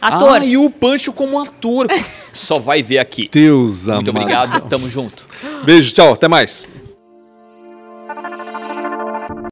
Ator. 0.01 0.37
Ah, 0.37 0.45
e 0.45 0.57
o 0.57 0.71
Pancho 0.71 1.13
como 1.13 1.39
ator. 1.39 1.87
Só 2.33 2.59
vai 2.59 2.83
ver 2.83 2.99
aqui. 2.99 3.29
Deus 3.31 3.87
Muito 3.87 4.11
amado. 4.11 4.23
obrigado, 4.23 4.69
tamo 4.69 4.89
junto. 4.89 5.29
Beijo, 5.65 5.93
tchau, 5.93 6.15
até 6.15 6.27
mais. 6.27 6.67